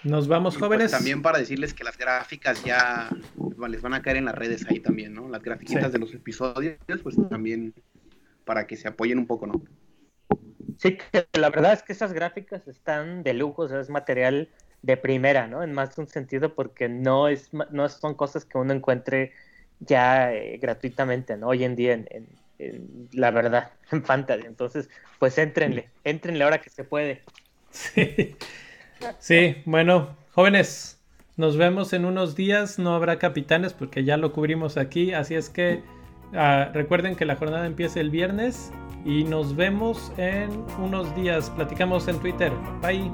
Nos 0.03 0.27
vamos, 0.27 0.55
pues, 0.55 0.65
jóvenes. 0.65 0.91
también 0.91 1.21
para 1.21 1.37
decirles 1.37 1.73
que 1.73 1.83
las 1.83 1.97
gráficas 1.97 2.63
ya 2.63 3.09
les 3.69 3.81
van 3.81 3.93
a 3.93 4.01
caer 4.01 4.17
en 4.17 4.25
las 4.25 4.35
redes 4.35 4.65
ahí 4.67 4.79
también, 4.79 5.13
¿no? 5.13 5.29
Las 5.29 5.43
gráficas 5.43 5.91
de 5.91 5.99
los 5.99 6.13
episodios, 6.13 6.77
pues 7.03 7.15
también 7.29 7.73
para 8.45 8.65
que 8.65 8.75
se 8.75 8.87
apoyen 8.87 9.19
un 9.19 9.27
poco, 9.27 9.45
¿no? 9.47 9.61
Sí, 10.77 10.97
la 11.33 11.49
verdad 11.51 11.73
es 11.73 11.83
que 11.83 11.93
esas 11.93 12.13
gráficas 12.13 12.67
están 12.67 13.21
de 13.21 13.33
lujo, 13.35 13.63
o 13.63 13.67
sea, 13.67 13.79
es 13.79 13.89
material 13.89 14.49
de 14.81 14.97
primera, 14.97 15.47
¿no? 15.47 15.61
En 15.61 15.73
más 15.73 15.95
de 15.95 16.01
un 16.01 16.07
sentido, 16.07 16.55
porque 16.55 16.89
no, 16.89 17.27
es, 17.27 17.51
no 17.53 17.87
son 17.87 18.15
cosas 18.15 18.45
que 18.45 18.57
uno 18.57 18.73
encuentre 18.73 19.33
ya 19.79 20.33
eh, 20.33 20.57
gratuitamente, 20.57 21.37
¿no? 21.37 21.49
Hoy 21.49 21.63
en 21.63 21.75
día 21.75 21.93
en, 21.93 22.27
la 23.11 23.31
verdad, 23.31 23.71
en 23.91 24.03
Fantasy. 24.03 24.45
Entonces, 24.45 24.89
pues 25.19 25.37
éntrenle, 25.37 25.89
éntrenle 26.03 26.43
ahora 26.43 26.61
que 26.61 26.69
se 26.69 26.83
puede. 26.83 27.21
Sí. 27.71 28.35
sí, 29.19 29.55
bueno, 29.65 30.15
jóvenes, 30.33 31.01
nos 31.37 31.57
vemos 31.57 31.93
en 31.93 32.05
unos 32.05 32.35
días. 32.35 32.79
No 32.79 32.93
habrá 32.93 33.17
capitanes 33.17 33.73
porque 33.73 34.03
ya 34.03 34.17
lo 34.17 34.31
cubrimos 34.31 34.77
aquí. 34.77 35.13
Así 35.13 35.35
es 35.35 35.49
que 35.49 35.81
ah, 36.33 36.69
recuerden 36.73 37.15
que 37.15 37.25
la 37.25 37.35
jornada 37.35 37.65
empieza 37.65 37.99
el 37.99 38.09
viernes 38.09 38.71
y 39.05 39.23
nos 39.23 39.55
vemos 39.55 40.11
en 40.17 40.51
unos 40.79 41.13
días. 41.15 41.49
Platicamos 41.51 42.07
en 42.07 42.19
Twitter. 42.19 42.51
Bye. 42.81 43.11